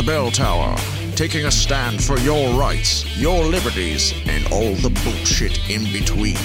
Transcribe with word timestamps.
from 0.00 0.06
the 0.06 0.12
bell 0.12 0.30
tower, 0.30 0.76
taking 1.14 1.46
a 1.46 1.50
stand 1.50 2.02
for 2.02 2.18
your 2.20 2.58
rights, 2.58 3.04
your 3.18 3.44
liberties, 3.44 4.14
and 4.26 4.46
all 4.52 4.74
the 4.76 4.90
bullshit 5.04 5.58
in 5.68 5.82
between. 5.92 6.36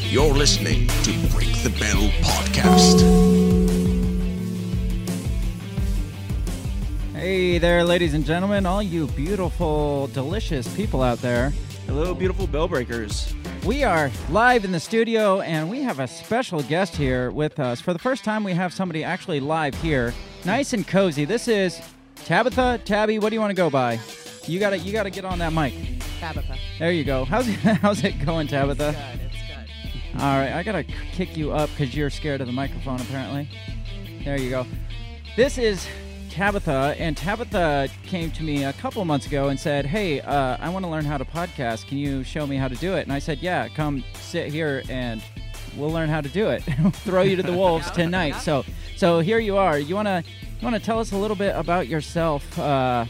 You're 0.00 0.32
listening 0.32 0.88
to 0.88 1.12
Break 1.32 1.54
the 1.62 1.70
Bell 1.78 2.10
Podcast. 2.22 3.00
Hey 7.14 7.58
there, 7.58 7.84
ladies 7.84 8.14
and 8.14 8.24
gentlemen, 8.24 8.66
all 8.66 8.82
you 8.82 9.06
beautiful, 9.08 10.08
delicious 10.08 10.72
people 10.74 11.02
out 11.02 11.18
there. 11.18 11.52
Hello, 11.86 12.14
beautiful 12.14 12.46
bell 12.46 12.68
breakers. 12.68 13.32
We 13.64 13.84
are 13.84 14.10
live 14.30 14.64
in 14.64 14.72
the 14.72 14.80
studio 14.80 15.40
and 15.40 15.70
we 15.70 15.82
have 15.82 16.00
a 16.00 16.08
special 16.08 16.62
guest 16.62 16.96
here 16.96 17.30
with 17.30 17.60
us. 17.60 17.80
For 17.80 17.92
the 17.92 17.98
first 17.98 18.24
time, 18.24 18.44
we 18.44 18.52
have 18.52 18.72
somebody 18.72 19.04
actually 19.04 19.40
live 19.40 19.74
here. 19.76 20.12
Nice 20.44 20.72
and 20.72 20.86
cozy. 20.86 21.24
This 21.24 21.48
is 21.48 21.80
Tabitha, 22.24 22.80
Tabby, 22.84 23.18
what 23.18 23.28
do 23.30 23.34
you 23.34 23.40
want 23.40 23.50
to 23.50 23.54
go 23.54 23.68
by? 23.68 24.00
You 24.46 24.58
gotta 24.58 24.78
you 24.78 24.92
gotta 24.92 25.10
get 25.10 25.24
on 25.24 25.38
that 25.40 25.52
mic. 25.52 25.74
Tabitha. 26.20 26.56
There 26.78 26.90
you 26.90 27.04
go. 27.04 27.24
How's 27.24 27.48
it, 27.48 27.54
how's 27.56 28.02
it 28.02 28.24
going, 28.24 28.46
Tabitha? 28.46 28.92
Good, 28.92 29.26
it's 29.26 29.36
good. 30.14 30.22
All 30.22 30.38
right, 30.38 30.52
I 30.52 30.62
gotta 30.62 30.84
kick 31.12 31.36
you 31.36 31.52
up 31.52 31.68
because 31.70 31.94
you're 31.94 32.08
scared 32.10 32.40
of 32.40 32.46
the 32.46 32.52
microphone, 32.52 33.00
apparently. 33.00 33.48
There 34.24 34.38
you 34.40 34.48
go. 34.48 34.66
This 35.36 35.58
is 35.58 35.86
Tabitha, 36.30 36.96
and 36.98 37.14
Tabitha 37.16 37.88
came 38.04 38.30
to 38.32 38.42
me 38.42 38.64
a 38.64 38.72
couple 38.72 39.04
months 39.04 39.26
ago 39.26 39.48
and 39.48 39.60
said, 39.60 39.84
"Hey, 39.84 40.20
uh, 40.22 40.56
I 40.60 40.70
want 40.70 40.84
to 40.86 40.90
learn 40.90 41.04
how 41.04 41.18
to 41.18 41.24
podcast. 41.26 41.86
Can 41.88 41.98
you 41.98 42.24
show 42.24 42.46
me 42.46 42.56
how 42.56 42.68
to 42.68 42.76
do 42.76 42.94
it?" 42.94 43.02
And 43.02 43.12
I 43.12 43.18
said, 43.18 43.38
"Yeah, 43.40 43.68
come 43.68 44.02
sit 44.14 44.50
here 44.50 44.82
and 44.88 45.22
we'll 45.76 45.90
learn 45.90 46.08
how 46.08 46.22
to 46.22 46.28
do 46.30 46.48
it. 46.48 46.62
Throw 47.04 47.20
you 47.22 47.36
to 47.36 47.42
the 47.42 47.52
wolves 47.56 47.90
tonight." 47.90 48.36
So, 48.36 48.64
so 48.96 49.20
here 49.20 49.38
you 49.38 49.58
are. 49.58 49.78
You 49.78 49.94
wanna 49.94 50.24
you 50.64 50.72
wanna 50.72 50.80
tell 50.80 50.98
us 50.98 51.12
a 51.12 51.16
little 51.18 51.36
bit 51.36 51.54
about 51.54 51.88
yourself? 51.88 52.58
Uh, 52.58 53.04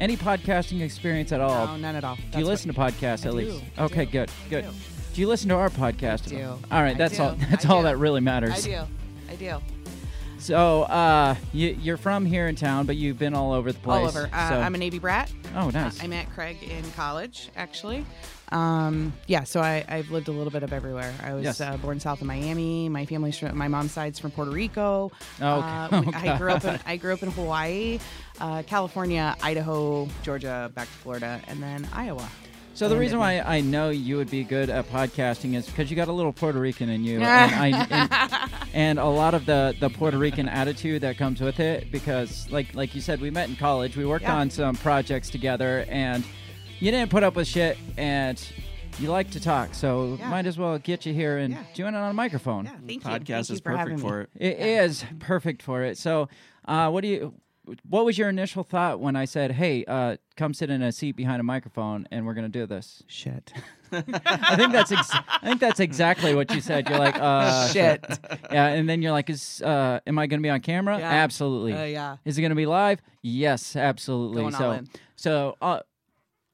any 0.00 0.16
podcasting 0.16 0.80
experience 0.80 1.30
at 1.30 1.40
all? 1.40 1.68
No, 1.68 1.76
none 1.76 1.94
at 1.94 2.02
all. 2.02 2.18
Do 2.32 2.40
you 2.40 2.44
listen 2.44 2.72
to 2.74 2.78
podcasts 2.78 3.24
I 3.24 3.28
at 3.28 3.30
do, 3.30 3.30
least? 3.32 3.62
I 3.78 3.84
Okay, 3.84 4.04
do, 4.04 4.10
good, 4.10 4.30
good. 4.50 4.64
do. 4.64 4.70
Do 5.14 5.20
you 5.20 5.28
listen 5.28 5.48
to 5.50 5.54
our 5.54 5.68
podcast? 5.70 6.26
I 6.26 6.30
do. 6.40 6.44
All 6.72 6.82
right, 6.82 6.96
I 6.96 6.98
that's 6.98 7.18
do. 7.18 7.22
all. 7.22 7.36
That's 7.50 7.66
all 7.66 7.82
that 7.84 7.98
really 7.98 8.20
matters. 8.20 8.66
I 8.66 8.68
do. 8.68 8.80
I 9.30 9.36
do. 9.36 9.60
So, 10.38 10.82
uh, 10.82 11.36
you, 11.52 11.78
you're 11.80 11.96
from 11.96 12.26
here 12.26 12.48
in 12.48 12.56
town, 12.56 12.84
but 12.86 12.96
you've 12.96 13.16
been 13.18 13.32
all 13.32 13.52
over 13.52 13.70
the 13.70 13.78
place. 13.78 14.00
All 14.00 14.08
over. 14.08 14.28
Uh, 14.32 14.48
so- 14.48 14.60
I'm 14.60 14.74
a 14.74 14.78
Navy 14.78 14.98
brat. 14.98 15.30
oh, 15.54 15.70
nice. 15.70 16.02
I 16.02 16.08
met 16.08 16.28
Craig 16.34 16.56
in 16.64 16.82
college, 16.96 17.48
actually. 17.54 18.04
Um, 18.52 19.12
yeah, 19.26 19.44
so 19.44 19.60
I, 19.60 19.84
I've 19.88 20.10
lived 20.10 20.28
a 20.28 20.32
little 20.32 20.50
bit 20.50 20.62
of 20.62 20.72
everywhere. 20.72 21.12
I 21.22 21.32
was 21.34 21.44
Yes. 21.44 21.60
uh, 21.60 21.76
born 21.78 21.98
south 22.00 22.20
of 22.20 22.26
Miami. 22.26 22.88
My 22.88 23.06
family's 23.06 23.38
from 23.38 23.56
my 23.56 23.66
mom's 23.68 23.92
side's 23.92 24.18
from 24.18 24.30
Puerto 24.30 24.50
Rico. 24.50 25.10
Oh, 25.40 25.44
Uh, 25.46 25.88
okay. 25.92 26.06
we- 26.22 26.28
I 26.30 26.36
grew 26.38 26.52
up 26.52 26.64
in 26.64 26.78
I 26.86 26.96
grew 26.96 27.14
up 27.14 27.22
in 27.22 27.30
Hawaii, 27.30 27.98
uh, 28.40 28.62
California, 28.66 29.34
Idaho, 29.42 30.06
Georgia, 30.22 30.70
back 30.74 30.86
to 30.86 30.92
Florida, 30.94 31.40
and 31.48 31.62
then 31.62 31.88
Iowa. 31.94 32.28
so 32.74 32.88
the 32.88 32.96
reason 32.96 33.18
why 33.18 33.40
I 33.40 33.60
know 33.60 33.90
you 33.90 34.16
would 34.16 34.30
be 34.30 34.44
good 34.44 34.68
at 34.70 34.90
podcasting 34.90 35.54
is 35.54 35.66
because 35.66 35.90
you 35.90 35.96
got 35.96 36.08
a 36.08 36.12
little 36.12 36.32
Puerto 36.32 36.58
Rican 36.58 36.88
in 36.90 37.04
you, 37.04 37.20
and, 37.20 37.54
I, 37.54 37.86
and, 37.90 38.50
and 38.74 38.98
a 38.98 39.06
lot 39.06 39.34
of 39.34 39.44
the, 39.46 39.74
the 39.80 39.88
Puerto 39.90 40.16
Rican 40.18 40.48
attitude 40.48 41.02
that 41.02 41.16
comes 41.18 41.40
with 41.40 41.60
it. 41.60 41.90
Because, 41.92 42.50
like 42.50 42.74
like 42.74 42.94
you 42.94 43.00
said, 43.00 43.20
we 43.20 43.30
met 43.30 43.48
in 43.48 43.56
college. 43.56 43.96
We 43.96 44.04
worked 44.06 44.24
Yeah. 44.24 44.36
on 44.36 44.50
some 44.50 44.74
projects 44.76 45.28
together, 45.30 45.84
and 45.88 46.24
you 46.82 46.90
didn't 46.90 47.10
put 47.10 47.22
up 47.22 47.36
with 47.36 47.46
shit, 47.46 47.78
and 47.96 48.42
you 48.98 49.08
like 49.10 49.30
to 49.30 49.40
talk. 49.40 49.72
So 49.74 50.16
Yeah. 50.18 50.28
might 50.28 50.46
as 50.46 50.58
well 50.58 50.78
get 50.78 51.06
you 51.06 51.14
here 51.14 51.38
and 51.38 51.54
Yeah. 51.54 51.62
join 51.74 51.94
it 51.94 51.98
on 51.98 52.10
a 52.10 52.14
microphone. 52.14 52.64
Yeah, 52.66 52.72
thank 52.86 52.90
you. 52.90 52.98
Podcast 53.00 53.26
Thank 53.26 53.28
you 53.48 53.54
is 53.54 53.60
for 53.60 53.76
having 53.76 53.94
perfect 54.00 54.04
me. 54.04 54.08
for 54.08 54.20
it. 54.22 54.30
It 54.58 54.60
is 54.60 55.04
perfect 55.20 55.62
for 55.62 55.82
it. 55.84 55.96
So, 55.96 56.28
uh, 56.66 56.90
what 56.90 57.02
do 57.02 57.08
you? 57.08 57.34
What 57.88 58.04
was 58.04 58.18
your 58.18 58.28
initial 58.28 58.64
thought 58.64 58.98
when 58.98 59.14
I 59.14 59.24
said, 59.24 59.52
"Hey, 59.52 59.84
uh, 59.86 60.16
come 60.36 60.52
sit 60.52 60.68
in 60.68 60.82
a 60.82 60.90
seat 60.90 61.14
behind 61.14 61.38
a 61.38 61.44
microphone, 61.44 62.08
and 62.10 62.26
we're 62.26 62.34
gonna 62.34 62.48
do 62.48 62.66
this"? 62.66 63.04
Shit. 63.06 63.52
I 63.92 64.56
think 64.56 64.72
that's 64.72 64.90
ex- 64.90 65.12
I 65.14 65.46
think 65.46 65.60
that's 65.60 65.78
exactly 65.78 66.34
what 66.34 66.52
you 66.52 66.60
said. 66.60 66.88
You're 66.88 66.98
like, 66.98 67.16
uh, 67.20 67.68
Shit. 67.68 68.04
yeah, 68.50 68.66
and 68.66 68.88
then 68.88 69.00
you're 69.00 69.12
like, 69.12 69.30
"Is 69.30 69.62
uh, 69.62 70.00
am 70.08 70.18
I 70.18 70.26
gonna 70.26 70.42
be 70.42 70.50
on 70.50 70.60
camera? 70.60 70.98
Yeah. 70.98 71.08
Absolutely. 71.08 71.72
Uh, 71.74 71.84
yeah. 71.84 72.16
Is 72.24 72.36
it 72.36 72.42
gonna 72.42 72.56
be 72.56 72.66
live? 72.66 73.00
Yes, 73.22 73.76
absolutely. 73.76 74.42
Going 74.42 74.54
so, 74.54 74.64
all 74.66 74.72
in. 74.72 74.88
so 75.14 75.56
uh, 75.62 75.80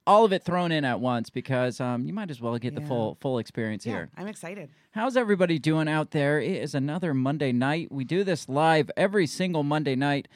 all 0.08 0.24
of 0.24 0.32
it 0.32 0.42
thrown 0.42 0.72
in 0.72 0.84
at 0.84 1.00
once 1.00 1.28
because 1.28 1.80
um, 1.80 2.04
you 2.04 2.12
might 2.14 2.30
as 2.30 2.41
well 2.41 2.56
get 2.58 2.74
the 2.74 2.80
full 2.80 3.16
full 3.20 3.38
experience 3.38 3.84
Yeah, 3.84 3.92
here. 3.92 4.08
I'm 4.16 4.26
excited. 4.26 4.70
How's 4.92 5.16
everybody 5.16 5.58
doing 5.58 5.86
out 5.86 6.12
there? 6.12 6.41
It 6.41 6.62
is 6.62 6.74
another 6.74 7.12
Monday 7.12 7.52
night. 7.52 7.92
We 7.92 8.04
do 8.04 8.24
this 8.24 8.48
live 8.48 8.91
every 8.97 9.26
single 9.26 9.62
Monday 9.62 9.94
night, 9.94 10.26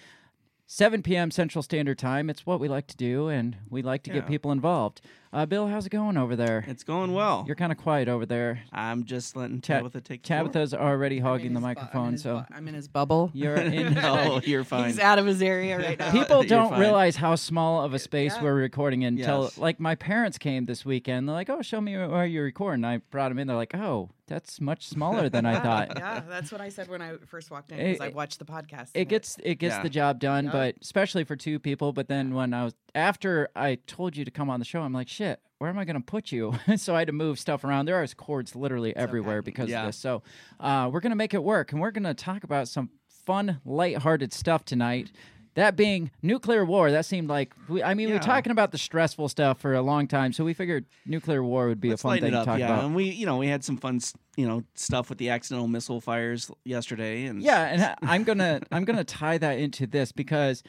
7 0.66 1.02
p.m. 1.02 1.30
Central 1.30 1.62
Standard 1.62 1.98
Time. 1.98 2.28
It's 2.28 2.44
what 2.44 2.60
we 2.60 2.68
like 2.68 2.86
to 2.88 2.96
do, 2.96 3.28
and 3.28 3.56
we 3.70 3.82
like 3.82 4.02
to 4.04 4.10
get 4.10 4.26
people 4.28 4.52
involved. 4.52 5.00
Uh, 5.34 5.46
Bill, 5.46 5.66
how's 5.66 5.86
it 5.86 5.90
going 5.90 6.18
over 6.18 6.36
there? 6.36 6.62
It's 6.68 6.84
going 6.84 7.14
well. 7.14 7.44
You're 7.46 7.56
kind 7.56 7.72
of 7.72 7.78
quiet 7.78 8.06
over 8.06 8.26
there. 8.26 8.60
I'm 8.70 9.04
just 9.04 9.34
letting 9.34 9.62
Ta- 9.62 9.78
Tabitha 9.78 10.02
take 10.02 10.22
the 10.22 10.26
floor. 10.28 10.38
Tabitha's 10.40 10.74
already 10.74 11.20
hogging 11.20 11.54
the 11.54 11.60
I'm 11.60 11.64
in 11.64 11.70
his 11.70 11.74
bu- 11.74 11.80
I'm 11.80 11.84
microphone, 11.86 12.18
so 12.18 12.44
bu- 12.50 12.54
I'm 12.54 12.68
in 12.68 12.74
his 12.74 12.88
bubble. 12.88 13.30
you're 13.32 13.54
in. 13.54 13.96
Oh, 14.02 14.42
you're 14.44 14.62
fine. 14.64 14.88
He's 14.88 14.98
out 14.98 15.18
of 15.18 15.24
his 15.24 15.40
area 15.40 15.78
right 15.78 15.98
now. 15.98 16.12
People 16.12 16.42
don't 16.42 16.78
realize 16.78 17.16
how 17.16 17.34
small 17.36 17.82
of 17.82 17.94
a 17.94 17.98
space 17.98 18.34
Yeah. 18.36 18.42
we're 18.42 18.54
recording 18.54 19.02
in 19.02 19.16
until, 19.18 19.44
Yes. 19.44 19.56
like, 19.56 19.80
my 19.80 19.94
parents 19.94 20.36
came 20.36 20.66
this 20.66 20.84
weekend. 20.84 21.26
They're 21.26 21.34
like, 21.34 21.48
"Oh, 21.48 21.62
show 21.62 21.80
me 21.80 21.96
where 21.96 22.26
you're 22.26 22.44
recording." 22.44 22.84
I 22.84 22.98
brought 22.98 23.30
them 23.30 23.38
in. 23.38 23.46
They're 23.46 23.56
like, 23.56 23.74
"Oh, 23.74 24.10
that's 24.26 24.60
much 24.60 24.86
smaller 24.86 25.30
than 25.30 25.46
I 25.46 25.58
thought." 25.62 25.92
yeah, 25.96 26.20
that's 26.28 26.52
what 26.52 26.60
I 26.60 26.68
said 26.68 26.88
when 26.88 27.00
I 27.00 27.14
first 27.26 27.50
walked 27.50 27.72
in 27.72 27.78
It- 27.78 27.92
because 27.92 28.06
I 28.06 28.14
watched 28.14 28.38
the 28.38 28.44
podcast. 28.44 28.90
it 28.92 29.06
gets 29.08 29.38
it 29.42 29.54
gets 29.54 29.76
Yeah. 29.76 29.82
the 29.82 29.88
job 29.90 30.18
done, 30.20 30.44
Yeah. 30.46 30.52
but 30.52 30.74
especially 30.82 31.24
for 31.24 31.36
two 31.36 31.58
people. 31.58 31.94
But 31.94 32.08
then 32.08 32.34
when 32.34 32.52
I 32.52 32.64
was 32.64 32.74
after 32.94 33.48
I 33.56 33.76
told 33.86 34.14
you 34.16 34.26
to 34.26 34.30
come 34.30 34.50
on 34.50 34.58
the 34.58 34.66
show, 34.66 34.82
I'm 34.82 34.92
like, 34.92 35.08
shit, 35.08 35.21
where 35.58 35.70
am 35.70 35.78
I 35.78 35.84
going 35.84 35.96
to 35.96 36.02
put 36.04 36.32
you? 36.32 36.54
so 36.76 36.94
I 36.94 37.00
had 37.00 37.06
to 37.08 37.12
move 37.12 37.38
stuff 37.38 37.64
around. 37.64 37.86
There 37.86 37.96
are 38.02 38.06
cords 38.08 38.54
literally 38.56 38.94
everywhere 38.96 39.42
because 39.42 39.70
Yeah. 39.70 39.82
of 39.82 39.86
this. 39.88 39.96
So 39.96 40.22
uh, 40.60 40.90
we're 40.92 41.00
gonna 41.00 41.16
make 41.16 41.34
it 41.34 41.42
work, 41.42 41.72
and 41.72 41.80
we're 41.80 41.90
gonna 41.92 42.14
talk 42.14 42.44
about 42.44 42.68
some 42.68 42.90
fun, 43.26 43.60
lighthearted 43.64 44.32
stuff 44.32 44.64
tonight. 44.64 45.10
That 45.54 45.76
being 45.76 46.10
nuclear 46.22 46.64
war, 46.64 46.90
that 46.90 47.04
seemed 47.04 47.28
like 47.28 47.52
we, 47.68 47.82
I 47.82 47.92
mean 47.94 48.06
we 48.08 48.12
were 48.14 48.18
Yeah. 48.20 48.34
talking 48.34 48.52
about 48.52 48.72
the 48.72 48.78
stressful 48.78 49.28
stuff 49.28 49.60
for 49.60 49.74
a 49.74 49.82
long 49.82 50.08
time, 50.08 50.32
so 50.32 50.44
we 50.44 50.54
figured 50.54 50.86
nuclear 51.06 51.42
war 51.44 51.68
would 51.68 51.78
be 51.80 51.90
Let's 51.90 52.02
a 52.02 52.08
fun 52.08 52.20
thing 52.20 52.32
it 52.34 52.38
to 52.38 52.44
talk 52.44 52.58
yeah. 52.58 52.66
about. 52.72 52.84
And 52.86 52.94
we, 52.96 53.04
you 53.10 53.26
know, 53.26 53.36
we 53.36 53.48
had 53.48 53.62
some 53.62 53.76
fun, 53.76 54.00
you 54.36 54.48
know, 54.48 54.64
stuff 54.74 55.10
with 55.10 55.18
the 55.18 55.28
accidental 55.28 55.68
missile 55.68 56.00
fires 56.00 56.50
yesterday, 56.64 57.26
and 57.26 57.42
Yeah, 57.42 57.62
and 57.64 57.96
I'm 58.02 58.24
gonna 58.24 58.62
I'm 58.72 58.84
gonna 58.84 59.04
tie 59.04 59.36
that 59.38 59.58
into 59.58 59.86
this 59.86 60.10
because 60.10 60.62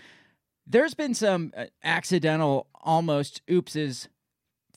there's 0.67 0.93
been 0.93 1.13
some 1.13 1.51
uh, 1.57 1.65
accidental 1.83 2.67
almost 2.75 3.41
oopses 3.47 4.07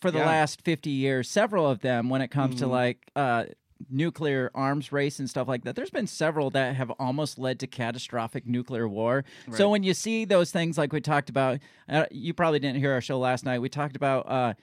for 0.01 0.11
the 0.11 0.19
Yeah. 0.19 0.27
last 0.27 0.63
50 0.63 0.91
years. 0.91 1.29
Several 1.29 1.69
of 1.69 1.81
them 1.81 2.09
when 2.11 2.21
it 2.21 2.29
comes 2.29 2.57
to 2.57 2.67
Mhm. 2.67 2.71
like 2.71 3.11
uh, 3.17 3.45
nuclear 3.91 4.51
arms 4.55 4.91
race 4.93 5.19
and 5.19 5.29
stuff 5.29 5.47
like 5.49 5.65
that. 5.65 5.77
There's 5.77 5.91
been 5.91 6.07
several 6.07 6.51
that 6.51 6.77
have 6.77 6.91
almost 6.93 7.39
led 7.39 7.61
to 7.61 7.67
catastrophic 7.67 8.47
nuclear 8.47 8.89
war. 8.89 9.25
So 9.53 9.69
when 9.71 9.83
you 9.83 9.93
see 9.95 10.25
those 10.25 10.51
things 10.51 10.79
like 10.79 10.93
we 10.93 11.01
talked 11.01 11.29
about, 11.29 11.61
uh, 11.89 12.07
you 12.11 12.33
probably 12.33 12.59
didn't 12.59 12.79
hear 12.81 12.93
our 12.93 13.01
show 13.01 13.19
last 13.19 13.45
night. 13.45 13.59
We 13.61 13.69
talked 13.69 13.97
about. 13.97 14.29
Uh, 14.29 14.55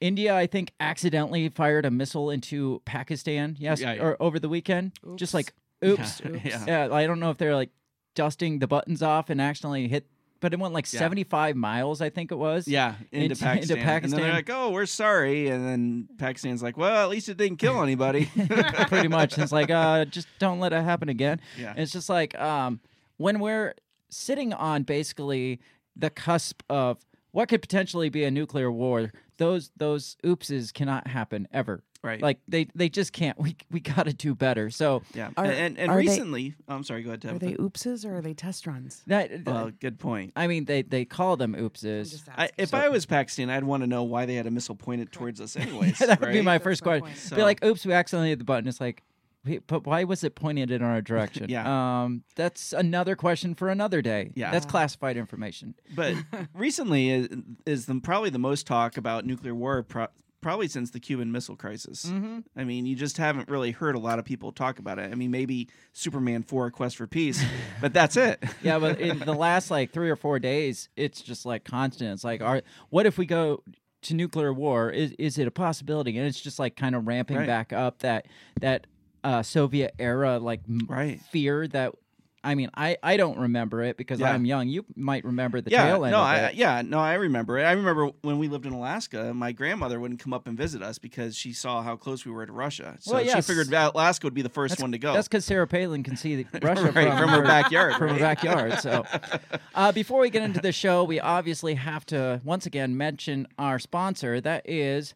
India, 0.00 0.34
I 0.34 0.48
think, 0.48 0.72
accidentally 0.80 1.48
fired 1.48 1.84
a 1.86 1.90
missile 1.90 2.28
into 2.30 2.82
Pakistan. 2.84 3.56
Yes, 3.60 3.80
Yeah, 3.80 3.92
yeah. 3.92 4.02
or 4.02 4.16
over 4.20 4.40
the 4.40 4.48
weekend. 4.48 4.92
Just 5.14 5.32
like, 5.32 5.52
oops, 5.84 6.20
Yeah, 6.24 6.40
yeah. 6.44 6.64
yeah, 6.88 6.92
I 6.94 7.06
don't 7.06 7.20
know 7.20 7.30
if 7.30 7.38
they're 7.38 7.54
like 7.54 7.70
dusting 8.16 8.58
the 8.58 8.66
buttons 8.66 9.00
off 9.00 9.30
and 9.30 9.40
accidentally 9.40 9.86
hit, 9.86 10.08
but 10.42 10.52
it 10.52 10.58
went 10.60 10.74
like 10.74 10.92
Yeah. 10.92 10.98
75 10.98 11.56
miles, 11.56 12.02
I 12.02 12.10
think 12.10 12.30
it 12.30 12.34
was. 12.34 12.68
yeah, 12.68 12.96
into, 13.10 13.32
Into- 13.32 13.52
into 13.62 13.76
Pakistan. 13.76 14.02
And 14.04 14.12
then 14.12 14.20
they're 14.20 14.32
like, 14.34 14.50
"Oh, 14.50 14.70
we're 14.70 14.84
sorry," 14.84 15.48
and 15.48 15.64
then 15.66 16.08
Pakistan's 16.18 16.62
like, 16.62 16.76
"Well, 16.76 17.02
at 17.02 17.08
least 17.08 17.30
it 17.30 17.38
didn't 17.38 17.56
kill 17.56 17.82
anybody." 17.82 18.26
Pretty 18.88 19.08
much. 19.08 19.34
And 19.34 19.42
It's 19.44 19.52
like, 19.52 19.70
uh, 19.70 20.04
just 20.04 20.28
don't 20.38 20.60
let 20.60 20.74
it 20.74 20.82
happen 20.84 21.08
again. 21.08 21.40
Yeah. 21.58 21.70
And 21.70 21.78
it's 21.78 21.92
just 21.92 22.10
like, 22.10 22.38
um, 22.38 22.80
when 23.16 23.40
we're 23.40 23.74
sitting 24.10 24.52
on 24.52 24.82
basically 24.82 25.60
the 25.96 26.10
cusp 26.10 26.62
of 26.68 26.98
what 27.30 27.48
could 27.48 27.62
potentially 27.62 28.10
be 28.10 28.24
a 28.24 28.30
nuclear 28.30 28.70
war, 28.70 29.10
those 29.38 29.70
those 29.76 30.16
oopses 30.24 30.72
cannot 30.74 31.06
happen 31.06 31.48
ever. 31.52 31.82
Right. 32.04 32.20
Like 32.20 32.40
they 32.48 32.66
they 32.74 32.88
just 32.88 33.12
can't. 33.12 33.38
We 33.38 33.56
we 33.70 33.78
got 33.78 34.06
to 34.06 34.12
do 34.12 34.34
better. 34.34 34.70
So 34.70 35.02
yeah, 35.14 35.30
Are- 35.36 35.44
and 35.44 35.78
and 35.78 35.88
are 35.90 35.96
they- 35.98 36.08
recently, 36.08 36.54
oh, 36.68 36.74
I'm 36.74 36.82
sorry, 36.82 37.02
go 37.04 37.10
ahead, 37.10 37.24
Are 37.24 37.28
Tabitha. 37.38 37.46
they 37.46 37.54
oopses 37.54 38.04
or 38.04 38.16
are 38.16 38.20
they 38.20 38.34
test 38.34 38.66
runs? 38.66 39.02
that 39.06 39.30
Well, 39.46 39.70
good 39.78 40.00
point. 40.00 40.32
I 40.34 40.48
mean 40.48 40.64
they 40.64 40.82
they 40.82 41.04
call 41.04 41.36
them 41.36 41.54
oopses. 41.54 42.28
I, 42.36 42.50
if 42.58 42.70
So- 42.70 42.78
I 42.78 42.88
was 42.88 43.06
Pakistan, 43.06 43.50
I'd 43.50 43.62
want 43.64 43.84
to 43.84 43.86
know 43.86 44.02
why 44.02 44.26
they 44.26 44.34
had 44.34 44.46
a 44.48 44.50
missile 44.50 44.74
pointed 44.74 45.12
towards 45.12 45.40
us, 45.40 45.54
anyways. 45.64 45.98
that 45.98 46.20
would 46.20 46.32
be 46.32 46.42
my 46.42 46.54
That's 46.54 46.64
first 46.64 46.84
my 46.84 46.98
question. 46.98 47.30
point. 47.30 47.36
Be 47.38 47.42
like, 47.44 47.64
oops, 47.64 47.86
we 47.86 47.92
accidentally 47.92 48.30
hit 48.30 48.38
the 48.40 48.44
button. 48.44 48.66
It's 48.68 48.80
like, 48.80 49.04
wait, 49.44 49.64
but 49.68 49.86
why 49.86 50.02
was 50.02 50.24
it 50.24 50.34
pointed 50.34 50.72
in 50.72 50.82
our 50.82 51.00
direction? 51.02 51.46
Yeah. 51.50 52.02
Um, 52.02 52.24
that's 52.34 52.72
another 52.72 53.14
question 53.14 53.54
for 53.54 53.68
another 53.68 54.02
day. 54.02 54.32
Yeah. 54.34 54.50
That's 54.50 54.66
classified 54.66 55.16
information. 55.16 55.74
But 55.94 56.16
recently 56.54 57.10
is, 57.10 57.28
is 57.64 57.86
the, 57.86 58.00
probably 58.00 58.30
the 58.30 58.38
most 58.40 58.66
talk 58.66 58.96
about 58.96 59.24
nuclear 59.24 59.54
war 59.54 59.82
pro- 59.84 60.08
probably 60.42 60.68
since 60.68 60.90
the 60.90 61.00
Cuban 61.00 61.32
Missile 61.32 61.56
Crisis. 61.56 62.04
Mm-hmm. 62.04 62.40
I 62.56 62.64
mean, 62.64 62.84
you 62.84 62.94
just 62.94 63.16
haven't 63.16 63.48
really 63.48 63.70
heard 63.70 63.94
a 63.94 63.98
lot 63.98 64.18
of 64.18 64.26
people 64.26 64.52
talk 64.52 64.78
about 64.78 64.98
it. 64.98 65.10
I 65.10 65.14
mean, 65.14 65.30
maybe 65.30 65.68
Superman 65.94 66.42
4 66.42 66.70
Quest 66.70 66.96
for 66.98 67.06
Peace, 67.06 67.42
but 67.80 67.94
that's 67.94 68.16
it. 68.16 68.42
Yeah, 68.62 68.78
but 68.78 69.00
in 69.00 69.18
the 69.20 69.32
last 69.32 69.70
like 69.70 69.92
three 69.92 70.10
or 70.10 70.16
four 70.16 70.38
days, 70.38 70.88
it's 70.96 71.22
just 71.22 71.46
like 71.46 71.64
constant. 71.64 72.12
It's 72.12 72.24
like, 72.24 72.42
are 72.42 72.60
what 72.90 73.06
if 73.06 73.16
we 73.16 73.24
go 73.24 73.62
to 74.02 74.14
nuclear 74.14 74.52
war? 74.52 74.90
Is 74.90 75.12
is 75.12 75.38
it 75.38 75.46
a 75.46 75.50
possibility? 75.50 76.18
And 76.18 76.26
it's 76.26 76.40
just 76.40 76.58
like 76.58 76.76
kind 76.76 76.94
of 76.94 77.06
ramping 77.06 77.38
Right. 77.38 77.46
back 77.46 77.72
up 77.72 78.00
that 78.00 78.26
that 78.60 78.86
uh, 79.24 79.42
Soviet 79.42 79.94
era 79.98 80.38
like 80.38 80.60
m- 80.68 80.86
Right. 80.88 81.20
fear 81.30 81.66
that. 81.68 81.94
I 82.44 82.54
mean, 82.56 82.70
I, 82.74 82.96
I 83.02 83.16
don't 83.16 83.38
remember 83.38 83.82
it 83.82 83.96
because 83.96 84.18
Yeah. 84.18 84.32
I'm 84.32 84.44
young. 84.44 84.68
You 84.68 84.84
might 84.96 85.24
remember 85.24 85.60
the 85.60 85.70
yeah, 85.70 85.84
tail 85.86 86.04
end 86.04 86.12
no, 86.12 86.18
of 86.18 86.24
I, 86.26 86.38
it. 86.46 86.54
yeah, 86.56 86.82
no, 86.82 86.98
I 86.98 87.14
remember 87.14 87.58
it. 87.58 87.62
I 87.64 87.72
remember 87.72 88.10
when 88.22 88.38
we 88.38 88.48
lived 88.48 88.66
in 88.66 88.72
Alaska, 88.72 89.32
my 89.32 89.52
grandmother 89.52 90.00
wouldn't 90.00 90.18
come 90.20 90.32
up 90.32 90.48
and 90.48 90.56
visit 90.58 90.82
us 90.82 90.98
because 90.98 91.36
she 91.36 91.52
saw 91.52 91.82
how 91.82 91.94
close 91.96 92.26
we 92.26 92.32
were 92.32 92.44
to 92.44 92.52
Russia. 92.52 92.96
So 93.00 93.14
Well, 93.14 93.24
she 93.24 93.40
figured 93.42 93.72
Alaska 93.72 94.26
would 94.26 94.34
be 94.34 94.42
the 94.42 94.48
first 94.48 94.72
That's- 94.72 94.82
one 94.82 94.90
to 94.92 94.98
go. 94.98 95.12
That's 95.12 95.28
because 95.28 95.44
Sarah 95.44 95.66
Palin 95.68 96.02
can 96.02 96.16
see 96.16 96.42
the- 96.42 96.58
Russia 96.62 96.90
Right, 96.90 97.08
from, 97.08 97.18
from 97.18 97.28
her 97.30 97.42
backyard, 97.42 97.94
From 97.94 98.08
her 98.08 98.18
backyard. 98.18 98.80
So, 98.80 99.04
uh, 99.74 99.92
before 99.92 100.20
we 100.20 100.30
get 100.30 100.42
into 100.42 100.60
the 100.60 100.72
show, 100.72 101.04
we 101.04 101.20
obviously 101.20 101.74
have 101.76 102.04
to 102.06 102.40
once 102.44 102.66
again 102.66 102.96
mention 102.96 103.46
our 103.58 103.78
sponsor. 103.78 104.40
That 104.40 104.68
is 104.68 105.14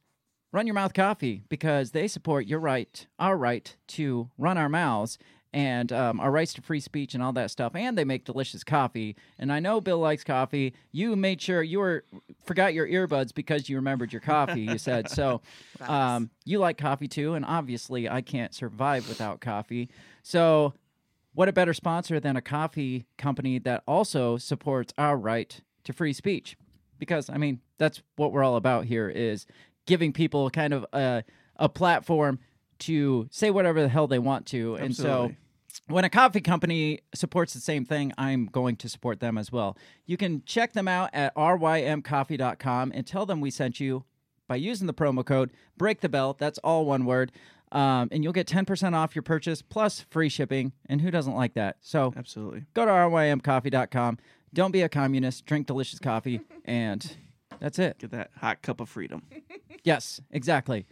Run 0.53 0.67
Your 0.67 0.75
Mouth 0.75 0.95
Coffee 0.95 1.43
because 1.49 1.91
they 1.91 2.07
support 2.07 2.47
your 2.47 2.61
right, 2.61 3.07
our 3.19 3.37
right 3.37 3.75
to 3.89 4.31
run 4.39 4.57
our 4.57 4.69
mouths. 4.69 5.19
And 5.57 5.91
um, 5.91 6.21
our 6.21 6.31
rights 6.31 6.53
to 6.55 6.61
free 6.61 6.81
speech 6.81 7.15
and 7.15 7.23
all 7.23 7.33
that 7.33 7.51
stuff, 7.51 7.75
and 7.75 7.97
they 7.97 8.05
make 8.05 8.27
delicious 8.27 8.63
coffee. 8.63 9.17
And 9.39 9.51
I 9.51 9.59
know 9.59 9.81
Bill 9.81 9.99
likes 9.99 10.23
coffee. 10.23 10.75
You 10.93 11.17
made 11.17 11.41
sure 11.41 11.63
you 11.63 11.79
were 11.79 12.05
forgot 12.45 12.75
your 12.75 12.87
earbuds 12.87 13.33
because 13.33 13.67
you 13.67 13.77
remembered 13.77 14.13
your 14.13 14.21
coffee. 14.21 14.61
You 14.61 14.77
said 14.77 15.09
so. 15.11 15.41
Um, 15.81 16.31
you 16.45 16.59
like 16.59 16.79
coffee 16.79 17.07
too, 17.07 17.35
and 17.35 17.45
obviously 17.45 18.09
I 18.09 18.23
can't 18.23 18.55
survive 18.55 19.09
without 19.09 19.41
coffee. 19.41 19.91
So, 20.23 20.73
what 21.35 21.49
a 21.49 21.53
better 21.53 21.75
sponsor 21.75 22.19
than 22.19 22.35
a 22.35 22.41
coffee 22.41 23.07
company 23.19 23.59
that 23.61 23.83
also 23.87 24.39
supports 24.39 24.93
our 24.97 25.17
right 25.19 25.61
to 25.85 25.93
free 25.93 26.15
speech? 26.15 26.57
Because 26.99 27.29
I 27.29 27.37
mean, 27.37 27.61
that's 27.79 28.03
what 28.17 28.33
we're 28.33 28.43
all 28.43 28.57
about 28.57 28.87
here 28.87 29.09
is 29.09 29.47
giving 29.87 30.13
people 30.13 30.51
kind 30.51 30.73
of 30.75 30.87
a 30.93 31.25
a 31.57 31.69
platform 31.69 32.39
to 32.79 33.29
say 33.31 33.51
whatever 33.51 33.83
the 33.83 33.89
hell 33.89 34.07
they 34.07 34.19
want 34.19 34.47
to. 34.47 34.75
And 34.77 34.95
so 34.95 35.03
Absolutely. 35.03 35.37
When 35.89 36.05
a 36.05 36.11
coffee 36.11 36.41
company 36.41 37.01
supports 37.15 37.55
the 37.55 37.61
same 37.61 37.85
thing, 37.85 38.13
I'm 38.19 38.47
going 38.47 38.77
to 38.77 38.89
support 38.89 39.21
them 39.21 39.39
as 39.39 39.53
well. 39.53 39.77
You 40.05 40.17
can 40.17 40.43
check 40.45 40.73
them 40.73 40.89
out 40.89 41.11
at 41.13 41.35
rymcoffee.com 41.37 42.93
and 42.95 43.07
tell 43.07 43.27
them 43.27 43.41
we 43.41 43.51
sent 43.51 43.81
you 43.81 44.05
by 44.49 44.57
using 44.57 44.87
the 44.87 44.95
promo 44.95 45.25
code 45.25 45.51
break 45.77 46.01
the 46.01 46.09
bell 46.09 46.37
that's 46.39 46.59
all 46.59 46.85
one 46.85 47.05
word 47.05 47.33
um, 47.73 48.09
and 48.13 48.23
you'll 48.23 48.33
get 48.33 48.47
10% 48.47 48.95
off 48.95 49.17
your 49.17 49.25
purchase 49.25 49.61
plus 49.61 50.07
free 50.09 50.29
shipping 50.29 50.73
and 50.89 51.01
who 51.01 51.11
doesn't 51.11 51.35
like 51.35 51.55
that 51.55 51.77
so 51.81 52.15
Absolutely. 52.17 52.63
go 52.75 52.85
to 52.85 52.91
rymcoffee.com 52.93 54.19
don't 54.55 54.71
be 54.71 54.83
a 54.83 54.89
communist 54.89 55.45
drink 55.47 55.67
delicious 55.67 55.99
coffee 55.99 56.41
and 56.65 57.17
that's 57.59 57.81
it 57.81 57.99
Get 57.99 58.13
that 58.13 58.31
hot 58.41 58.63
cup 58.63 58.81
of 58.81 58.89
freedom. 58.89 59.23
yes 59.83 60.21
exactly 60.31 60.87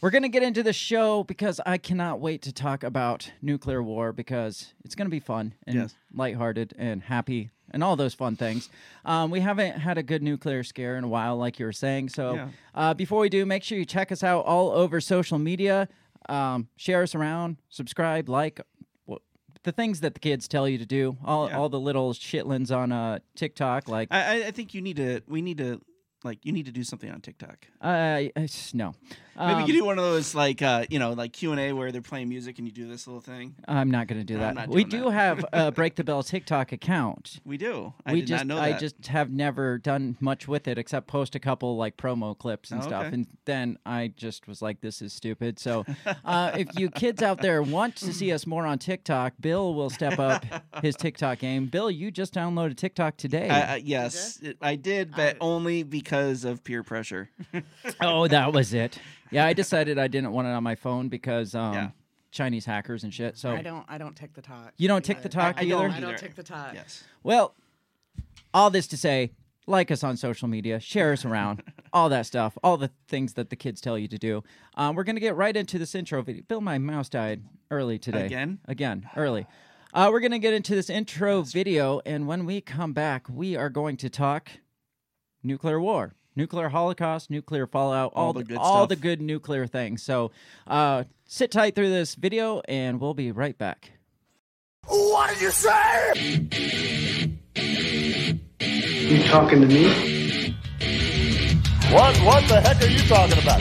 we're 0.00 0.10
going 0.10 0.22
to 0.22 0.28
get 0.28 0.42
into 0.42 0.62
the 0.62 0.72
show 0.72 1.24
because 1.24 1.60
i 1.66 1.76
cannot 1.78 2.20
wait 2.20 2.42
to 2.42 2.52
talk 2.52 2.82
about 2.82 3.30
nuclear 3.42 3.82
war 3.82 4.12
because 4.12 4.72
it's 4.84 4.94
going 4.94 5.06
to 5.06 5.10
be 5.10 5.20
fun 5.20 5.54
and 5.66 5.76
Yes. 5.76 5.94
lighthearted 6.14 6.74
and 6.78 7.02
happy 7.02 7.50
and 7.72 7.84
all 7.84 7.94
those 7.94 8.14
fun 8.14 8.34
things. 8.34 8.68
Um, 9.04 9.30
we 9.30 9.38
haven't 9.38 9.78
had 9.78 9.96
a 9.96 10.02
good 10.02 10.24
nuclear 10.24 10.64
scare 10.64 10.96
in 10.96 11.04
a 11.04 11.08
while, 11.08 11.36
like 11.36 11.60
you 11.60 11.66
were 11.66 11.72
saying. 11.72 12.08
So 12.08 12.34
Yeah. 12.34 12.48
uh, 12.74 12.94
before 12.94 13.20
we 13.20 13.28
do, 13.28 13.46
make 13.46 13.62
sure 13.62 13.78
you 13.78 13.84
check 13.84 14.10
us 14.10 14.24
out 14.24 14.44
all 14.44 14.70
over 14.72 15.00
social 15.00 15.38
media. 15.38 15.88
Um, 16.28 16.66
share 16.76 17.02
us 17.04 17.14
around, 17.14 17.58
subscribe, 17.68 18.28
like 18.28 18.60
the 19.62 19.70
things 19.72 20.00
that 20.00 20.14
the 20.14 20.20
kids 20.20 20.48
tell 20.48 20.68
you 20.68 20.78
to 20.78 20.86
do. 20.86 21.16
All 21.24 21.48
Yeah. 21.48 21.58
all 21.58 21.68
the 21.68 21.78
little 21.78 22.12
shitlins 22.12 22.76
on 22.76 22.90
uh, 22.90 23.20
TikTok, 23.36 23.88
like 23.88 24.08
I, 24.10 24.42
I- 24.42 24.46
I 24.48 24.50
think 24.50 24.74
you 24.74 24.80
need 24.82 24.96
to. 24.96 25.20
We 25.28 25.40
need 25.40 25.58
to. 25.58 25.80
Like 26.24 26.44
you 26.44 26.52
need 26.52 26.66
to 26.66 26.72
do 26.72 26.82
something 26.84 27.10
on 27.10 27.20
TikTok. 27.22 27.66
uh, 27.80 28.24
uh, 28.36 28.46
no. 28.74 28.92
Maybe 29.40 29.62
Um, 29.62 29.66
you 29.66 29.72
do 29.72 29.84
one 29.84 29.98
of 29.98 30.04
those 30.04 30.34
like 30.34 30.60
uh, 30.62 30.84
you 30.90 30.98
know 30.98 31.12
like 31.14 31.32
Q 31.32 31.52
and 31.52 31.60
A 31.60 31.72
where 31.72 31.90
they're 31.92 32.02
playing 32.02 32.28
music 32.28 32.58
and 32.58 32.68
you 32.68 32.72
do 32.72 32.86
this 32.86 33.06
little 33.06 33.20
thing. 33.22 33.54
I'm 33.66 33.90
not 33.90 34.06
going 34.06 34.20
to 34.20 34.24
do 34.24 34.34
No, 34.34 34.40
that. 34.40 34.58
I'm 34.58 34.70
we 34.70 34.84
do 34.84 35.04
that. 35.04 35.10
have 35.12 35.44
a 35.52 35.72
Break 35.80 35.94
the 35.96 36.04
Bell 36.04 36.22
TikTok 36.22 36.72
account. 36.72 37.40
We 37.44 37.56
do. 37.56 37.94
I 38.04 38.12
we 38.12 38.20
did 38.20 38.28
just 38.28 38.44
not 38.44 38.54
know 38.56 38.62
I 38.62 38.72
just 38.78 39.06
have 39.06 39.30
never 39.30 39.78
done 39.78 40.16
much 40.20 40.46
with 40.46 40.68
it 40.68 40.76
except 40.78 41.06
post 41.06 41.34
a 41.34 41.38
couple 41.40 41.76
like 41.76 41.96
promo 41.96 42.36
clips 42.36 42.70
and 42.70 42.80
Oh, 42.82 42.86
stuff 42.86 43.04
okay. 43.06 43.14
and 43.14 43.26
then 43.46 43.78
I 43.86 44.12
just 44.16 44.46
was 44.46 44.60
like 44.62 44.80
this 44.80 45.00
is 45.02 45.12
stupid. 45.12 45.58
So 45.58 45.84
uh, 46.24 46.52
if 46.56 46.68
you 46.78 46.90
kids 46.90 47.22
out 47.22 47.40
there 47.40 47.62
want 47.62 47.96
to 47.96 48.12
see 48.12 48.32
us 48.32 48.46
more 48.46 48.66
on 48.66 48.78
TikTok, 48.78 49.34
Bill 49.40 49.74
will 49.74 49.90
step 49.90 50.18
up 50.18 50.44
his 50.82 50.96
TikTok 50.96 51.38
game. 51.38 51.66
Bill, 51.66 51.90
you 51.90 52.10
just 52.10 52.34
downloaded 52.34 52.76
TikTok 52.76 53.16
today. 53.16 53.48
I, 53.48 53.74
I, 53.74 53.76
yes, 53.76 54.38
it- 54.42 54.58
I 54.60 54.76
did, 54.76 55.12
but 55.16 55.36
only 55.40 55.82
because 55.82 56.44
of 56.44 56.62
peer 56.64 56.82
pressure. 56.82 57.30
oh, 58.00 58.26
that 58.28 58.52
was 58.52 58.74
it. 58.74 58.98
Yeah, 59.30 59.46
I 59.46 59.52
decided 59.52 59.98
I 59.98 60.08
didn't 60.08 60.32
want 60.32 60.48
it 60.48 60.50
on 60.50 60.62
my 60.62 60.74
phone 60.74 61.08
because 61.08 61.54
um, 61.54 61.74
Yeah. 61.74 61.90
Chinese 62.32 62.64
hackers 62.64 63.02
and 63.02 63.12
shit. 63.12 63.36
So 63.36 63.50
I 63.50 63.62
don't. 63.62 63.84
I 63.88 63.98
don't 63.98 64.14
tick 64.16 64.34
the 64.34 64.42
talk. 64.42 64.72
You 64.76 64.86
don't 64.86 65.04
tick 65.04 65.22
the 65.22 65.28
talk 65.28 65.56
I 65.58 65.62
either? 65.62 65.70
don't 65.70 65.90
I 65.90 66.00
don't 66.00 66.16
tick 66.18 66.36
the 66.36 66.42
talk. 66.44 66.74
yes. 66.74 67.02
Well, 67.24 67.54
all 68.54 68.70
this 68.70 68.86
to 68.88 68.96
say, 68.96 69.32
like 69.66 69.90
us 69.90 70.04
on 70.04 70.16
social 70.16 70.46
media, 70.46 70.78
share 70.78 71.12
us 71.12 71.24
around, 71.24 71.62
all 71.92 72.08
that 72.08 72.26
stuff, 72.26 72.56
all 72.62 72.76
the 72.76 72.90
things 73.08 73.34
that 73.34 73.50
the 73.50 73.56
kids 73.56 73.80
tell 73.80 73.98
you 73.98 74.06
to 74.08 74.18
do. 74.18 74.44
Um, 74.76 74.94
we're 74.94 75.02
gonna 75.04 75.18
get 75.20 75.34
right 75.34 75.56
into 75.56 75.76
this 75.78 75.94
intro 75.94 76.22
video. 76.22 76.42
Bill, 76.46 76.60
my 76.60 76.78
mouse 76.78 77.08
died 77.08 77.42
early 77.70 77.98
today. 77.98 78.26
Again? 78.26 78.58
Again, 78.66 79.08
early. 79.16 79.46
Uh, 79.92 80.08
we're 80.12 80.20
gonna 80.20 80.38
get 80.38 80.54
into 80.54 80.76
this 80.76 80.88
intro 80.88 81.42
video, 81.42 82.00
and 82.06 82.28
when 82.28 82.46
we 82.46 82.60
come 82.60 82.92
back, 82.92 83.26
we 83.28 83.56
are 83.56 83.68
going 83.68 83.96
to 83.96 84.08
talk 84.08 84.50
nuclear 85.42 85.80
war, 85.80 86.14
nuclear 86.40 86.70
holocaust, 86.70 87.30
nuclear 87.30 87.66
fallout, 87.66 88.12
all, 88.14 88.26
All 88.28 88.32
the 88.32 88.44
good 88.44 88.56
all 88.56 88.78
stuff. 88.78 88.88
the 88.88 88.96
good 88.96 89.20
nuclear 89.20 89.66
things. 89.66 90.02
So, 90.02 90.30
uh, 90.66 91.04
sit 91.26 91.50
tight 91.50 91.74
through 91.74 91.90
this 91.90 92.14
video, 92.14 92.62
and 92.66 92.98
we'll 92.98 93.12
be 93.14 93.30
right 93.30 93.56
back. 93.56 93.92
What 94.86 95.28
did 95.30 95.42
you 95.42 95.50
say? 95.50 96.48
You 99.10 99.22
talking 99.24 99.60
to 99.60 99.66
me? 99.66 100.56
What 101.92 102.16
what 102.18 102.48
the 102.48 102.60
heck 102.60 102.80
are 102.80 102.86
you 102.86 103.00
talking 103.06 103.38
about? 103.42 103.60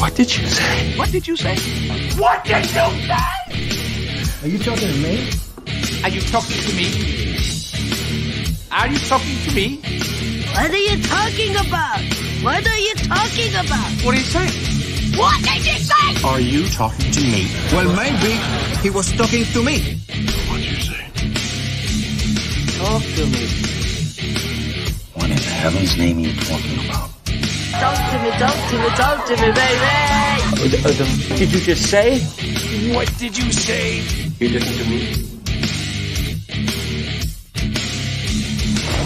What 0.00 0.14
did 0.14 0.36
you 0.36 0.46
say? 0.46 0.98
What 0.98 1.10
did 1.10 1.26
you 1.26 1.36
say? 1.36 1.56
What 2.18 2.44
did 2.44 2.58
you 2.58 2.64
say? 2.64 3.14
Are 4.42 4.48
you 4.48 4.58
talking 4.58 4.88
to 4.88 4.98
me? 4.98 5.30
Are 6.02 6.10
you 6.10 6.20
talking 6.20 6.60
to 6.60 6.76
me? 6.76 7.63
Are 8.74 8.88
you 8.88 8.98
talking 8.98 9.38
to 9.46 9.54
me? 9.54 9.76
What 10.52 10.70
are 10.70 10.76
you 10.76 11.00
talking 11.02 11.54
about? 11.54 12.00
What 12.42 12.66
are 12.66 12.78
you 12.78 12.94
talking 12.96 13.54
about? 13.54 13.90
What 14.02 14.14
are 14.14 14.18
you 14.18 14.24
saying? 14.24 15.16
What 15.16 15.42
did 15.44 15.64
you 15.64 15.78
say? 15.78 16.26
Are 16.26 16.40
you 16.40 16.68
talking 16.68 17.12
to 17.12 17.20
me? 17.20 17.46
Well, 17.72 17.94
maybe 17.94 18.34
he 18.82 18.90
was 18.90 19.12
talking 19.12 19.44
to 19.44 19.62
me. 19.62 19.78
What'd 20.50 20.66
you 20.66 20.80
say? 20.82 21.06
Talk 22.78 23.02
to 23.14 23.26
me. 23.30 23.46
What 25.14 25.30
in 25.30 25.38
heaven's 25.38 25.96
name 25.96 26.18
are 26.18 26.20
you 26.22 26.34
talking 26.40 26.84
about? 26.84 27.10
Talk 27.78 27.96
to 28.10 28.18
me, 28.22 28.30
talk 28.42 28.58
to 28.70 28.76
me, 28.82 28.88
talk 28.98 29.26
to 29.26 29.34
me, 29.36 29.52
baby. 29.54 30.82
What 30.82 31.38
did 31.38 31.52
you 31.52 31.60
just 31.60 31.90
say? 31.90 32.18
What 32.92 33.08
did 33.18 33.38
you 33.38 33.52
say? 33.52 34.02
You 34.40 34.48
listen 34.48 34.84
to 34.84 34.90
me. 34.90 35.33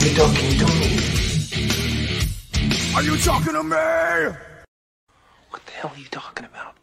You 0.00 0.14
talking 0.14 0.58
to 0.58 0.66
me? 0.66 0.98
Are 2.94 3.02
you 3.02 3.16
talking 3.18 3.52
to 3.52 3.62
me? 3.64 4.36
What 5.50 5.66
the 5.66 5.72
hell 5.72 5.90
are 5.92 5.98
you 5.98 6.06
talking 6.10 6.44
about? 6.44 6.76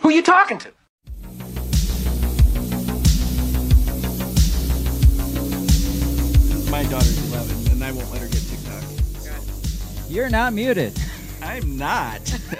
Who 0.00 0.08
are 0.08 0.12
you 0.12 0.22
talking 0.22 0.58
to? 0.58 0.72
My 6.70 6.82
daughter's 6.84 7.30
11, 7.30 7.72
and 7.72 7.84
I 7.84 7.92
won't 7.92 8.10
let 8.10 8.22
her 8.22 8.28
get 8.28 8.42
TikTok. 8.42 8.82
You're 10.08 10.30
not 10.30 10.54
muted. 10.54 10.98
I'm 11.42 11.76
not. 11.76 12.20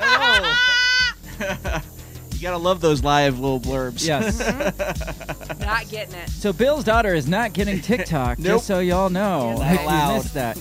Oh. 1.39 1.83
you 2.37 2.43
gotta 2.43 2.57
love 2.59 2.81
those 2.81 3.03
live 3.03 3.39
little 3.41 3.61
blurbs. 3.61 4.07
Yes. 4.07 4.41
Mm-hmm. 4.47 5.61
Not 5.63 5.89
getting 5.91 6.15
it. 6.15 6.29
So 6.31 6.53
Bill's 6.53 6.85
daughter 6.85 7.15
is 7.15 7.27
not 7.27 7.53
getting 7.53 7.81
TikTok, 7.81 8.39
Nope. 8.39 8.57
just 8.57 8.67
so 8.67 8.79
y'all 8.81 9.11
know. 9.11 9.57
Not 9.57 9.75
if 9.75 9.81
you 9.81 9.87
allowed. 9.87 10.15
missed 10.17 10.35
that. 10.35 10.59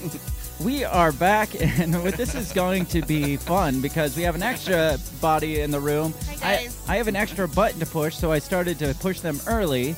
We 0.62 0.84
are 0.86 1.12
back, 1.12 1.50
and 1.62 1.94
this 1.94 2.34
is 2.34 2.52
going 2.54 2.86
to 2.88 3.02
be 3.02 3.36
fun 3.38 3.82
because 3.82 4.16
we 4.16 4.24
have 4.24 4.36
an 4.36 4.44
extra 4.44 4.98
body 5.22 5.60
in 5.62 5.70
the 5.70 5.80
room. 5.80 6.14
Hi, 6.28 6.36
guys. 6.64 6.78
I, 6.88 6.94
I 6.94 6.98
have 6.98 7.08
an 7.10 7.16
extra 7.16 7.48
button 7.48 7.80
to 7.82 7.86
push, 7.86 8.16
so 8.16 8.32
I 8.32 8.40
started 8.40 8.80
to 8.80 8.96
push 8.96 9.20
them 9.20 9.40
early. 9.48 9.96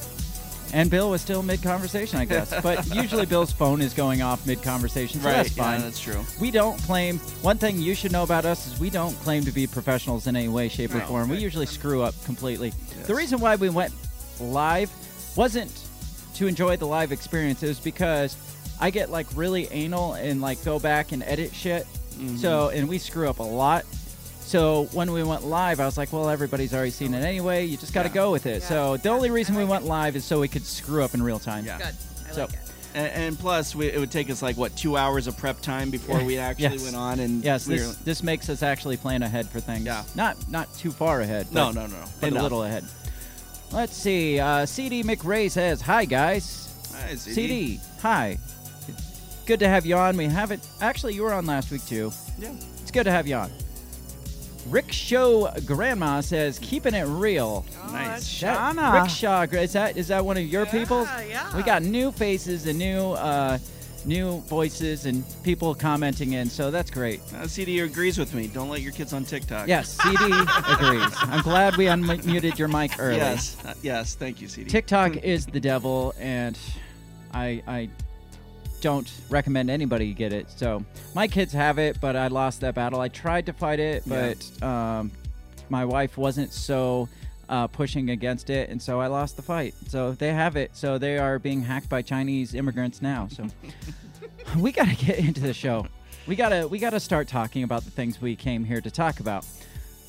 And 0.74 0.89
Bill 0.89 1.09
was 1.09 1.21
still 1.21 1.41
mid 1.43 1.62
conversation, 1.63 2.19
I 2.19 2.25
guess. 2.25 2.53
But 2.62 2.86
usually 2.95 3.25
Bill's 3.25 3.51
phone 3.51 3.81
is 3.81 3.93
going 3.93 4.21
off 4.21 4.45
mid 4.45 4.62
conversation, 4.62 5.21
so 5.21 5.27
right. 5.27 5.38
that's 5.38 5.53
fine. 5.53 5.79
Yeah, 5.79 5.86
that's 5.86 6.00
true. 6.00 6.24
We 6.39 6.51
don't 6.51 6.77
claim. 6.83 7.19
One 7.41 7.57
thing 7.57 7.79
you 7.79 7.95
should 7.95 8.12
know 8.12 8.24
about 8.24 8.45
us 8.45 8.67
is 8.67 8.79
we 8.79 8.89
don't 8.89 9.13
claim 9.21 9.43
to 9.45 9.51
be 9.51 9.67
professionals 9.67 10.27
in 10.27 10.36
any 10.36 10.50
way, 10.50 10.67
shape, 10.69 10.93
or 10.93 11.00
No, 11.00 11.05
form. 11.05 11.29
We 11.29 11.38
usually 11.38 11.65
screw 11.65 12.01
up 12.01 12.13
completely. 12.25 12.74
The 13.05 13.15
reason 13.15 13.39
why 13.39 13.55
we 13.55 13.69
went 13.69 13.93
live 14.39 14.91
wasn't 15.36 15.71
to 16.36 16.47
enjoy 16.47 16.77
the 16.77 16.88
live 16.88 17.12
experience. 17.12 17.63
It 17.63 17.67
was 17.67 17.79
because 17.79 18.36
I 18.79 18.89
get 18.89 19.09
like 19.09 19.27
really 19.36 19.67
anal 19.71 20.13
and 20.13 20.41
like 20.41 20.63
go 20.63 20.79
back 20.79 21.12
and 21.12 21.24
edit 21.24 21.53
shit. 21.53 21.86
Mm-hmm. 22.12 22.38
So 22.38 22.69
and 22.69 22.88
we 22.88 22.97
screw 22.97 23.29
up 23.29 23.39
a 23.39 23.43
lot. 23.43 23.86
So 24.48 24.86
when 24.94 25.12
we 25.12 25.24
went 25.24 25.44
live, 25.46 25.82
I 25.82 25.86
was 25.86 25.98
like, 25.98 26.13
well, 26.13 26.30
everybody's 26.30 26.74
already 26.74 26.92
seen 26.92 27.13
it 27.13 27.22
anyway. 27.22 27.66
You 27.66 27.75
just 27.75 27.94
got 27.94 28.04
to 28.04 28.10
Yeah. 28.10 28.13
go 28.16 28.32
with 28.32 28.46
it. 28.46 28.62
Yeah. 28.62 28.68
So 28.70 28.96
the 28.98 29.10
only 29.10 29.30
reason 29.30 29.56
I 29.56 29.58
we 29.60 29.63
like 29.66 29.72
went 29.72 29.86
live 29.86 30.16
is 30.16 30.24
so 30.24 30.39
we 30.39 30.48
could 30.48 30.66
screw 30.66 31.04
up 31.04 31.13
in 31.13 31.22
real 31.22 31.38
time. 31.38 31.66
Yeah. 31.66 31.77
Good. 31.80 31.96
I 32.30 32.32
So- 32.34 32.42
like 32.46 32.54
it. 32.54 32.60
And, 32.96 33.12
and 33.12 33.38
plus, 33.39 33.75
we, 33.75 33.88
it 33.88 34.00
would 34.00 34.10
take 34.10 34.30
us 34.30 34.42
like 34.42 34.56
what 34.56 34.74
two 34.77 34.96
hours 34.96 35.27
of 35.27 35.36
prep 35.38 35.60
time 35.60 35.89
before 35.92 36.24
we 36.24 36.38
actually 36.48 36.63
Yes. 36.77 36.84
went 36.84 36.96
on. 36.96 37.20
And 37.20 37.44
Yes, 37.44 37.68
we 37.68 37.75
this 37.77 37.88
were- 37.89 38.04
this 38.06 38.24
makes 38.24 38.48
us 38.50 38.63
actually 38.63 38.96
plan 38.96 39.22
ahead 39.22 39.50
for 39.50 39.60
things. 39.60 39.86
Yeah. 39.86 40.04
Not 40.16 40.38
not 40.50 40.74
too 40.75 40.92
far 40.92 41.20
ahead. 41.20 41.51
no, 41.51 41.66
but- 41.68 41.75
no, 41.75 41.88
no, 41.88 42.00
no. 42.00 42.06
but 42.22 42.32
a 42.32 42.42
little 42.42 42.63
ahead. 42.63 42.86
Let's 43.74 43.98
see. 43.98 44.39
Uh, 44.39 44.66
CD 44.66 45.04
McRae 45.04 45.51
says, 45.51 45.82
"Hi 45.82 46.06
guys." 46.06 46.70
Hi, 46.96 47.16
CD. 47.16 47.34
CD, 47.36 47.80
hi. 48.01 48.38
Good 49.46 49.60
to 49.60 49.68
have 49.68 49.86
you 49.86 49.98
on. 49.98 50.16
We 50.16 50.25
haven't 50.27 50.66
actually. 50.80 51.16
You 51.16 51.24
were 51.24 51.34
on 51.34 51.46
last 51.46 51.70
week 51.70 51.86
too. 51.86 52.13
Yeah. 52.39 52.54
It's 52.82 52.92
good 52.92 53.04
to 53.04 53.12
have 53.12 53.27
you 53.27 53.36
on. 53.36 53.51
Rickshaw 54.69 55.51
Grandma 55.65 56.21
says, 56.21 56.59
"Keeping 56.59 56.93
it 56.93 57.05
real." 57.05 57.65
Oh, 57.83 57.91
Nice. 57.91 58.07
that's 58.07 58.41
That- 58.41 58.75
Shauna. 58.75 59.01
Rick 59.01 59.09
Shaw, 59.09 59.41
is 59.43 59.74
that 59.74 59.97
is 59.97 60.07
that 60.09 60.24
one 60.25 60.38
of 60.38 60.43
your 60.43 60.65
people? 60.65 61.03
yeah. 61.29 61.55
We 61.55 61.63
got 61.63 61.83
new 61.83 62.12
faces 62.12 62.65
and 62.67 62.77
new 62.79 63.12
uh, 63.13 63.57
new 64.05 64.39
voices 64.41 65.05
and 65.05 65.24
people 65.43 65.74
commenting 65.75 66.33
in, 66.33 66.50
so 66.50 66.71
that's 66.71 66.89
great. 66.91 67.19
Uh, 67.33 67.47
CD 67.47 67.79
agrees 67.79 68.17
with 68.17 68.33
me. 68.33 68.47
Don't 68.47 68.69
let 68.69 68.81
your 68.81 68.93
kids 68.93 69.12
on 69.13 69.25
TikTok. 69.25 69.67
Yes, 69.67 69.97
CD 70.01 70.15
agrees. 70.69 71.13
I'm 71.21 71.41
glad 71.41 71.75
we 71.77 71.86
unmuted 71.86 72.57
your 72.57 72.67
mic 72.67 72.91
early. 73.00 73.17
Yes. 73.17 73.57
Uh, 73.65 73.74
yes. 73.81 74.15
Thank 74.15 74.41
you, 74.41 74.47
CD. 74.47 74.69
TikTok 74.69 75.17
is 75.17 75.45
the 75.45 75.59
devil, 75.59 76.13
and 76.19 76.57
I 77.33 77.62
I 77.67 77.89
don't 78.81 79.12
recommend 79.29 79.69
anybody 79.69 80.13
get 80.13 80.34
it. 80.34 80.50
So 80.51 80.84
my 81.15 81.27
kids 81.27 81.51
have 81.53 81.77
it, 81.79 82.00
but 82.00 82.15
I 82.15 82.27
lost 82.27 82.62
that 82.62 82.75
battle. 82.75 83.00
I 83.01 83.07
tried 83.07 83.46
to 83.48 83.53
fight 83.53 83.79
it, 83.79 84.03
Yeah. 84.05 84.34
but 84.62 84.63
um, 84.67 85.12
my 85.69 85.84
wife 85.86 86.17
wasn't 86.17 86.51
so 86.53 87.10
uh, 87.50 87.67
pushing 87.67 88.10
against 88.12 88.50
it, 88.50 88.69
and 88.69 88.81
so 88.81 89.00
I 89.01 89.07
lost 89.07 89.36
the 89.36 89.41
fight. 89.41 89.74
So 89.88 90.12
they 90.12 90.34
have 90.34 90.55
it. 90.55 90.75
So 90.75 90.98
they 90.98 91.17
are 91.17 91.39
being 91.39 91.62
hacked 91.62 91.89
by 91.89 92.01
Chinese 92.01 92.53
immigrants 92.53 93.01
now. 93.01 93.27
So 93.31 93.48
we 94.57 94.72
got 94.72 94.88
to 94.88 94.96
get 94.96 95.19
into 95.19 95.41
the 95.41 95.53
show. 95.53 95.88
We 96.27 96.36
gotta 96.36 96.67
we 96.67 96.77
gotta 96.77 97.00
start 97.00 97.29
talking 97.29 97.63
about 97.63 97.86
the 97.86 97.91
things 97.91 98.19
we 98.22 98.36
came 98.36 98.65
here 98.65 98.81
to 98.81 98.91
talk 98.91 99.22
about, 99.22 99.46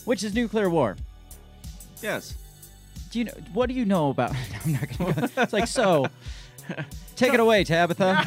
which 0.05 0.25
is 0.25 0.35
nuclear 0.35 0.69
war. 0.69 0.97
Yes. 2.03 2.35
Do 3.13 3.21
you 3.21 3.27
know 3.27 3.33
what 3.55 3.69
do 3.69 3.75
you 3.75 3.85
know 3.85 4.11
about? 4.11 4.33
I'm 4.65 4.73
not 4.73 4.99
gonna. 4.99 5.13
Go, 5.29 5.43
it's 5.43 5.53
like 5.53 5.69
so. 5.69 6.07
Take 7.17 7.35
it 7.35 7.41
away, 7.41 7.65
Tabitha. 7.65 8.25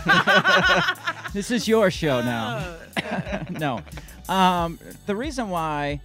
this 1.33 1.51
is 1.51 1.67
your 1.67 1.89
show 1.91 2.21
now. 2.21 2.75
no, 3.49 3.81
um, 4.27 4.79
the 5.05 5.15
reason 5.15 5.49
why, 5.49 6.01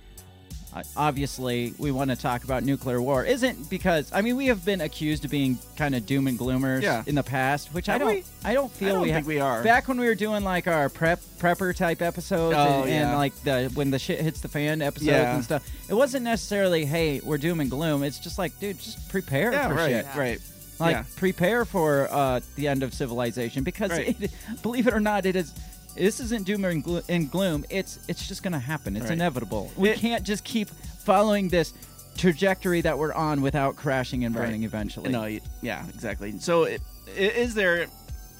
uh, 0.74 0.82
obviously, 0.96 1.72
we 1.78 1.90
want 1.90 2.10
to 2.10 2.16
talk 2.16 2.44
about 2.44 2.62
nuclear 2.62 3.00
war 3.02 3.24
isn't 3.24 3.68
because 3.70 4.10
I 4.12 4.20
mean 4.20 4.36
we 4.36 4.46
have 4.46 4.64
been 4.64 4.82
accused 4.82 5.24
of 5.24 5.30
being 5.30 5.58
kind 5.76 5.94
of 5.94 6.06
doom 6.06 6.26
and 6.28 6.38
gloomers 6.38 6.82
Yeah. 6.82 7.02
in 7.06 7.14
the 7.14 7.22
past, 7.22 7.72
which 7.74 7.88
I 7.88 7.92
Have 7.92 8.02
don't. 8.02 8.14
we? 8.14 8.24
I 8.44 8.52
don't 8.54 8.70
feel 8.70 8.88
I 8.88 8.92
don't 8.92 9.02
we 9.02 9.12
think 9.12 9.26
we 9.26 9.40
are. 9.40 9.62
Back 9.64 9.88
when 9.88 9.98
we 9.98 10.06
were 10.06 10.14
doing 10.14 10.44
like 10.44 10.66
our 10.68 10.88
prep 10.88 11.20
prepper 11.38 11.74
type 11.74 12.02
episodes 12.02 12.54
Oh, 12.56 12.82
and, 12.82 12.90
yeah. 12.90 13.08
and 13.08 13.16
like 13.18 13.34
the 13.42 13.70
when 13.74 13.90
the 13.90 13.98
shit 13.98 14.20
hits 14.20 14.40
the 14.40 14.48
fan 14.48 14.80
episodes 14.82 15.06
Yeah. 15.08 15.34
and 15.34 15.42
stuff, 15.44 15.66
it 15.88 15.94
wasn't 15.94 16.24
necessarily 16.24 16.84
hey 16.84 17.20
we're 17.24 17.38
doom 17.38 17.60
and 17.60 17.70
gloom. 17.70 18.02
It's 18.02 18.18
just 18.18 18.38
like 18.38 18.58
dude, 18.60 18.78
just 18.78 19.08
prepare 19.08 19.52
Yeah. 19.52 19.68
for 19.68 19.74
Right. 19.74 19.90
shit. 19.90 20.06
Right. 20.14 20.40
Like 20.78 20.96
yeah. 20.96 21.04
prepare 21.16 21.64
for 21.64 22.08
uh, 22.10 22.40
the 22.56 22.68
end 22.68 22.82
of 22.82 22.92
civilization 22.94 23.64
because 23.64 23.90
Right. 23.90 24.16
it, 24.20 24.30
believe 24.62 24.86
it 24.86 24.94
or 24.94 25.00
not, 25.00 25.26
it 25.26 25.36
is. 25.36 25.52
This 25.96 26.20
isn't 26.20 26.44
doom 26.44 26.64
and, 26.66 26.84
glo- 26.84 27.00
and 27.08 27.30
gloom. 27.30 27.64
It's 27.70 27.98
it's 28.08 28.28
just 28.28 28.42
gonna 28.42 28.58
happen. 28.58 28.96
It's 28.96 29.04
Right. 29.04 29.12
inevitable. 29.12 29.72
We 29.76 29.88
It- 29.90 29.98
can't 29.98 30.24
just 30.24 30.44
keep 30.44 30.68
following 30.68 31.48
this 31.48 31.72
trajectory 32.16 32.80
that 32.82 32.98
we're 32.98 33.12
on 33.14 33.40
without 33.42 33.76
crashing 33.76 34.24
and 34.24 34.34
burning 34.34 34.60
Right. 34.62 34.66
eventually. 34.66 35.10
No. 35.10 35.24
Yeah. 35.62 35.86
Exactly. 35.88 36.38
So, 36.40 36.64
it, 36.64 36.80
i- 37.08 37.10
is 37.10 37.54
there, 37.54 37.86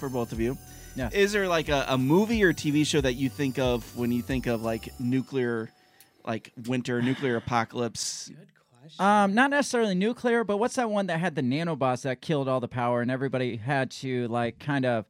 for 0.01 0.09
both 0.09 0.33
of 0.33 0.41
you, 0.41 0.57
Yeah. 0.97 1.09
is 1.13 1.33
there 1.33 1.47
like 1.49 1.69
a, 1.69 1.85
a 1.89 1.97
movie 1.99 2.43
or 2.43 2.53
TV 2.53 2.85
show 2.87 3.01
that 3.01 3.15
you 3.15 3.29
think 3.31 3.59
of 3.59 3.97
when 3.97 4.13
you 4.13 4.23
think 4.23 4.47
of 4.47 4.63
like 4.63 4.99
nuclear, 5.01 5.71
like 6.27 6.53
winter 6.67 7.01
nuclear 7.03 7.37
apocalypse? 7.37 8.31
Um, 8.99 9.35
not 9.35 9.51
necessarily 9.51 9.95
nuclear, 9.95 10.45
but 10.45 10.57
what's 10.59 10.77
that 10.77 10.91
one 10.91 11.07
that 11.07 11.19
had 11.21 11.35
the 11.35 11.43
nanobots 11.43 12.03
that 12.03 12.21
killed 12.21 12.49
all 12.49 12.61
the 12.61 12.69
power 12.69 13.01
and 13.03 13.11
everybody 13.11 13.57
had 13.57 13.91
to 13.93 14.29
like 14.29 14.59
kind 14.59 14.85
of 14.85 15.07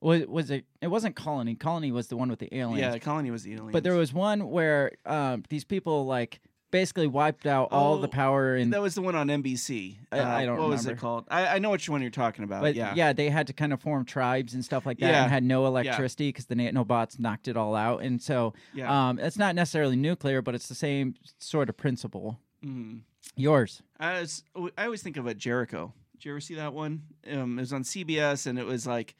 was 0.00 0.26
was 0.26 0.50
it? 0.50 0.64
It 0.80 0.88
wasn't 0.88 1.14
Colony. 1.16 1.54
Colony 1.54 1.92
was 1.92 2.08
the 2.08 2.16
one 2.16 2.30
with 2.30 2.38
the 2.38 2.54
aliens. 2.56 2.80
Yeah, 2.94 2.98
Colony 2.98 3.30
was 3.30 3.42
the 3.42 3.52
alien. 3.54 3.70
But 3.72 3.82
there 3.84 3.94
was 3.96 4.12
one 4.14 4.48
where 4.50 4.92
um, 5.04 5.44
these 5.50 5.64
people 5.64 6.06
like 6.06 6.40
basically 6.70 7.08
wiped 7.08 7.46
out 7.46 7.66
all 7.72 7.98
the 7.98 8.06
Oh, 8.06 8.10
power 8.10 8.54
and 8.54 8.72
that 8.72 8.80
was 8.80 8.94
the 8.94 9.02
one 9.02 9.16
on 9.16 9.26
NBC. 9.26 9.96
I- 10.12 10.18
I 10.20 10.42
Uh, 10.44 10.46
don't 10.46 10.58
What 10.60 10.68
was 10.68 10.86
it 10.86 10.98
called? 10.98 11.24
I, 11.28 11.56
I 11.56 11.58
know 11.58 11.70
which 11.70 11.88
one 11.88 12.00
you're 12.00 12.12
talking 12.12 12.44
about. 12.44 12.62
But 12.62 12.76
yeah. 12.76 12.94
yeah. 12.94 13.12
they 13.12 13.28
had 13.28 13.48
to 13.48 13.52
kind 13.52 13.72
of 13.72 13.80
form 13.80 14.04
tribes 14.04 14.54
and 14.54 14.64
stuff 14.64 14.86
like 14.86 15.00
that, 15.00 15.10
Yeah. 15.10 15.22
and 15.24 15.32
had 15.32 15.42
no 15.42 15.66
electricity 15.66 16.28
because 16.28 16.46
the 16.46 16.54
nanobots 16.54 17.18
knocked 17.18 17.48
it 17.48 17.56
all 17.56 17.74
out. 17.74 18.02
And 18.04 18.22
so, 18.22 18.54
Yeah. 18.72 19.08
um, 19.08 19.18
it's 19.18 19.36
not 19.36 19.56
necessarily 19.56 19.96
nuclear, 19.96 20.42
but 20.42 20.54
it's 20.54 20.68
the 20.68 20.76
same 20.76 21.16
sort 21.40 21.68
of 21.68 21.76
principle. 21.76 22.38
Mhm. 22.64 23.00
Yours, 23.36 23.82
I, 23.98 24.20
was, 24.20 24.42
I 24.76 24.84
always 24.84 25.02
think 25.02 25.16
of 25.16 25.26
it 25.26 25.38
Jericho. 25.38 25.92
Did 26.12 26.24
you 26.26 26.32
ever 26.32 26.40
see 26.40 26.54
that 26.56 26.74
one? 26.74 27.02
Um, 27.30 27.58
it 27.58 27.62
was 27.62 27.72
on 27.72 27.82
CBS, 27.84 28.46
and 28.46 28.58
it 28.58 28.66
was 28.66 28.86
like 28.86 29.14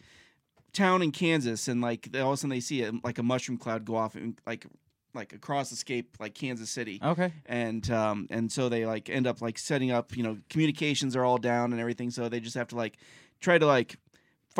town 0.73 1.03
in 1.03 1.11
Kansas, 1.13 1.69
and 1.69 1.81
like 1.81 2.11
they- 2.13 2.21
all 2.21 2.31
of 2.33 2.35
a 2.35 2.37
sudden 2.37 2.51
they 2.51 2.61
see 2.61 2.83
it, 2.83 2.95
like 3.05 3.19
a 3.19 3.23
mushroom 3.23 3.57
cloud 3.59 3.85
go 3.85 3.97
off 3.97 4.15
and 4.15 4.39
like 4.47 4.67
like 5.15 5.33
across 5.33 5.73
escape 5.73 6.17
like 6.21 6.35
Kansas 6.35 6.71
City. 6.71 7.01
okay? 7.03 7.33
and 7.47 7.91
um 7.91 8.29
and 8.31 8.51
so 8.53 8.69
they 8.69 8.87
like 8.87 9.09
end 9.11 9.27
up 9.27 9.41
like 9.43 9.59
setting 9.59 9.91
up 9.91 10.17
you 10.17 10.23
know 10.23 10.39
communications 10.49 11.17
are 11.17 11.25
all 11.25 11.37
down 11.39 11.73
and 11.73 11.81
everything 11.81 12.11
so 12.13 12.29
they 12.29 12.39
just 12.39 12.55
have 12.55 12.69
to 12.69 12.77
like 12.77 12.97
try 13.41 13.59
to 13.59 13.67
like 13.67 13.97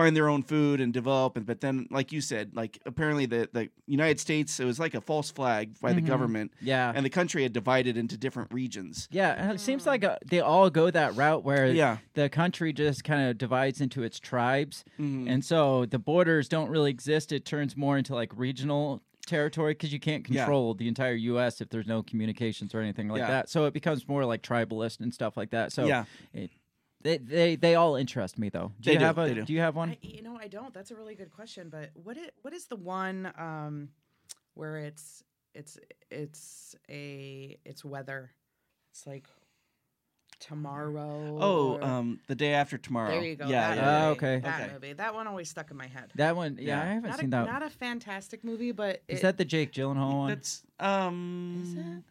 find 0.01 0.17
their 0.17 0.29
own 0.29 0.43
food 0.43 0.81
and 0.81 0.93
develop 0.93 1.37
and 1.37 1.45
but 1.47 1.61
then 1.61 1.87
like 1.91 2.11
you 2.13 2.21
said 2.21 2.55
like 2.55 2.79
apparently 2.87 3.27
the 3.27 3.49
the 3.53 3.69
united 3.87 4.19
states 4.21 4.59
it 4.59 4.65
was 4.65 4.79
like 4.79 4.95
a 4.95 5.01
false 5.01 5.31
flag 5.31 5.79
by 5.81 5.93
the 5.93 6.01
Mhm. 6.01 6.07
government 6.07 6.53
Yeah, 6.61 6.93
and 6.95 7.05
the 7.05 7.11
country 7.11 7.43
had 7.43 7.53
divided 7.53 7.97
into 7.97 8.17
different 8.17 8.51
regions 8.53 9.09
yeah. 9.11 9.35
and 9.37 9.53
It 9.53 9.61
seems 9.61 9.85
like 9.87 10.03
uh 10.05 10.17
they 10.27 10.41
all 10.41 10.71
go 10.71 10.91
that 10.91 11.15
route 11.17 11.45
where 11.45 11.67
yeah 11.83 11.99
the 12.15 12.29
country 12.29 12.73
just 12.73 13.05
kind 13.05 13.29
of 13.29 13.37
divides 13.39 13.81
into 13.81 14.03
its 14.03 14.19
tribes, 14.21 14.85
Mhm. 14.99 15.29
and 15.33 15.45
so 15.45 15.85
the 15.87 15.99
borders 15.99 16.49
don't 16.49 16.71
really 16.71 16.91
exist. 16.91 17.33
It 17.33 17.45
turns 17.45 17.77
more 17.77 17.97
into 17.99 18.15
like 18.15 18.33
regional 18.37 19.03
territory 19.27 19.73
because 19.75 19.93
you 19.93 20.01
can't 20.01 20.29
Yeah. 20.29 20.43
control 20.45 20.75
the 20.75 20.89
entire 20.89 21.15
U.S. 21.33 21.61
if 21.61 21.69
there's 21.71 21.87
no 21.87 22.03
communications 22.03 22.75
or 22.75 22.81
anything 22.81 23.09
like 23.09 23.21
Yeah. 23.21 23.29
that. 23.29 23.49
So 23.49 23.65
it 23.67 23.73
becomes 23.75 24.09
more 24.09 24.25
like 24.25 24.43
tribalist 24.43 25.01
and 25.01 25.13
stuff 25.15 25.37
like 25.37 25.51
that. 25.51 25.73
So 25.73 25.87
yeah 25.87 26.05
it, 26.33 26.51
they, 27.03 27.19
they 27.19 27.57
they 27.57 27.75
all 27.75 27.97
interest 27.97 28.39
me 28.39 28.49
though. 28.51 28.73
Do 28.81 28.87
They 28.91 28.93
you 28.95 28.99
do, 28.99 29.05
have 29.05 29.19
a 29.19 29.27
they 29.27 29.35
do. 29.35 29.45
do 29.45 29.53
you 29.53 29.61
have 29.61 29.77
one? 29.77 29.91
I, 29.91 29.99
you 30.03 30.23
know, 30.23 30.37
I 30.41 30.49
don't. 30.49 30.73
That's 30.75 30.91
a 30.91 30.95
really 30.97 31.15
good 31.15 31.31
question. 31.31 31.69
But 31.71 31.91
what 31.95 32.17
is 32.17 32.29
what 32.43 32.53
is 32.53 32.67
the 32.67 32.77
one 32.77 33.33
um, 33.39 33.89
where 34.55 34.77
it's 34.79 35.23
it's 35.55 35.79
it's 36.11 36.77
a 36.91 37.57
it's 37.65 37.85
weather? 37.85 38.31
It's 38.93 39.07
like 39.07 39.27
tomorrow. 40.39 41.39
oh 41.41 41.73
or- 41.75 41.85
um 41.85 42.19
the 42.27 42.35
day 42.35 42.55
after 42.55 42.79
tomorrow 42.79 43.11
there 43.11 43.23
you 43.23 43.37
go. 43.37 43.47
yeah 43.47 43.75
that 43.75 43.77
yeah, 43.77 43.89
Ah, 43.89 44.01
movie, 44.09 44.17
okay. 44.17 44.39
That 44.41 44.61
Okay. 44.63 44.73
movie. 44.73 44.93
That 44.95 45.15
one 45.15 45.27
always 45.27 45.49
stuck 45.51 45.71
in 45.71 45.77
my 45.77 45.87
head. 45.87 46.13
That 46.15 46.35
one, 46.35 46.57
yeah, 46.59 46.77
Yeah. 46.79 46.83
I 46.83 46.95
haven't 46.95 47.11
Not 47.11 47.19
seen 47.21 47.29
a, 47.29 47.31
that. 47.31 47.47
not 47.47 47.63
a 47.63 47.69
fantastic 47.71 48.43
movie, 48.43 48.73
but 48.73 49.03
Is 49.09 49.19
it- 49.19 49.23
that 49.23 49.37
the 49.39 49.45
Jake 49.45 49.73
Gyllenhaal 49.73 50.17
one? 50.19 50.29
that's 50.29 50.63
um 50.79 52.03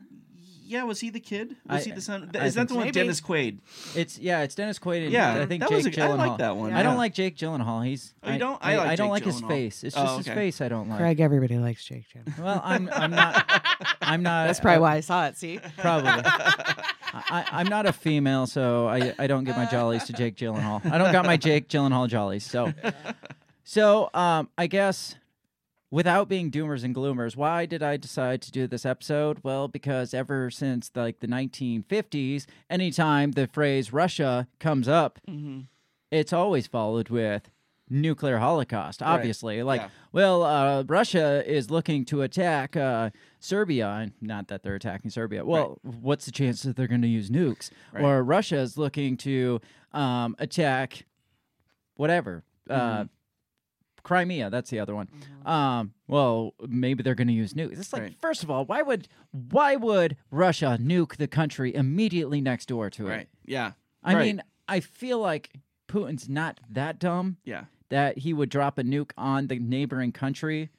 yeah 0.70 0.84
was 0.84 1.00
he 1.00 1.10
the 1.10 1.20
kid 1.20 1.56
was 1.68 1.82
I- 1.82 1.90
he 1.90 1.92
the 1.92 2.00
son 2.02 2.30
I 2.34 2.46
is 2.46 2.54
that 2.56 2.68
the 2.70 2.76
one 2.76 2.86
with 2.86 2.96
Maybe. 2.96 3.02
Dennis 3.06 3.20
Quaid 3.22 3.58
It's 3.96 4.18
yeah, 4.20 4.42
it's 4.44 4.56
Dennis 4.56 4.80
Quaid 4.80 5.04
and 5.04 5.12
Yeah, 5.12 5.34
I 5.42 5.46
think 5.46 5.62
that 5.62 5.70
Jake 5.70 5.78
was 5.78 5.86
a- 5.88 5.90
I 5.90 5.92
Gyllenhaal. 6.08 6.18
like 6.18 6.38
that 6.38 6.56
one, 6.56 6.74
I 6.74 6.84
don't 6.84 6.98
like 6.98 7.14
Jake 7.14 7.36
Gyllenhaal. 7.36 7.86
He's 7.86 8.14
Oh, 8.24 8.32
you 8.32 8.40
don't? 8.40 8.58
I 8.64 8.74
I, 8.74 8.78
like 8.78 8.98
don't 8.98 9.08
Jake 9.08 9.12
like 9.12 9.24
his 9.26 9.42
Gyllenhaal. 9.42 9.48
face. 9.48 9.84
It's 9.84 9.98
Oh, 9.98 10.04
just 10.04 10.18
his 10.28 10.28
face 10.36 10.62
I 10.62 10.68
don't 10.70 10.88
like. 10.90 11.00
Craig. 11.00 11.20
Everybody 11.20 11.58
likes 11.58 11.84
Jake 11.84 12.06
Gyllenhaal. 12.16 12.44
Well, 12.44 12.62
I'm 12.64 12.90
I'm 12.94 13.12
not 13.12 13.96
I'm 14.02 14.24
not. 14.24 14.46
That's 14.48 14.60
probably 14.60 14.78
uh, 14.78 14.82
why 14.82 14.96
I 14.96 15.00
saw 15.02 15.26
it. 15.28 15.38
See, 15.38 15.60
Probably. 15.78 16.12
I, 17.12 17.44
I'm 17.52 17.68
not 17.68 17.86
a 17.88 17.94
female, 17.94 18.46
so 18.46 18.88
I, 18.88 19.16
I 19.18 19.26
don't 19.26 19.44
get 19.44 19.58
my 19.58 19.66
jollies 19.66 20.04
to 20.06 20.14
Jake 20.14 20.36
Gyllenhaal. 20.36 20.86
I 20.92 20.98
don't 21.00 21.12
got 21.12 21.26
my 21.26 21.38
Jake 21.38 21.68
Gyllenhaal 21.68 22.08
jollies. 22.08 22.44
So, 22.46 22.72
so 23.64 24.10
um, 24.14 24.48
I 24.58 24.68
guess 24.68 25.16
without 25.92 26.30
being 26.30 26.52
doomers 26.52 26.84
and 26.84 26.96
gloomers, 26.96 27.36
why 27.36 27.66
did 27.66 27.82
I 27.82 27.98
decide 27.98 28.42
to 28.44 28.52
do 28.52 28.68
this 28.68 28.86
episode? 28.86 29.40
Well, 29.44 29.68
because 29.68 30.14
ever 30.14 30.50
since 30.50 30.92
like 30.96 31.20
the 31.20 31.28
1950s, 31.28 32.46
anytime 32.70 33.32
the 33.32 33.48
phrase 33.48 33.92
Russia 33.92 34.48
comes 34.60 34.88
up, 34.88 35.20
mm-hmm. 35.28 35.62
it's 36.12 36.34
always 36.34 36.68
followed 36.68 37.10
with 37.10 37.50
nuclear 37.90 38.38
holocaust. 38.38 39.02
Obviously, 39.02 39.64
like, 39.64 39.82
Yeah. 39.82 39.90
well, 40.12 40.44
uh, 40.44 40.84
Russia 40.84 41.44
is 41.46 41.72
looking 41.72 42.06
to 42.06 42.22
attack 42.22 42.78
uh, 42.78 43.10
Serbia, 43.40 44.12
not 44.22 44.48
that 44.50 44.62
they're 44.62 44.76
attacking 44.76 45.10
Serbia. 45.10 45.44
Well, 45.44 45.80
what's 45.82 46.26
the 46.26 46.32
chance 46.32 46.62
that 46.64 46.76
they're 46.76 46.88
going 46.88 47.02
to 47.02 47.08
use 47.08 47.30
nukes? 47.32 47.72
Right. 47.92 48.04
Or 48.04 48.24
Russia 48.24 48.58
is 48.58 48.78
looking 48.78 49.18
to 49.18 49.60
um, 49.92 50.36
attack 50.38 51.06
whatever. 51.96 52.44
Uh, 52.70 53.06
Crimea, 54.04 54.50
that's 54.50 54.70
the 54.70 54.80
other 54.80 54.96
one. 54.96 55.10
Um, 55.46 55.94
well, 56.08 56.54
maybe 56.68 57.04
they're 57.04 57.16
going 57.16 57.28
to 57.28 57.34
use 57.34 57.54
nukes. 57.54 57.80
It's 57.80 57.94
like, 57.94 58.02
Right. 58.04 58.16
first 58.22 58.44
of 58.44 58.50
all, 58.52 58.66
why 58.66 58.82
would 58.82 59.08
why 59.32 59.76
would 59.76 60.18
Russia 60.32 60.78
nuke 60.82 61.18
the 61.18 61.28
country 61.28 61.74
immediately 61.76 62.42
next 62.42 62.68
door 62.68 62.90
to 62.92 63.08
it? 63.08 63.12
Right. 63.12 63.30
Yeah. 63.46 63.72
I 64.04 64.14
Right. 64.16 64.26
mean, 64.26 64.42
I 64.68 64.80
feel 64.80 65.20
like 65.20 65.52
Putin's 65.88 66.30
not 66.30 66.60
that 66.70 67.00
dumb 67.00 67.38
Yeah. 67.44 67.66
that 67.90 68.20
he 68.20 68.34
would 68.34 68.50
drop 68.50 68.78
a 68.78 68.84
nuke 68.84 69.12
on 69.18 69.48
the 69.48 69.58
neighboring 69.60 70.12
country 70.12 70.70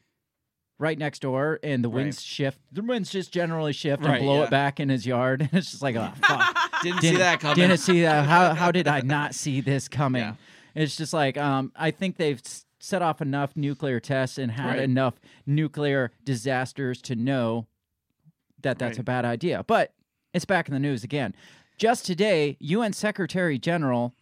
right 0.78 0.98
next 0.98 1.20
door 1.20 1.58
and 1.62 1.84
the 1.84 1.88
Right. 1.88 1.96
winds 2.04 2.22
shift. 2.22 2.58
The 2.72 2.82
winds 2.82 3.10
just 3.10 3.32
generally 3.32 3.72
shift 3.72 4.02
Right, 4.02 4.16
and 4.16 4.24
blow 4.24 4.38
yeah. 4.38 4.44
it 4.44 4.50
back 4.50 4.80
in 4.80 4.88
his 4.88 5.04
yard. 5.06 5.42
And 5.42 5.50
it's 5.54 5.70
just 5.72 5.82
like, 5.82 5.96
oh, 5.96 6.10
fuck. 6.22 6.56
Didn't, 6.82 7.02
see 7.02 7.16
that 7.16 7.40
coming. 7.40 7.56
Didn't 7.56 7.78
see 7.80 8.00
that. 8.02 8.24
How, 8.26 8.54
how 8.54 8.72
did 8.72 8.88
I 8.88 9.00
not 9.02 9.34
see 9.34 9.60
this 9.60 9.88
coming? 10.00 10.22
Yeah. 10.22 10.34
It's 10.74 10.96
just 10.96 11.12
like, 11.12 11.36
um, 11.36 11.72
I 11.76 11.90
think 11.90 12.16
they've 12.16 12.38
s- 12.42 12.64
set 12.80 13.02
off 13.02 13.20
enough 13.20 13.54
nuclear 13.56 14.00
tests 14.00 14.38
and 14.38 14.50
had 14.52 14.66
Right. 14.70 14.78
enough 14.80 15.20
nuclear 15.46 16.10
disasters 16.24 17.00
to 17.02 17.14
know 17.14 17.66
that 18.62 18.78
that's 18.78 18.96
Right. 18.96 19.00
a 19.00 19.04
bad 19.04 19.24
idea. 19.24 19.62
But 19.66 19.94
it's 20.34 20.44
back 20.46 20.66
in 20.68 20.74
the 20.74 20.80
news 20.80 21.04
again. 21.04 21.34
Just 21.76 22.04
today, 22.06 22.56
UN 22.60 22.92
Secretary 22.92 23.58
General 23.58 24.14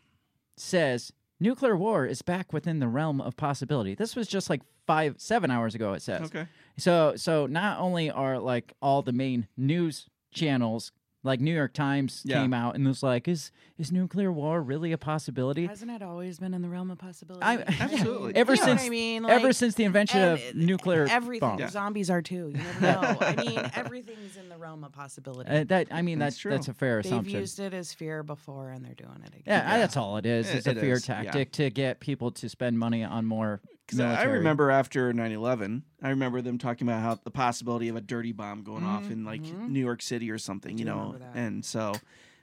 says 0.56 1.12
nuclear 1.40 1.76
war 1.76 2.04
is 2.06 2.22
back 2.22 2.52
within 2.52 2.78
the 2.80 2.88
realm 2.88 3.20
of 3.20 3.36
possibility. 3.36 3.94
This 3.94 4.16
was 4.16 4.26
just 4.28 4.50
like 4.50 4.62
five, 4.86 5.14
seven 5.18 5.50
hours 5.50 5.74
ago. 5.74 5.92
It 5.92 6.02
says. 6.02 6.22
Okay. 6.22 6.46
So, 6.76 7.14
so 7.16 7.46
not 7.46 7.78
only 7.78 8.10
are 8.10 8.38
like 8.38 8.72
all 8.82 9.02
the 9.02 9.12
main 9.12 9.46
news 9.56 10.08
channels, 10.32 10.92
like 11.28 11.40
New 11.40 11.54
York 11.54 11.72
Times, 11.74 12.22
Yeah. 12.24 12.40
came 12.42 12.52
out 12.52 12.74
and 12.74 12.84
was 12.86 13.02
like, 13.02 13.28
"Is 13.28 13.52
is 13.78 13.92
nuclear 13.92 14.32
war 14.32 14.60
really 14.60 14.90
a 14.90 14.98
possibility?" 14.98 15.66
Hasn't 15.66 15.90
it 15.90 16.02
always 16.02 16.38
been 16.40 16.54
in 16.54 16.62
the 16.62 16.68
realm 16.68 16.90
of 16.90 16.98
possibility? 16.98 17.44
I, 17.44 17.58
Absolutely. 17.80 18.34
Ever 18.34 18.54
You 18.54 18.60
know 18.60 18.66
what 18.66 18.78
since 18.80 18.86
I 18.86 18.88
mean? 18.88 19.24
ever 19.26 19.52
since 19.52 19.74
the 19.76 19.84
invention 19.84 20.20
of 20.22 20.40
it- 20.40 20.56
nuclear 20.56 21.06
everything. 21.08 21.56
bombs. 21.58 21.70
Zombies 21.72 22.10
are 22.10 22.22
too. 22.22 22.50
You 22.52 22.56
never 22.56 22.80
know. 22.80 23.16
I 23.20 23.36
mean, 23.36 23.70
everything's 23.76 24.36
in 24.36 24.48
the 24.48 24.56
realm 24.56 24.82
of 24.82 24.92
possibility. 24.92 25.48
Uh, 25.50 25.64
that 25.64 25.88
I 25.92 26.02
mean, 26.02 26.18
That's 26.18 26.34
that's 26.34 26.40
true. 26.42 26.50
that's 26.50 26.68
a 26.68 26.74
fair 26.74 27.02
They've 27.02 27.12
assumption. 27.12 27.38
used 27.40 27.60
it 27.60 27.74
as 27.74 27.92
fear 27.92 28.22
before, 28.22 28.70
and 28.70 28.84
they're 28.84 28.94
doing 28.94 29.20
it 29.22 29.28
again. 29.28 29.42
yeah, 29.46 29.72
I- 29.74 29.78
that's 29.78 29.96
all 29.96 30.16
it 30.16 30.26
is. 30.26 30.48
It- 30.48 30.56
It's 30.58 30.66
a 30.66 30.70
it 30.70 30.78
fear 30.78 30.94
is, 30.94 31.08
yeah. 31.08 31.22
tactic 31.22 31.52
to 31.52 31.70
get 31.70 32.00
people 32.00 32.30
to 32.32 32.48
spend 32.48 32.78
money 32.78 33.04
on 33.04 33.26
more 33.26 33.60
'Cause 33.88 34.00
I 34.00 34.24
remember 34.24 34.70
after 34.70 35.12
9/11, 35.12 35.82
I 36.02 36.10
remember 36.10 36.40
them 36.42 36.58
talking 36.58 36.86
about 36.86 37.00
how 37.02 37.14
the 37.16 37.30
possibility 37.30 37.88
of 37.88 37.96
a 37.96 38.00
dirty 38.00 38.32
bomb 38.32 38.62
going 38.62 38.84
off 38.84 39.04
Mm-hmm, 39.04 39.12
in 39.12 39.24
like 39.24 39.42
New 39.66 39.80
York 39.80 40.02
City 40.02 40.30
or 40.30 40.38
something, 40.38 40.76
you 40.78 40.84
know, 40.84 41.16
and 41.34 41.64
so 41.64 41.94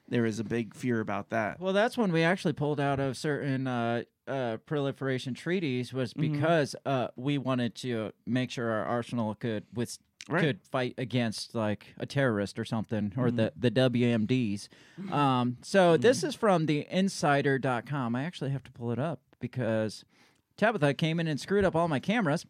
there 0.10 0.26
is 0.26 0.40
a 0.40 0.44
big 0.44 0.74
fear 0.76 1.00
about 1.00 1.30
that. 1.30 1.60
Well, 1.60 1.74
that's 1.74 1.98
when 1.98 2.12
we 2.12 2.24
actually 2.24 2.54
pulled 2.54 2.80
out 2.80 3.00
of 3.00 3.16
certain 3.18 3.68
uh, 3.68 4.04
uh, 4.28 4.58
proliferation 4.66 5.34
treaties 5.36 5.94
was 5.94 6.14
because 6.14 6.76
uh, 6.86 7.10
we 7.16 7.38
wanted 7.38 7.76
to 7.76 8.12
make 8.26 8.50
sure 8.52 8.72
our 8.72 8.86
arsenal 8.86 9.36
could 9.36 9.66
with 9.74 9.98
Right. 10.28 10.42
could 10.42 10.60
fight 10.72 10.96
against 10.98 11.54
like 11.54 11.94
a 12.00 12.08
terrorist 12.08 12.58
or 12.58 12.66
something 12.66 13.14
or 13.16 13.30
the 13.30 13.54
the 13.56 13.70
WMDs. 13.70 14.68
Um, 15.12 15.58
so 15.62 15.98
this 15.98 16.24
is 16.24 16.34
from 16.34 16.66
the 16.66 16.88
insider.com. 16.90 18.16
I 18.16 18.24
actually 18.24 18.50
have 18.50 18.64
to 18.64 18.72
pull 18.72 18.92
it 18.92 18.98
up 18.98 19.20
because 19.40 20.04
Tabitha 20.58 20.94
came 20.94 21.20
in 21.20 21.28
and 21.28 21.40
screwed 21.40 21.66
up 21.66 21.76
all 21.76 21.88
my 21.88 22.00
cameras. 22.00 22.46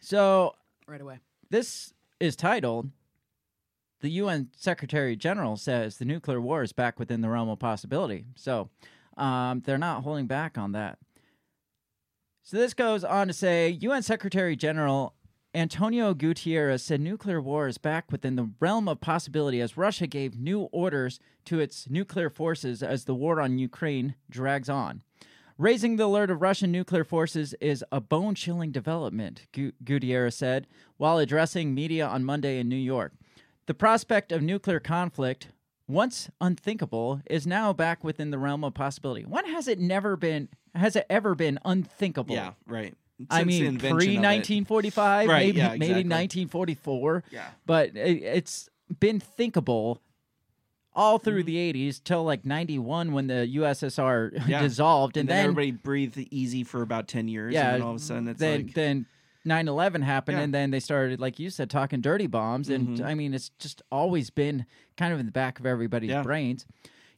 so 0.00 0.54
right 0.86 1.00
away. 1.00 1.18
this 1.50 1.92
is 2.20 2.36
titled 2.36 2.90
The 4.00 4.10
UN 4.10 4.48
Secretary 4.56 5.16
General 5.16 5.56
says 5.56 5.98
the 5.98 6.04
nuclear 6.04 6.40
war 6.40 6.62
is 6.62 6.72
back 6.72 6.98
within 6.98 7.20
the 7.20 7.28
realm 7.28 7.48
of 7.48 7.58
possibility. 7.58 8.24
So 8.36 8.70
um, 9.16 9.62
they're 9.64 9.78
not 9.78 10.02
holding 10.02 10.26
back 10.26 10.56
on 10.56 10.72
that. 10.72 10.98
So 12.42 12.56
this 12.56 12.74
goes 12.74 13.02
on 13.02 13.26
to 13.26 13.32
say 13.32 13.70
UN 13.70 14.02
Secretary 14.02 14.54
General 14.54 15.14
Antonio 15.56 16.12
Guterres 16.12 16.82
said 16.82 17.00
nuclear 17.00 17.40
war 17.40 17.66
is 17.66 17.78
back 17.78 18.12
within 18.12 18.36
the 18.36 18.50
realm 18.60 18.88
of 18.88 19.00
possibility 19.00 19.60
as 19.62 19.78
Russia 19.78 20.06
gave 20.06 20.38
new 20.38 20.64
orders 20.64 21.18
to 21.46 21.60
its 21.60 21.88
nuclear 21.88 22.28
forces 22.28 22.82
as 22.82 23.04
the 23.06 23.14
war 23.14 23.40
on 23.40 23.58
Ukraine 23.58 24.16
drags 24.28 24.68
on. 24.68 25.02
Raising 25.58 25.96
the 25.96 26.04
alert 26.04 26.30
of 26.30 26.42
Russian 26.42 26.70
nuclear 26.70 27.04
forces 27.04 27.54
is 27.60 27.82
a 27.90 28.00
bone 28.00 28.34
chilling 28.34 28.72
development, 28.72 29.46
Gu- 29.52 29.72
Guterres 29.82 30.34
said 30.34 30.66
while 30.98 31.16
addressing 31.18 31.74
media 31.74 32.06
on 32.06 32.24
Monday 32.24 32.58
in 32.58 32.68
New 32.68 32.76
York. 32.76 33.12
The 33.66 33.72
prospect 33.74 34.32
of 34.32 34.42
nuclear 34.42 34.80
conflict, 34.80 35.48
once 35.88 36.28
unthinkable, 36.42 37.22
is 37.30 37.46
now 37.46 37.72
back 37.72 38.04
within 38.04 38.30
the 38.30 38.38
realm 38.38 38.64
of 38.64 38.74
possibility. 38.74 39.24
When 39.24 39.46
has 39.46 39.66
it 39.66 39.78
never 39.78 40.14
been, 40.16 40.48
has 40.74 40.94
it 40.94 41.06
ever 41.08 41.34
been 41.34 41.58
unthinkable? 41.64 42.34
Yeah, 42.34 42.52
right. 42.66 42.94
I 43.30 43.38
Since 43.44 43.54
the 43.56 43.62
mean, 43.70 43.78
pre 43.78 43.88
1945, 44.18 45.28
Right, 45.28 45.46
maybe 45.46 45.58
yeah, 45.58 45.68
maybe 45.70 45.92
1944. 46.06 47.24
Yeah. 47.30 47.46
But 47.64 47.96
it, 47.96 48.22
it's 48.22 48.68
been 49.00 49.20
thinkable 49.20 50.02
all 50.96 51.18
through 51.18 51.44
Mm-hmm. 51.44 51.72
the 51.74 51.88
80s 51.90 52.02
till 52.02 52.24
like 52.24 52.44
91 52.44 53.12
when 53.12 53.26
the 53.28 53.48
USSR 53.58 54.32
Yeah. 54.48 54.62
dissolved, 54.62 55.16
and, 55.16 55.28
and 55.30 55.36
then, 55.38 55.44
everybody 55.44 55.70
breathed 55.70 56.18
easy 56.30 56.64
for 56.64 56.82
about 56.82 57.06
10 57.06 57.28
years 57.28 57.52
yeah, 57.54 57.66
and 57.66 57.74
then 57.74 57.82
all 57.82 57.90
of 57.90 57.96
a 57.96 58.00
sudden 58.00 58.26
it's 58.28 58.40
then 58.40 58.62
like 58.66 58.74
then 58.74 59.06
9/11 59.46 60.02
happened, 60.02 60.38
Yeah. 60.38 60.44
and 60.44 60.52
then 60.54 60.70
they 60.72 60.80
started, 60.80 61.20
like 61.20 61.38
you 61.38 61.50
said, 61.50 61.70
talking 61.70 62.00
dirty 62.00 62.26
bombs, 62.26 62.68
and 62.68 62.98
Mhm. 62.98 63.04
I 63.04 63.14
mean, 63.14 63.32
it's 63.34 63.50
just 63.60 63.80
always 63.92 64.30
been 64.30 64.66
kind 64.96 65.12
of 65.12 65.20
in 65.20 65.26
the 65.26 65.32
back 65.32 65.60
of 65.60 65.66
everybody's 65.66 66.10
Yeah. 66.10 66.22
brains. 66.24 66.66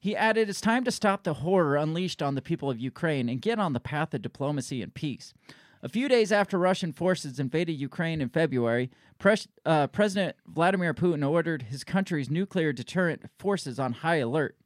He 0.01 0.15
added, 0.15 0.49
"It's 0.51 0.61
time 0.61 0.85
to 0.85 0.91
stop 0.91 1.25
the 1.25 1.35
horror 1.35 1.77
unleashed 1.77 2.21
on 2.23 2.35
the 2.35 2.43
people 2.43 2.71
of 2.71 2.79
Ukraine 2.79 3.29
and 3.31 3.41
get 3.41 3.59
on 3.59 3.73
the 3.73 3.81
path 3.81 4.13
of 4.13 4.21
diplomacy 4.23 4.83
and 4.83 4.93
peace." 4.93 5.33
A 5.83 5.89
few 5.89 6.09
days 6.09 6.33
after 6.33 6.59
Russian 6.59 6.93
forces 6.93 7.39
invaded 7.39 7.73
Ukraine 7.75 8.21
in 8.21 8.29
February, 8.29 8.91
Pres- 9.19 9.49
uh, 9.65 9.87
President 9.89 10.37
Vladimir 10.47 10.93
Putin 10.95 11.29
ordered 11.29 11.63
his 11.63 11.85
country's 11.85 12.29
nuclear 12.31 12.73
deterrent 12.73 13.23
forces 13.39 13.79
on 13.79 13.93
high 13.93 14.17
alert. 14.17 14.57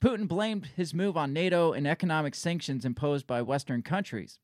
Putin 0.00 0.26
blamed 0.28 0.66
his 0.76 0.92
move 0.94 1.16
on 1.16 1.32
NATO 1.32 1.72
and 1.72 1.86
economic 1.86 2.34
sanctions 2.34 2.84
imposed 2.84 3.26
by 3.26 3.42
Western 3.42 3.82
countries. 3.82 4.38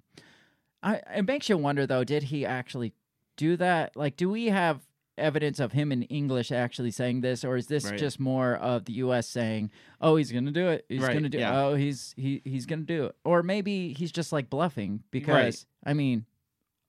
I, 0.82 1.00
it 1.16 1.26
makes 1.26 1.48
you 1.48 1.56
wonder, 1.56 1.86
though, 1.86 2.04
did 2.04 2.24
he 2.24 2.46
actually 2.46 2.92
do 3.36 3.56
that? 3.56 3.96
Like, 3.96 4.16
do 4.16 4.28
we 4.30 4.46
have 4.46 4.82
evidence 5.16 5.58
of 5.58 5.72
him 5.72 5.90
in 5.90 6.04
English 6.04 6.52
actually 6.52 6.92
saying 6.92 7.20
this, 7.22 7.44
or 7.44 7.56
is 7.56 7.66
this 7.66 7.86
Right. 7.86 7.98
just 7.98 8.20
more 8.20 8.54
of 8.54 8.84
the 8.84 8.92
U.S. 8.94 9.28
saying, 9.28 9.72
"Oh, 10.00 10.14
he's 10.14 10.30
going 10.30 10.46
to 10.46 10.52
do 10.52 10.68
it. 10.68 10.84
He's 10.88 11.00
Right, 11.00 11.10
going 11.10 11.24
to 11.24 11.28
do. 11.28 11.38
yeah. 11.38 11.60
Oh, 11.64 11.74
he's 11.74 12.14
he 12.16 12.40
he's 12.44 12.66
going 12.66 12.86
to 12.86 12.86
do 12.86 13.04
it." 13.06 13.16
Or 13.24 13.42
maybe 13.42 13.92
he's 13.94 14.12
just 14.12 14.32
like 14.32 14.48
bluffing 14.48 15.02
because 15.10 15.66
I 15.84 15.94
mean, 15.94 16.24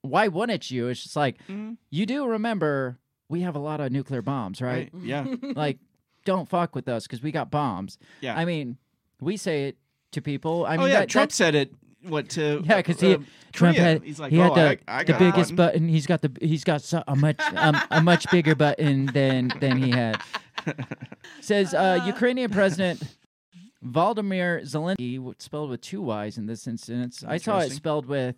why 0.01 0.27
wouldn't 0.27 0.71
you? 0.71 0.87
It's 0.87 1.03
just 1.03 1.15
like 1.15 1.37
Mhm. 1.47 1.77
you 1.89 2.05
do 2.05 2.25
remember 2.25 2.99
we 3.27 3.41
have 3.41 3.55
a 3.55 3.59
lot 3.59 3.79
of 3.79 3.91
nuclear 3.91 4.21
bombs, 4.21 4.61
right? 4.61 4.89
right 4.93 5.03
yeah 5.03 5.25
like, 5.55 5.77
don't 6.25 6.49
fuck 6.49 6.75
with 6.75 6.87
us 6.87 7.03
because 7.05 7.21
we 7.21 7.31
got 7.31 7.51
bombs. 7.51 7.97
yeah 8.21 8.37
I 8.37 8.45
mean, 8.45 8.77
we 9.21 9.37
say 9.37 9.67
it 9.69 9.77
to 10.11 10.21
people. 10.21 10.65
I 10.65 10.71
mean, 10.71 10.81
oh 10.81 10.85
yeah 10.85 10.99
that, 11.01 11.09
trump 11.09 11.31
said 11.31 11.55
it 11.55 11.73
what 12.03 12.29
to 12.29 12.61
yeah, 12.65 12.77
because 12.77 12.99
he 13.01 13.15
uh, 13.15 13.17
Trump 13.51 13.75
Korea. 13.75 13.87
had 13.89 14.03
he's 14.03 14.19
like 14.19 14.31
he 14.31 14.39
oh, 14.39 14.53
had 14.53 14.55
the, 14.55 14.91
I, 14.91 14.99
I 14.99 15.03
the 15.03 15.13
biggest 15.13 15.51
one." 15.51 15.55
button. 15.57 15.87
He's 15.89 16.07
got 16.07 16.21
the 16.21 16.31
he's 16.41 16.63
got 16.63 16.81
so, 16.81 17.03
a 17.07 17.15
much 17.15 17.39
um, 17.55 17.77
a 17.91 18.01
much 18.01 18.29
bigger 18.31 18.55
button 18.55 19.07
than 19.07 19.51
than 19.59 19.77
he 19.81 19.91
had. 19.91 20.21
Says 21.41 21.73
uh, 21.73 22.01
Ukrainian 22.05 22.51
President 22.51 23.01
Volodymyr 23.85 24.61
Zelensky, 24.63 25.41
spelled 25.41 25.69
with 25.69 25.81
two 25.81 26.01
Y's 26.01 26.37
in 26.37 26.45
this 26.45 26.67
instance. 26.67 27.23
I 27.27 27.37
saw 27.37 27.59
it 27.59 27.71
spelled 27.71 28.05
with 28.05 28.35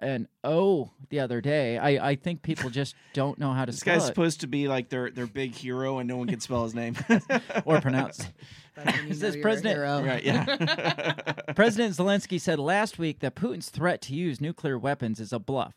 an 0.00 0.28
O 0.44 0.50
oh, 0.50 0.90
the 1.10 1.20
other 1.20 1.40
day. 1.40 1.78
I, 1.78 2.10
I 2.10 2.14
think 2.14 2.42
people 2.42 2.70
just 2.70 2.94
don't 3.12 3.38
know 3.38 3.52
how 3.52 3.64
to 3.64 3.72
this 3.72 3.80
spell 3.80 3.94
guy's 3.94 4.04
it 4.04 4.06
supposed 4.06 4.40
to 4.40 4.46
be 4.46 4.68
like 4.68 4.88
their 4.88 5.10
their 5.10 5.26
big 5.26 5.54
hero 5.54 5.98
and 5.98 6.08
no 6.08 6.16
one 6.16 6.28
can 6.28 6.40
spell 6.40 6.64
his 6.64 6.74
name 6.74 6.96
or 7.64 7.80
pronounce. 7.80 8.20
it. 8.20 8.28
That's 8.76 8.86
when 8.86 8.94
you 8.96 9.02
It 9.02 9.08
know 9.08 9.14
says 9.16 9.36
President- 9.42 10.06
right 10.06 10.22
yeah 10.22 11.12
President 11.56 11.96
Zelensky 11.96 12.40
said 12.40 12.58
last 12.60 12.98
week 12.98 13.20
that 13.20 13.34
Putin's 13.34 13.70
threat 13.70 14.00
to 14.02 14.14
use 14.14 14.40
nuclear 14.40 14.78
weapons 14.78 15.18
is 15.18 15.32
a 15.32 15.38
bluff. 15.38 15.74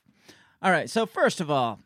All 0.62 0.72
right, 0.72 0.88
so 0.90 1.08
first 1.08 1.42
of 1.42 1.50
all, 1.50 1.80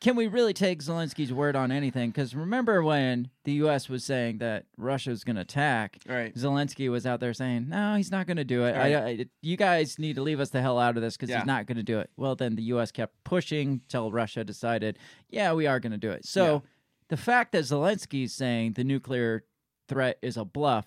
can 0.00 0.14
we 0.14 0.28
really 0.28 0.52
take 0.54 0.80
Zelensky's 0.80 1.32
word 1.32 1.56
on 1.56 1.72
anything? 1.72 2.10
Because 2.10 2.34
remember 2.34 2.82
when 2.84 3.30
the 3.44 3.52
U.S. 3.54 3.88
was 3.88 4.04
saying 4.04 4.38
that 4.38 4.66
Russia 4.76 5.10
was 5.10 5.24
going 5.24 5.34
to 5.36 5.42
attack, 5.42 5.98
right 6.08 6.32
Zelensky 6.34 6.88
was 6.88 7.04
out 7.06 7.18
there 7.20 7.34
saying, 7.34 7.68
"No, 7.68 7.96
he's 7.96 8.10
not 8.12 8.26
going 8.26 8.36
to 8.36 8.44
do 8.44 8.64
it. 8.64 8.76
Right. 8.76 8.94
I, 8.96 9.26
you 9.42 9.56
guys 9.56 9.98
need 9.98 10.14
to 10.16 10.22
leave 10.22 10.38
us 10.40 10.50
the 10.50 10.60
hell 10.60 10.78
out 10.78 10.96
of 10.96 11.02
this 11.02 11.16
because 11.16 11.30
Yeah. 11.30 11.38
he's 11.38 11.46
not 11.46 11.66
going 11.66 11.76
to 11.78 11.82
do 11.82 11.98
it." 11.98 12.10
Well, 12.16 12.36
then 12.36 12.54
the 12.54 12.62
U.S. 12.64 12.92
kept 12.92 13.14
pushing 13.24 13.80
till 13.88 14.12
Russia 14.12 14.44
decided, 14.44 14.98
"Yeah, 15.28 15.52
we 15.54 15.66
are 15.66 15.80
going 15.80 15.92
to 15.92 15.98
do 15.98 16.10
it." 16.10 16.24
So 16.24 16.44
Yeah. 16.52 16.60
the 17.08 17.16
fact 17.16 17.52
that 17.52 17.64
Zelensky's 17.64 18.32
saying 18.32 18.74
the 18.74 18.84
nuclear 18.84 19.44
threat 19.88 20.18
is 20.22 20.36
a 20.36 20.44
bluff 20.44 20.86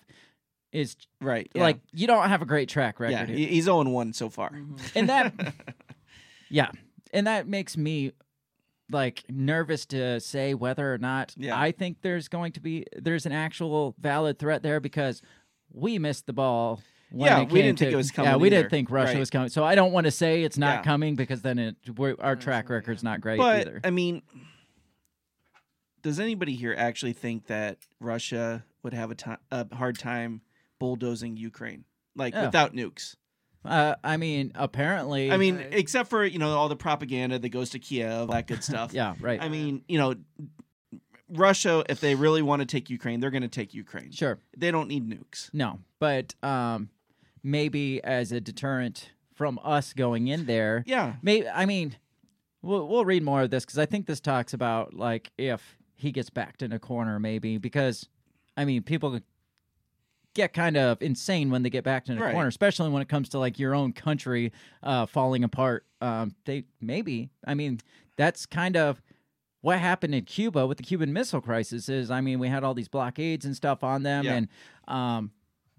is 0.72 0.96
Right. 1.20 1.50
yeah. 1.54 1.62
like 1.64 1.80
you 1.92 2.06
don't 2.06 2.28
have 2.30 2.40
a 2.40 2.46
great 2.46 2.70
track 2.70 2.98
record. 2.98 3.12
yeah, 3.12 3.26
here. 3.26 3.48
he's 3.48 3.64
0 3.64 3.82
1 3.90 4.14
so 4.14 4.30
far. 4.30 4.52
and 4.94 5.08
that 5.10 5.34
yeah 6.48 6.70
and 7.12 7.26
that 7.26 7.46
makes 7.46 7.76
me 7.76 8.12
like 8.92 9.24
nervous 9.28 9.86
to 9.86 10.20
say 10.20 10.54
whether 10.54 10.92
or 10.92 10.98
not 10.98 11.34
Yeah. 11.36 11.58
i 11.58 11.72
think 11.72 12.02
there's 12.02 12.28
going 12.28 12.52
to 12.52 12.60
be 12.60 12.84
there's 12.96 13.26
an 13.26 13.32
actual 13.32 13.94
valid 13.98 14.38
threat 14.38 14.62
there 14.62 14.80
because 14.80 15.22
we 15.72 15.98
missed 15.98 16.26
the 16.26 16.32
ball 16.32 16.80
when 17.10 17.26
Yeah, 17.28 17.42
we 17.44 17.62
didn't 17.62 17.78
think 17.78 17.92
it 17.92 17.96
was 17.96 18.10
coming. 18.10 18.30
yeah 18.30 18.36
we 18.36 18.48
either. 18.48 18.56
didn't 18.58 18.70
think 18.70 18.90
russia 18.90 19.12
Right. 19.14 19.18
was 19.18 19.30
coming 19.30 19.48
so 19.48 19.64
i 19.64 19.74
don't 19.74 19.92
want 19.92 20.04
to 20.06 20.10
say 20.10 20.42
it's 20.42 20.58
not 20.58 20.78
Yeah. 20.78 20.82
coming 20.82 21.16
because 21.16 21.42
then 21.42 21.58
it 21.58 21.76
we're, 21.96 22.16
our 22.20 22.36
track 22.36 22.68
record's 22.70 23.02
not 23.02 23.20
great 23.20 23.38
but 23.38 23.60
either 23.68 23.80
I 23.84 23.90
mean, 23.90 24.22
does 26.02 26.18
anybody 26.18 26.54
here 26.56 26.74
actually 26.76 27.12
think 27.12 27.46
that 27.46 27.78
Russia 28.00 28.64
would 28.82 28.92
have 28.92 29.10
a 29.10 29.14
ti- 29.14 29.30
a 29.52 29.74
hard 29.74 29.98
time 29.98 30.40
bulldozing 30.80 31.36
Ukraine, 31.36 31.84
like 32.16 32.34
without 32.34 32.74
nukes? 32.74 33.14
Uh, 33.64 33.94
i 34.02 34.16
mean 34.16 34.52
apparently 34.54 35.30
I 35.30 35.36
mean, 35.36 35.56
Right. 35.56 35.68
except 35.72 36.10
for 36.10 36.24
you 36.24 36.38
know 36.38 36.50
all 36.56 36.68
the 36.68 36.76
propaganda 36.76 37.38
that 37.38 37.48
goes 37.50 37.70
to 37.70 37.78
Kiev, 37.78 38.28
that 38.28 38.46
good 38.46 38.62
stuff. 38.64 38.92
yeah 39.00 39.14
right 39.20 39.40
I 39.42 39.48
mean, 39.48 39.82
you 39.88 39.98
know, 39.98 40.14
Russia, 41.28 41.82
if 41.88 42.00
they 42.00 42.14
really 42.14 42.42
want 42.42 42.60
to 42.60 42.66
take 42.66 42.90
Ukraine, 42.90 43.20
they're 43.20 43.30
going 43.30 43.42
to 43.42 43.48
take 43.48 43.72
Ukraine. 43.74 44.10
sure 44.10 44.38
They 44.56 44.70
don't 44.70 44.88
need 44.88 45.08
nukes. 45.08 45.48
No, 45.54 45.78
but 45.98 46.34
um, 46.42 46.90
maybe 47.42 48.02
as 48.04 48.32
a 48.32 48.40
deterrent 48.40 49.10
from 49.34 49.58
us 49.64 49.92
going 49.94 50.28
in 50.28 50.44
there. 50.46 50.84
Yeah. 50.86 51.14
Maybe 51.22 51.48
I 51.48 51.64
mean, 51.64 51.96
we'll 52.60 52.86
we'll 52.86 53.04
read 53.06 53.22
more 53.22 53.42
of 53.42 53.50
this 53.50 53.64
because 53.64 53.78
I 53.78 53.86
think 53.86 54.06
this 54.06 54.20
talks 54.20 54.52
about 54.52 54.92
like 54.94 55.30
if 55.38 55.78
he 55.94 56.12
gets 56.12 56.28
backed 56.30 56.60
in 56.62 56.72
a 56.72 56.78
corner, 56.78 57.18
maybe 57.18 57.56
because 57.58 58.08
I 58.56 58.64
mean 58.66 58.82
people 58.82 59.18
get 60.34 60.52
kind 60.52 60.76
of 60.76 61.00
insane 61.02 61.50
when 61.50 61.62
they 61.62 61.70
get 61.70 61.84
backed 61.84 62.08
in 62.08 62.16
a 62.18 62.20
Right. 62.20 62.32
corner, 62.32 62.48
especially 62.48 62.88
when 62.90 63.02
it 63.02 63.08
comes 63.08 63.28
to 63.30 63.38
like 63.38 63.58
your 63.58 63.74
own 63.74 63.92
country 63.92 64.52
uh, 64.82 65.06
falling 65.06 65.44
apart. 65.44 65.84
Um, 66.00 66.34
they 66.46 66.64
maybe 66.80 67.30
I 67.46 67.54
mean 67.54 67.80
that's 68.16 68.46
kind 68.46 68.76
of 68.76 69.00
what 69.60 69.78
happened 69.78 70.14
in 70.14 70.24
Cuba 70.24 70.66
with 70.66 70.78
the 70.78 70.84
Cuban 70.84 71.12
Missile 71.12 71.40
Crisis. 71.40 71.88
Is 71.88 72.10
I 72.10 72.20
mean 72.20 72.38
we 72.38 72.48
had 72.48 72.64
all 72.64 72.74
these 72.74 72.88
blockades 72.88 73.44
and 73.44 73.54
stuff 73.54 73.84
on 73.84 74.02
them, 74.02 74.24
Yeah. 74.24 74.34
and 74.34 74.48
um, 74.88 75.30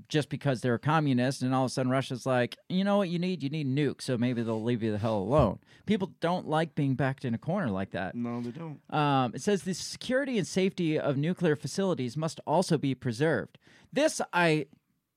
just 0.10 0.30
because 0.30 0.62
they're 0.62 0.74
a 0.76 0.80
communist, 0.80 1.42
and 1.42 1.54
all 1.56 1.64
of 1.66 1.72
a 1.72 1.74
sudden 1.74 1.92
Russia's 1.92 2.26
like, 2.26 2.58
you 2.70 2.84
know 2.84 2.98
what 2.98 3.10
you 3.10 3.20
need? 3.20 3.42
You 3.44 3.50
need 3.50 3.68
nukes, 3.68 4.02
so 4.04 4.18
maybe 4.18 4.42
they'll 4.44 4.62
leave 4.64 4.84
you 4.84 4.92
the 4.92 4.98
hell 4.98 5.18
alone. 5.18 5.60
People 5.86 6.12
don't 6.20 6.48
like 6.48 6.76
being 6.76 6.96
backed 6.96 7.26
in 7.26 7.34
a 7.34 7.38
corner 7.38 7.70
like 7.70 7.92
that. 7.92 8.14
No, 8.16 8.42
they 8.42 8.52
don't. 8.52 8.80
Um, 8.94 9.34
it 9.34 9.42
says 9.42 9.64
the 9.64 9.74
security 9.74 10.38
and 10.38 10.46
safety 10.48 11.00
of 11.00 11.18
nuclear 11.18 11.56
facilities 11.56 12.16
must 12.18 12.40
also 12.46 12.78
be 12.78 12.94
preserved. 12.96 13.58
This 13.92 14.22
I 14.32 14.66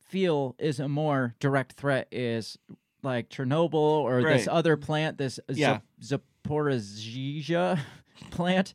feel 0.08 0.54
is 0.58 0.78
a 0.80 0.88
more 0.88 1.34
direct 1.40 1.72
threat. 1.72 2.08
Is 2.12 2.58
like 3.02 3.28
Chernobyl 3.28 3.74
or 3.74 4.22
this 4.22 4.48
other 4.48 4.76
plant, 4.76 5.18
this 5.18 5.38
Yeah. 5.48 5.80
Zap- 6.02 6.22
Zaporizhia 6.46 7.78
plant, 8.30 8.74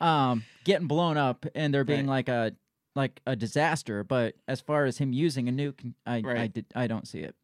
um, 0.00 0.44
getting 0.64 0.86
blown 0.86 1.16
up, 1.16 1.46
and 1.54 1.72
there 1.72 1.84
being 1.84 2.06
like 2.06 2.28
a 2.28 2.54
like 2.98 3.20
a 3.26 3.36
disaster. 3.36 4.04
But 4.04 4.34
as 4.46 4.60
far 4.60 4.84
as 4.84 4.98
him 4.98 5.12
using 5.12 5.48
a 5.48 5.52
nuke, 5.52 5.94
I 6.04 6.20
I 6.42 6.46
did 6.48 6.66
I 6.74 6.86
don't 6.86 7.08
see 7.08 7.20
it. 7.20 7.36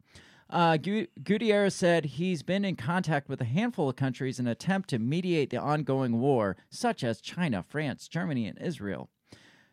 Uh, 0.51 0.77
Gu- 0.77 1.07
Guterres 1.23 1.73
said 1.73 2.05
he's 2.05 2.43
been 2.43 2.65
in 2.67 2.77
contact 2.77 3.31
with 3.31 3.41
a 3.41 3.47
handful 3.47 3.89
of 3.89 3.97
countries 3.97 4.39
in 4.39 4.47
an 4.47 4.53
attempt 4.53 4.91
to 4.91 4.99
mediate 4.99 5.49
the 5.49 5.57
ongoing 5.57 6.21
war, 6.21 6.57
such 6.69 7.03
as 7.03 7.23
China, 7.23 7.65
France, 7.67 8.09
Germany, 8.09 8.47
and 8.47 8.59
Israel. 8.61 9.09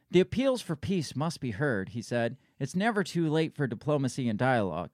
The 0.10 0.22
appeals 0.22 0.62
for 0.62 0.76
peace 0.76 1.16
must 1.16 1.42
be 1.42 1.52
heard, 1.52 1.90
he 1.90 2.02
said. 2.02 2.38
It's 2.60 2.76
never 2.76 3.04
too 3.04 3.30
late 3.30 3.54
for 3.54 3.68
diplomacy 3.68 4.30
and 4.30 4.40
dialogue. 4.40 4.92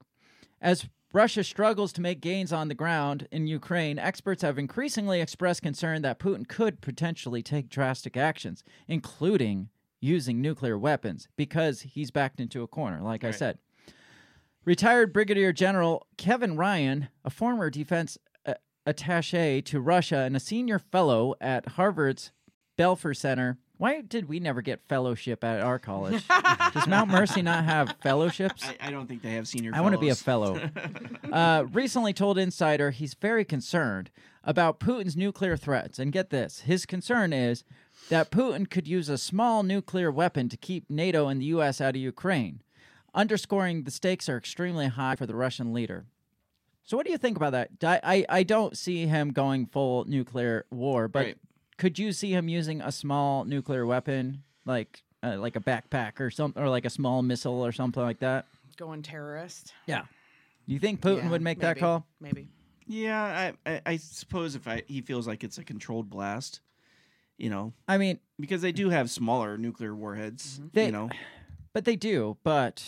As 0.60 0.88
Russia 1.14 1.44
struggles 1.44 1.94
to 1.94 2.02
make 2.02 2.22
gains 2.22 2.52
on 2.52 2.68
the 2.68 2.76
ground 2.76 3.28
in 3.32 3.48
Ukraine, 3.48 4.00
experts 4.00 4.42
have 4.42 4.58
increasingly 4.58 5.22
expressed 5.22 5.62
concern 5.62 6.02
that 6.02 6.20
Putin 6.20 6.48
could 6.48 6.82
potentially 6.82 7.44
take 7.44 7.70
drastic 7.70 8.18
actions, 8.18 8.64
including 8.88 9.70
using 10.00 10.42
nuclear 10.42 10.78
weapons, 10.78 11.28
because 11.36 11.82
he's 11.82 12.12
backed 12.12 12.40
into 12.40 12.64
a 12.64 12.68
corner, 12.68 13.02
like 13.02 13.24
I 13.24 13.32
said. 13.32 13.58
Retired 14.68 15.14
Brigadier 15.14 15.54
General 15.54 16.06
Kevin 16.18 16.58
Ryan, 16.58 17.08
a 17.24 17.30
former 17.30 17.70
defense 17.70 18.18
uh, 18.46 18.56
attache 18.86 19.62
to 19.62 19.80
Russia 19.80 20.18
and 20.18 20.36
a 20.36 20.42
senior 20.42 20.78
fellow 20.78 21.36
at 21.40 21.66
Harvard's 21.70 22.32
Belfer 22.78 23.16
Center. 23.16 23.58
Why 23.78 24.02
did 24.02 24.28
we 24.28 24.40
never 24.40 24.62
get 24.62 24.82
fellowship 24.90 25.44
at 25.44 25.62
our 25.62 25.80
college? 25.80 26.28
Does 26.74 26.88
Mount 26.88 27.10
Mercy 27.10 27.42
not 27.42 27.64
have 27.64 27.96
fellowships? 28.02 28.66
I, 28.66 28.88
I 28.88 28.92
don't 28.92 29.08
think 29.08 29.22
they 29.22 29.32
have 29.32 29.48
senior. 29.48 29.72
I 29.74 29.82
want 29.82 29.94
to 29.94 30.00
be 30.00 30.10
a 30.10 30.16
fellow. 30.16 30.60
uh, 31.32 31.66
recently 31.72 32.12
told 32.12 32.38
Insider 32.38 32.92
he's 32.92 33.14
very 33.14 33.46
concerned 33.46 34.10
about 34.44 34.80
Putin's 34.80 35.16
nuclear 35.16 35.56
threats. 35.56 36.00
And 36.00 36.12
get 36.12 36.30
this 36.30 36.62
his 36.62 36.86
concern 36.86 37.32
is 37.34 37.64
that 38.10 38.32
Putin 38.32 38.70
could 38.70 38.88
use 38.88 39.10
a 39.10 39.18
small 39.18 39.64
nuclear 39.64 40.12
weapon 40.12 40.50
to 40.50 40.58
keep 40.58 40.90
NATO 40.90 41.28
and 41.28 41.42
the 41.42 41.46
U.S. 41.48 41.82
out 41.82 41.96
of 41.96 42.02
Ukraine, 42.02 42.62
underscoring 43.14 43.84
the 43.84 43.92
stakes 43.92 44.30
are 44.30 44.38
extremely 44.38 44.88
high 44.88 45.16
for 45.16 45.26
the 45.26 45.36
Russian 45.36 45.74
leader. 45.74 46.06
So, 46.84 46.96
what 46.96 47.06
do 47.06 47.12
you 47.12 47.18
think 47.18 47.36
about 47.36 47.52
that? 47.52 47.70
I, 47.84 48.00
I, 48.04 48.26
I 48.40 48.44
don't 48.44 48.78
see 48.78 49.08
him 49.08 49.32
going 49.34 49.66
full 49.66 50.06
nuclear 50.06 50.66
war, 50.72 51.08
but 51.08 51.26
Right. 51.26 51.38
could 51.78 52.00
you 52.00 52.14
see 52.14 52.32
him 52.32 52.48
using 52.48 52.82
a 52.82 52.92
small 52.92 53.44
nuclear 53.44 53.86
weapon, 53.86 54.44
like 54.66 55.04
uh, 55.24 55.36
like 55.38 55.56
a 55.56 55.60
backpack 55.60 56.20
or 56.22 56.30
something, 56.30 56.62
or 56.62 56.70
like 56.70 56.86
a 56.86 56.90
small 56.90 57.22
missile 57.24 57.66
or 57.66 57.72
something 57.74 58.02
like 58.04 58.20
that? 58.20 58.46
Going 58.78 59.02
terrorist. 59.02 59.74
Yeah. 59.88 60.04
You 60.66 60.80
think 60.80 61.02
Putin 61.02 61.24
Yeah, 61.24 61.30
would 61.32 61.42
make 61.42 61.60
that 61.60 61.78
call? 61.80 62.06
Maybe. 62.22 62.48
Yeah, 62.86 63.52
I, 63.66 63.70
I, 63.70 63.82
I 63.86 63.98
suppose 63.98 64.56
if 64.56 64.68
I, 64.68 64.84
he 64.88 65.02
feels 65.02 65.28
like 65.28 65.44
it's 65.44 65.58
a 65.58 65.64
controlled 65.64 66.10
blast, 66.10 66.62
you 67.38 67.50
know, 67.50 67.74
I 67.88 67.98
mean, 67.98 68.20
because 68.40 68.62
they 68.62 68.72
do 68.72 68.90
have 68.90 69.10
smaller 69.10 69.58
nuclear 69.58 69.96
warheads. 69.96 70.58
Mm-hmm. 70.60 70.68
They- 70.74 70.86
you 70.88 70.92
know, 70.92 71.10
but 71.74 71.86
they 71.86 71.96
do. 71.96 72.38
But 72.44 72.84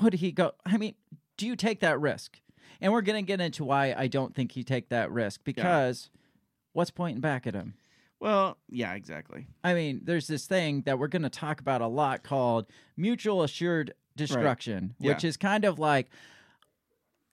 would 0.00 0.14
he 0.14 0.32
go? 0.32 0.52
I 0.64 0.76
mean, 0.76 0.94
do 1.36 1.46
you 1.46 1.56
take 1.56 1.80
that 1.80 2.00
risk? 2.00 2.40
And 2.80 2.92
we're 2.92 3.02
gonna 3.02 3.22
get 3.22 3.40
into 3.40 3.64
why 3.64 3.94
I 3.96 4.06
don't 4.06 4.34
think 4.34 4.56
you 4.56 4.62
take 4.62 4.88
that 4.90 5.10
risk 5.10 5.40
because 5.44 6.10
what's 6.72 6.90
pointing 6.90 7.20
back 7.20 7.46
at 7.46 7.54
him? 7.54 7.74
well, 8.18 8.56
yeah, 8.70 8.94
exactly. 8.94 9.46
I 9.62 9.74
mean, 9.74 10.00
there's 10.04 10.26
this 10.26 10.46
thing 10.46 10.82
that 10.86 10.98
we're 10.98 11.06
going 11.06 11.22
to 11.22 11.28
talk 11.28 11.60
about 11.60 11.82
a 11.82 11.86
lot 11.86 12.22
called 12.24 12.64
mutual 12.96 13.42
assured 13.42 13.92
destruction, 14.16 14.94
Yeah. 14.98 15.12
which 15.12 15.22
is 15.22 15.36
kind 15.36 15.66
of 15.66 15.78
like 15.78 16.08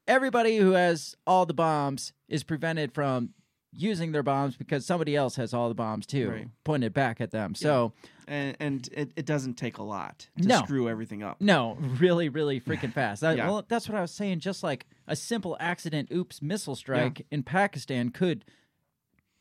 everybody 0.08 0.58
who 0.58 0.72
has 0.72 1.16
all 1.26 1.46
the 1.46 1.54
bombs 1.54 2.12
is 2.28 2.44
prevented 2.44 2.92
from 2.94 3.30
using 3.76 4.12
their 4.12 4.24
bombs 4.24 4.56
because 4.56 4.86
somebody 4.86 5.16
else 5.16 5.36
has 5.36 5.54
all 5.54 5.68
the 5.70 5.76
bombs 5.76 6.06
too, 6.06 6.30
Right. 6.30 6.48
pointed 6.64 6.94
back 6.94 7.20
at 7.22 7.32
them. 7.32 7.56
So, 7.56 7.94
And 8.28 8.56
and 8.60 8.90
it, 8.94 9.12
it 9.16 9.26
doesn't 9.26 9.56
take 9.56 9.78
a 9.80 9.84
lot 9.84 10.28
to 10.42 10.48
No. 10.48 10.60
screw 10.64 10.88
everything 10.88 11.24
up. 11.24 11.42
no, 11.42 11.76
really, 11.80 12.30
really 12.30 12.60
freaking 12.68 12.94
fast. 12.94 13.22
Yeah. 13.24 13.48
Well, 13.48 13.66
that's 13.68 13.90
what 13.90 13.98
I 13.98 14.02
was 14.02 14.12
saying. 14.12 14.40
Just 14.40 14.64
like 14.64 14.86
a 15.08 15.16
simple 15.16 15.58
accident, 15.60 16.10
oops, 16.12 16.42
missile 16.42 16.76
strike 16.76 17.26
in 17.32 17.44
Pakistan 17.44 18.10
could, 18.10 18.46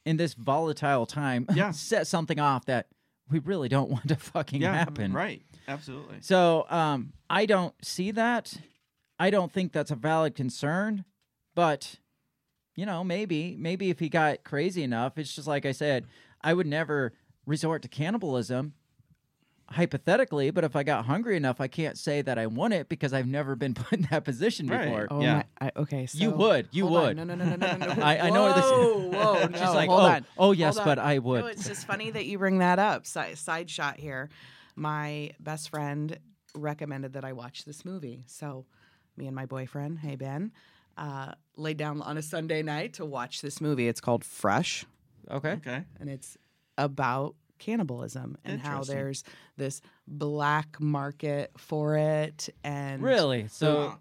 in 0.04 0.16
this 0.16 0.34
volatile 0.34 1.06
time, 1.06 1.46
Yeah. 1.54 1.70
set 1.72 2.06
something 2.06 2.38
off 2.40 2.64
that 2.66 2.88
we 3.30 3.38
really 3.38 3.68
don't 3.68 3.90
want 3.96 4.08
to 4.08 4.16
fucking 4.16 4.62
Yeah, 4.62 4.74
happen. 4.74 5.12
right. 5.12 5.42
Absolutely. 5.68 6.16
So 6.22 6.66
um, 6.70 7.12
I 7.30 7.46
don't 7.46 7.74
see 7.84 8.10
that. 8.12 8.54
I 9.18 9.30
don't 9.30 9.52
think 9.52 9.72
that's 9.72 9.90
a 9.92 9.94
valid 9.96 10.34
concern, 10.34 11.04
but 11.54 11.96
you 12.74 12.86
know, 12.86 13.04
maybe 13.04 13.56
maybe 13.58 13.90
if 13.90 13.98
he 13.98 14.08
got 14.08 14.44
crazy 14.44 14.82
enough, 14.82 15.18
it's 15.18 15.34
just 15.34 15.46
like 15.48 15.66
I 15.66 15.72
said, 15.72 16.06
I 16.42 16.54
would 16.54 16.66
never 16.66 17.12
resort 17.46 17.82
to 17.82 17.88
cannibalism 17.88 18.74
hypothetically, 19.68 20.50
but 20.50 20.64
if 20.64 20.76
I 20.76 20.82
got 20.82 21.06
hungry 21.06 21.36
enough, 21.36 21.60
I 21.60 21.66
can't 21.68 21.96
say 21.96 22.20
that 22.22 22.38
I 22.38 22.46
want 22.46 22.74
it 22.74 22.88
because 22.90 23.12
I've 23.14 23.26
never 23.26 23.56
been 23.56 23.72
put 23.74 23.92
in 24.00 24.08
that 24.10 24.24
position 24.24 24.66
Right. 24.66 24.84
before. 24.84 25.08
Oh 25.10 25.20
Yeah. 25.20 25.44
my. 25.60 25.66
I, 25.68 25.72
okay. 25.76 26.06
So 26.06 26.18
You 26.18 26.30
would, 26.32 26.68
you 26.72 26.86
hold 26.86 26.96
on. 26.98 27.04
would. 27.04 27.16
No, 27.18 27.24
no, 27.24 27.34
no, 27.34 27.44
no, 27.44 27.56
no, 27.56 27.76
no. 27.76 27.94
no. 27.94 28.02
I- 28.02 28.26
I 28.26 28.30
know 28.30 28.52
this- 28.52 28.64
Whoa, 28.64 28.98
whoa, 29.10 29.46
no. 29.46 29.58
She's 29.58 29.60
like, 29.74 29.88
hold 29.88 30.02
"Oh, 30.02 30.04
on. 30.06 30.26
oh, 30.38 30.52
yes, 30.52 30.76
Hold 30.76 30.86
but 30.86 30.98
on. 30.98 31.06
I 31.06 31.18
would." 31.18 31.40
No, 31.40 31.46
it's 31.46 31.66
just 31.66 31.86
funny 31.86 32.10
that 32.10 32.26
you 32.26 32.38
bring 32.38 32.58
that 32.58 32.78
up. 32.78 33.06
Side, 33.06 33.38
side 33.38 33.70
shot 33.70 33.98
here. 33.98 34.28
My 34.76 35.30
best 35.40 35.70
friend 35.70 36.18
recommended 36.54 37.14
that 37.14 37.24
I 37.24 37.32
watch 37.32 37.64
this 37.64 37.84
movie. 37.84 38.24
So, 38.26 38.66
me 39.16 39.26
and 39.26 39.34
my 39.34 39.46
boyfriend, 39.46 40.00
hey 40.00 40.16
Ben, 40.16 40.52
uh, 40.96 41.32
laid 41.56 41.76
down 41.76 42.00
on 42.02 42.16
a 42.16 42.22
Sunday 42.22 42.62
night 42.62 42.94
to 42.94 43.04
watch 43.04 43.40
this 43.42 43.60
movie. 43.60 43.88
It's 43.88 44.00
called 44.00 44.24
Fresh. 44.24 44.84
Okay. 45.30 45.52
Okay. 45.52 45.84
and 46.00 46.10
it's 46.10 46.36
about 46.76 47.34
cannibalism 47.58 48.36
and 48.44 48.60
how 48.60 48.82
there's 48.82 49.22
this 49.56 49.80
black 50.08 50.80
market 50.80 51.52
for 51.56 51.96
it 51.96 52.48
and 52.64 53.02
Really? 53.02 53.46
So 53.48 53.98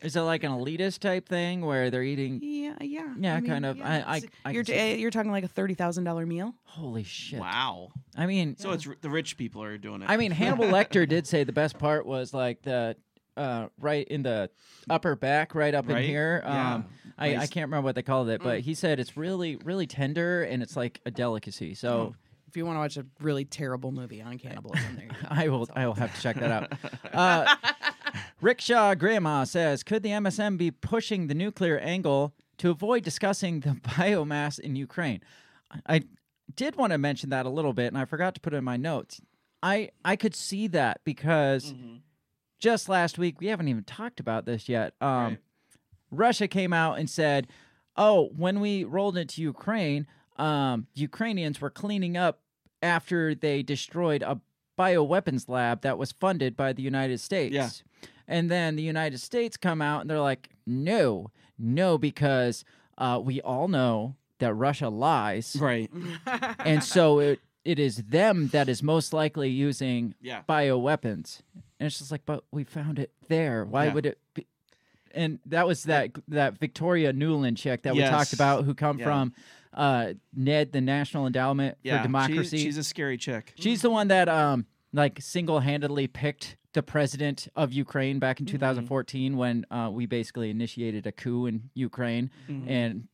Is 0.00 0.16
it 0.16 0.22
like 0.22 0.42
an 0.44 0.50
elitist 0.50 1.00
type 1.00 1.28
thing 1.28 1.60
where 1.64 1.90
they're 1.90 2.02
eating? 2.02 2.40
Yeah, 2.42 2.74
yeah. 2.80 3.12
Yeah, 3.18 3.34
I 3.36 3.40
mean, 3.40 3.50
kind 3.50 3.66
of. 3.66 3.76
yeah, 3.76 4.04
I, 4.06 4.16
I, 4.16 4.22
I 4.46 4.50
you're 4.52 4.64
can 4.64 4.74
t- 4.74 5.00
you're 5.00 5.10
talking 5.10 5.30
like 5.30 5.44
a 5.44 5.48
thirty 5.48 5.74
thousand 5.74 6.04
dollar 6.04 6.24
meal. 6.26 6.54
holy 6.64 7.04
shit. 7.04 7.38
Wow. 7.38 7.90
I 8.16 8.26
mean, 8.26 8.56
So 8.56 8.70
it's 8.72 8.86
r- 8.86 8.96
the 9.00 9.10
rich 9.10 9.36
people 9.36 9.62
are 9.62 9.76
doing 9.78 10.02
it. 10.02 10.08
I 10.10 10.16
mean, 10.16 10.32
Hannibal 10.32 10.64
Lecter 10.76 11.06
did 11.08 11.26
say 11.26 11.44
the 11.44 11.52
best 11.52 11.78
part 11.78 12.06
was 12.06 12.32
like 12.34 12.62
the 12.62 12.96
uh, 13.36 13.68
right 13.78 14.06
in 14.08 14.22
the 14.22 14.50
upper 14.90 15.16
back, 15.16 15.54
right 15.54 15.74
up 15.74 15.88
Right? 15.88 15.98
in 15.98 16.04
here. 16.08 16.42
Yeah. 16.44 16.74
Um, 16.74 16.84
I, 17.18 17.36
I 17.36 17.46
can't 17.46 17.66
remember 17.68 17.84
what 17.86 17.94
they 17.94 18.02
called 18.02 18.28
it, 18.28 18.42
but 18.42 18.60
he 18.60 18.74
said 18.74 18.98
it's 19.00 19.16
really, 19.16 19.56
really 19.64 19.86
tender 19.86 20.42
and 20.42 20.62
it's 20.62 20.76
like 20.76 21.00
a 21.06 21.10
delicacy. 21.10 21.74
So 21.74 22.14
If 22.48 22.56
you 22.56 22.66
want 22.66 22.76
to 22.76 22.80
watch 22.80 22.96
a 22.98 23.06
really 23.20 23.44
terrible 23.44 23.92
movie 23.92 24.20
on 24.20 24.38
cannibalism, 24.38 24.96
there 24.96 25.04
you 25.06 25.10
go. 25.10 25.16
I 25.30 25.48
will, 25.48 25.68
I 25.74 25.86
will 25.86 25.94
have 25.94 26.14
to 26.14 26.20
check 26.20 26.36
that 26.36 26.50
out. 26.50 26.72
Uh, 27.14 27.56
Rickshaw 28.40 28.94
Grandma 28.94 29.44
says, 29.44 29.82
could 29.82 30.02
the 30.02 30.10
MSM 30.10 30.58
be 30.58 30.70
pushing 30.70 31.26
the 31.28 31.34
nuclear 31.34 31.78
angle 31.78 32.34
to 32.58 32.70
avoid 32.70 33.02
discussing 33.04 33.60
the 33.60 33.70
biomass 33.84 34.58
in 34.58 34.76
Ukraine? 34.76 35.20
I 35.86 36.02
did 36.54 36.76
want 36.76 36.92
to 36.92 36.98
mention 36.98 37.30
that 37.30 37.46
a 37.46 37.50
little 37.50 37.72
bit, 37.72 37.86
and 37.86 37.96
I 37.96 38.04
forgot 38.04 38.34
to 38.34 38.40
put 38.40 38.52
it 38.52 38.56
in 38.56 38.64
my 38.64 38.76
notes. 38.76 39.20
I 39.62 39.90
I 40.04 40.16
could 40.16 40.34
see 40.34 40.66
that 40.68 41.00
because 41.04 41.72
just 42.62 42.88
last 42.88 43.18
week 43.18 43.40
we 43.40 43.48
haven't 43.48 43.68
even 43.68 43.82
talked 43.82 44.20
about 44.20 44.46
this 44.46 44.68
yet. 44.68 44.94
Um, 45.00 45.08
Right. 45.10 45.38
Russia 46.14 46.46
came 46.46 46.72
out 46.72 46.98
and 46.98 47.08
said, 47.10 47.48
"Oh, 47.96 48.28
when 48.36 48.60
we 48.60 48.84
rolled 48.84 49.16
into 49.16 49.42
Ukraine, 49.42 50.06
um, 50.36 50.86
Ukrainians 50.94 51.60
were 51.60 51.70
cleaning 51.70 52.16
up 52.16 52.40
after 52.82 53.34
they 53.34 53.62
destroyed 53.62 54.22
a 54.22 54.40
bioweapons 54.78 55.48
lab 55.48 55.80
that 55.82 55.98
was 55.98 56.12
funded 56.12 56.56
by 56.56 56.72
the 56.72 56.82
United 56.82 57.18
States." 57.18 57.54
Yeah. 57.54 57.70
And 58.28 58.50
then 58.50 58.76
the 58.76 58.82
United 58.82 59.18
States 59.18 59.56
come 59.56 59.82
out 59.82 60.02
and 60.02 60.10
they're 60.10 60.20
like, 60.20 60.50
"No, 60.66 61.30
no, 61.58 61.98
because 61.98 62.64
uh, 62.98 63.20
we 63.22 63.40
all 63.40 63.68
know 63.68 64.16
that 64.38 64.54
Russia 64.54 64.88
lies, 64.88 65.56
right. 65.58 65.90
and 66.58 66.84
so 66.84 67.18
it 67.20 67.40
it 67.64 67.78
is 67.78 67.96
them 67.98 68.48
that 68.48 68.68
is 68.68 68.82
most 68.82 69.12
likely 69.12 69.48
using 69.50 70.14
Yeah. 70.20 70.42
bioweapons." 70.48 71.40
And 71.78 71.86
it's 71.86 71.98
just 71.98 72.10
like, 72.10 72.24
but 72.26 72.44
we 72.52 72.64
found 72.64 72.98
it 72.98 73.12
there. 73.28 73.64
Why 73.64 73.86
Yeah. 73.86 73.94
would 73.94 74.06
it 74.06 74.18
be? 74.34 74.46
And 75.14 75.40
that 75.46 75.66
was 75.66 75.84
that 75.84 76.10
that 76.28 76.58
Victoria 76.58 77.12
Nuland 77.12 77.56
chick 77.58 77.82
that 77.82 77.94
we 77.94 78.00
talked 78.02 78.32
about, 78.32 78.64
who 78.64 78.74
come 78.74 78.98
Yeah. 78.98 79.04
from 79.04 79.32
uh, 79.74 80.12
Ned, 80.34 80.72
the 80.72 80.80
National 80.82 81.26
Endowment 81.26 81.78
for 81.82 82.02
Democracy. 82.02 82.58
She's, 82.58 82.62
she's 82.62 82.76
a 82.78 82.84
scary 82.84 83.16
chick. 83.16 83.54
She's 83.56 83.80
the 83.82 83.90
one 83.90 84.08
that 84.08 84.28
um 84.28 84.66
like 84.92 85.20
single 85.22 85.60
handedly 85.60 86.06
picked 86.06 86.56
the 86.74 86.82
president 86.82 87.48
of 87.56 87.72
Ukraine 87.72 88.18
back 88.18 88.36
Mm-hmm. 88.36 88.48
in 88.54 88.60
2014 88.60 89.36
when 89.36 89.64
uh, 89.70 89.90
we 89.92 90.04
basically 90.06 90.50
initiated 90.50 91.06
a 91.06 91.12
coup 91.12 91.46
in 91.46 91.70
Ukraine 91.74 92.30
Mm-hmm. 92.50 92.68
and 92.68 93.08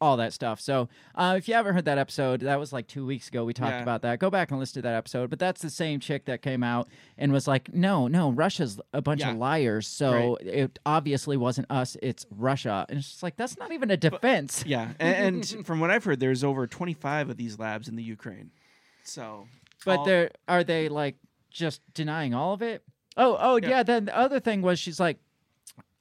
all 0.00 0.16
that 0.18 0.32
stuff. 0.32 0.60
So 0.60 0.88
uh, 1.16 1.34
if 1.36 1.48
you 1.48 1.54
haven't 1.54 1.74
heard 1.74 1.84
that 1.86 1.98
episode, 1.98 2.40
that 2.40 2.58
was 2.58 2.72
like 2.72 2.86
two 2.86 3.04
weeks 3.04 3.28
ago. 3.28 3.44
We 3.44 3.52
talked 3.52 3.72
Yeah. 3.72 3.82
about 3.82 4.02
that. 4.02 4.18
Go 4.20 4.30
back 4.30 4.50
and 4.50 4.60
listen 4.60 4.74
to 4.74 4.82
that 4.88 4.94
episode. 4.94 5.28
But 5.28 5.38
that's 5.40 5.60
the 5.60 5.70
same 5.70 5.98
chick 5.98 6.26
that 6.26 6.40
came 6.40 6.62
out 6.62 6.88
and 7.16 7.32
was 7.32 7.48
like, 7.48 7.74
"No, 7.74 8.06
no, 8.06 8.30
Russia's 8.30 8.80
a 8.92 9.02
bunch 9.02 9.20
Yeah. 9.20 9.32
of 9.32 9.38
liars. 9.38 9.88
So 9.88 10.36
it 10.40 10.78
obviously 10.86 11.36
wasn't 11.36 11.70
us. 11.70 11.96
It's 12.00 12.26
Russia." 12.30 12.86
And 12.88 12.98
it's 12.98 13.08
just 13.10 13.22
like 13.22 13.36
that's 13.36 13.58
not 13.58 13.72
even 13.72 13.90
a 13.90 13.96
defense. 13.96 14.64
Yeah. 14.66 14.92
And, 15.00 15.44
and 15.56 15.66
from 15.66 15.80
what 15.80 15.90
I've 15.90 16.04
heard, 16.04 16.20
there's 16.20 16.44
over 16.44 16.66
25 16.66 17.30
of 17.30 17.36
these 17.36 17.58
labs 17.58 17.88
in 17.88 17.96
the 17.96 18.02
Ukraine. 18.04 18.50
So. 19.02 19.46
But 19.84 19.98
all- 20.00 20.28
are 20.48 20.62
they 20.64 20.88
like 20.88 21.16
just 21.50 21.80
denying 21.94 22.34
all 22.34 22.52
of 22.52 22.62
it? 22.62 22.82
Oh, 23.16 23.36
oh 23.40 23.56
yeah. 23.56 23.68
Yeah. 23.68 23.82
Then 23.82 24.04
the 24.04 24.16
other 24.16 24.38
thing 24.38 24.62
was 24.62 24.78
she's 24.78 25.00
like, 25.00 25.18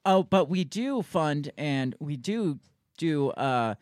oh, 0.06 0.24
but 0.24 0.50
we 0.50 0.64
do 0.64 1.02
fund 1.02 1.52
and 1.58 1.96
we 2.00 2.16
do 2.16 2.60
do 2.98 3.30
uh 3.32 3.76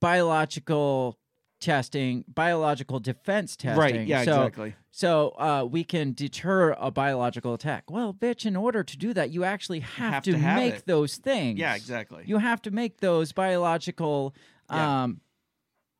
biological 0.00 1.18
testing, 1.60 2.24
biological 2.28 3.00
defense 3.00 3.56
testing. 3.56 3.78
Right. 3.80 4.06
Yeah. 4.06 4.24
So, 4.24 4.32
exactly. 4.42 4.74
So 4.90 5.30
uh, 5.38 5.64
we 5.64 5.82
can 5.82 6.12
deter 6.12 6.72
a 6.78 6.90
biological 6.90 7.54
attack. 7.54 7.90
Well, 7.90 8.12
bitch, 8.12 8.44
in 8.44 8.54
order 8.54 8.84
to 8.84 8.96
do 8.98 9.14
that, 9.14 9.30
you 9.30 9.44
actually 9.44 9.80
have, 9.80 10.12
Have 10.14 10.22
to, 10.24 10.32
to 10.32 10.38
have 10.38 10.56
make 10.58 10.74
it. 10.74 10.86
those 10.86 11.16
things. 11.16 11.58
Yeah. 11.58 11.74
Exactly. 11.74 12.22
You 12.26 12.36
have 12.38 12.60
to 12.62 12.70
make 12.70 13.00
those 13.00 13.32
biological 13.32 14.34
Yeah. 14.70 15.04
um, 15.04 15.20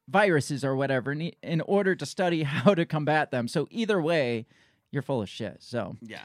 viruses 0.09 0.65
or 0.65 0.77
whatever 0.77 1.13
in, 1.13 1.33
in 1.43 1.61
order 1.63 1.95
to 1.95 2.05
study 2.05 2.43
how 2.55 2.75
to 2.75 2.85
combat 2.85 3.31
them. 3.31 3.49
So 3.49 3.67
either 3.71 4.03
way, 4.03 4.47
you're 4.91 5.03
full 5.03 5.23
of 5.23 5.29
shit. 5.31 5.57
So, 5.63 5.97
yeah. 6.03 6.21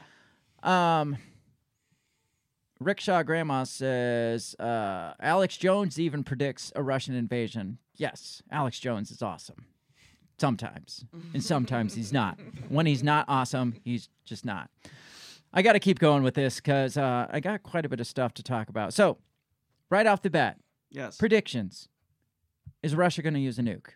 um, 0.62 1.16
Rickshaw 2.80 3.22
Grandma 3.22 3.64
says 3.64 4.54
uh, 4.58 5.12
Alex 5.20 5.56
Jones 5.58 6.00
even 6.00 6.24
predicts 6.24 6.72
a 6.74 6.82
Russian 6.82 7.14
invasion. 7.14 7.78
Yes, 7.96 8.42
Alex 8.50 8.80
Jones 8.80 9.10
is 9.10 9.20
awesome. 9.22 9.66
Sometimes, 10.38 11.04
and 11.34 11.44
sometimes 11.44 11.94
he's 11.94 12.14
not. 12.14 12.38
When 12.70 12.86
he's 12.86 13.02
not 13.02 13.26
awesome, 13.28 13.74
he's 13.84 14.08
just 14.24 14.46
not. 14.46 14.70
I 15.52 15.60
got 15.60 15.74
to 15.74 15.80
keep 15.80 15.98
going 15.98 16.22
with 16.22 16.32
this 16.34 16.56
because 16.56 16.96
uh, 16.96 17.26
I 17.30 17.40
got 17.40 17.62
quite 17.62 17.84
a 17.84 17.90
bit 17.90 18.00
of 18.00 18.06
stuff 18.06 18.32
to 18.34 18.42
talk 18.42 18.70
about. 18.70 18.94
So, 18.94 19.18
right 19.90 20.06
off 20.06 20.22
the 20.22 20.30
bat, 20.30 20.56
Yes. 20.90 21.18
predictions: 21.18 21.88
Is 22.82 22.94
Russia 22.94 23.20
going 23.20 23.34
to 23.34 23.40
use 23.40 23.58
a 23.58 23.62
nuke? 23.62 23.88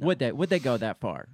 Would 0.00 0.18
they? 0.18 0.32
Would 0.32 0.48
they 0.48 0.58
go 0.58 0.76
that 0.76 0.98
far? 0.98 1.28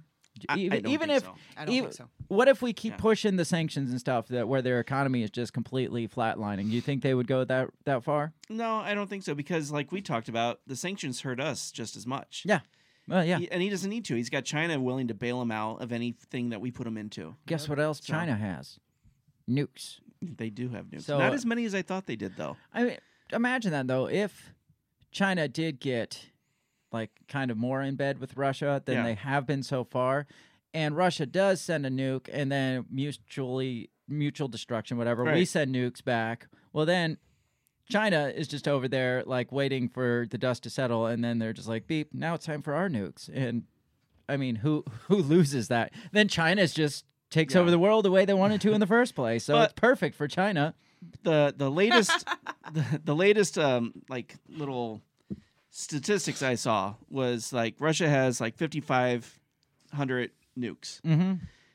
I- 0.49 0.53
I 0.53 0.57
even 0.57 0.87
even 0.87 1.09
if 1.09 1.23
so. 1.23 1.35
I 1.57 1.65
don't 1.65 1.73
even- 1.75 1.89
think 1.91 1.97
so. 1.97 2.09
what 2.27 2.47
if 2.47 2.61
we 2.61 2.73
keep 2.73 2.93
Yeah. 2.93 2.97
pushing 2.97 3.35
the 3.37 3.45
sanctions 3.45 3.89
and 3.91 3.99
stuff 3.99 4.27
that 4.27 4.47
where 4.47 4.61
their 4.61 4.79
economy 4.79 5.23
is 5.23 5.29
just 5.29 5.53
completely 5.53 6.07
flatlining? 6.07 6.63
Do 6.69 6.75
you 6.75 6.81
think 6.81 7.03
they 7.03 7.13
would 7.13 7.27
go 7.27 7.43
that 7.45 7.69
that 7.85 8.03
far? 8.03 8.33
No, 8.49 8.75
I 8.77 8.93
don't 8.95 9.09
think 9.09 9.23
so 9.23 9.33
because, 9.35 9.71
like 9.71 9.91
we 9.91 10.01
talked 10.01 10.27
about, 10.29 10.59
the 10.67 10.75
sanctions 10.75 11.21
hurt 11.21 11.39
us 11.39 11.71
just 11.71 11.95
as 11.95 12.05
much. 12.05 12.43
Yeah. 12.45 12.59
Well, 13.07 13.23
yeah. 13.23 13.37
He- 13.39 13.51
and 13.51 13.61
he 13.61 13.69
doesn't 13.69 13.89
need 13.89 14.03
to. 14.05 14.15
He's 14.15 14.29
got 14.29 14.45
China 14.45 14.79
willing 14.81 15.07
to 15.09 15.13
bail 15.13 15.41
him 15.41 15.51
out 15.51 15.81
of 15.81 15.91
anything 15.91 16.49
that 16.49 16.59
we 16.59 16.71
put 16.71 16.87
him 16.87 16.97
into. 16.97 17.35
Guess 17.45 17.69
what 17.69 17.79
else 17.79 17.99
So- 18.03 18.11
China 18.13 18.35
has? 18.35 18.79
Nukes. 19.49 19.99
They 20.21 20.49
do 20.49 20.69
have 20.69 20.87
nukes. 20.87 21.03
So, 21.03 21.19
Not 21.19 21.33
as 21.33 21.45
many 21.45 21.65
as 21.65 21.75
I 21.75 21.81
thought 21.83 22.07
they 22.07 22.15
did, 22.15 22.35
though. 22.35 22.57
I 22.73 22.83
mean, 22.83 22.97
imagine 23.31 23.71
that 23.71 23.85
though. 23.87 24.09
If 24.09 24.53
China 25.11 25.47
did 25.47 25.79
get 25.79 26.29
like 26.99 27.11
kind 27.27 27.51
of 27.51 27.57
more 27.57 27.81
in 27.81 27.95
bed 27.95 28.19
with 28.19 28.35
Russia 28.37 28.81
than 28.85 28.95
Yeah. 28.95 29.03
they 29.03 29.13
have 29.15 29.45
been 29.45 29.63
so 29.63 29.83
far, 29.83 30.25
and 30.73 30.95
Russia 30.95 31.25
does 31.25 31.61
send 31.61 31.85
a 31.85 31.89
nuke, 31.89 32.27
and 32.31 32.51
then 32.51 32.85
mutually 32.89 33.89
mutual 34.07 34.47
destruction, 34.47 34.97
whatever, 34.97 35.23
we 35.23 35.45
send 35.45 35.73
nukes 35.75 36.03
back. 36.03 36.47
Well, 36.73 36.85
then 36.85 37.17
China 37.89 38.31
is 38.35 38.47
just 38.47 38.67
over 38.67 38.87
there 38.87 39.23
like 39.25 39.51
waiting 39.51 39.89
for 39.89 40.25
the 40.29 40.37
dust 40.37 40.63
to 40.63 40.69
settle, 40.69 41.05
and 41.05 41.23
then 41.23 41.39
they're 41.39 41.53
just 41.53 41.67
like, 41.67 41.85
beep, 41.87 42.13
now 42.13 42.33
it's 42.35 42.45
time 42.45 42.61
for 42.61 42.73
our 42.73 42.89
nukes. 42.89 43.29
And 43.33 43.63
I 44.29 44.37
mean, 44.37 44.55
who 44.57 44.83
who 45.07 45.17
loses 45.17 45.67
that? 45.67 45.91
Then 46.11 46.27
China's 46.27 46.73
just 46.73 47.05
takes 47.31 47.53
Yeah. 47.55 47.61
over 47.61 47.71
the 47.71 47.79
world 47.79 48.05
the 48.05 48.11
way 48.11 48.25
they 48.25 48.33
wanted 48.33 48.61
to 48.61 48.71
in 48.73 48.79
the 48.79 48.87
first 48.87 49.15
place. 49.15 49.43
So 49.45 49.53
But- 49.55 49.71
it's 49.71 49.79
perfect 49.79 50.15
for 50.15 50.27
China. 50.27 50.73
the 51.23 51.53
the 51.55 51.69
latest 51.69 52.25
the, 52.73 52.83
the 53.03 53.15
latest 53.15 53.57
um 53.59 53.93
like 54.09 54.35
little 54.49 55.01
statistics 55.77 56.41
I 56.41 56.55
saw 56.55 56.95
was 57.09 57.51
like 57.51 57.75
Russia 57.79 58.07
has 58.07 58.39
like 58.39 58.55
5500 58.57 60.31
nukes. 60.57 61.01
Mm-hmm. 61.01 61.33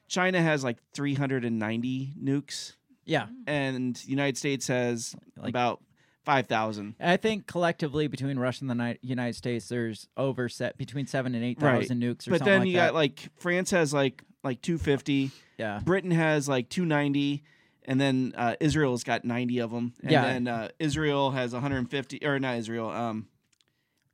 China 0.09 0.41
has 0.43 0.65
like 0.65 0.79
390 0.95 2.15
nukes 2.23 2.73
Yeah. 3.05 3.27
and 3.47 4.03
United 4.07 4.39
States 4.39 4.67
has 4.69 5.15
Like- 5.37 5.51
about 5.51 5.83
5000. 6.25 6.95
I 6.99 7.17
think 7.19 7.47
collectively 7.47 8.07
between 8.07 8.39
Russia 8.39 8.63
and 8.65 8.71
the 8.71 8.75
Ni- 8.75 8.99
United 9.03 9.35
States, 9.37 9.69
there's 9.69 10.09
over 10.17 10.49
set 10.49 10.77
between 10.79 11.07
seven 11.07 11.35
and 11.35 11.45
eight 11.45 11.59
thousand 11.61 12.03
nukes 12.03 12.27
or 12.27 12.33
But 12.33 12.45
then 12.45 12.61
like 12.61 12.69
you 12.69 12.75
that. 12.77 12.89
got 12.89 12.95
like 12.95 13.29
France 13.37 13.71
has 13.71 13.93
like 13.93 14.23
like 14.43 14.63
250, 14.63 15.31
yeah, 15.59 15.81
Britain 15.85 16.11
has 16.13 16.49
like 16.49 16.71
290 16.71 17.43
and 17.85 18.01
then 18.01 18.33
uh, 18.37 18.55
Israel's 18.61 19.05
got 19.05 19.25
90 19.25 19.59
of 19.59 19.71
them 19.71 19.93
and 20.03 20.11
Yeah. 20.11 20.23
then 20.25 20.49
uh, 20.49 20.69
Israel 20.79 21.31
has 21.33 21.53
150 21.53 22.25
or 22.25 22.39
not 22.39 22.57
Israel 22.57 22.89
um 22.91 23.29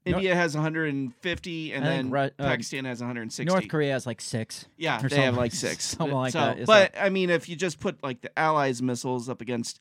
Nor- 0.06 0.16
India 0.20 0.34
has 0.36 0.54
150 0.54 1.72
and 1.72 1.84
I 1.84 1.88
then 1.88 2.02
think 2.04 2.14
Ru- 2.14 2.20
uh, 2.20 2.48
Pakistan 2.48 2.84
has 2.84 3.00
160. 3.00 3.44
North 3.44 3.68
Korea 3.68 3.92
has 3.92 4.06
like 4.06 4.20
six. 4.20 4.66
yeah, 4.76 5.04
or 5.04 5.08
they 5.08 5.16
have 5.16 5.24
something- 5.34 5.36
like 5.36 5.52
6. 5.52 5.84
something 5.84 6.16
like 6.16 6.32
So- 6.32 6.38
that. 6.40 6.58
It's 6.58 6.66
But 6.66 6.94
like- 6.94 7.04
I 7.04 7.08
mean 7.08 7.30
if 7.30 7.48
you 7.48 7.56
just 7.56 7.80
put 7.80 8.02
like 8.02 8.20
the 8.20 8.36
allies 8.38 8.80
missiles 8.82 9.28
up 9.28 9.40
against 9.40 9.80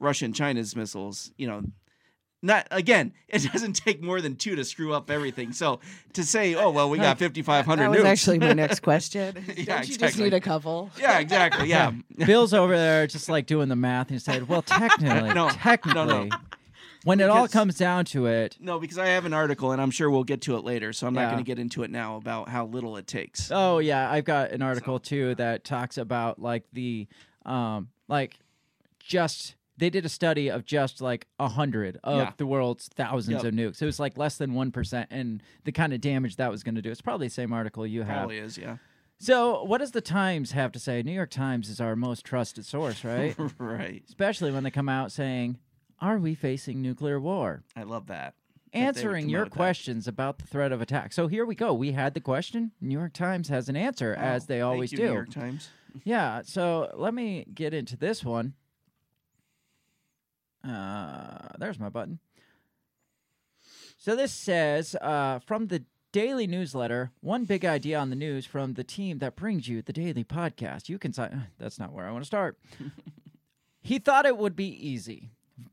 Russia 0.00 0.24
and 0.24 0.34
China's 0.34 0.74
missiles, 0.74 1.30
you 1.36 1.46
know, 1.46 1.62
not 2.42 2.66
again, 2.70 3.12
it 3.28 3.42
doesn't 3.52 3.74
take 3.74 4.02
more 4.02 4.20
than 4.22 4.34
two 4.34 4.56
to 4.56 4.64
screw 4.64 4.94
up 4.94 5.10
everything. 5.10 5.52
So 5.52 5.78
to 6.14 6.24
say, 6.24 6.54
"Oh, 6.54 6.70
well, 6.70 6.88
we 6.88 6.96
got 6.96 7.18
5500 7.18 7.76
That 7.84 7.90
was 7.90 7.98
nukes." 8.00 8.04
actually 8.06 8.38
my 8.38 8.54
next 8.54 8.80
question. 8.80 9.36
Yeah, 9.36 9.42
Don't 9.44 9.58
you 9.58 9.64
just 9.64 9.90
exactly. 9.90 10.24
need 10.24 10.32
a 10.34 10.40
couple? 10.40 10.90
Yeah, 10.98 11.18
exactly. 11.18 11.68
Yeah. 11.68 11.92
Bill's 12.16 12.54
over 12.54 12.74
there 12.76 13.06
just 13.06 13.28
like 13.28 13.44
doing 13.46 13.68
the 13.68 13.76
math. 13.76 14.08
And 14.08 14.14
he 14.16 14.20
said, 14.20 14.48
"Well, 14.48 14.62
technically, 14.62 15.28
No, 15.28 15.32
no, 15.34 15.48
technically, 15.50 16.30
when 17.04 17.20
it 17.20 17.30
all 17.30 17.48
comes 17.48 17.76
down 17.78 18.04
to 18.06 18.26
it, 18.26 18.56
No, 18.60 18.78
because 18.78 18.98
I 18.98 19.06
have 19.08 19.24
an 19.24 19.32
article, 19.32 19.72
and 19.72 19.80
I'm 19.80 19.90
sure 19.90 20.10
we'll 20.10 20.24
get 20.24 20.42
to 20.42 20.56
it 20.56 20.64
later. 20.64 20.92
So 20.92 21.06
I'm 21.06 21.14
not 21.14 21.26
going 21.30 21.42
to 21.42 21.46
get 21.46 21.58
into 21.58 21.82
it 21.82 21.90
now 21.90 22.16
about 22.16 22.48
how 22.48 22.66
little 22.66 22.96
it 22.96 23.06
takes. 23.06 23.50
Oh 23.52 23.78
yeah, 23.78 24.10
I've 24.10 24.24
got 24.24 24.50
an 24.52 24.62
article 24.62 24.98
too 24.98 25.34
that 25.36 25.64
talks 25.64 25.96
about 25.98 26.38
like 26.40 26.64
the 26.72 27.06
um 27.46 27.88
like 28.08 28.38
just 28.98 29.54
they 29.78 29.88
did 29.88 30.04
a 30.04 30.10
study 30.10 30.50
of 30.50 30.66
just 30.66 31.00
like 31.00 31.26
a 31.38 31.48
hundred 31.48 31.98
of 32.04 32.18
Yeah. 32.18 32.32
the 32.36 32.44
world's 32.46 32.88
thousands 32.88 33.42
Yep. 33.42 33.52
of 33.52 33.54
nukes. 33.58 33.80
It 33.80 33.86
was 33.86 33.98
like 33.98 34.18
less 34.18 34.36
than 34.36 34.52
one 34.52 34.70
percent, 34.72 35.08
and 35.10 35.42
the 35.64 35.72
kind 35.72 35.92
of 35.92 36.00
damage 36.00 36.36
that 36.36 36.50
was 36.50 36.62
going 36.62 36.74
to 36.74 36.82
do. 36.82 36.90
It's 36.90 37.00
probably 37.00 37.28
the 37.28 37.32
same 37.34 37.52
article 37.52 37.86
you 37.86 38.02
have. 38.02 38.16
Probably 38.18 38.38
is, 38.38 38.58
yeah. 38.58 38.76
So, 39.22 39.64
what 39.64 39.78
does 39.78 39.90
the 39.90 40.00
Times 40.00 40.52
have 40.52 40.72
to 40.72 40.78
say? 40.78 41.02
New 41.02 41.12
York 41.12 41.30
Times 41.30 41.68
is 41.68 41.78
our 41.80 41.94
most 41.94 42.24
trusted 42.24 42.64
source, 42.64 43.04
right? 43.04 43.34
right. 43.58 44.02
Especially 44.08 44.50
when 44.50 44.64
they 44.64 44.70
come 44.70 44.88
out 44.88 45.12
saying, 45.12 45.58
"Are 46.00 46.18
we 46.18 46.34
facing 46.34 46.80
nuclear 46.82 47.20
war?" 47.20 47.62
I 47.76 47.82
love 47.84 48.06
that. 48.08 48.34
Answering 48.72 49.28
your 49.28 49.44
that. 49.44 49.50
questions 49.50 50.06
about 50.06 50.38
the 50.38 50.46
threat 50.46 50.70
of 50.70 50.80
attack. 50.80 51.12
So 51.12 51.26
here 51.26 51.44
we 51.44 51.56
go. 51.56 51.74
We 51.74 51.90
had 51.92 52.14
the 52.14 52.20
question. 52.20 52.70
New 52.80 52.96
York 52.96 53.12
Times 53.12 53.48
has 53.48 53.68
an 53.68 53.74
answer, 53.76 54.14
as 54.14 54.44
Oh, 54.44 54.46
they 54.46 54.54
thank 54.60 54.64
always 54.64 54.92
you, 54.92 54.98
do. 54.98 55.06
New 55.06 55.12
York 55.12 55.30
Times. 55.30 55.68
Yeah, 56.04 56.42
so 56.44 56.88
let 56.94 57.12
me 57.12 57.44
get 57.52 57.74
into 57.74 57.96
this 57.96 58.22
one. 58.24 58.54
Uh, 60.64 61.48
there's 61.58 61.80
my 61.80 61.88
button. 61.88 62.20
So 63.96 64.14
this 64.14 64.32
says 64.32 64.94
uh, 65.00 65.40
from 65.40 65.66
the 65.66 65.84
daily 66.12 66.46
newsletter, 66.46 67.10
one 67.20 67.44
big 67.44 67.64
idea 67.64 67.98
on 67.98 68.10
the 68.10 68.16
news 68.16 68.46
from 68.46 68.74
the 68.74 68.84
team 68.84 69.18
that 69.18 69.36
brings 69.36 69.68
you 69.68 69.82
the 69.82 69.92
daily 69.92 70.22
podcast. 70.24 70.88
You 70.88 70.98
can 70.98 71.12
sign. 71.12 71.48
That's 71.58 71.78
not 71.78 71.92
where 71.92 72.06
I 72.06 72.12
want 72.12 72.22
to 72.22 72.26
start. 72.26 72.56
he 73.82 73.98
thought 73.98 74.26
it 74.26 74.36
would 74.38 74.54
be 74.56 74.68
easy. 74.68 75.30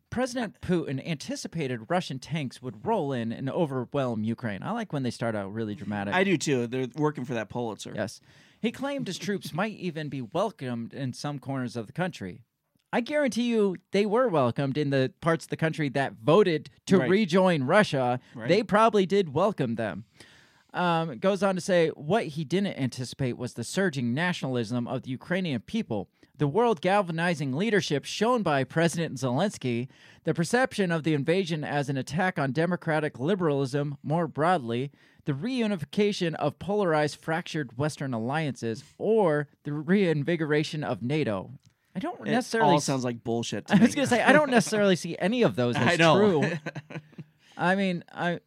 President 0.09 0.59
Putin 0.61 1.05
anticipated 1.05 1.89
Russian 1.89 2.17
tanks 2.19 2.61
would 2.61 2.85
roll 2.85 3.11
in 3.11 3.31
and 3.31 3.49
overwhelm 3.49 4.23
Ukraine. 4.23 4.63
I 4.63 4.71
like 4.71 4.93
when 4.93 5.03
they 5.03 5.11
start 5.11 5.35
out 5.35 5.53
really 5.53 5.75
dramatic. 5.75 6.13
I 6.13 6.23
do 6.23 6.37
too. 6.37 6.65
They're 6.67 6.87
working 6.95 7.25
for 7.25 7.33
that 7.33 7.49
Pulitzer. 7.49 7.91
Yes. 7.95 8.21
He 8.61 8.71
claimed 8.71 9.07
his 9.07 9.17
troops 9.17 9.53
might 9.53 9.73
even 9.73 10.09
be 10.09 10.21
welcomed 10.21 10.93
in 10.93 11.13
some 11.13 11.39
corners 11.39 11.75
of 11.75 11.87
the 11.87 11.93
country. 11.93 12.41
I 12.91 13.01
guarantee 13.01 13.43
you 13.43 13.75
they 13.91 14.05
were 14.05 14.29
welcomed 14.29 14.77
in 14.77 14.89
the 14.91 15.11
parts 15.19 15.45
of 15.45 15.49
the 15.49 15.57
country 15.57 15.89
that 15.89 16.13
voted 16.23 16.69
to 16.87 16.99
Right. 16.99 17.09
rejoin 17.09 17.63
Russia. 17.63 18.19
Right. 18.33 18.47
They 18.47 18.63
probably 18.63 19.05
did 19.05 19.33
welcome 19.33 19.75
them. 19.75 20.05
Um, 20.73 21.17
goes 21.17 21.43
on 21.43 21.55
to 21.55 21.61
say 21.61 21.89
what 21.89 22.27
he 22.27 22.43
didn't 22.45 22.79
anticipate 22.79 23.37
was 23.37 23.53
the 23.53 23.63
surging 23.63 24.13
nationalism 24.13 24.87
of 24.87 25.03
the 25.03 25.09
Ukrainian 25.09 25.61
people, 25.61 26.09
the 26.37 26.47
world 26.47 26.81
galvanizing 26.81 27.53
leadership 27.53 28.05
shown 28.05 28.43
by 28.43 28.63
President 28.63 29.15
Zelensky, 29.15 29.87
the 30.23 30.33
perception 30.33 30.91
of 30.91 31.03
the 31.03 31.13
invasion 31.13 31.63
as 31.63 31.89
an 31.89 31.97
attack 31.97 32.37
on 32.37 32.51
democratic 32.51 33.19
liberalism 33.19 33.97
more 34.03 34.27
broadly, 34.27 34.91
the 35.25 35.33
reunification 35.33 36.35
of 36.35 36.59
polarized, 36.59 37.17
fractured 37.19 37.77
Western 37.77 38.13
alliances, 38.13 38.83
or 38.97 39.47
the 39.63 39.73
reinvigoration 39.73 40.83
of 40.83 41.01
NATO. 41.01 41.51
I 41.95 41.99
don't 41.99 42.19
It 42.27 42.31
necessarily. 42.31 42.73
all 42.73 42.79
sounds 42.79 43.03
like 43.03 43.23
bullshit. 43.23 43.67
To 43.67 43.75
I 43.77 43.79
was 43.79 43.95
going 43.95 44.07
to 44.07 44.15
say 44.15 44.21
I 44.21 44.31
don't 44.31 44.51
necessarily 44.51 44.95
see 44.95 45.17
any 45.19 45.41
of 45.43 45.55
those 45.55 45.75
as 45.77 45.87
I 45.87 45.95
know. 45.95 46.17
true. 46.41 46.51
I 47.57 47.75
mean, 47.75 48.03
I 48.13 48.39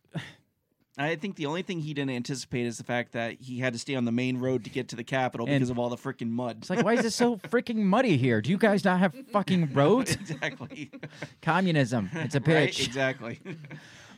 I 1.04 1.16
think 1.16 1.36
the 1.36 1.46
only 1.46 1.62
thing 1.62 1.80
he 1.80 1.94
didn't 1.94 2.10
anticipate 2.10 2.66
is 2.66 2.78
the 2.78 2.84
fact 2.84 3.12
that 3.12 3.40
he 3.40 3.58
had 3.58 3.72
to 3.72 3.78
stay 3.78 3.94
on 3.94 4.04
the 4.04 4.12
main 4.12 4.38
road 4.38 4.64
to 4.64 4.70
get 4.70 4.88
to 4.88 4.96
the 4.96 5.04
capital 5.04 5.46
And- 5.46 5.56
because 5.56 5.70
of 5.70 5.78
all 5.78 5.88
the 5.88 5.96
freaking 5.96 6.30
mud. 6.30 6.58
It's 6.58 6.70
like, 6.70 6.84
why 6.84 6.94
is 6.94 7.04
it 7.04 7.12
so 7.12 7.36
freaking 7.48 7.76
muddy 7.76 8.16
here? 8.16 8.40
Do 8.40 8.50
you 8.50 8.58
guys 8.58 8.84
not 8.84 8.98
have 8.98 9.14
fucking 9.32 9.72
roads? 9.74 10.12
exactly. 10.12 10.90
Communism. 11.42 12.10
It's 12.12 12.34
a 12.34 12.40
Right? 12.40 12.70
bitch. 12.70 12.84
Exactly. 12.86 13.40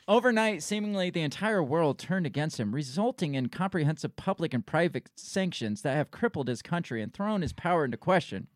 Overnight, 0.09 0.63
seemingly 0.65 1.11
the 1.11 1.21
entire 1.21 1.63
world 1.63 1.99
turned 1.99 2.27
against 2.27 2.59
him, 2.59 2.75
resulting 2.75 3.35
in 3.37 3.49
comprehensive 3.49 4.17
public 4.17 4.53
and 4.53 4.67
private 4.67 5.09
sanctions 5.17 5.83
that 5.83 5.95
have 5.95 6.11
crippled 6.11 6.49
his 6.49 6.61
country 6.63 7.01
and 7.01 7.15
thrown 7.15 7.43
his 7.43 7.53
power 7.53 7.85
into 7.85 7.97
question. 7.97 8.49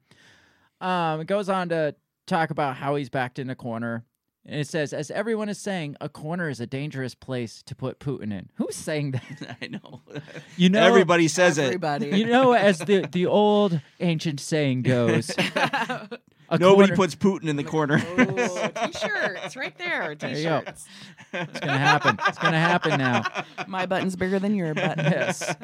Um, 0.81 1.21
it 1.21 1.27
goes 1.29 1.49
on 1.49 1.69
to 1.69 1.95
talk 2.27 2.51
about 2.51 2.77
how 2.77 2.97
he's 2.97 3.09
backed 3.09 3.39
in 3.39 3.49
a 3.49 3.55
corner. 3.55 4.05
And 4.49 4.61
it 4.61 4.69
says, 4.69 4.93
as 4.93 5.11
everyone 5.11 5.49
is 5.49 5.59
saying, 5.59 5.97
a 6.01 6.09
corner 6.09 6.49
is 6.49 6.61
a 6.61 6.67
dangerous 6.69 7.17
place 7.17 7.65
to 7.65 7.75
put 7.75 7.99
Putin 7.99 8.33
in. 8.33 8.49
Who's 8.55 8.77
saying 8.77 9.11
that? 9.13 9.57
I 9.63 9.67
know. 9.67 10.03
You 10.57 10.71
know, 10.71 10.83
Everybody 10.87 11.29
says 11.29 11.59
it. 11.59 11.65
Everybody. 11.65 12.17
You 12.17 12.27
know, 12.27 12.53
as 12.53 12.79
the, 12.79 13.07
the 13.13 13.27
old 13.27 13.81
ancient 14.01 14.41
saying 14.41 14.83
goes, 14.83 15.31
a 15.57 16.09
Nobody 16.53 16.89
corner- 16.89 16.97
puts 16.97 17.15
Putin 17.15 17.49
in 17.49 17.57
the 17.57 17.65
corner. 17.65 18.01
Oh, 18.17 18.69
t-shirts 18.87 19.57
right 19.57 19.77
there. 19.77 20.15
There 20.15 20.31
you 20.31 20.43
go. 20.45 20.61
T-shirts. 20.61 20.87
It's 21.35 21.61
gonna 21.61 21.79
happen. 21.79 22.19
It's 22.27 22.39
gonna 22.39 22.59
happen 22.61 22.99
now. 22.99 23.25
My 23.67 23.85
button's 23.85 24.17
bigger 24.17 24.39
than 24.39 24.55
your 24.55 24.73
button. 24.73 25.05
Yes. 25.05 25.55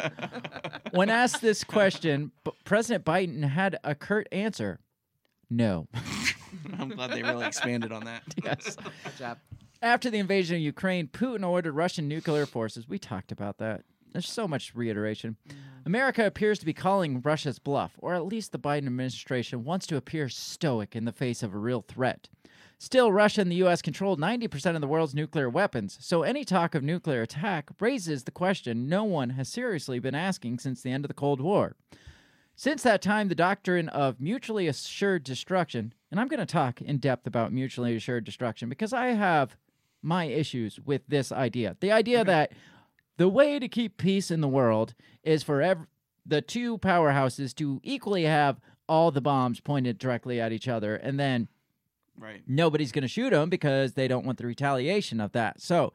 When 0.91 1.09
asked 1.09 1.41
this 1.41 1.65
question, 1.65 2.33
President 2.65 3.05
Biden 3.05 3.43
had 3.45 3.79
a 3.85 3.95
curt 3.95 4.29
answer: 4.33 4.81
"No." 5.49 5.87
I'm 6.79 6.91
glad 6.91 7.11
they 7.11 7.23
really 7.23 7.47
expanded 7.47 7.93
on 7.93 8.05
that. 8.05 8.23
yes. 8.45 8.77
Good 8.77 9.17
job. 9.19 9.39
After 9.81 10.11
the 10.11 10.19
invasion 10.19 10.57
of 10.57 10.63
Ukraine, 10.63 11.09
Putin 11.09 11.47
ordered 11.49 11.73
Russian 11.73 12.09
nuclear 12.09 12.47
forces. 12.47 12.89
We 12.89 12.99
talked 12.99 13.33
about 13.33 13.59
that. 13.59 13.83
There's 14.13 14.29
so 14.29 14.47
much 14.47 14.75
reiteration. 14.75 15.37
Mm. 15.49 15.55
America 15.87 16.27
appears 16.27 16.59
to 16.61 16.67
be 16.67 16.75
calling 16.75 17.21
Russia's 17.23 17.59
bluff, 17.59 17.93
or 17.99 18.15
at 18.15 18.27
least 18.27 18.53
the 18.53 18.59
Biden 18.59 18.87
administration 18.87 19.65
wants 19.65 19.87
to 19.89 19.97
appear 19.97 20.29
stoic 20.29 20.95
in 20.95 21.05
the 21.05 21.13
face 21.13 21.43
of 21.43 21.55
a 21.55 21.59
real 21.59 21.83
threat. 21.83 22.29
Still, 22.79 23.13
Russia 23.13 23.41
and 23.41 23.51
the 23.51 23.57
U.S. 23.57 23.81
control 23.81 24.17
90% 24.17 24.75
of 24.75 24.81
the 24.81 24.89
world's 24.89 25.15
nuclear 25.15 25.49
weapons, 25.49 25.99
so 26.01 26.23
any 26.23 26.45
talk 26.45 26.75
of 26.75 26.83
nuclear 26.83 27.23
attack 27.23 27.71
raises 27.81 28.25
the 28.25 28.33
question 28.33 28.89
no 28.89 29.05
one 29.05 29.31
has 29.31 29.49
seriously 29.49 29.99
been 29.99 30.17
asking 30.17 30.59
since 30.59 30.83
the 30.83 30.91
end 30.91 31.05
of 31.05 31.09
the 31.09 31.15
Cold 31.15 31.41
War. 31.41 31.77
Since 32.57 32.83
that 32.83 33.01
time, 33.01 33.29
the 33.29 33.35
doctrine 33.35 33.89
of 33.89 34.21
mutually 34.21 34.67
assured 34.67 35.25
destruction, 35.25 35.95
and 36.13 36.21
I'm 36.21 36.29
going 36.29 36.39
to 36.41 36.47
talk 36.47 36.81
in 36.81 36.99
depth 36.99 37.27
about 37.27 37.53
mutually 37.53 37.97
assured 37.97 38.23
destruction 38.25 38.69
because 38.69 38.93
I 38.93 39.07
have 39.07 39.57
my 40.03 40.27
issues 40.27 40.79
with 40.79 41.03
this 41.09 41.33
idea. 41.33 41.77
The 41.81 41.91
idea 41.91 42.23
that 42.25 42.53
the 43.17 43.29
way 43.29 43.59
to 43.59 43.67
keep 43.67 43.97
peace 43.97 44.31
in 44.31 44.41
the 44.43 44.49
world 44.49 44.95
is 45.25 45.43
for 45.43 45.63
ev- 45.63 45.87
the 46.27 46.43
two 46.43 46.77
powerhouses 46.79 47.55
to 47.57 47.81
equally 47.83 48.25
have 48.25 48.61
all 48.89 49.11
the 49.11 49.21
bombs 49.23 49.59
pointed 49.61 49.97
directly 49.99 50.39
at 50.41 50.53
each 50.53 50.69
other, 50.69 50.95
and 50.97 51.19
then 51.19 51.49
Right. 52.19 52.43
nobody's 52.47 52.93
going 52.93 53.03
to 53.03 53.09
shoot 53.09 53.31
them 53.31 53.49
because 53.49 53.95
they 53.95 54.07
don't 54.07 54.27
want 54.27 54.37
the 54.39 54.47
retaliation 54.47 55.19
of 55.19 55.33
that. 55.33 55.63
So 55.63 55.95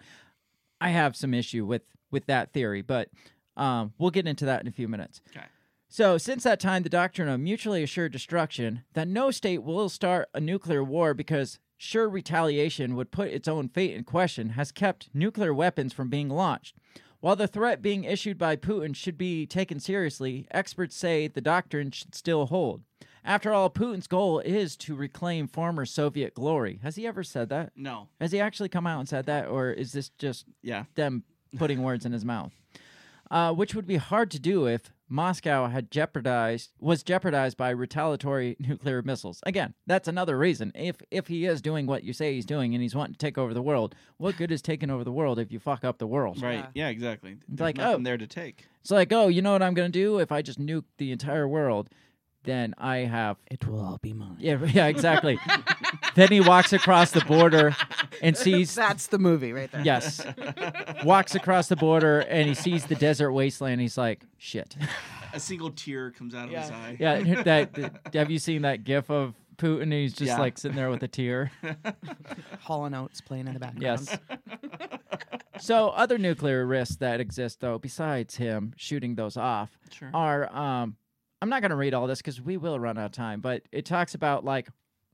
I 0.82 0.89
have 0.89 1.15
some 1.15 1.34
issue 1.34 1.63
with 1.65 1.84
with 2.10 2.25
that 2.25 2.53
theory, 2.53 2.82
but 2.82 3.10
um, 3.56 3.93
we'll 3.99 4.10
get 4.12 4.25
into 4.27 4.45
that 4.45 4.62
in 4.62 4.67
a 4.67 4.71
few 4.71 4.88
minutes. 4.88 5.21
Okay. 5.30 5.45
So, 5.89 6.17
since 6.17 6.43
that 6.43 6.60
time, 6.60 6.84
the 6.84 6.89
doctrine 6.89 7.30
of 7.30 7.39
mutually 7.39 7.82
assured 7.82 8.12
destruction 8.12 8.84
that 8.93 9.08
no 9.08 9.32
state 9.32 9.63
will 9.63 9.89
start 9.89 10.30
a 10.34 10.39
nuclear 10.41 10.84
war 10.84 11.13
because 11.13 11.60
sure 11.78 12.10
retaliation 12.10 12.95
would 12.95 13.12
put 13.12 13.30
its 13.30 13.47
own 13.47 13.69
fate 13.69 13.95
in 13.95 14.04
question 14.04 14.50
has 14.50 14.71
kept 14.71 15.10
nuclear 15.13 15.54
weapons 15.54 15.93
from 15.93 16.10
being 16.10 16.28
launched. 16.30 16.76
While 17.19 17.36
the 17.36 17.47
threat 17.47 17.82
being 17.82 18.04
issued 18.04 18.38
by 18.38 18.58
Putin 18.58 18.95
should 18.95 19.17
be 19.17 19.45
taken 19.47 19.80
seriously, 19.80 20.45
experts 20.52 20.95
say 20.95 21.28
the 21.28 21.41
doctrine 21.41 21.91
should 21.91 22.13
still 22.13 22.47
hold. 22.47 22.84
After 23.23 23.54
all, 23.54 23.69
Putin's 23.69 24.08
goal 24.08 24.39
is 24.39 24.78
to 24.78 24.95
reclaim 24.95 25.47
former 25.47 25.86
Soviet 25.86 26.34
glory. 26.34 26.80
Has 26.84 26.95
he 26.95 27.08
ever 27.08 27.23
said 27.23 27.50
that? 27.50 27.71
No. 27.76 28.10
Has 28.21 28.32
he 28.32 28.39
actually 28.39 28.69
come 28.69 28.86
out 28.88 29.00
and 29.00 29.10
said 29.10 29.26
that, 29.26 29.47
or 29.47 29.71
is 29.71 29.93
this 29.93 30.10
just 30.17 30.45
Yeah. 30.62 30.84
them 30.95 31.23
putting 31.58 31.82
words 31.82 32.06
in 32.06 32.12
his 32.12 32.23
mouth? 32.23 32.54
Uh, 33.32 33.54
which 33.54 33.73
would 33.73 33.88
be 33.88 33.97
hard 33.97 34.30
to 34.32 34.39
do 34.39 34.67
if 34.67 34.93
Moscow 35.09 35.67
had 35.67 35.91
jeopardized 35.91 36.71
was 36.79 37.03
jeopardized 37.03 37.57
by 37.57 37.69
retaliatory 37.69 38.55
nuclear 38.59 39.01
missiles. 39.01 39.39
Again, 39.45 39.73
that's 39.85 40.07
another 40.07 40.37
reason. 40.37 40.71
If 40.75 40.97
if 41.11 41.27
he 41.27 41.45
is 41.45 41.61
doing 41.61 41.85
what 41.85 42.03
you 42.03 42.13
say 42.13 42.33
he's 42.33 42.45
doing 42.45 42.73
and 42.73 42.81
he's 42.81 42.95
wanting 42.95 43.13
to 43.13 43.19
take 43.19 43.37
over 43.37 43.53
the 43.53 43.61
world, 43.61 43.95
what 44.17 44.37
good 44.37 44.51
is 44.51 44.62
taking 44.62 44.89
over 44.89 45.03
the 45.03 45.12
world 45.12 45.39
if 45.39 45.51
you 45.51 45.60
fuck 45.60 45.83
up 45.83 45.97
the 45.97 46.08
world? 46.08 46.41
Right. 46.41 46.65
Yeah. 46.73 46.89
exactly. 46.89 47.37
There's 47.47 47.60
like, 47.60 47.77
nothing 47.77 48.01
oh. 48.01 48.03
there 48.03 48.17
to 48.17 48.27
take. 48.27 48.65
It's 48.81 48.91
like, 48.91 49.12
oh, 49.12 49.27
you 49.27 49.41
know 49.41 49.51
what 49.51 49.62
I'm 49.62 49.73
gonna 49.73 49.89
do 49.89 50.19
if 50.19 50.31
I 50.31 50.41
just 50.41 50.60
nuke 50.60 50.85
the 50.97 51.12
entire 51.12 51.47
world? 51.47 51.89
Then 52.48 52.73
I 52.77 52.98
have 53.00 53.37
It 53.52 53.67
will 53.67 53.79
all 53.79 54.00
be 54.02 54.13
mine. 54.13 54.37
yeah 54.39 54.58
yeah 54.63 54.87
exactly. 54.87 55.37
then 56.15 56.29
he 56.29 56.39
walks 56.41 56.71
across 56.73 57.12
the 57.12 57.21
border 57.21 57.75
and 58.21 58.35
sees 58.37 58.73
That's 58.73 59.08
the 59.08 59.19
movie 59.19 59.52
right 59.54 59.71
there. 59.71 59.81
Yes. 59.81 60.25
Walks 61.04 61.35
across 61.35 61.67
the 61.67 61.75
border 61.75 62.21
and 62.21 62.48
he 62.48 62.54
sees 62.56 62.85
the 62.85 62.95
desert 62.95 63.31
wasteland. 63.33 63.81
He's 63.81 63.98
like, 63.98 64.21
shit. 64.37 64.75
A 65.33 65.39
single 65.39 65.69
tear 65.71 66.12
comes 66.12 66.33
out 66.33 66.45
of 66.48 66.56
his 66.56 66.71
eye. 66.71 66.95
Yeah, 67.00 67.43
that, 67.43 67.73
that- 67.73 68.15
have 68.15 68.31
you 68.31 68.39
seen 68.39 68.62
that 68.63 68.83
gif 68.85 69.10
of 69.12 69.35
Putin? 69.58 69.91
He's 69.91 70.13
just 70.13 70.29
Yeah. 70.29 70.39
like 70.39 70.58
sitting 70.58 70.77
there 70.77 70.89
with 70.89 71.04
a 71.04 71.08
tear. 71.08 71.52
Hall 72.62 72.85
and 72.85 72.95
Oates 72.95 73.19
playing 73.21 73.48
in 73.48 73.54
the 73.56 73.60
background. 73.60 73.81
Yes. 74.10 74.17
so 75.60 75.89
other 75.89 76.17
nuclear 76.17 76.65
risks 76.65 76.95
that 76.98 77.19
exist 77.19 77.60
though, 77.60 77.77
besides 77.77 78.35
him 78.37 78.73
shooting 78.77 79.15
those 79.15 79.35
off, 79.37 79.77
Sure. 79.91 80.10
are 80.13 80.56
um 80.56 80.95
I'm 81.42 81.50
not 81.50 81.62
gonna 81.62 81.75
read 81.75 81.94
all 81.94 82.08
this 82.08 82.19
because 82.19 82.42
we 82.42 82.58
will 82.58 82.79
run 82.79 82.98
out 82.98 83.06
of 83.06 83.12
time, 83.12 83.42
but 83.42 83.63
it 83.71 83.85
talks 83.85 84.15
about 84.15 84.44
like 84.46 84.69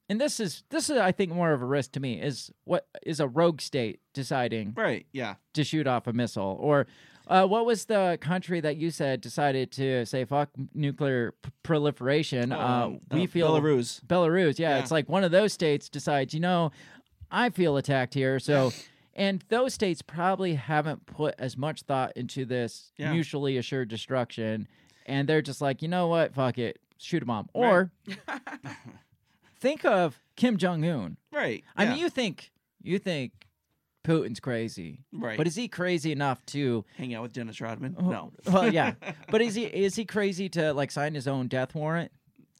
and 0.09 0.19
this 0.19 0.39
is 0.39 0.63
this 0.69 0.89
is 0.89 0.97
I 0.97 1.11
think 1.11 1.31
more 1.31 1.51
of 1.53 1.61
a 1.61 1.65
risk 1.65 1.93
to 1.93 1.99
me 1.99 2.21
is 2.21 2.51
what 2.65 2.87
is 3.05 3.19
a 3.19 3.27
rogue 3.27 3.61
state 3.61 3.99
deciding 4.13 4.73
Right. 4.75 5.05
Yeah. 5.11 5.35
to 5.53 5.63
shoot 5.63 5.87
off 5.87 6.07
a 6.07 6.13
missile 6.13 6.57
or 6.59 6.87
Uh, 7.25 7.47
what 7.47 7.65
was 7.65 7.85
the 7.85 8.17
country 8.19 8.59
that 8.59 8.75
you 8.75 8.91
said 8.91 9.21
decided 9.21 9.71
to 9.71 10.05
say 10.05 10.25
fuck 10.25 10.49
nuclear 10.73 11.31
p- 11.41 11.51
proliferation? 11.63 12.51
uh, 12.51 12.57
Um, 12.85 12.99
we 13.11 13.23
uh, 13.23 13.27
feel 13.27 13.47
Belarus. 13.49 14.03
Belarus, 14.05 14.59
yeah, 14.59 14.71
Yeah. 14.75 14.79
it's 14.79 14.91
like 14.91 15.07
one 15.07 15.23
of 15.23 15.31
those 15.31 15.53
states 15.53 15.87
decides, 15.87 16.33
you 16.33 16.41
know, 16.41 16.71
I 17.31 17.49
feel 17.49 17.77
attacked 17.77 18.13
here, 18.13 18.39
so. 18.39 18.71
And 19.15 19.43
those 19.49 19.75
states 19.75 20.01
probably 20.01 20.55
haven't 20.55 21.05
put 21.05 21.35
as 21.37 21.55
much 21.55 21.83
thought 21.83 22.13
into 22.17 22.45
this 22.45 22.91
Yeah. 22.97 23.13
mutually 23.13 23.57
assured 23.57 23.87
destruction, 23.89 24.67
and 25.05 25.27
they're 25.27 25.41
just 25.41 25.61
like, 25.61 25.81
you 25.81 25.87
know 25.87 26.07
what, 26.07 26.33
fuck 26.33 26.57
it, 26.57 26.79
shoot 26.97 27.23
a 27.23 27.25
bomb. 27.25 27.49
Right. 27.55 27.67
Or 27.69 27.91
think 29.59 29.85
of 29.85 30.19
Kim 30.35 30.57
Jong 30.57 30.83
Un. 30.85 31.17
Right. 31.31 31.63
I 31.75 31.83
yeah. 31.83 31.89
mean, 31.91 31.99
you 31.99 32.09
think 32.09 32.51
you 32.81 32.99
think 32.99 33.31
Putin's 34.05 34.39
crazy, 34.39 34.99
Right. 35.13 35.37
But 35.37 35.47
is 35.47 35.55
he 35.55 35.67
crazy 35.67 36.11
enough 36.11 36.45
to? 36.47 36.83
hang 36.97 37.13
out 37.13 37.23
with 37.23 37.33
Dennis 37.33 37.61
Rodman? 37.61 37.95
Oh, 37.97 38.09
No. 38.09 38.31
Well, 38.51 38.71
yeah, 38.73 38.93
but 39.31 39.41
is 39.41 39.55
he 39.55 39.63
is 39.63 39.95
he 39.95 40.05
crazy 40.05 40.49
to 40.49 40.73
like 40.73 40.91
sign 40.91 41.13
his 41.13 41.27
own 41.27 41.47
death 41.47 41.73
warrant? 41.73 42.11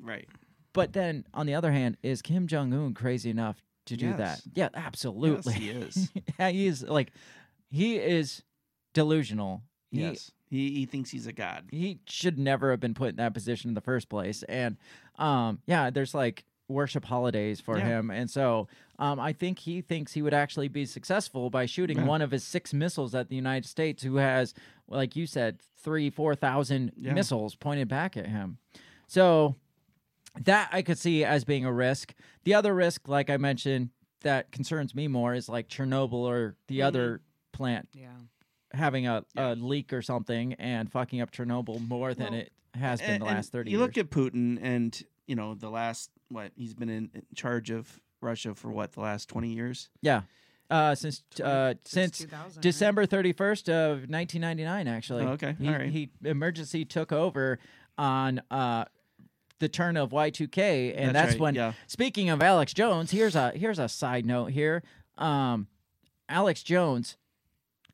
Right. 0.01 0.27
But 0.73 0.93
then 0.93 1.25
on 1.33 1.45
the 1.45 1.53
other 1.55 1.71
hand, 1.71 1.97
is 2.01 2.21
Kim 2.21 2.47
Jong 2.47 2.73
Un 2.73 2.93
crazy 2.93 3.29
enough 3.29 3.61
to 3.85 3.97
do 3.97 4.13
that? 4.13 4.41
Yeah, 4.53 4.69
absolutely. 4.73 5.53
Yes, 5.53 5.61
he 5.61 5.69
is. 5.69 6.11
yeah, 6.39 6.49
he 6.49 6.67
is 6.67 6.83
like 6.83 7.11
he 7.69 7.97
is 7.97 8.43
delusional. 8.93 9.61
He, 9.91 10.01
yes. 10.01 10.31
He 10.53 10.71
he 10.71 10.85
thinks 10.85 11.09
he's 11.09 11.25
a 11.27 11.33
god. 11.33 11.65
he 11.71 11.99
should 12.07 12.37
never 12.37 12.69
have 12.71 12.79
been 12.79 12.93
put 12.93 13.09
in 13.09 13.15
that 13.17 13.33
position 13.33 13.69
in 13.69 13.73
the 13.73 13.81
first 13.81 14.07
place. 14.07 14.43
And 14.43 14.77
um, 15.17 15.59
yeah, 15.65 15.89
there's 15.89 16.13
like 16.13 16.45
worship 16.67 17.05
holidays 17.05 17.59
for 17.59 17.77
Yeah. 17.77 17.85
him, 17.85 18.09
and 18.11 18.29
so 18.29 18.67
um, 18.99 19.19
I 19.19 19.33
think 19.33 19.59
he 19.59 19.81
thinks 19.81 20.13
he 20.13 20.21
would 20.21 20.33
actually 20.33 20.67
be 20.67 20.85
successful 20.85 21.49
by 21.49 21.65
shooting 21.65 21.97
Yeah. 21.97 22.05
one 22.05 22.21
of 22.21 22.31
his 22.31 22.43
six 22.43 22.71
missiles 22.73 23.13
at 23.15 23.29
the 23.29 23.35
United 23.35 23.67
States, 23.67 24.03
who 24.03 24.15
has, 24.17 24.53
like 24.87 25.15
you 25.15 25.25
said, 25.27 25.59
three, 25.77 26.09
four 26.09 26.35
thousand 26.35 26.91
Yeah. 26.97 27.13
missiles 27.13 27.55
pointed 27.55 27.87
back 27.87 28.15
at 28.15 28.27
him. 28.27 28.59
So 29.07 29.55
that 30.41 30.69
I 30.71 30.81
could 30.83 30.97
see 30.97 31.23
as 31.25 31.43
being 31.43 31.65
a 31.65 31.71
risk. 31.73 32.13
The 32.43 32.53
other 32.53 32.73
risk, 32.73 33.07
like 33.07 33.29
I 33.29 33.37
mentioned, 33.37 33.89
that 34.21 34.51
concerns 34.51 34.95
me 34.95 35.07
more 35.07 35.33
is 35.33 35.49
like 35.49 35.67
Chernobyl 35.67 36.13
or 36.13 36.55
the 36.67 36.79
Mm-hmm. 36.79 36.87
other 36.87 37.21
plant 37.51 37.89
Yeah. 37.93 38.09
Having 38.73 39.07
a, 39.07 39.23
a 39.37 39.55
leak 39.55 39.93
or 39.93 40.01
something 40.01 40.53
and 40.53 40.91
fucking 40.91 41.21
up 41.21 41.31
Chernobyl 41.31 41.85
more 41.87 42.13
than 42.13 42.31
Well, 42.31 42.41
it 42.41 42.51
has 42.75 42.99
been 43.01 43.09
And- 43.11 43.21
the 43.21 43.25
last 43.27 43.51
30 43.51 43.69
you 43.71 43.77
years. 43.77 43.87
look 43.87 43.97
at 43.97 44.09
Putin 44.09 44.57
and 44.61 45.01
you 45.27 45.35
know 45.35 45.53
the 45.55 45.69
last 45.69 46.09
what 46.29 46.51
he's 46.55 46.73
been 46.73 46.89
in, 46.89 47.09
in 47.13 47.21
charge 47.35 47.69
of 47.69 47.99
Russia 48.21 48.55
for 48.55 48.71
what 48.71 48.93
the 48.93 49.01
last 49.01 49.29
20 49.29 49.49
years. 49.53 49.89
yeah. 50.01 50.21
Uh, 50.69 50.95
since 50.95 51.21
uh, 51.43 51.75
since 51.85 52.17
2000, 52.19 52.55
right? 52.57 52.61
December 52.63 53.05
31st 53.05 53.69
of 53.69 54.09
1999 54.09 54.87
actually. 54.87 55.23
Oh, 55.23 55.29
okay. 55.33 55.55
He, 55.59 55.67
All 55.67 55.73
right. 55.73 55.89
he 55.91 56.09
emergency 56.23 56.83
took 56.85 57.11
over 57.11 57.59
on 57.97 58.41
uh 58.49 58.85
the 59.59 59.69
turn 59.69 59.97
of 59.97 60.09
Y2K 60.09 60.93
and 60.97 61.07
That's 61.09 61.13
that's, 61.13 61.31
right, 61.33 61.39
when 61.39 61.55
yeah. 61.55 61.73
speaking 61.85 62.29
of 62.29 62.41
Alex 62.41 62.73
Jones, 62.73 63.11
here's 63.11 63.35
a 63.35 63.51
here's 63.51 63.77
a 63.77 63.87
side 63.87 64.25
note 64.25 64.47
here. 64.51 64.81
Um 65.17 65.67
Alex 66.27 66.63
Jones 66.63 67.17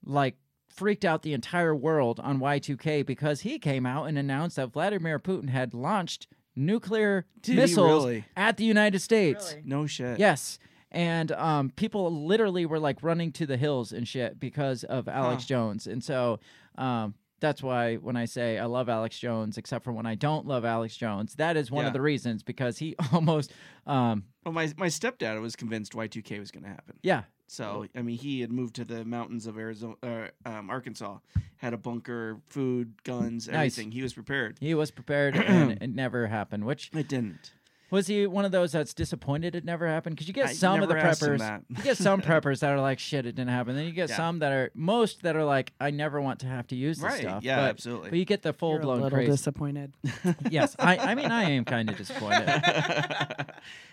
like 0.06 0.36
freaked 0.80 1.06
out 1.06 1.22
the 1.22 1.34
entire 1.34 1.76
world 1.76 2.20
on 2.20 2.40
Y2K 2.40 3.06
because 3.06 3.42
he 3.42 3.60
came 3.60 3.86
out 3.86 4.06
and 4.06 4.18
announced 4.18 4.56
that 4.56 4.72
Vladimir 4.74 5.20
Putin 5.20 5.50
had 5.50 5.74
launched 5.74 6.28
nuclear 6.56 7.26
Did 7.42 7.56
missiles 7.58 8.06
really? 8.06 8.26
at 8.36 8.58
the 8.58 8.64
United 8.66 9.00
States. 9.00 9.52
Really? 9.52 9.64
No 9.68 9.86
shit. 9.86 10.20
Yes. 10.20 10.58
And 10.92 11.32
um, 11.34 11.70
people 11.76 12.26
literally 12.26 12.66
were 12.66 12.80
like 12.80 13.04
running 13.04 13.32
to 13.34 13.46
the 13.46 13.58
hills 13.58 13.92
and 13.92 14.08
shit 14.08 14.40
because 14.40 14.84
of 14.86 15.08
Alex 15.08 15.44
Huh. 15.44 15.48
Jones. 15.48 15.86
And 15.88 16.04
so 16.04 16.40
um, 16.78 17.14
that's 17.40 17.62
why 17.62 17.96
when 17.98 18.16
I 18.18 18.26
say 18.26 18.58
I 18.58 18.66
love 18.66 18.90
Alex 18.90 19.20
Jones, 19.20 19.58
except 19.58 19.84
for 19.86 19.92
when 19.94 20.06
I 20.08 20.16
don't 20.16 20.48
love 20.48 20.66
Alex 20.66 20.98
Jones, 20.98 21.36
that 21.36 21.56
is 21.58 21.70
one 21.70 21.84
Yeah. 21.84 21.88
of 21.88 21.94
the 21.94 22.02
reasons 22.02 22.42
because 22.44 22.80
he 22.80 22.96
almost, 23.14 23.54
um, 23.86 24.24
Well, 24.44 24.54
my 24.54 24.72
my 24.78 24.88
stepdad 24.88 25.40
was 25.42 25.56
convinced 25.56 25.94
Y2K 25.94 26.40
was 26.40 26.52
going 26.52 26.64
to 26.64 26.70
happen. 26.70 26.96
yeah, 27.04 27.24
So 27.52 27.86
I 27.96 28.02
mean, 28.02 28.18
he 28.18 28.42
had 28.42 28.52
moved 28.52 28.76
to 28.76 28.86
the 28.86 29.04
mountains 29.04 29.48
of 29.48 29.58
Arizona, 29.58 29.96
uh, 30.04 30.28
um, 30.48 30.70
Arkansas, 30.70 31.18
had 31.58 31.74
a 31.74 31.78
bunker, 31.78 32.38
food, 32.48 32.94
guns, 33.04 33.48
Nice. 33.48 33.56
everything. 33.78 33.92
He 33.92 34.02
was 34.02 34.14
prepared. 34.14 34.58
he 34.60 34.74
was 34.74 34.92
prepared 34.92 35.36
and 35.36 35.82
it 35.82 35.90
never 35.94 36.28
happened. 36.28 36.66
Which 36.66 36.92
It 36.94 37.08
didn't. 37.08 37.52
was 37.92 38.06
he 38.06 38.28
one 38.28 38.46
of 38.46 38.52
those 38.52 38.72
that's 38.72 38.94
disappointed 38.94 39.56
it 39.56 39.66
never 39.66 39.88
happened? 39.88 40.16
Because 40.16 40.28
you 40.28 40.34
get 40.34 40.50
I 40.50 40.54
some 40.54 40.82
of 40.84 40.90
the 40.90 40.94
never 40.94 41.08
asked 41.08 41.24
him 41.24 41.30
preppers, 41.34 41.40
that. 41.40 41.64
you 41.70 41.84
get 41.84 41.98
some 41.98 42.22
preppers 42.30 42.60
that 42.60 42.72
are 42.72 42.80
like, 42.80 43.00
shit, 43.00 43.26
it 43.26 43.34
didn't 43.36 43.50
happen. 43.50 43.76
Then 43.76 43.86
you 43.86 43.92
get 43.94 44.10
Yeah. 44.10 44.16
some 44.18 44.40
that 44.40 44.52
are 44.52 44.70
most 44.76 45.24
that 45.24 45.36
are 45.36 45.44
like, 45.44 45.74
I 45.82 45.90
never 45.90 46.22
want 46.22 46.40
to 46.42 46.46
have 46.48 46.68
to 46.68 46.76
use 46.76 46.98
this 47.00 47.04
Right, 47.12 47.22
stuff. 47.22 47.44
yeah, 47.44 47.62
but, 47.62 47.70
absolutely. 47.72 48.10
But 48.12 48.20
you 48.20 48.26
get 48.26 48.44
the 48.44 48.54
full 48.54 48.74
You're 48.74 48.80
a 48.80 48.84
blown 48.84 49.02
little 49.02 49.18
crazy. 49.18 49.32
disappointed. 49.32 49.94
yes, 50.52 50.76
I, 50.78 50.98
I 50.98 51.16
mean, 51.16 51.32
I 51.32 51.50
am 51.52 51.66
kind 51.66 51.90
of 51.90 51.98
disappointed. 51.98 52.48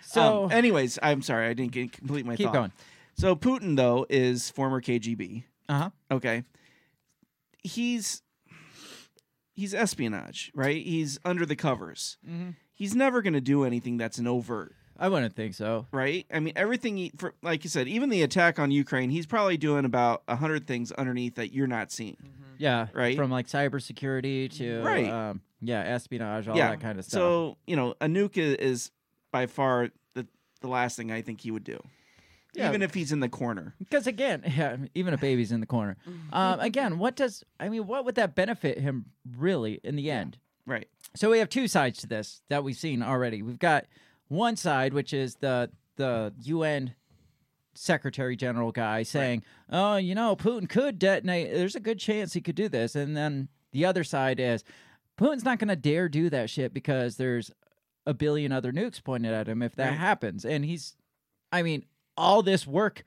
So- 0.02 0.44
Um, 0.44 0.52
anyways, 0.52 0.98
I'm 1.02 1.20
sorry, 1.22 1.48
I 1.48 1.52
didn't 1.54 1.72
get 1.72 1.92
complete 1.92 2.24
my 2.24 2.36
Keep 2.36 2.46
thought. 2.46 2.52
going. 2.54 2.72
So 3.16 3.34
Putin 3.36 3.76
though 3.76 4.06
is 4.10 4.50
former 4.50 4.80
KGB. 4.80 5.44
Uh 5.68 5.78
huh. 5.78 5.90
Okay, 6.10 6.44
he's 7.62 8.22
he's 9.54 9.74
espionage, 9.74 10.52
right? 10.54 10.84
He's 10.84 11.18
under 11.24 11.46
the 11.46 11.56
covers. 11.56 12.18
Mm-hmm. 12.28 12.50
He's 12.74 12.94
never 12.94 13.22
going 13.22 13.32
to 13.32 13.40
do 13.40 13.64
anything 13.64 13.96
that's 13.96 14.18
an 14.18 14.26
overt, 14.26 14.74
I 14.98 15.08
wouldn't 15.08 15.34
think 15.34 15.54
so. 15.54 15.86
right? 15.92 16.26
I 16.32 16.40
mean, 16.40 16.52
everything. 16.56 16.96
He, 16.98 17.10
for, 17.16 17.32
like 17.42 17.64
you 17.64 17.70
said, 17.70 17.88
even 17.88 18.10
the 18.10 18.22
attack 18.22 18.58
on 18.58 18.70
Ukraine, 18.70 19.08
he's 19.08 19.24
probably 19.26 19.56
doing 19.56 19.84
about 19.86 20.22
a 20.28 20.36
hundred 20.36 20.66
things 20.66 20.92
underneath 20.92 21.36
that 21.36 21.52
you're 21.54 21.66
not 21.66 21.90
seeing. 21.90 22.16
Yeah, 22.58 22.88
Right. 22.94 23.16
From 23.16 23.30
like 23.30 23.46
cybersecurity 23.48 24.50
to 24.58 24.82
Right. 24.82 25.08
um, 25.10 25.40
yeah, 25.60 25.80
espionage, 25.80 26.48
all 26.48 26.56
yeah, 26.56 26.70
that 26.70 26.80
kind 26.80 26.98
of 26.98 27.04
stuff. 27.04 27.18
So 27.18 27.56
you 27.66 27.76
know, 27.76 27.94
a 28.00 28.06
nuke 28.06 28.36
i- 28.38 28.56
is 28.62 28.90
by 29.32 29.46
far 29.46 29.88
the 30.14 30.26
the 30.60 30.68
last 30.68 30.96
thing 30.96 31.10
I 31.10 31.20
think 31.22 31.40
he 31.42 31.50
would 31.50 31.64
do, 31.64 31.78
Yeah. 32.56 32.68
even 32.68 32.82
if 32.82 32.94
he's 32.94 33.12
in 33.12 33.20
the 33.20 33.28
corner. 33.28 33.74
because 33.78 34.06
again, 34.06 34.42
yeah, 34.56 34.76
even 34.94 35.12
a 35.14 35.18
baby's 35.18 35.52
in 35.52 35.60
the 35.60 35.66
corner. 35.66 35.96
Um, 36.32 36.60
again, 36.60 36.98
what 36.98 37.16
does 37.16 37.44
I 37.60 37.68
mean? 37.68 37.86
What 37.86 38.04
would 38.04 38.14
that 38.16 38.34
benefit 38.34 38.78
him 38.78 39.06
really 39.36 39.80
in 39.84 39.96
the 39.96 40.10
end? 40.10 40.38
Right. 40.66 40.88
So 41.14 41.30
we 41.30 41.38
have 41.38 41.48
two 41.48 41.68
sides 41.68 41.98
to 42.00 42.06
this 42.06 42.42
that 42.48 42.64
we've 42.64 42.76
seen 42.76 43.02
already. 43.02 43.42
We've 43.42 43.58
got 43.58 43.86
one 44.28 44.56
side, 44.56 44.92
which 44.94 45.12
is 45.12 45.36
the 45.36 45.70
the 45.96 46.32
UN 46.42 46.94
Secretary 47.74 48.36
General 48.36 48.72
guy 48.72 49.02
saying, 49.02 49.42
"Oh, 49.70 49.96
you 49.96 50.14
know, 50.14 50.34
Putin 50.34 50.68
could 50.68 50.98
detonate. 50.98 51.52
There's 51.52 51.76
a 51.76 51.80
good 51.80 51.98
chance 51.98 52.32
he 52.32 52.40
could 52.40 52.54
do 52.54 52.68
this." 52.68 52.94
And 52.94 53.16
then 53.16 53.48
the 53.72 53.84
other 53.84 54.02
side 54.04 54.40
is, 54.40 54.64
Putin's 55.18 55.44
not 55.44 55.58
going 55.58 55.68
to 55.68 55.76
dare 55.76 56.08
do 56.08 56.30
that 56.30 56.48
shit 56.50 56.72
because 56.72 57.16
there's 57.16 57.50
a 58.06 58.14
billion 58.14 58.52
other 58.52 58.72
nukes 58.72 59.02
pointed 59.02 59.32
at 59.34 59.48
him 59.48 59.62
if 59.62 59.74
that 59.76 59.90
Right. 59.90 59.98
happens. 59.98 60.44
And 60.44 60.64
he's, 60.64 60.96
I 61.52 61.62
mean, 61.62 61.84
all 62.16 62.42
this 62.42 62.66
work 62.66 63.04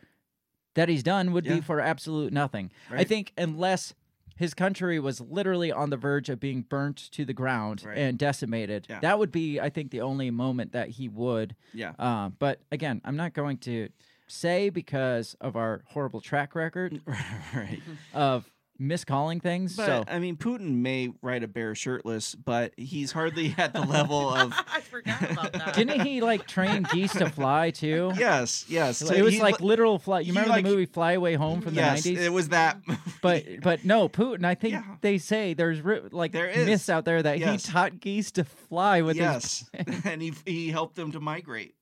that 0.76 0.90
he's 0.90 1.04
done 1.04 1.32
would 1.34 1.46
Yeah. 1.46 1.56
be 1.56 1.62
for 1.62 1.80
absolute 1.80 2.32
nothing. 2.32 2.72
I 2.92 3.04
think 3.04 3.34
unless 3.38 3.94
his 4.38 4.54
country 4.54 5.00
was 5.00 5.20
literally 5.20 5.72
on 5.72 5.90
the 5.90 5.98
verge 5.98 6.30
of 6.30 6.40
being 6.40 6.62
burnt 6.62 6.96
to 7.12 7.26
the 7.26 7.34
ground 7.34 7.84
Right. 7.86 7.98
and 7.98 8.18
decimated, 8.18 8.86
Yeah. 8.90 9.00
that 9.02 9.20
would 9.20 9.32
be, 9.32 9.60
I 9.60 9.70
think, 9.70 9.92
the 9.92 10.00
only 10.02 10.32
moment 10.32 10.72
that 10.72 10.90
he 10.92 11.10
would. 11.10 11.56
Yeah. 11.74 11.94
Uh, 12.00 12.30
but 12.30 12.62
again, 12.72 13.02
I'm 13.04 13.18
not 13.18 13.34
going 13.34 13.58
to 13.60 13.90
say 14.28 14.70
because 14.70 15.36
of 15.42 15.56
our 15.58 15.82
horrible 15.88 16.22
track 16.22 16.56
record 16.56 17.02
right. 17.54 17.82
of 18.14 18.50
miscalling 18.80 19.42
things. 19.42 19.76
But 19.76 19.86
so 19.86 20.04
I 20.08 20.20
mean, 20.20 20.38
Putin 20.38 20.76
may 20.78 21.12
ride 21.22 21.44
a 21.44 21.48
bear 21.48 21.76
shirtless, 21.76 22.34
but 22.34 22.74
he's 22.78 23.12
hardly 23.12 23.54
at 23.58 23.74
the 23.74 23.82
level 23.82 24.30
of. 24.34 24.54
I 24.74 24.80
forgot 24.82 25.30
about 25.32 25.54
that. 25.54 25.74
didn't 25.76 26.02
he 26.02 26.22
like 26.22 26.48
train 26.48 26.84
geese 26.94 27.14
to 27.14 27.30
fly 27.30 27.72
too? 27.72 28.12
Yes, 28.18 28.66
yes. 28.70 29.02
It 29.02 29.22
was 29.24 29.34
He 29.34 29.42
like 29.42 29.60
literal 29.62 30.00
fly. 30.00 30.22
You 30.22 30.32
remember 30.32 30.50
like- 30.52 30.64
the 30.64 30.70
movie 30.72 30.86
Fly 30.86 31.12
Away 31.14 31.36
Home 31.36 31.62
from 31.62 31.74
yes, 31.76 32.04
the 32.04 32.16
90s? 32.16 32.22
it 32.22 32.30
was 32.30 32.50
that. 32.50 32.78
But 33.22 33.44
but 33.62 33.84
no, 33.84 34.08
Putin. 34.08 34.46
I 34.46 34.56
think 34.56 34.74
Yeah. 34.74 34.84
they 35.02 35.18
say 35.18 35.54
there's 35.54 35.82
like 36.14 36.32
There 36.32 36.48
is. 36.48 36.66
myths 36.66 36.90
out 36.90 37.04
there 37.04 37.22
that 37.22 37.38
Yes. 37.40 37.66
he 37.66 37.72
taught 37.72 38.00
geese 38.00 38.32
to 38.32 38.46
fly 38.46 39.02
with 39.02 39.18
yes, 39.18 39.70
and 40.06 40.22
he 40.22 40.34
he 40.46 40.70
helped 40.70 40.96
them 40.96 41.12
to 41.12 41.20
migrate. 41.20 41.76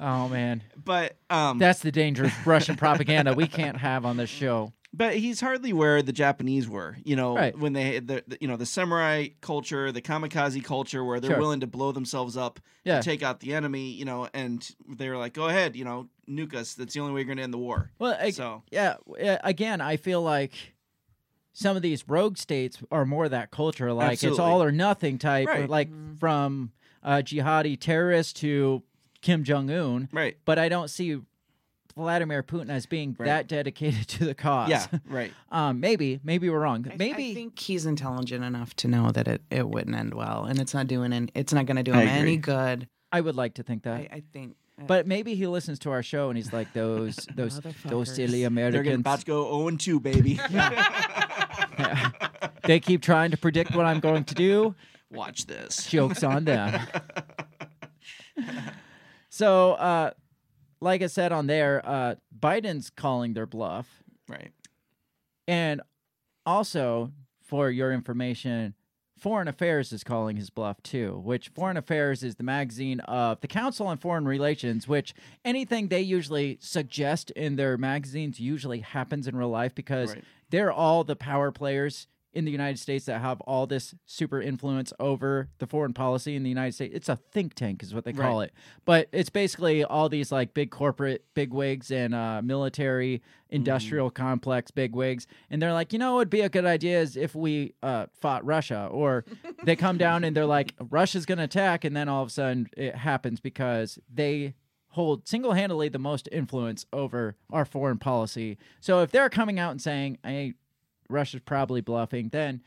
Oh 0.00 0.28
man, 0.28 0.62
But 0.82 1.16
um, 1.28 1.58
that's 1.58 1.80
the 1.80 1.92
dangerous 1.92 2.32
Russian 2.46 2.76
propaganda 2.76 3.34
we 3.34 3.46
can't 3.46 3.76
have 3.76 4.04
on 4.06 4.16
this 4.16 4.30
show. 4.30 4.72
But 4.92 5.16
he's 5.16 5.40
hardly 5.40 5.72
where 5.72 6.02
the 6.02 6.12
Japanese 6.12 6.68
were. 6.68 6.96
You 7.04 7.16
know, 7.16 7.36
Right. 7.36 7.56
when 7.58 7.72
they 7.72 7.98
the, 8.00 8.24
the 8.26 8.38
you 8.40 8.48
know 8.48 8.56
the 8.56 8.66
samurai 8.66 9.28
culture, 9.40 9.92
the 9.92 10.02
kamikaze 10.02 10.62
culture, 10.64 11.04
where 11.04 11.20
they're 11.20 11.30
Sure. 11.32 11.38
willing 11.40 11.60
to 11.60 11.66
blow 11.66 11.92
themselves 11.92 12.36
up 12.36 12.60
Yeah. 12.84 12.98
to 13.00 13.02
take 13.04 13.22
out 13.22 13.40
the 13.40 13.54
enemy. 13.54 13.90
You 13.92 14.04
know, 14.04 14.28
and 14.34 14.68
they 14.88 15.08
were 15.08 15.16
like, 15.16 15.32
"Go 15.34 15.48
ahead, 15.48 15.76
you 15.76 15.84
know, 15.84 16.08
nuke 16.28 16.54
us. 16.54 16.74
That's 16.74 16.94
the 16.94 17.00
only 17.00 17.12
way 17.14 17.20
you're 17.20 17.26
going 17.26 17.38
to 17.38 17.42
end 17.44 17.54
the 17.54 17.58
war." 17.58 17.90
Well, 17.98 18.16
I, 18.20 18.30
So- 18.30 18.62
yeah. 18.70 18.96
Again, 19.44 19.80
I 19.80 19.96
feel 19.96 20.22
like 20.22 20.52
some 21.52 21.76
of 21.76 21.82
these 21.82 22.08
rogue 22.08 22.36
states 22.38 22.78
are 22.90 23.04
more 23.04 23.28
that 23.28 23.50
culture, 23.50 23.92
like 23.92 24.22
it's 24.22 24.38
all 24.38 24.62
or 24.62 24.70
nothing 24.72 25.18
type, 25.18 25.48
Right. 25.48 25.68
like 25.68 25.88
from 26.18 26.72
uh, 27.02 27.16
jihadi 27.24 27.78
terrorists 27.78 28.32
to 28.34 28.82
Kim 29.20 29.42
Jong 29.44 29.70
Un. 29.70 30.08
Right. 30.12 30.36
But 30.44 30.58
I 30.58 30.68
don't 30.68 30.88
see 30.88 31.18
Vladimir 32.00 32.42
Putin 32.42 32.70
as 32.70 32.86
being 32.86 33.14
Right. 33.18 33.26
that 33.26 33.46
dedicated 33.48 34.08
to 34.18 34.24
the 34.24 34.34
cause. 34.34 34.68
Yeah, 34.70 34.86
right. 35.06 35.32
um, 35.52 35.78
maybe, 35.80 36.18
maybe 36.24 36.48
we're 36.50 36.58
wrong. 36.60 36.86
I- 36.90 36.96
Maybe 36.96 37.30
I 37.30 37.34
think 37.34 37.58
he's 37.58 37.86
intelligent 37.86 38.42
enough 38.44 38.74
to 38.76 38.88
know 38.88 39.10
that 39.12 39.28
it, 39.28 39.42
it 39.50 39.68
wouldn't 39.68 39.94
end 39.96 40.14
well, 40.14 40.44
and 40.44 40.60
it's 40.60 40.74
not 40.74 40.86
doing 40.86 41.12
any, 41.12 41.28
it's 41.34 41.52
not 41.52 41.66
going 41.66 41.76
to 41.76 41.82
do 41.82 41.92
him 41.92 42.08
any 42.08 42.36
good. 42.36 42.88
I 43.12 43.20
would 43.20 43.36
like 43.36 43.54
to 43.54 43.62
think 43.62 43.82
that. 43.84 43.94
I, 43.94 44.08
I 44.12 44.22
think. 44.32 44.56
uh, 44.80 44.84
but 44.86 45.06
maybe 45.06 45.34
he 45.34 45.46
listens 45.46 45.78
to 45.80 45.90
our 45.90 46.02
show 46.02 46.28
and 46.30 46.36
he's 46.38 46.52
like 46.52 46.72
those 46.72 47.16
those 47.34 47.60
those 47.84 48.14
silly 48.14 48.40
Motherfuckers. 48.42 48.54
They're 48.54 48.70
gonna 48.84 48.96
Americans. 48.96 49.00
about 49.00 49.18
to 49.20 49.26
go 49.26 49.44
0 49.58 49.68
and 49.68 49.80
2, 49.80 50.00
baby. 50.00 50.40
they 52.64 52.80
keep 52.80 53.02
trying 53.02 53.30
to 53.32 53.36
predict 53.36 53.74
what 53.74 53.84
I'm 53.86 54.00
going 54.00 54.24
to 54.24 54.34
do. 54.34 54.74
Watch 55.10 55.46
this. 55.46 55.86
Jokes 55.86 56.22
on 56.22 56.44
them. 56.44 56.80
so, 59.28 59.72
uh, 59.72 60.10
like 60.80 61.02
I 61.02 61.06
said 61.06 61.32
on 61.32 61.46
there, 61.46 61.82
uh, 61.84 62.14
Biden's 62.38 62.90
calling 62.90 63.34
their 63.34 63.46
bluff. 63.46 64.02
Right. 64.28 64.50
And 65.48 65.80
also, 66.46 67.12
for 67.42 67.70
your 67.70 67.92
information, 67.92 68.74
Foreign 69.18 69.48
Affairs 69.48 69.92
is 69.92 70.02
calling 70.02 70.36
his 70.36 70.48
bluff 70.48 70.82
too, 70.82 71.20
which 71.24 71.48
Foreign 71.50 71.76
Affairs 71.76 72.22
is 72.22 72.36
the 72.36 72.42
magazine 72.42 73.00
of 73.00 73.40
the 73.42 73.48
Council 73.48 73.86
on 73.86 73.98
Foreign 73.98 74.24
Relations, 74.24 74.88
which 74.88 75.12
anything 75.44 75.88
they 75.88 76.00
usually 76.00 76.56
suggest 76.62 77.30
in 77.32 77.56
their 77.56 77.76
magazines 77.76 78.40
usually 78.40 78.80
happens 78.80 79.26
in 79.28 79.36
real 79.36 79.50
life 79.50 79.74
because 79.74 80.14
Right. 80.14 80.24
they're 80.48 80.72
all 80.72 81.04
the 81.04 81.16
power 81.16 81.52
players 81.52 82.06
in 82.32 82.44
the 82.44 82.50
United 82.52 82.78
States 82.78 83.06
that 83.06 83.20
have 83.20 83.40
all 83.42 83.66
this 83.66 83.94
super 84.06 84.40
influence 84.40 84.92
over 85.00 85.48
the 85.58 85.66
foreign 85.66 85.92
policy 85.92 86.36
in 86.36 86.42
the 86.44 86.48
United 86.48 86.72
States. 86.72 86.94
It's 86.94 87.08
a 87.08 87.16
think 87.16 87.54
tank, 87.54 87.82
is 87.82 87.92
what 87.94 88.04
they 88.04 88.12
call 88.12 88.38
Right. 88.38 88.44
it. 88.48 88.54
But 88.84 89.08
it's 89.12 89.30
basically 89.30 89.82
all 89.84 90.08
these 90.08 90.30
like 90.30 90.54
big 90.54 90.70
corporate 90.70 91.24
bigwigs 91.34 91.90
and 91.90 92.14
uh, 92.14 92.40
military 92.42 93.20
industrial 93.50 94.10
complex 94.10 94.70
bigwigs, 94.70 95.26
and 95.50 95.60
they're 95.60 95.72
like, 95.72 95.92
you 95.92 95.98
know, 95.98 96.18
it'd 96.20 96.30
be 96.30 96.42
a 96.42 96.48
good 96.48 96.64
idea 96.64 97.00
is 97.00 97.16
if 97.16 97.34
we 97.34 97.74
uh, 97.82 98.06
fought 98.20 98.44
Russia, 98.44 98.88
or 98.92 99.24
they 99.64 99.74
come 99.74 99.98
down 99.98 100.22
and 100.22 100.36
they're 100.36 100.46
like, 100.46 100.74
Russia's 100.90 101.26
going 101.26 101.38
to 101.38 101.44
attack, 101.44 101.84
and 101.84 101.96
then 101.96 102.08
all 102.08 102.22
of 102.22 102.28
a 102.28 102.30
sudden 102.30 102.68
it 102.76 102.94
happens 102.94 103.40
because 103.40 103.98
they 104.12 104.54
hold 104.94 105.26
single-handedly 105.28 105.88
the 105.88 105.98
most 106.00 106.28
influence 106.32 106.84
over 106.92 107.36
our 107.52 107.64
foreign 107.64 107.98
policy. 107.98 108.58
So 108.80 109.02
if 109.02 109.10
they're 109.12 109.30
coming 109.30 109.58
out 109.58 109.70
and 109.70 109.80
saying, 109.80 110.18
"Hey, 110.24 110.54
Russia's 111.10 111.40
probably 111.44 111.80
bluffing," 111.80 112.28
then 112.30 112.62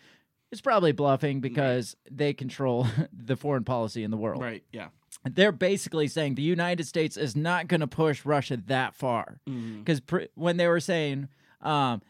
it's 0.52 0.62
probably 0.62 0.92
bluffing 0.92 1.40
because 1.42 1.96
they 2.12 2.34
control 2.34 2.88
the 3.14 3.36
foreign 3.36 3.64
policy 3.64 4.04
in 4.04 4.12
the 4.12 4.18
world. 4.18 4.42
Right. 4.42 4.64
Yeah. 4.72 4.90
They're 5.30 5.52
basically 5.52 6.08
saying 6.08 6.36
the 6.36 6.42
United 6.42 6.86
States 6.86 7.18
is 7.18 7.36
not 7.36 7.68
going 7.68 7.82
to 7.82 7.88
push 7.88 8.26
Russia 8.26 8.58
that 8.68 8.94
far 8.96 9.40
Mm-hmm. 9.50 9.80
because 9.80 10.00
pr- 10.02 10.24
when 10.36 10.58
they 10.58 10.68
were 10.68 10.80
saying 10.80 11.30
um, 11.62 12.02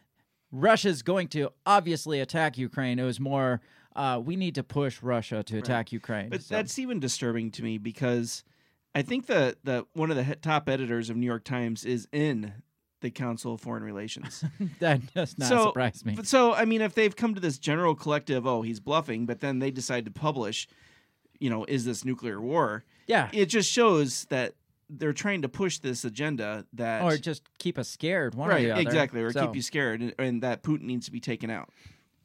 Russia's 0.50 1.02
going 1.02 1.28
to 1.28 1.50
obviously 1.66 2.20
attack 2.20 2.58
Ukraine, 2.58 2.98
it 2.98 3.04
was 3.04 3.20
more 3.20 3.60
uh, 3.96 4.20
we 4.24 4.34
need 4.36 4.56
to 4.56 4.64
push 4.64 5.00
Russia 5.02 5.42
to 5.44 5.58
attack 5.58 5.92
Ukraine. 5.92 6.28
But 6.28 6.42
So- 6.42 6.54
that's 6.56 6.78
even 6.78 6.98
disturbing 6.98 7.50
to 7.52 7.62
me 7.62 7.78
because 7.78 8.42
I 8.94 9.02
think 9.02 9.26
the 9.26 9.56
the 9.64 9.86
one 9.92 10.10
of 10.10 10.16
the 10.16 10.36
top 10.36 10.68
editors 10.68 11.08
of 11.10 11.16
New 11.16 11.26
York 11.26 11.44
Times 11.44 11.84
is 11.84 12.08
in 12.12 12.52
the 13.04 13.10
Council 13.10 13.52
of 13.52 13.60
Foreign 13.60 13.84
Relations. 13.84 14.42
that 14.80 15.14
does 15.14 15.38
not 15.38 15.48
so, 15.48 15.66
surprise 15.66 16.04
me. 16.04 16.14
but 16.14 16.26
So 16.26 16.54
I 16.54 16.64
mean, 16.64 16.80
if 16.80 16.94
they've 16.94 17.14
come 17.14 17.34
to 17.34 17.40
this 17.40 17.58
general 17.58 17.94
collective, 17.94 18.46
oh, 18.46 18.62
he's 18.62 18.80
bluffing, 18.80 19.26
but 19.26 19.40
then 19.40 19.58
they 19.58 19.70
decide 19.70 20.06
to 20.06 20.10
publish, 20.10 20.66
you 21.38 21.50
know, 21.50 21.64
is 21.66 21.84
this 21.84 22.02
nuclear 22.02 22.40
war? 22.40 22.82
Yeah. 23.06 23.28
It 23.32 23.46
just 23.46 23.70
shows 23.70 24.24
that 24.30 24.54
they're 24.88 25.12
trying 25.12 25.42
to 25.42 25.48
push 25.50 25.78
this 25.78 26.04
agenda 26.04 26.64
that 26.72 27.02
or 27.02 27.18
just 27.18 27.42
keep 27.58 27.78
us 27.78 27.88
scared, 27.88 28.34
one 28.34 28.48
or 28.48 28.54
right 28.54 28.62
the 28.64 28.70
other. 28.72 28.80
exactly, 28.80 29.20
or 29.20 29.32
So- 29.32 29.46
keep 29.46 29.54
you 29.56 29.62
scared, 29.62 30.00
and, 30.00 30.14
and 30.18 30.42
that 30.42 30.62
Putin 30.62 30.82
needs 30.82 31.04
to 31.06 31.12
be 31.12 31.20
taken 31.20 31.50
out. 31.50 31.68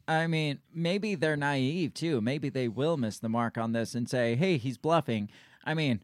I 0.08 0.26
mean, 0.28 0.60
maybe 0.74 1.14
they're 1.14 1.38
naive 1.38 1.94
too. 1.94 2.20
Maybe 2.20 2.50
they 2.50 2.68
will 2.68 2.98
miss 2.98 3.20
the 3.20 3.30
mark 3.30 3.58
on 3.58 3.74
this 3.74 3.94
and 3.94 4.10
say, 4.10 4.36
"Hey, 4.36 4.58
he's 4.58 4.78
bluffing." 4.78 5.30
I 5.66 5.76
mean, 5.76 6.02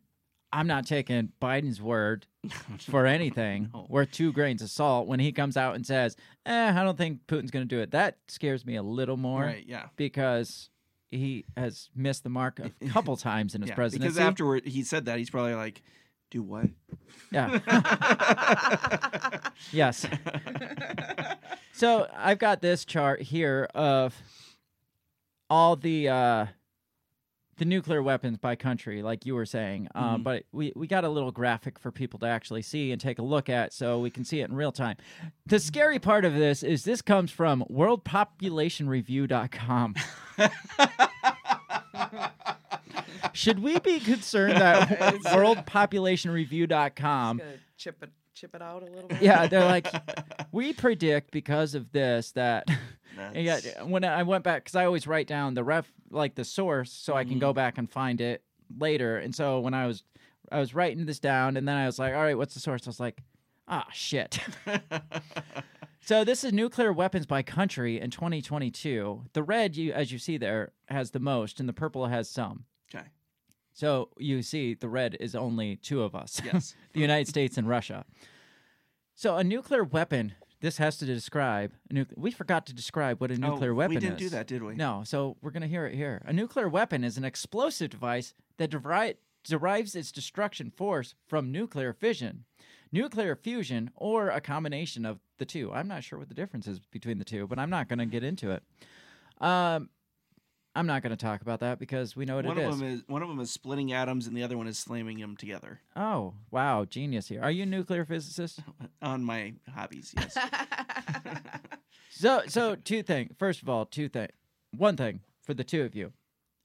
I'm 0.53 0.67
not 0.67 0.85
taking 0.87 1.31
Biden's 1.41 1.81
word 1.81 2.27
for 2.79 3.05
anything 3.05 3.69
worth 3.89 4.11
two 4.11 4.31
grains 4.31 4.61
of 4.61 4.69
salt 4.69 5.07
when 5.07 5.19
he 5.19 5.31
comes 5.31 5.57
out 5.57 5.75
and 5.75 5.85
says, 5.85 6.15
"Eh, 6.45 6.71
I 6.73 6.83
don't 6.83 6.97
think 6.97 7.27
Putin's 7.27 7.51
going 7.51 7.67
to 7.67 7.75
do 7.75 7.81
it." 7.81 7.91
That 7.91 8.17
scares 8.27 8.65
me 8.65 8.75
a 8.75 8.83
little 8.83 9.17
more, 9.17 9.41
Right, 9.43 9.65
yeah. 9.67 9.87
because 9.97 10.69
he 11.11 11.45
has 11.57 11.89
missed 11.95 12.23
the 12.23 12.29
mark 12.29 12.59
a 12.59 12.69
couple 12.89 13.15
times 13.17 13.53
in 13.55 13.61
his 13.61 13.69
Yeah, 13.69 13.75
presidency. 13.75 14.07
because 14.07 14.17
afterward 14.19 14.65
he 14.65 14.83
said 14.83 15.05
that 15.05 15.17
he's 15.17 15.29
probably 15.29 15.55
like, 15.55 15.81
"Do 16.31 16.41
what?" 16.43 16.67
Yeah. 17.31 17.59
yes. 19.71 20.05
so 21.73 22.07
I've 22.15 22.39
got 22.39 22.61
this 22.61 22.85
chart 22.85 23.21
here 23.21 23.67
of 23.75 24.15
all 25.49 25.75
the 25.75 26.09
uh, 26.09 26.45
the 27.57 27.65
nuclear 27.65 28.01
weapons 28.03 28.37
by 28.37 28.55
country, 28.55 29.01
like 29.01 29.25
you 29.25 29.33
were 29.35 29.45
saying. 29.45 29.87
Um, 29.95 30.21
Mhm. 30.21 30.23
but 30.23 30.43
we, 30.51 30.73
we 30.75 30.87
got 30.87 31.03
a 31.05 31.09
little 31.09 31.31
graphic 31.31 31.79
for 31.79 31.89
people 31.91 32.19
to 32.19 32.25
actually 32.25 32.61
see 32.61 32.91
and 32.91 32.99
take 32.99 33.17
a 33.19 33.23
look 33.23 33.47
at 33.49 33.71
so 33.73 33.99
we 33.99 34.09
can 34.09 34.25
see 34.25 34.41
it 34.41 34.49
in 34.49 34.55
real 34.55 34.71
time. 34.73 34.97
The 35.45 35.59
scary 35.59 35.99
part 35.99 36.25
of 36.25 36.33
this 36.33 36.63
is 36.63 36.83
this 36.83 37.01
comes 37.01 37.31
from 37.31 37.63
worldpopulationreview.com. 37.69 39.95
Should 43.33 43.59
we 43.59 43.79
be 43.79 43.99
concerned 43.99 44.57
that 44.57 44.87
worldpopulationreview.com 45.25 47.41
chip 47.77 48.01
it 48.03 48.09
chip 48.35 48.53
it 48.53 48.61
out 48.61 48.83
a 48.83 48.85
little 48.85 49.07
bit. 49.07 49.21
yeah, 49.21 49.47
they're 49.47 49.65
like, 49.65 49.87
we 50.51 50.73
predict 50.73 51.31
because 51.31 51.73
of 51.73 51.91
this 51.91 52.31
that. 52.33 52.67
yeah, 53.33 53.59
when 53.83 54.03
I 54.03 54.23
went 54.23 54.43
back, 54.43 54.63
because 54.65 54.75
I 54.75 54.85
always 54.85 55.07
write 55.07 55.25
down 55.27 55.53
the 55.53 55.63
ref, 55.63 55.89
like 56.11 56.35
the 56.35 56.43
source, 56.43 56.91
so 56.91 57.15
I 57.15 57.23
can 57.23 57.39
go 57.39 57.47
Mm-hmm. 57.49 57.55
back 57.55 57.77
and 57.77 57.89
find 57.89 58.19
it 58.19 58.43
later. 58.77 59.17
And 59.17 59.33
so 59.33 59.59
when 59.61 59.73
I 59.73 59.87
was, 59.87 60.03
I 60.51 60.59
was 60.59 60.75
writing 60.75 61.05
this 61.05 61.19
down, 61.19 61.55
and 61.57 61.65
then 61.67 61.77
I 61.77 61.85
was 61.85 61.97
like, 61.97 62.13
all 62.13 62.21
right, 62.21 62.37
what's 62.37 62.53
the 62.53 62.59
source? 62.59 62.85
I 62.85 62.89
was 62.89 62.99
like, 62.99 63.21
ah, 63.69 63.87
shit. 63.93 64.39
so 66.01 66.23
this 66.23 66.43
is 66.43 66.51
nuclear 66.53 66.91
weapons 66.91 67.25
by 67.25 67.41
country 67.41 67.99
in 67.99 68.11
2022. 68.11 69.23
The 69.33 69.43
red, 69.43 69.75
you 69.75 69.93
as 69.93 70.11
you 70.11 70.19
see 70.19 70.37
there, 70.37 70.71
has 70.87 71.11
the 71.11 71.19
most, 71.19 71.59
and 71.59 71.67
the 71.69 71.73
purple 71.73 72.05
has 72.07 72.29
some. 72.29 72.65
So 73.75 74.07
you 74.17 74.41
see, 74.41 74.73
the 74.73 74.87
red 74.87 75.17
is 75.19 75.35
only 75.35 75.75
two 75.75 76.01
of 76.01 76.15
us. 76.15 76.41
Yes. 76.45 76.75
the 76.93 77.01
United 77.01 77.27
States 77.27 77.57
and 77.57 77.67
Russia. 77.67 78.05
So 79.13 79.35
a 79.35 79.43
nuclear 79.43 79.83
weapon. 79.83 80.33
This 80.61 80.77
has 80.77 80.97
to 80.97 81.05
describe. 81.05 81.73
A 81.91 81.93
nuc- 81.93 82.17
we 82.17 82.31
forgot 82.31 82.65
to 82.67 82.73
describe 82.73 83.19
what 83.19 83.29
a 83.31 83.37
nuclear 83.37 83.71
oh, 83.71 83.75
weapon 83.75 83.97
is. 83.97 84.03
We 84.03 84.07
didn't 84.07 84.21
is. 84.21 84.31
do 84.31 84.37
that, 84.37 84.47
did 84.47 84.63
we? 84.63 84.75
No. 84.75 85.03
So 85.05 85.35
we're 85.41 85.51
gonna 85.51 85.67
hear 85.67 85.85
it 85.85 85.93
here. 85.93 86.23
A 86.25 86.31
nuclear 86.31 86.69
weapon 86.69 87.03
is 87.03 87.17
an 87.17 87.25
explosive 87.25 87.89
device 87.89 88.33
that 88.57 88.69
deri- 88.71 89.17
derives 89.43 89.93
its 89.93 90.11
destruction 90.11 90.71
force 90.71 91.13
from 91.27 91.51
nuclear 91.51 91.91
fission, 91.91 92.45
nuclear 92.93 93.35
fusion, 93.35 93.91
or 93.95 94.29
a 94.29 94.39
combination 94.39 95.05
of 95.05 95.19
the 95.37 95.45
two. 95.45 95.73
I'm 95.73 95.89
not 95.89 96.03
sure 96.03 96.17
what 96.17 96.29
the 96.29 96.33
difference 96.33 96.65
is 96.65 96.79
between 96.79 97.19
the 97.19 97.25
two, 97.25 97.45
but 97.45 97.59
I'm 97.59 97.69
not 97.69 97.89
gonna 97.89 98.05
get 98.05 98.23
into 98.23 98.51
it. 98.51 98.63
Um, 99.41 99.89
I'm 100.75 100.87
not 100.87 101.01
gonna 101.01 101.15
talk 101.15 101.41
about 101.41 101.61
that 101.61 101.79
because 101.79 102.15
we 102.17 102.25
know 102.25 102.35
what 102.35 102.45
one 102.45 102.57
it 102.57 102.65
of 102.65 102.73
is. 102.73 102.79
them 102.79 102.87
is 102.87 103.03
one 103.07 103.21
of 103.21 103.29
them 103.29 103.39
is 103.39 103.49
splitting 103.49 103.93
atoms, 103.93 104.27
and 104.27 104.35
the 104.35 104.43
other 104.43 104.57
one 104.57 104.67
is 104.67 104.77
slamming 104.77 105.19
them 105.19 105.37
together. 105.37 105.79
Oh, 105.95 106.33
wow, 106.51 106.83
genius 106.85 107.27
here. 107.29 107.41
Are 107.41 107.49
you 107.51 107.63
a 107.63 107.65
nuclear 107.65 108.03
physicist? 108.05 108.59
On 109.01 109.23
my 109.23 109.53
hobbies, 109.73 110.13
yes. 110.17 110.37
So, 112.17 112.43
so 112.47 112.75
two 112.75 113.03
things. 113.03 113.33
First 113.37 113.61
of 113.61 113.67
all, 113.67 113.85
two 113.85 114.07
thing. 114.07 114.29
One 114.71 114.95
thing 114.95 115.19
for 115.41 115.53
the 115.53 115.65
two 115.65 115.83
of 115.83 115.95
you. 115.95 116.13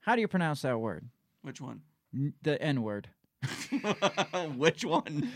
How 0.02 0.14
do 0.14 0.20
you 0.20 0.28
pronounce 0.28 0.62
that 0.62 0.78
word? 0.78 1.08
Which 1.42 1.60
one? 1.60 1.80
N- 2.14 2.34
the 2.40 2.60
N 2.62 2.82
word. 2.82 3.08
Which 4.56 4.84
one? 4.84 5.32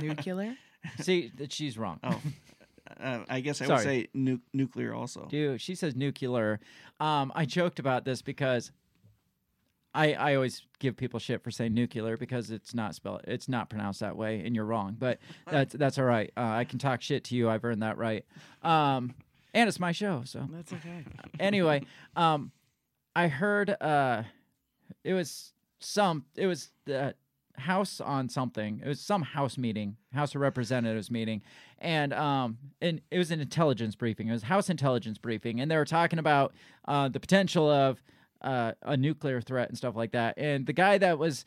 Nuclear? 0.00 0.56
See, 1.00 1.30
that 1.36 1.52
she's 1.52 1.76
wrong. 1.76 2.00
oh, 2.02 2.20
uh, 3.00 3.20
I 3.28 3.40
guess 3.40 3.60
I 3.60 3.66
Sorry. 3.66 3.76
would 3.76 3.84
say 3.84 4.08
nu- 4.14 4.40
nuclear 4.52 4.94
also. 4.94 5.26
Dude, 5.30 5.60
she 5.60 5.74
says 5.74 5.94
nuclear. 5.96 6.60
Um, 7.00 7.32
I 7.34 7.44
joked 7.44 7.78
about 7.78 8.04
this 8.04 8.22
because 8.22 8.72
I 9.94 10.12
I 10.14 10.34
always 10.34 10.62
give 10.78 10.96
people 10.96 11.18
shit 11.18 11.42
for 11.42 11.50
saying 11.50 11.74
nuclear 11.74 12.16
because 12.16 12.50
it's 12.50 12.74
not 12.74 12.94
spelled 12.94 13.22
it's 13.24 13.48
not 13.48 13.68
pronounced 13.70 14.00
that 14.00 14.16
way 14.16 14.42
and 14.44 14.54
you're 14.54 14.64
wrong. 14.64 14.96
But 14.98 15.18
that's 15.50 15.74
that's 15.74 15.98
all 15.98 16.04
right. 16.04 16.30
Uh, 16.36 16.42
I 16.42 16.64
can 16.64 16.78
talk 16.78 17.02
shit 17.02 17.24
to 17.24 17.36
you. 17.36 17.48
I've 17.48 17.64
earned 17.64 17.82
that 17.82 17.98
right. 17.98 18.24
Um, 18.62 19.14
and 19.54 19.68
it's 19.68 19.80
my 19.80 19.92
show, 19.92 20.22
so 20.24 20.46
That's 20.52 20.72
okay. 20.72 21.04
anyway, 21.40 21.82
um, 22.16 22.52
I 23.16 23.28
heard 23.28 23.70
uh, 23.80 24.22
it 25.04 25.14
was 25.14 25.52
some 25.80 26.24
it 26.36 26.46
was 26.46 26.70
the 26.84 27.14
house 27.58 28.00
on 28.00 28.28
something. 28.28 28.80
It 28.84 28.88
was 28.88 29.00
some 29.00 29.22
house 29.22 29.58
meeting, 29.58 29.96
House 30.12 30.34
of 30.34 30.40
Representatives 30.40 31.10
meeting, 31.10 31.42
and 31.78 32.12
um, 32.12 32.58
and 32.80 33.00
it 33.10 33.18
was 33.18 33.30
an 33.30 33.40
intelligence 33.40 33.94
briefing. 33.94 34.28
It 34.28 34.32
was 34.32 34.44
House 34.44 34.70
intelligence 34.70 35.18
briefing, 35.18 35.60
and 35.60 35.70
they 35.70 35.76
were 35.76 35.84
talking 35.84 36.18
about 36.18 36.54
uh, 36.86 37.08
the 37.08 37.20
potential 37.20 37.70
of 37.70 38.02
uh, 38.40 38.72
a 38.82 38.96
nuclear 38.96 39.40
threat 39.40 39.68
and 39.68 39.76
stuff 39.76 39.96
like 39.96 40.12
that. 40.12 40.34
And 40.36 40.66
the 40.66 40.72
guy 40.72 40.98
that 40.98 41.18
was 41.18 41.44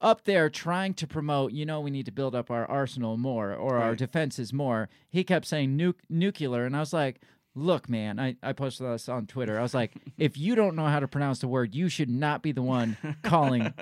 up 0.00 0.24
there 0.24 0.50
trying 0.50 0.94
to 0.94 1.06
promote, 1.06 1.52
you 1.52 1.64
know, 1.64 1.80
we 1.80 1.90
need 1.90 2.06
to 2.06 2.12
build 2.12 2.34
up 2.34 2.50
our 2.50 2.66
arsenal 2.66 3.16
more 3.16 3.54
or 3.54 3.78
our 3.78 3.94
defenses 3.94 4.52
more. 4.52 4.88
He 5.08 5.22
kept 5.22 5.46
saying 5.46 5.76
nu- 5.76 5.94
nuclear, 6.08 6.64
and 6.64 6.76
I 6.76 6.80
was 6.80 6.92
like, 6.92 7.20
look, 7.54 7.88
man, 7.88 8.18
I, 8.18 8.36
I 8.42 8.52
posted 8.52 8.86
this 8.86 9.08
on 9.08 9.26
Twitter. 9.26 9.58
I 9.58 9.62
was 9.62 9.74
like, 9.74 9.92
if 10.18 10.36
you 10.36 10.54
don't 10.54 10.74
know 10.74 10.86
how 10.86 11.00
to 11.00 11.08
pronounce 11.08 11.38
the 11.38 11.48
word, 11.48 11.74
you 11.74 11.88
should 11.88 12.10
not 12.10 12.42
be 12.42 12.52
the 12.52 12.62
one 12.62 12.96
calling 13.22 13.72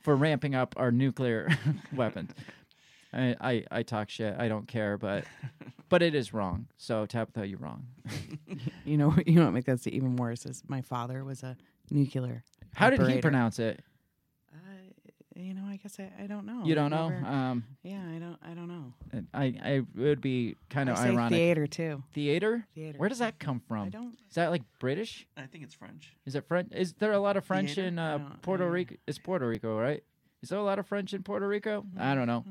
for 0.00 0.16
ramping 0.16 0.54
up 0.54 0.74
our 0.76 0.90
nuclear 0.90 1.48
weapons. 1.94 2.30
I, 3.12 3.36
I, 3.40 3.64
I 3.70 3.82
talk 3.82 4.08
shit. 4.08 4.34
I 4.38 4.48
don't 4.48 4.68
care, 4.68 4.96
but 4.96 5.24
but 5.88 6.02
it 6.02 6.14
is 6.14 6.32
wrong. 6.32 6.66
So 6.76 7.06
Tabitha, 7.06 7.46
you're 7.46 7.58
wrong. 7.58 7.86
You 8.84 8.96
know, 8.96 9.14
you 9.24 9.34
know 9.34 9.44
what 9.44 9.52
makes 9.52 9.66
that 9.66 9.86
even 9.86 10.16
worse 10.16 10.44
is 10.46 10.64
my 10.66 10.80
father 10.80 11.22
was 11.22 11.44
a 11.44 11.56
nuclear. 11.90 12.42
How 12.74 12.90
did 12.90 13.06
he 13.06 13.20
pronounce 13.20 13.58
it? 13.60 13.84
You 15.40 15.54
know, 15.54 15.64
I 15.66 15.76
guess 15.76 15.98
I, 15.98 16.10
I 16.22 16.26
don't 16.26 16.44
know. 16.46 16.62
You 16.64 16.74
don't 16.74 16.92
I've 16.92 17.00
know? 17.00 17.08
never- 17.08 17.26
Um, 17.26 17.64
yeah, 17.82 18.02
I 18.14 18.18
don't. 18.18 18.38
I 18.42 18.54
don't 18.54 18.68
know. 18.68 18.92
I, 19.34 19.44
I 19.62 19.70
it 19.72 19.84
would 19.96 20.20
be 20.20 20.56
kind 20.68 20.88
of 20.88 20.98
I 20.98 21.04
say 21.04 21.10
ironic. 21.10 21.36
theater 21.38 21.66
too. 21.66 22.02
Theater? 22.12 22.66
Theater. 22.74 22.98
Where 22.98 23.08
does 23.08 23.18
that 23.20 23.38
come 23.38 23.60
from? 23.66 23.86
I 23.86 23.88
don't. 23.88 24.14
Is 24.28 24.34
that 24.34 24.50
like 24.50 24.62
British? 24.78 25.26
I 25.36 25.42
think 25.46 25.64
it's 25.64 25.74
French. 25.74 26.14
Is 26.26 26.34
it 26.34 26.46
French? 26.46 26.72
Is 26.72 26.92
there 26.94 27.12
a 27.12 27.18
lot 27.20 27.36
of 27.36 27.44
French 27.44 27.74
Theater? 27.74 27.88
in 27.88 27.98
uh, 27.98 28.18
Puerto 28.42 28.64
I- 28.64 28.68
Rico? 28.68 28.94
It's 29.06 29.18
Puerto 29.18 29.46
Rico, 29.48 29.78
right? 29.78 30.02
Is 30.42 30.48
there 30.48 30.58
a 30.58 30.62
lot 30.62 30.78
of 30.78 30.86
French 30.86 31.12
in 31.12 31.22
Puerto 31.22 31.46
Rico? 31.46 31.84
I 31.98 32.14
don't 32.14 32.26
know. 32.26 32.44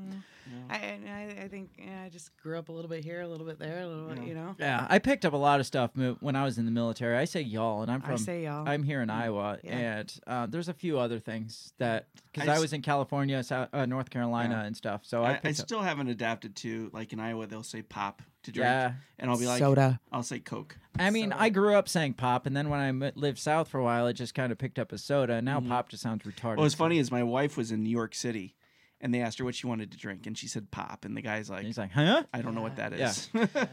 I, 0.68 0.74
I 0.74 1.42
I 1.44 1.48
think 1.48 1.70
yeah, 1.78 2.02
I 2.04 2.08
just 2.08 2.36
grew 2.36 2.58
up 2.58 2.68
a 2.70 2.72
little 2.72 2.88
bit 2.88 3.04
here, 3.04 3.20
a 3.20 3.28
little 3.28 3.46
bit 3.46 3.58
there, 3.60 3.82
a 3.82 3.86
little 3.86 4.08
bit. 4.08 4.24
You 4.24 4.34
know. 4.34 4.56
Yeah, 4.58 4.84
I 4.90 4.98
picked 4.98 5.24
up 5.24 5.32
a 5.32 5.36
lot 5.36 5.60
of 5.60 5.66
stuff 5.66 5.90
when 6.20 6.34
I 6.34 6.44
was 6.44 6.58
in 6.58 6.64
the 6.64 6.70
military. 6.72 7.16
I 7.16 7.24
say 7.24 7.40
y'all, 7.40 7.82
and 7.82 7.90
I'm 7.90 8.00
from. 8.00 8.14
I 8.14 8.16
say 8.16 8.44
y'all. 8.44 8.68
I'm 8.68 8.82
here 8.82 9.00
in 9.00 9.10
Iowa, 9.10 9.58
Yeah. 9.62 9.98
and 9.98 10.20
uh, 10.26 10.46
there's 10.46 10.68
a 10.68 10.74
few 10.74 10.98
other 10.98 11.20
things 11.20 11.72
that 11.78 12.06
because 12.32 12.48
I 12.48 12.58
was 12.58 12.72
in 12.72 12.82
California, 12.82 13.42
South, 13.44 13.68
uh, 13.72 13.86
North 13.86 14.10
Carolina, 14.10 14.56
Yeah. 14.60 14.66
and 14.66 14.76
stuff. 14.76 15.02
So 15.04 15.22
I, 15.22 15.28
I, 15.28 15.30
I 15.30 15.34
picked 15.38 15.60
up- 15.60 15.66
still 15.66 15.82
haven't 15.82 16.08
adapted 16.08 16.56
to 16.56 16.90
like 16.92 17.12
in 17.12 17.20
Iowa 17.20 17.46
they'll 17.46 17.62
say 17.62 17.82
pop 17.82 18.20
to 18.44 18.52
drink, 18.52 18.64
Yeah. 18.66 18.92
and 19.18 19.30
I'll 19.30 19.38
be 19.38 19.46
like 19.46 19.58
Soda. 19.58 20.00
I'll 20.12 20.22
say 20.22 20.38
Coke. 20.40 20.76
I 20.98 21.10
mean, 21.10 21.32
I 21.32 21.48
grew 21.50 21.74
up 21.74 21.88
saying 21.88 22.14
pop, 22.14 22.46
and 22.46 22.56
then 22.56 22.68
when 22.68 22.80
I 22.80 22.88
m- 22.88 23.12
lived 23.14 23.38
south 23.38 23.68
for 23.68 23.78
a 23.78 23.84
while, 23.84 24.06
it 24.06 24.14
just 24.14 24.34
kind 24.34 24.50
of 24.52 24.58
picked 24.58 24.78
up 24.78 24.92
as 24.92 25.02
soda. 25.04 25.34
And 25.34 25.44
now 25.44 25.60
pop 25.60 25.88
just 25.88 26.02
sounds 26.02 26.22
retarded. 26.24 26.56
What 26.56 26.64
was 26.64 26.74
funny 26.74 26.98
is 26.98 27.10
my 27.12 27.22
wife 27.22 27.56
was 27.56 27.70
in 27.70 27.82
New 27.82 27.90
York 27.90 28.14
City, 28.14 28.54
and 29.00 29.14
they 29.14 29.20
asked 29.20 29.38
her 29.38 29.44
what 29.44 29.54
she 29.54 29.66
wanted 29.66 29.92
to 29.92 29.98
drink, 29.98 30.26
and 30.26 30.36
she 30.36 30.48
said 30.48 30.70
pop, 30.70 31.04
and 31.04 31.16
the 31.16 31.22
guy's 31.22 31.48
like, 31.48 31.58
And 31.60 31.66
he's 31.66 31.78
like, 31.78 31.92
huh? 31.92 32.24
I 32.34 32.42
don't 32.42 32.54
know 32.54 32.62
what 32.62 32.76
that 32.76 32.92
is. 32.92 33.28
Yeah. 33.34 33.46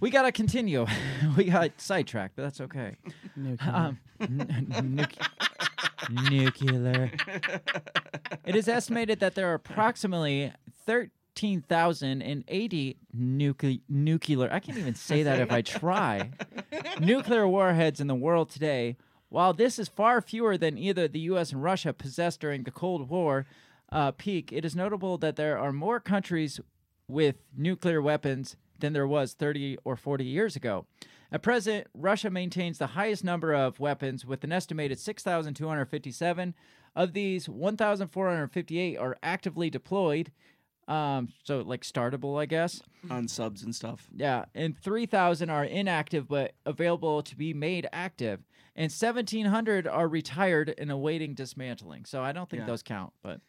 We 0.00 0.10
gotta 0.10 0.30
continue. 0.30 0.86
we 1.36 1.46
got 1.46 1.72
sidetracked, 1.80 2.36
but 2.36 2.42
that's 2.42 2.60
okay. 2.60 2.94
Nuclear. 3.34 3.74
Um, 3.74 3.98
n- 4.20 4.66
nuc- 4.96 6.30
nuclear. 6.30 7.10
it 8.44 8.54
is 8.54 8.68
estimated 8.68 9.18
that 9.18 9.34
there 9.34 9.48
are 9.50 9.54
approximately 9.54 10.52
13,080 11.38 12.96
nucle- 13.16 13.80
nuclear. 13.88 14.52
I 14.52 14.58
can't 14.58 14.78
even 14.78 14.94
say 14.94 15.22
that 15.22 15.40
if 15.40 15.52
I 15.52 15.62
try. 15.62 16.30
nuclear 17.00 17.46
warheads 17.46 18.00
in 18.00 18.08
the 18.08 18.14
world 18.14 18.50
today. 18.50 18.96
While 19.28 19.52
this 19.52 19.78
is 19.78 19.88
far 19.88 20.20
fewer 20.20 20.56
than 20.56 20.76
either 20.78 21.06
the 21.06 21.20
U.S. 21.20 21.52
and 21.52 21.62
Russia 21.62 21.92
possessed 21.92 22.40
during 22.40 22.64
the 22.64 22.70
Cold 22.70 23.08
War 23.08 23.46
uh, 23.92 24.10
peak, 24.12 24.52
it 24.52 24.64
is 24.64 24.74
notable 24.74 25.18
that 25.18 25.36
there 25.36 25.58
are 25.58 25.72
more 25.72 26.00
countries 26.00 26.60
with 27.08 27.36
nuclear 27.56 28.02
weapons 28.02 28.56
than 28.78 28.92
there 28.92 29.06
was 29.06 29.34
30 29.34 29.78
or 29.84 29.96
40 29.96 30.24
years 30.24 30.56
ago. 30.56 30.86
At 31.30 31.42
present, 31.42 31.86
Russia 31.94 32.30
maintains 32.30 32.78
the 32.78 32.88
highest 32.88 33.22
number 33.22 33.54
of 33.54 33.78
weapons 33.78 34.24
with 34.24 34.42
an 34.44 34.52
estimated 34.52 34.98
6,257. 34.98 36.54
Of 36.96 37.12
these, 37.12 37.48
1,458 37.48 38.96
are 38.96 39.16
actively 39.22 39.68
deployed, 39.70 40.32
um, 40.88 41.28
so 41.44 41.60
like 41.60 41.82
startable, 41.82 42.40
I 42.40 42.46
guess. 42.46 42.82
on 43.10 43.28
subs 43.28 43.62
and 43.62 43.72
stuff. 43.74 44.08
Yeah, 44.16 44.46
and 44.54 44.76
3,000 44.76 45.50
are 45.50 45.64
inactive 45.64 46.26
but 46.26 46.54
available 46.66 47.22
to 47.22 47.36
be 47.36 47.54
made 47.54 47.86
active. 47.92 48.40
And 48.74 48.90
1,700 48.92 49.86
are 49.88 50.06
retired 50.08 50.72
and 50.78 50.90
awaiting 50.90 51.34
dismantling. 51.34 52.04
So 52.04 52.22
I 52.22 52.30
don't 52.32 52.48
think 52.48 52.60
Yeah. 52.60 52.66
those 52.66 52.82
count. 52.82 53.12
But 53.22 53.40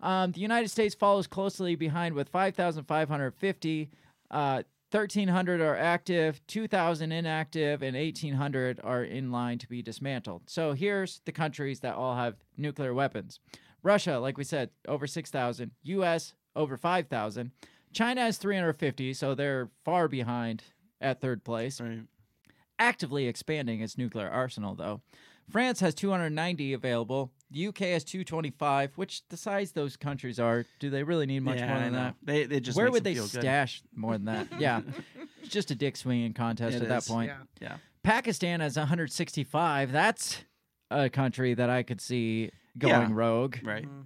um, 0.00 0.30
the 0.32 0.40
United 0.40 0.68
States 0.68 0.94
follows 0.94 1.26
closely 1.26 1.74
behind 1.74 2.14
with 2.14 2.28
5,550. 2.28 3.90
Uh, 4.30 4.62
1,300 4.90 5.60
are 5.60 5.76
active, 5.76 6.40
2,000 6.46 7.12
inactive, 7.12 7.82
and 7.82 7.94
1,800 7.96 8.80
are 8.82 9.04
in 9.04 9.30
line 9.30 9.58
to 9.58 9.68
be 9.68 9.82
dismantled. 9.82 10.42
So 10.46 10.72
here's 10.72 11.20
the 11.26 11.32
countries 11.32 11.80
that 11.80 11.94
all 11.94 12.14
have 12.16 12.36
nuclear 12.56 12.94
weapons 12.94 13.40
Russia, 13.82 14.18
like 14.18 14.38
we 14.38 14.44
said, 14.44 14.70
over 14.88 15.06
6,000. 15.06 15.70
U.S., 15.84 16.34
over 16.58 16.76
5,000. 16.76 17.52
China 17.92 18.20
has 18.20 18.36
350, 18.36 19.14
so 19.14 19.34
they're 19.34 19.70
far 19.84 20.08
behind 20.08 20.64
at 21.00 21.20
third 21.20 21.44
place. 21.44 21.80
Right. 21.80 22.00
Actively 22.78 23.26
expanding 23.26 23.80
its 23.80 23.96
nuclear 23.96 24.28
arsenal, 24.28 24.74
though. 24.74 25.00
France 25.48 25.80
has 25.80 25.94
290 25.94 26.74
available. 26.74 27.32
The 27.50 27.68
UK 27.68 27.78
has 27.78 28.04
225, 28.04 28.92
which 28.96 29.26
the 29.28 29.38
size 29.38 29.72
those 29.72 29.96
countries 29.96 30.38
are, 30.38 30.66
do 30.78 30.90
they 30.90 31.02
really 31.02 31.24
need 31.24 31.40
much 31.42 31.58
yeah, 31.58 31.72
more 31.72 31.78
than 31.78 31.92
that? 31.94 32.14
They, 32.22 32.44
they 32.44 32.60
just 32.60 32.76
Where 32.76 32.90
would 32.90 33.04
they 33.04 33.14
feel 33.14 33.24
good. 33.24 33.40
stash 33.40 33.82
more 33.94 34.12
than 34.12 34.26
that? 34.26 34.48
Yeah. 34.58 34.82
it's 35.42 35.48
just 35.48 35.70
a 35.70 35.74
dick 35.74 35.96
swinging 35.96 36.34
contest 36.34 36.76
It 36.76 36.82
at 36.82 36.88
that 36.88 37.06
point. 37.06 37.32
Yeah. 37.62 37.76
Pakistan 38.02 38.60
has 38.60 38.76
165. 38.76 39.90
That's 39.90 40.44
a 40.90 41.08
country 41.08 41.54
that 41.54 41.70
I 41.70 41.82
could 41.82 42.02
see 42.02 42.50
going 42.76 43.08
Yeah. 43.10 43.14
rogue. 43.16 43.56
Right. 43.62 43.84
Mm-hmm. 43.84 44.02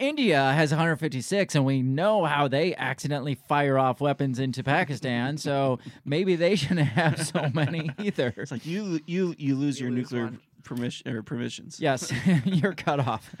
India 0.00 0.52
has 0.52 0.70
156, 0.70 1.54
and 1.54 1.64
we 1.64 1.82
know 1.82 2.24
how 2.24 2.48
they 2.48 2.74
accidentally 2.74 3.34
fire 3.34 3.78
off 3.78 4.00
weapons 4.00 4.38
into 4.38 4.64
Pakistan. 4.64 5.36
so 5.46 5.78
maybe 6.04 6.34
they 6.36 6.56
shouldn't 6.56 6.88
have 6.88 7.24
so 7.24 7.50
many 7.54 7.90
either. 7.98 8.34
It's 8.36 8.50
like 8.50 8.64
you 8.66 9.00
you 9.06 9.34
you 9.38 9.54
lose 9.54 9.78
your 9.78 9.90
lose 9.90 10.10
nuclear 10.10 10.24
one. 10.24 10.40
permission 10.64 11.14
or 11.14 11.22
permissions. 11.22 11.78
Yes, 11.80 12.10
you're 12.44 12.72
cut 12.74 12.98
off. 13.00 13.34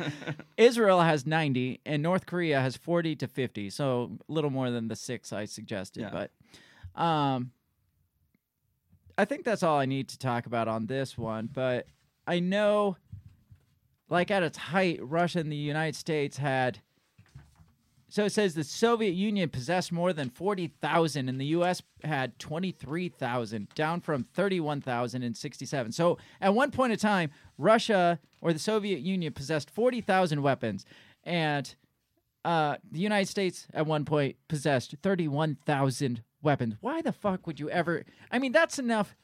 Israel 0.56 1.00
has 1.00 1.26
90, 1.26 1.80
and 1.86 2.02
North 2.02 2.26
Korea 2.26 2.60
has 2.60 2.76
40 2.76 3.16
to 3.16 3.26
50. 3.26 3.70
So 3.70 4.18
a 4.28 4.32
little 4.32 4.50
more 4.50 4.70
than 4.70 4.88
the 4.88 4.96
six 4.96 5.32
I 5.32 5.46
suggested. 5.46 6.02
Yeah. 6.02 6.10
But 6.94 7.02
um, 7.02 7.52
I 9.16 9.24
think 9.24 9.44
that's 9.44 9.62
all 9.62 9.78
I 9.78 9.86
need 9.86 10.08
to 10.10 10.18
talk 10.18 10.46
about 10.46 10.68
on 10.68 10.86
this 10.86 11.16
one. 11.16 11.48
But 11.52 11.86
I 12.26 12.40
know, 12.40 12.96
like 14.10 14.30
at 14.30 14.42
its 14.42 14.58
height, 14.58 14.98
Russia 15.00 15.38
and 15.38 15.50
the 15.50 15.56
United 15.56 15.96
States 15.96 16.36
had. 16.36 16.80
So 18.08 18.24
it 18.24 18.30
says 18.30 18.54
the 18.54 18.64
Soviet 18.64 19.12
Union 19.12 19.48
possessed 19.48 19.92
more 19.92 20.12
than 20.12 20.30
40,000 20.30 21.28
and 21.28 21.40
the 21.40 21.46
US 21.46 21.80
had 22.02 22.36
23,000, 22.40 23.68
down 23.76 24.00
from 24.00 24.24
31,000 24.24 25.22
in 25.22 25.32
67. 25.32 25.92
So 25.92 26.18
at 26.40 26.52
one 26.52 26.72
point 26.72 26.92
in 26.92 26.98
time, 26.98 27.30
Russia 27.56 28.18
or 28.42 28.52
the 28.52 28.58
Soviet 28.58 28.98
Union 28.98 29.32
possessed 29.32 29.70
40,000 29.70 30.42
weapons 30.42 30.84
and 31.22 31.72
uh, 32.44 32.76
the 32.90 32.98
United 32.98 33.28
States 33.28 33.68
at 33.72 33.86
one 33.86 34.04
point 34.04 34.34
possessed 34.48 34.96
31,000 35.04 36.22
weapons. 36.42 36.74
Why 36.80 37.02
the 37.02 37.12
fuck 37.12 37.46
would 37.46 37.60
you 37.60 37.70
ever 37.70 38.04
I 38.32 38.40
mean 38.40 38.50
that's 38.50 38.80
enough 38.80 39.14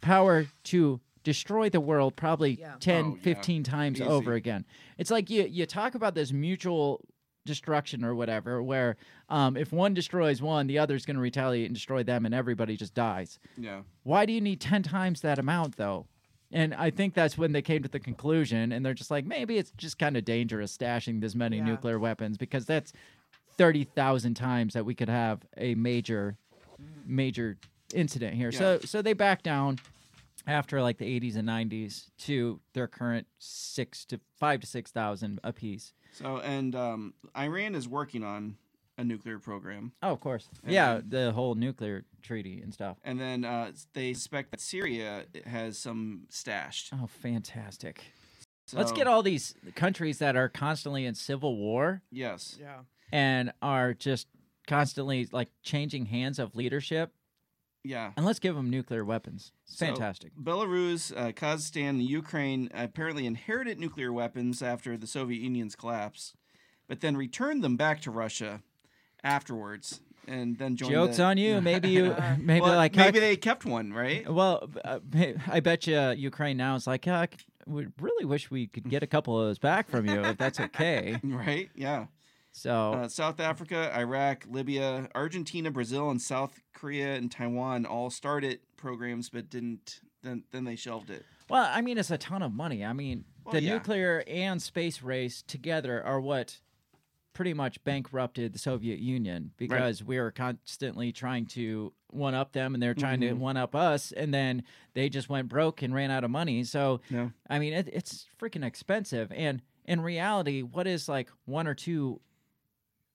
power 0.00 0.46
to 0.64 1.00
destroy 1.24 1.68
the 1.70 1.80
world 1.80 2.16
probably 2.16 2.52
Yeah. 2.60 2.74
10 2.80 3.04
Oh, 3.04 3.14
yeah. 3.16 3.22
15 3.22 3.62
times 3.62 4.00
Easy. 4.00 4.08
over 4.08 4.32
again. 4.34 4.64
It's 4.98 5.10
like 5.10 5.30
you 5.30 5.44
you 5.44 5.66
talk 5.66 5.94
about 5.94 6.14
this 6.14 6.32
mutual 6.32 7.00
destruction 7.44 8.04
or 8.04 8.14
whatever 8.14 8.62
where 8.62 8.96
um, 9.28 9.56
if 9.56 9.72
one 9.72 9.92
destroys 9.94 10.40
one 10.40 10.68
the 10.68 10.78
other's 10.78 11.04
going 11.04 11.16
to 11.16 11.20
retaliate 11.22 11.66
and 11.66 11.74
destroy 11.74 12.02
them 12.04 12.24
and 12.24 12.32
everybody 12.32 12.76
just 12.76 12.94
dies 12.94 13.40
Yeah. 13.58 13.80
why 14.04 14.26
do 14.26 14.32
you 14.32 14.40
need 14.40 14.60
10 14.60 14.84
times 14.84 15.22
that 15.22 15.40
amount 15.40 15.76
though 15.76 16.06
and 16.52 16.72
i 16.74 16.88
think 16.88 17.14
that's 17.14 17.36
when 17.36 17.50
they 17.50 17.60
came 17.60 17.82
to 17.82 17.88
the 17.88 17.98
conclusion 17.98 18.70
and 18.70 18.86
they're 18.86 18.94
just 18.94 19.10
like 19.10 19.24
maybe 19.24 19.58
it's 19.58 19.72
just 19.76 19.98
kind 19.98 20.16
of 20.16 20.24
dangerous 20.24 20.76
stashing 20.76 21.20
this 21.20 21.34
many 21.34 21.56
Yeah. 21.56 21.64
nuclear 21.64 21.98
weapons 21.98 22.38
because 22.38 22.64
that's 22.64 22.92
30,000 23.58 24.34
times 24.34 24.74
that 24.74 24.84
we 24.84 24.94
could 24.94 25.08
have 25.08 25.40
a 25.56 25.74
major 25.74 26.36
major 27.04 27.58
incident 27.92 28.34
here 28.34 28.52
so 28.52 28.78
so 28.84 29.02
they 29.02 29.12
back 29.14 29.42
down 29.42 29.78
after 30.46 30.82
like 30.82 30.98
the 30.98 31.20
80s 31.20 31.36
and 31.36 31.48
90s 31.48 32.10
to 32.18 32.60
their 32.74 32.86
current 32.88 33.26
6 33.38 34.04
to 34.06 34.20
5 34.38 34.60
to 34.60 34.66
6,000 34.66 35.40
apiece 35.44 35.92
So 36.12 36.38
and 36.38 36.74
um, 36.74 37.14
Iran 37.36 37.74
is 37.74 37.88
working 37.88 38.22
on 38.24 38.56
a 38.98 39.04
nuclear 39.04 39.38
program, 39.38 39.92
Oh, 40.02 40.12
of 40.12 40.20
course. 40.20 40.48
And 40.62 40.72
yeah, 40.72 40.94
then- 40.94 41.08
the 41.08 41.32
whole 41.32 41.54
nuclear 41.54 42.04
treaty 42.22 42.60
and 42.60 42.72
stuff. 42.74 42.98
and 43.02 43.18
then 43.18 43.44
uh, 43.44 43.72
they 43.94 44.12
suspect 44.12 44.50
that 44.50 44.60
Syria 44.60 45.24
has 45.46 45.78
some 45.78 46.24
stashed. 46.28 46.90
Oh, 46.92 47.06
fantastic. 47.06 48.04
Let's 48.74 48.92
get 48.92 49.06
all 49.06 49.22
these 49.22 49.54
countries 49.74 50.18
that 50.18 50.34
are 50.36 50.48
constantly 50.48 51.04
in 51.04 51.14
civil 51.14 51.56
war 51.56 52.02
Yes. 52.10 52.56
Yeah. 52.60 52.80
and 53.10 53.52
are 53.60 53.92
just 53.94 54.28
constantly 54.66 55.28
like 55.32 55.48
changing 55.62 56.06
hands 56.06 56.38
of 56.38 56.54
leadership 56.54 57.12
Yeah. 57.84 58.12
and 58.16 58.24
let's 58.24 58.38
give 58.38 58.54
them 58.54 58.70
nuclear 58.70 59.04
weapons. 59.04 59.52
It's 59.66 59.78
So, 59.78 59.86
fantastic. 59.86 60.32
Belarus, 60.36 61.12
uh, 61.16 61.32
Kazakhstan, 61.32 61.88
and 61.90 62.02
Ukraine 62.02 62.70
apparently 62.74 63.26
inherited 63.26 63.78
nuclear 63.80 64.12
weapons 64.12 64.62
after 64.62 64.96
the 64.96 65.06
Soviet 65.06 65.40
Union's 65.40 65.74
collapse. 65.74 66.34
but 66.88 67.00
then 67.00 67.16
returned 67.16 67.64
them 67.64 67.76
back 67.76 68.00
to 68.02 68.10
Russia 68.10 68.60
afterwards, 69.24 70.00
and 70.26 70.58
then 70.58 70.76
joined. 70.76 70.92
Jokes 70.92 71.16
the, 71.16 71.24
on 71.24 71.38
you. 71.38 71.60
Maybe 71.70 71.88
you. 71.88 72.14
Maybe 72.38 72.60
Well, 72.60 72.76
like 72.76 72.94
maybe 72.94 73.18
they 73.18 73.36
kept 73.36 73.64
one, 73.64 73.92
right? 73.92 74.28
Well, 74.30 74.68
uh, 74.84 74.98
I 75.48 75.60
bet 75.60 75.86
you 75.86 76.10
Ukraine 76.10 76.56
now 76.56 76.74
is 76.74 76.86
like, 76.86 77.06
uh, 77.08 77.26
we 77.66 77.86
really 78.00 78.24
wish 78.24 78.50
we 78.50 78.66
could 78.66 78.88
get 78.88 79.02
a 79.02 79.06
couple 79.06 79.40
of 79.40 79.46
those 79.46 79.58
back 79.58 79.88
from 79.88 80.06
you 80.06 80.22
if 80.24 80.36
that's 80.36 80.60
okay. 80.60 81.18
Right? 81.22 81.70
Yeah. 81.74 82.06
So 82.52 82.92
Uh, 82.92 83.08
South 83.08 83.40
Africa, 83.40 83.90
Iraq, 83.96 84.44
Libya, 84.48 85.08
Argentina, 85.14 85.70
Brazil, 85.70 86.10
and 86.10 86.20
South 86.20 86.60
Korea 86.74 87.14
and 87.16 87.30
Taiwan 87.30 87.86
all 87.86 88.10
started 88.10 88.60
programs, 88.76 89.30
but 89.30 89.48
didn't. 89.50 90.00
Then 90.22 90.44
then 90.52 90.64
they 90.64 90.76
shelved 90.76 91.10
it. 91.10 91.24
Well, 91.48 91.68
I 91.72 91.80
mean, 91.80 91.98
it's 91.98 92.10
a 92.10 92.18
ton 92.18 92.42
of 92.42 92.52
money. 92.52 92.84
I 92.84 92.92
mean, 92.92 93.24
Well, 93.44 93.54
the 93.54 93.62
yeah. 93.62 93.72
nuclear 93.74 94.22
and 94.28 94.62
space 94.62 95.02
race 95.02 95.42
together 95.42 96.02
are 96.04 96.20
what 96.20 96.60
pretty 97.32 97.54
much 97.54 97.82
bankrupted 97.82 98.52
the 98.52 98.58
Soviet 98.58 98.98
Union 99.00 99.50
because 99.56 100.04
we 100.04 100.20
were 100.20 100.30
constantly 100.30 101.10
trying 101.12 101.46
to 101.46 101.92
one 102.10 102.34
up 102.34 102.52
them 102.52 102.74
and 102.74 102.82
they're 102.82 102.92
trying 102.94 103.20
to 103.22 103.30
Mhm. 103.30 103.38
one 103.38 103.56
up 103.56 103.74
us, 103.74 104.12
and 104.12 104.32
then 104.34 104.62
they 104.92 105.08
just 105.08 105.28
went 105.30 105.48
broke 105.48 105.80
and 105.82 105.94
ran 105.94 106.10
out 106.10 106.22
of 106.24 106.30
money. 106.30 106.62
So, 106.62 107.00
Yeah. 107.08 107.30
I 107.48 107.58
mean, 107.58 107.72
it, 107.72 107.88
it's 107.90 108.26
freaking 108.38 108.64
expensive. 108.64 109.32
And 109.32 109.62
in 109.86 110.02
reality, 110.02 110.60
what 110.62 110.86
is 110.86 111.08
like 111.08 111.30
one 111.46 111.66
or 111.66 111.74
two 111.74 112.20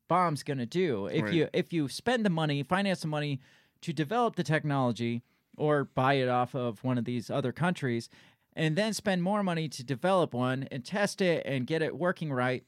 bombs 0.07 0.43
going 0.43 0.57
to 0.59 0.65
do 0.65 1.07
if 1.07 1.23
Right. 1.23 1.33
you 1.33 1.49
if 1.53 1.71
you 1.73 1.87
spend 1.87 2.25
the 2.25 2.29
money, 2.29 2.63
finance 2.63 3.01
the 3.01 3.07
money 3.07 3.39
to 3.81 3.93
develop 3.93 4.35
the 4.35 4.43
technology 4.43 5.21
or 5.57 5.83
buy 5.85 6.13
it 6.15 6.27
off 6.29 6.55
of 6.55 6.83
one 6.83 6.97
of 6.97 7.05
these 7.05 7.29
other 7.29 7.51
countries 7.51 8.09
and 8.55 8.75
then 8.75 8.93
spend 8.93 9.21
more 9.23 9.43
money 9.43 9.67
to 9.69 9.83
develop 9.83 10.33
one 10.33 10.67
and 10.71 10.83
test 10.85 11.21
it 11.21 11.43
and 11.45 11.67
get 11.67 11.81
it 11.81 11.95
working 11.97 12.31
right. 12.31 12.63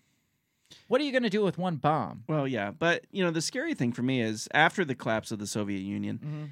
What 0.88 1.02
are 1.02 1.04
you 1.04 1.12
going 1.12 1.24
to 1.24 1.30
do 1.32 1.42
with 1.44 1.58
one 1.58 1.78
bomb? 1.78 2.24
Well, 2.28 2.48
yeah, 2.48 2.70
but 2.72 3.06
you 3.12 3.24
know 3.24 3.32
the 3.32 3.42
scary 3.42 3.74
thing 3.74 3.92
for 3.92 4.04
me 4.04 4.22
is 4.22 4.48
after 4.54 4.86
the 4.86 4.94
collapse 4.96 5.32
of 5.32 5.40
the 5.40 5.48
Soviet 5.48 5.80
Union, 5.80 6.20
Mm-hmm. 6.20 6.44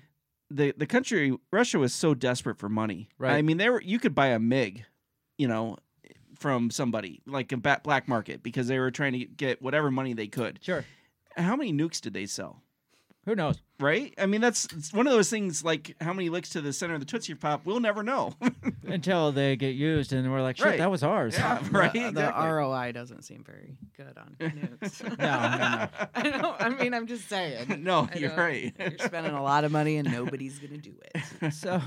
the 0.50 0.74
the 0.76 0.88
country 0.88 1.38
Russia 1.52 1.78
was 1.78 1.94
so 1.94 2.14
desperate 2.16 2.58
for 2.58 2.68
money. 2.70 3.10
Right. 3.20 3.36
I 3.36 3.42
mean, 3.44 3.58
they 3.58 3.70
were 3.70 3.82
you 3.82 4.00
could 4.00 4.16
buy 4.16 4.28
a 4.28 4.40
MiG, 4.40 4.86
you 5.38 5.48
know, 5.48 5.78
from 6.40 6.70
somebody 6.72 7.22
like 7.26 7.52
a 7.52 7.58
black 7.58 8.08
market 8.08 8.44
because 8.44 8.68
they 8.68 8.80
were 8.80 8.92
trying 8.92 9.14
to 9.14 9.26
get 9.26 9.62
whatever 9.62 9.92
money 9.92 10.14
they 10.14 10.28
could. 10.28 10.60
Sure. 10.62 10.86
How 11.36 11.56
many 11.56 11.74
nukes 11.74 12.00
did 12.02 12.14
they 12.14 12.26
sell? 12.26 12.62
Who 13.26 13.36
knows? 13.36 13.62
Right? 13.78 14.14
I 14.18 14.26
mean, 14.26 14.40
that's 14.40 14.66
it's 14.72 14.94
one 14.94 15.06
of 15.06 15.12
those 15.12 15.30
things 15.30 15.62
like 15.62 15.96
how 16.00 16.14
many 16.14 16.30
licks 16.30 16.50
to 16.52 16.62
the 16.62 16.72
center 16.72 16.94
of 16.94 17.02
the 17.02 17.06
Tootsie 17.06 17.36
Pop, 17.36 17.66
we'll 17.66 17.82
never 17.82 18.02
know. 18.02 18.34
Until 18.86 19.34
they 19.34 19.58
get 19.58 19.76
used 19.76 20.14
and 20.14 20.32
we're 20.32 20.42
like, 20.42 20.56
shit, 20.56 20.66
Right. 20.66 20.78
that 20.78 20.90
was 20.90 21.04
ours. 21.04 21.36
Yeah, 21.38 21.60
The- 21.62 21.70
right. 21.72 21.92
The, 21.94 22.08
exactly. 22.08 22.48
ROI 22.48 22.92
doesn't 22.94 23.24
seem 23.24 23.44
very 23.44 23.78
good 23.98 24.18
on 24.18 24.36
nukes. 24.40 25.04
No, 25.04 25.10
no, 25.10 25.58
no. 25.58 26.08
I 26.16 26.38
know. 26.42 26.56
I 26.58 26.70
mean, 26.82 26.94
I'm 26.94 27.06
just 27.06 27.28
saying. 27.28 27.84
No, 27.84 28.08
I 28.14 28.18
you're 28.18 28.30
know 28.30 28.38
right. 28.38 28.74
You're 28.80 28.98
spending 29.00 29.34
a 29.34 29.44
lot 29.44 29.66
of 29.66 29.74
money 29.74 29.98
and 29.98 30.10
nobody's 30.10 30.58
gonna 30.60 30.78
do 30.78 30.96
it. 31.14 31.52
so 31.54 31.82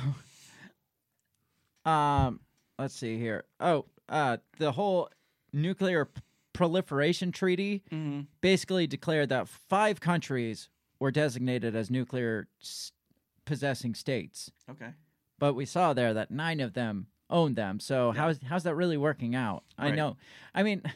um 1.90 2.40
let's 2.78 2.94
see 2.94 3.18
here 3.18 3.44
oh 3.60 3.86
uh 4.10 4.36
the 4.58 4.72
whole 4.72 5.08
nuclear 5.52 6.04
p- 6.04 6.20
proliferation 6.52 7.32
treaty 7.32 7.82
Mhm. 7.90 8.26
basically 8.42 8.86
declared 8.86 9.28
that 9.30 9.48
five 9.48 10.00
countries 10.00 10.68
were 10.98 11.10
designated 11.10 11.74
as 11.74 11.90
nuclear 11.90 12.48
s- 12.60 12.92
possessing 13.46 13.94
states 13.94 14.50
Okay. 14.68 14.90
but 15.38 15.54
we 15.54 15.64
saw 15.64 15.92
there 15.94 16.12
that 16.12 16.30
nine 16.30 16.60
of 16.60 16.74
them 16.74 17.06
owned 17.30 17.56
them 17.56 17.80
so 17.80 18.10
how's 18.12 18.38
how's 18.42 18.64
that 18.64 18.74
really 18.74 18.96
working 18.98 19.34
out 19.34 19.62
i 19.78 19.90
know 19.90 20.16
i 20.54 20.62
mean 20.62 20.82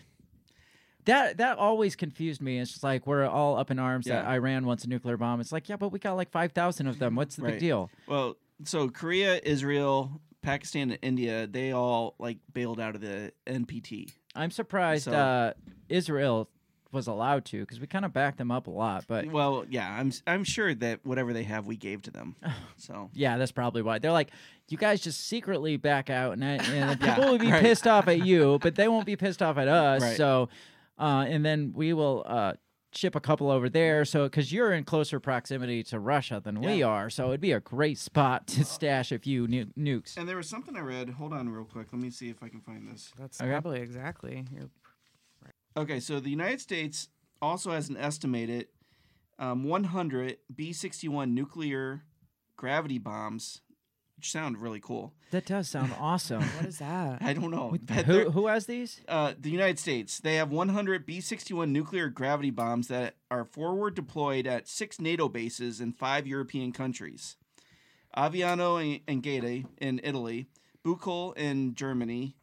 that 1.04 1.36
that 1.38 1.58
always 1.58 1.96
confused 1.96 2.40
me. 2.40 2.58
It's 2.58 2.70
just 2.72 2.82
like 2.82 3.06
we're 3.06 3.26
all 3.26 3.58
up 3.58 3.70
in 3.70 3.78
arms 3.78 4.06
that 4.06 4.24
Iran 4.24 4.64
wants 4.64 4.84
a 4.84 4.88
nuclear 4.88 5.18
bomb. 5.18 5.38
It's 5.38 5.52
like, 5.52 5.68
yeah, 5.68 5.76
but 5.76 5.90
we 5.90 5.98
got 5.98 6.14
like 6.14 6.30
five 6.30 6.52
thousand 6.52 6.86
of 6.86 6.98
them. 6.98 7.14
What's 7.14 7.36
the 7.36 7.42
Right. 7.42 7.50
big 7.52 7.60
deal? 7.60 7.90
Well, 8.06 8.36
so 8.64 8.88
Korea, 8.88 9.38
Israel, 9.44 10.22
Pakistan, 10.44 10.90
and 10.90 10.98
India, 11.02 11.46
they 11.46 11.72
all 11.72 12.14
like 12.18 12.38
bailed 12.52 12.78
out 12.80 12.94
of 12.94 13.00
the 13.00 13.32
NPT. 13.46 14.12
I'm 14.34 14.50
surprised 14.50 15.04
So- 15.04 15.12
uh, 15.12 15.52
Israel 15.88 16.48
was 16.92 17.08
allowed 17.08 17.44
to 17.44 17.58
because 17.60 17.80
we 17.80 17.88
kind 17.88 18.04
of 18.04 18.12
backed 18.12 18.38
them 18.38 18.52
up 18.52 18.68
a 18.68 18.70
lot. 18.70 19.04
But 19.08 19.26
Well, 19.26 19.64
yeah, 19.68 19.90
I'm 19.98 20.12
I'm 20.28 20.44
sure 20.44 20.72
that 20.76 21.00
whatever 21.04 21.32
they 21.32 21.42
have, 21.42 21.66
we 21.66 21.76
gave 21.76 22.02
to 22.02 22.10
them. 22.10 22.36
So 22.76 23.10
yeah, 23.14 23.36
that's 23.38 23.52
probably 23.52 23.82
why 23.82 23.98
they're 23.98 24.12
like, 24.12 24.30
you 24.68 24.76
guys 24.78 25.00
just 25.00 25.26
secretly 25.26 25.76
back 25.76 26.10
out, 26.10 26.32
and, 26.34 26.44
I- 26.44 26.48
and 26.72 27.00
Yeah, 27.02 27.14
people 27.16 27.30
will 27.32 27.38
be 27.38 27.50
right. 27.50 27.60
pissed 27.62 27.86
off 27.86 28.06
at 28.08 28.24
you, 28.24 28.58
but 28.62 28.74
they 28.76 28.86
won't 28.88 29.06
be 29.06 29.16
pissed 29.16 29.42
off 29.42 29.56
at 29.58 29.66
us. 29.68 30.02
Right. 30.02 30.16
So, 30.16 30.48
uh, 30.98 31.24
and 31.28 31.44
then 31.44 31.72
we 31.74 31.92
will 31.92 32.22
uh, 32.26 32.52
ship 32.96 33.14
a 33.14 33.20
couple 33.20 33.50
over 33.50 33.68
there. 33.68 34.04
So, 34.04 34.24
because 34.24 34.52
you're 34.52 34.72
in 34.72 34.84
closer 34.84 35.20
proximity 35.20 35.82
to 35.84 35.98
Russia 35.98 36.40
than 36.42 36.60
we 36.60 36.82
are, 36.82 37.10
so 37.10 37.28
it'd 37.28 37.40
be 37.40 37.52
a 37.52 37.60
great 37.60 37.98
spot 37.98 38.46
to 38.48 38.64
stash 38.64 39.12
a 39.12 39.18
few 39.18 39.46
nu- 39.46 39.66
nukes. 39.78 40.16
And 40.16 40.28
there 40.28 40.36
was 40.36 40.48
something 40.48 40.76
I 40.76 40.80
read. 40.80 41.10
Hold 41.10 41.32
on, 41.32 41.48
real 41.48 41.64
quick. 41.64 41.88
Let 41.92 42.00
me 42.00 42.10
see 42.10 42.30
if 42.30 42.42
I 42.42 42.48
can 42.48 42.60
find 42.60 42.88
this. 42.90 43.12
That's 43.18 43.40
Okay. 43.40 43.50
probably 43.50 43.80
exactly. 43.80 44.44
You're 44.52 44.70
Okay, 45.76 45.98
so 45.98 46.20
the 46.20 46.30
United 46.30 46.60
States 46.60 47.08
also 47.42 47.72
has 47.72 47.88
an 47.88 47.96
estimated 47.96 48.68
um, 49.40 49.64
100 49.64 50.36
B 50.54 50.72
61 50.72 51.34
nuclear 51.34 52.04
gravity 52.56 52.98
bombs, 52.98 53.60
which 54.16 54.30
sound 54.30 54.60
really 54.60 54.80
cool. 54.80 55.12
That 55.30 55.46
does 55.46 55.68
sound 55.68 55.92
awesome. 56.00 56.42
What 56.42 56.66
is 56.66 56.78
that? 56.78 57.18
I 57.22 57.32
don't 57.32 57.50
know. 57.50 57.76
but 57.82 58.04
who, 58.04 58.30
who 58.30 58.46
has 58.46 58.66
these? 58.66 59.00
uh, 59.08 59.34
the 59.38 59.50
United 59.50 59.78
States, 59.78 60.18
they 60.20 60.36
have 60.36 60.50
100 60.50 61.04
B 61.06 61.20
61 61.20 61.72
nuclear 61.72 62.08
gravity 62.08 62.50
bombs 62.50 62.88
that 62.88 63.16
are 63.30 63.44
forward 63.44 63.94
deployed 63.94 64.46
at 64.46 64.68
six 64.68 65.00
NATO 65.00 65.28
bases 65.28 65.80
in 65.80 65.92
five 65.92 66.26
European 66.26 66.72
countries 66.72 67.36
Aviano 68.16 68.80
and- 68.80 69.00
and 69.08 69.22
Ghedi 69.22 69.66
in 69.78 70.00
Italy, 70.04 70.46
Buchel 70.84 71.36
in 71.36 71.74
Germany, 71.74 72.36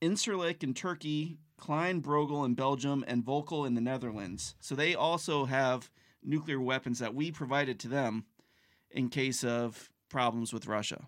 Incirlik 0.00 0.62
in 0.62 0.74
Turkey, 0.74 1.38
Klein 1.56 2.00
Brogel 2.00 2.44
in 2.44 2.54
Belgium, 2.54 3.04
and 3.08 3.24
Volkel 3.24 3.66
in 3.66 3.74
the 3.74 3.80
Netherlands. 3.80 4.54
So 4.60 4.76
they 4.76 4.94
also 4.94 5.46
have 5.46 5.90
nuclear 6.22 6.60
weapons 6.60 7.00
that 7.00 7.16
we 7.16 7.32
provided 7.32 7.80
to 7.80 7.88
them 7.88 8.26
in 8.92 9.08
case 9.08 9.42
of 9.42 9.90
problems 10.08 10.52
with 10.52 10.66
Russia. 10.66 11.06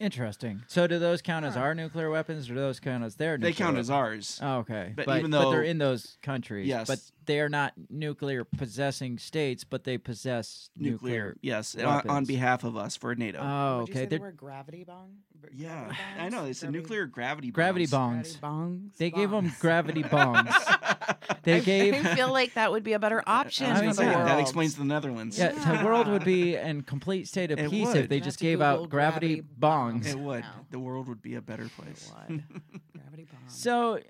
Interesting. 0.00 0.62
So, 0.66 0.88
do 0.88 0.98
those 0.98 1.22
count 1.22 1.46
as 1.46 1.56
our 1.56 1.72
nuclear 1.72 2.10
weapons, 2.10 2.50
or 2.50 2.54
do 2.54 2.60
those 2.60 2.80
count 2.80 3.04
as 3.04 3.14
their? 3.14 3.38
They 3.38 3.50
nuclear 3.50 3.66
count 3.66 3.78
as 3.78 3.88
weapons? 3.90 4.40
ours. 4.40 4.40
Oh, 4.42 4.56
okay, 4.58 4.92
But 4.96 5.06
but, 5.06 5.18
even 5.20 5.30
but 5.30 5.50
they're 5.50 5.62
in 5.62 5.78
those 5.78 6.18
countries. 6.20 6.66
Yes. 6.66 6.88
but 6.88 6.98
they 7.26 7.38
are 7.38 7.48
not 7.48 7.74
nuclear 7.88 8.42
possessing 8.44 9.18
states, 9.18 9.62
but 9.62 9.84
they 9.84 9.96
possess 9.96 10.68
nuclear, 10.76 11.28
nuclear. 11.28 11.36
yes, 11.42 11.76
on, 11.76 11.84
on 11.84 11.94
weapons. 12.08 12.28
behalf 12.28 12.64
of 12.64 12.76
us 12.76 12.96
for 12.96 13.14
NATO. 13.14 13.38
Oh, 13.40 13.78
Would 13.80 13.88
you 13.88 13.92
okay. 13.92 14.00
say 14.02 14.06
They're 14.06 14.18
the 14.18 14.22
word 14.24 14.36
gravity 14.36 14.82
bomb? 14.84 15.10
Br- 15.44 15.50
yeah, 15.54 15.84
gravity 15.84 16.00
I 16.20 16.28
know. 16.28 16.36
bombs? 16.38 16.50
It's 16.50 16.62
a 16.62 16.70
nuclear 16.70 17.06
gravity 17.06 17.50
gravity 17.50 17.86
bombs. 17.86 18.36
bongs. 18.36 18.40
Gravity 18.40 18.46
bongs. 18.90 18.96
They 18.98 19.10
gave 19.10 19.30
them 19.30 19.52
gravity 19.60 20.02
bongs. 20.04 20.54
They 21.42 21.56
I- 21.56 21.60
gave. 21.60 21.94
I 22.06 22.14
feel 22.14 22.32
like 22.32 22.54
that 22.54 22.70
would 22.72 22.84
be 22.84 22.92
a 22.94 22.98
better 22.98 23.22
option 23.26 23.66
I 23.66 23.70
was 23.70 23.78
I 23.78 23.80
gonna 23.80 23.86
mean, 23.86 23.94
for 23.94 24.02
the 24.04 24.10
say, 24.10 24.16
world. 24.16 24.28
that 24.28 24.40
explains 24.40 24.74
the 24.76 24.84
Netherlands. 24.84 25.38
Yeah, 25.38 25.78
the 25.78 25.84
world 25.84 26.06
would 26.08 26.24
be 26.24 26.56
in 26.56 26.82
complete 26.82 27.28
state 27.28 27.50
of 27.50 27.58
It 27.58 27.70
peace 27.70 27.88
would. 27.88 27.96
if 27.96 28.08
they 28.08 28.16
You'd 28.16 28.24
just 28.24 28.38
gave 28.40 28.58
Google 28.58 28.82
out 28.84 28.88
gravity, 28.90 29.36
gravity 29.36 29.48
bongs. 29.60 30.06
It 30.06 30.18
would. 30.18 30.42
Wow. 30.42 30.50
The 30.70 30.78
world 30.78 31.08
would 31.08 31.20
be 31.22 31.34
a 31.34 31.42
better 31.42 31.68
place. 31.68 32.10
Gravity 32.26 33.26
bomb. 33.30 33.48
So 33.48 34.00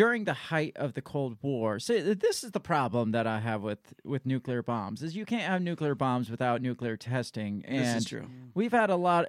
during 0.00 0.24
the 0.24 0.32
height 0.32 0.72
of 0.76 0.94
the 0.94 1.02
Cold 1.02 1.36
War, 1.42 1.78
so 1.78 2.14
this 2.14 2.42
is 2.42 2.52
the 2.52 2.60
problem 2.60 3.10
that 3.10 3.26
I 3.26 3.38
have 3.40 3.60
with 3.60 3.92
with 4.02 4.24
nuclear 4.24 4.62
bombs 4.62 5.02
is 5.02 5.14
you 5.14 5.26
can't 5.26 5.42
have 5.42 5.60
nuclear 5.60 5.94
bombs 5.94 6.30
without 6.30 6.62
nuclear 6.62 6.96
testing. 6.96 7.62
And 7.66 7.84
This 7.84 7.96
is 7.96 8.04
true. 8.06 8.26
We've 8.54 8.72
had 8.72 8.88
a 8.88 8.96
lot. 8.96 9.26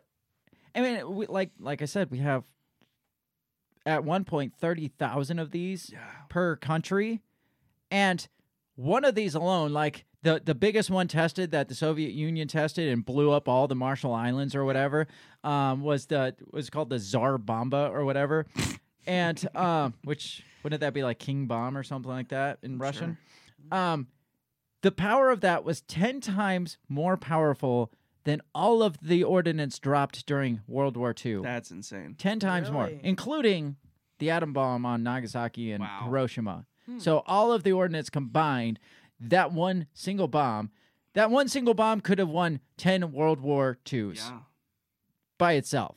I 0.73 0.79
mean, 0.79 1.13
we, 1.13 1.25
like 1.27 1.51
like 1.59 1.81
I 1.81 1.85
said, 1.85 2.09
we 2.09 2.19
have 2.19 2.45
at 3.85 4.05
one 4.05 4.23
point 4.23 4.53
thirty 4.55 4.87
thousand 4.87 5.39
of 5.39 5.51
these 5.51 5.91
per 6.29 6.55
country, 6.55 7.19
and 7.91 8.25
one 8.75 9.03
of 9.03 9.13
these 9.13 9.35
alone, 9.35 9.73
like 9.73 10.05
the 10.23 10.41
the 10.41 10.55
biggest 10.55 10.89
one 10.89 11.09
tested 11.09 11.51
that 11.51 11.67
the 11.67 11.75
Soviet 11.75 12.13
Union 12.13 12.47
tested 12.47 12.87
and 12.87 13.03
blew 13.03 13.31
up 13.31 13.49
all 13.49 13.67
the 13.67 13.75
Marshall 13.75 14.13
Islands 14.13 14.55
or 14.55 14.63
whatever, 14.63 15.07
um, 15.43 15.81
was 15.81 16.05
the 16.05 16.33
was 16.49 16.69
called 16.69 16.89
the 16.89 16.99
Tsar 16.99 17.37
Bomba 17.37 17.89
or 17.91 18.05
whatever, 18.05 18.45
and 19.07 19.47
um, 19.55 19.93
which 20.03 20.43
wouldn't 20.63 20.81
that 20.81 20.93
be 20.93 21.03
like 21.03 21.19
King 21.19 21.45
Bomb 21.47 21.77
or 21.77 21.83
something 21.83 22.11
like 22.11 22.29
that 22.29 22.59
in 22.61 22.77
Russian? 22.77 23.17
Um, 23.71 24.07
the 24.81 24.91
power 24.91 25.29
of 25.29 25.41
that 25.41 25.63
was 25.63 25.81
ten 25.81 26.21
times 26.21 26.77
more 26.89 27.17
powerful 27.17 27.91
than 28.23 28.41
all 28.53 28.83
of 28.83 28.97
the 29.01 29.23
ordnance 29.23 29.79
dropped 29.79 30.25
during 30.27 30.61
World 30.67 30.95
War 30.95 31.13
II. 31.25 31.41
That's 31.41 31.71
insane. 31.71 32.13
10 32.19 32.39
times 32.39 32.69
more, 32.69 32.87
including 33.01 33.77
the 34.19 34.29
atom 34.29 34.53
bomb 34.53 34.85
on 34.85 35.01
Nagasaki 35.01 35.71
and 35.71 35.81
Wow. 35.81 36.01
Hiroshima. 36.05 36.65
So 36.99 37.23
all 37.25 37.51
of 37.51 37.63
the 37.63 37.71
ordnance 37.71 38.11
combined, 38.11 38.79
that 39.19 39.51
one 39.51 39.87
single 39.95 40.27
bomb, 40.27 40.69
that 41.15 41.31
one 41.31 41.47
single 41.47 41.73
bomb 41.73 41.99
could 42.01 42.19
have 42.19 42.29
won 42.29 42.59
10 42.77 43.11
World 43.11 43.39
War 43.39 43.79
IIs 43.91 44.17
Yeah. 44.29 44.39
by 45.39 45.53
itself. 45.53 45.95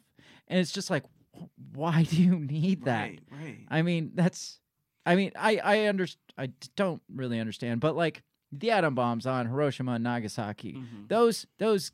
And 0.48 0.58
it's 0.60 0.72
just 0.72 0.88
like 0.88 1.04
why 1.74 2.02
do 2.04 2.22
you 2.22 2.38
need 2.38 2.84
that? 2.84 3.02
Right, 3.02 3.20
right. 3.30 3.58
I 3.68 3.82
mean, 3.82 4.12
that's. 4.14 4.60
I 5.06 5.16
mean, 5.16 5.32
I 5.36 5.58
I 5.58 5.88
under, 5.88 6.06
I 6.38 6.50
don't 6.76 7.02
really 7.14 7.38
understand, 7.38 7.80
but 7.80 7.94
like 7.96 8.22
the 8.52 8.70
atom 8.70 8.94
bombs 8.94 9.26
on 9.26 9.46
Hiroshima 9.46 9.92
and 9.92 10.04
Nagasaki, 10.04 10.72
Mhm. 10.74 11.08
those 11.08 11.46
those 11.58 11.92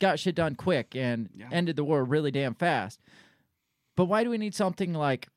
got 0.00 0.18
shit 0.18 0.34
done 0.34 0.54
quick 0.56 0.96
and 0.96 1.28
Yeah. 1.36 1.48
ended 1.52 1.76
the 1.76 1.84
war 1.84 2.02
really 2.04 2.30
damn 2.30 2.54
fast. 2.54 3.00
But 3.96 4.06
why 4.06 4.24
do 4.24 4.30
we 4.30 4.38
need 4.38 4.54
something 4.54 4.94
like 4.94 5.28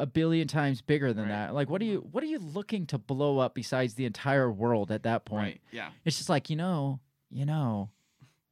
a 0.00 0.06
billion 0.06 0.48
times 0.48 0.80
bigger 0.82 1.12
than 1.12 1.24
Right. 1.24 1.46
that? 1.46 1.54
Like, 1.54 1.68
what 1.70 1.80
are 1.82 1.84
you 1.84 2.00
what 2.10 2.24
are 2.24 2.26
you 2.26 2.38
looking 2.38 2.86
to 2.86 2.98
blow 2.98 3.38
up 3.38 3.54
besides 3.54 3.94
the 3.94 4.04
entire 4.06 4.50
world 4.50 4.90
at 4.90 5.02
that 5.04 5.24
point? 5.24 5.42
Right. 5.42 5.60
Yeah. 5.70 5.90
It's 6.04 6.16
just 6.16 6.28
like 6.28 6.50
you 6.50 6.56
know, 6.56 6.98
you 7.30 7.44
know, 7.46 7.90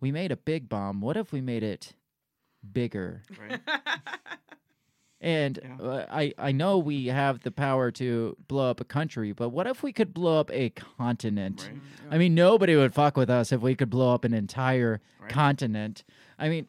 we 0.01 0.13
made 0.13 0.31
a 0.31 0.37
big 0.37 0.69
bomb. 0.69 1.01
What 1.01 1.17
if 1.17 1.33
we 1.33 1.41
made 1.41 1.63
it 1.65 1.95
bigger? 2.73 3.23
Right. 3.41 3.61
And 5.21 5.59
Yeah. 5.63 5.87
uh, 5.87 6.07
I 6.11 6.35
I 6.37 6.53
know 6.53 6.77
we 6.79 7.07
have 7.07 7.41
the 7.45 7.51
power 7.51 7.91
to 7.93 8.37
blow 8.47 8.69
up 8.69 8.81
a 8.81 8.85
country, 8.85 9.33
but 9.33 9.51
what 9.51 9.67
if 9.67 9.83
we 9.83 9.91
could 9.91 10.13
blow 10.13 10.39
up 10.39 10.51
a 10.53 10.69
continent? 10.71 11.71
Right. 11.73 11.81
I 12.15 12.19
mean, 12.19 12.35
nobody 12.35 12.77
would 12.77 12.93
fuck 12.93 13.17
with 13.17 13.31
us 13.31 13.51
if 13.51 13.63
we 13.63 13.75
could 13.75 13.89
blow 13.89 14.13
up 14.13 14.25
an 14.25 14.35
entire 14.35 15.01
Right. 15.19 15.31
continent. 15.31 16.05
I 16.39 16.51
mean, 16.51 16.67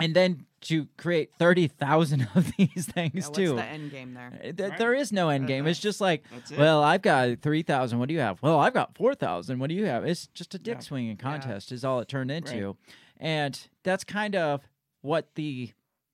and 0.00 0.16
then 0.16 0.46
to 0.62 0.86
create 0.96 1.34
thirty 1.38 1.68
thousand 1.68 2.28
of 2.34 2.50
these 2.56 2.86
things 2.86 3.12
Yeah, 3.14 3.26
what's 3.26 3.36
too. 3.36 3.56
the 3.56 3.64
end 3.64 3.90
game 3.90 4.14
there? 4.14 4.40
Uh, 4.42 4.52
th- 4.52 4.78
There 4.78 4.94
is 4.94 5.12
no 5.12 5.28
end 5.28 5.46
game. 5.46 5.66
It's 5.66 5.78
just 5.80 6.00
like, 6.00 6.24
it. 6.50 6.56
well, 6.56 6.82
I've 6.82 7.02
got 7.02 7.40
three 7.42 7.62
thousand. 7.62 7.98
What 7.98 8.08
do 8.08 8.14
you 8.14 8.20
have? 8.20 8.40
Well, 8.40 8.58
I've 8.58 8.72
got 8.72 8.96
four 8.96 9.14
thousand. 9.14 9.58
What 9.58 9.68
do 9.68 9.74
you 9.74 9.84
have? 9.84 10.06
It's 10.06 10.28
just 10.28 10.54
a 10.54 10.58
dick 10.58 10.76
Yeah. 10.76 10.80
swinging 10.80 11.18
contest, 11.18 11.72
is 11.72 11.84
all 11.84 12.00
it 12.00 12.08
turned 12.08 12.30
into, 12.30 12.76
and 13.18 13.68
that's 13.82 14.02
kind 14.04 14.34
of 14.34 14.62
what 15.02 15.34
the 15.34 15.70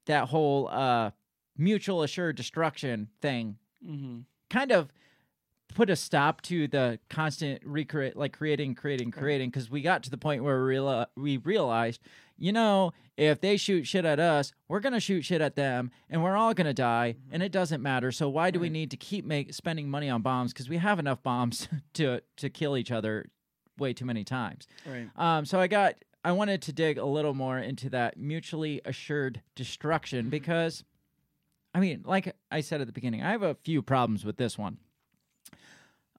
that 0.06 0.28
whole 0.28 0.68
uh, 0.68 1.10
mutual 1.56 2.02
assured 2.02 2.36
destruction 2.36 3.08
thing 3.22 3.56
Mm-hmm. 3.86 4.20
kind 4.50 4.72
of 4.72 4.92
put 5.72 5.88
a 5.88 5.94
stop 5.94 6.40
to 6.42 6.66
the 6.66 6.98
constant 7.08 7.62
recreate 7.64 8.16
like 8.16 8.32
creating 8.32 8.74
creating 8.74 9.12
creating 9.12 9.50
because 9.50 9.70
we 9.70 9.82
got 9.82 10.02
to 10.02 10.10
the 10.10 10.16
point 10.18 10.42
where 10.42 10.64
we, 10.64 11.04
we 11.16 11.36
realized 11.36 12.00
you 12.36 12.50
know 12.50 12.92
if 13.16 13.40
they 13.40 13.56
shoot 13.56 13.86
shit 13.86 14.04
at 14.04 14.18
us 14.18 14.52
we're 14.66 14.80
gonna 14.80 14.98
shoot 14.98 15.22
shit 15.24 15.40
at 15.40 15.54
them 15.54 15.92
and 16.10 16.24
we're 16.24 16.36
all 16.36 16.54
gonna 16.54 16.74
die 16.74 17.14
and 17.30 17.40
it 17.40 17.52
doesn't 17.52 17.80
matter. 17.82 18.10
So 18.10 18.28
why 18.28 18.50
do 18.50 18.58
we 18.58 18.68
need 18.68 18.90
to 18.90 18.96
keep 18.96 19.24
make 19.24 19.54
spending 19.54 19.88
money 19.88 20.10
on 20.10 20.22
bombs? 20.22 20.52
Because 20.52 20.68
we 20.68 20.78
have 20.78 20.98
enough 20.98 21.22
bombs 21.22 21.68
to 21.94 22.20
to 22.38 22.50
kill 22.50 22.76
each 22.76 22.90
other 22.90 23.26
way 23.78 23.92
too 23.92 24.06
many 24.06 24.24
times. 24.24 24.66
Right. 24.84 25.08
um, 25.14 25.44
so 25.44 25.60
I 25.60 25.68
got 25.68 25.94
I 26.28 26.32
wanted 26.32 26.60
to 26.60 26.74
dig 26.74 26.98
a 26.98 27.06
little 27.06 27.32
more 27.32 27.58
into 27.58 27.88
that 27.88 28.18
mutually 28.18 28.82
assured 28.84 29.40
destruction 29.54 30.28
because 30.28 30.84
I 31.72 31.80
mean, 31.80 32.02
like 32.04 32.36
I 32.50 32.60
said 32.60 32.82
at 32.82 32.86
the 32.86 32.92
beginning, 32.92 33.22
I 33.22 33.30
have 33.30 33.42
a 33.42 33.54
few 33.54 33.80
problems 33.80 34.26
with 34.26 34.36
this 34.36 34.58
one. 34.58 34.76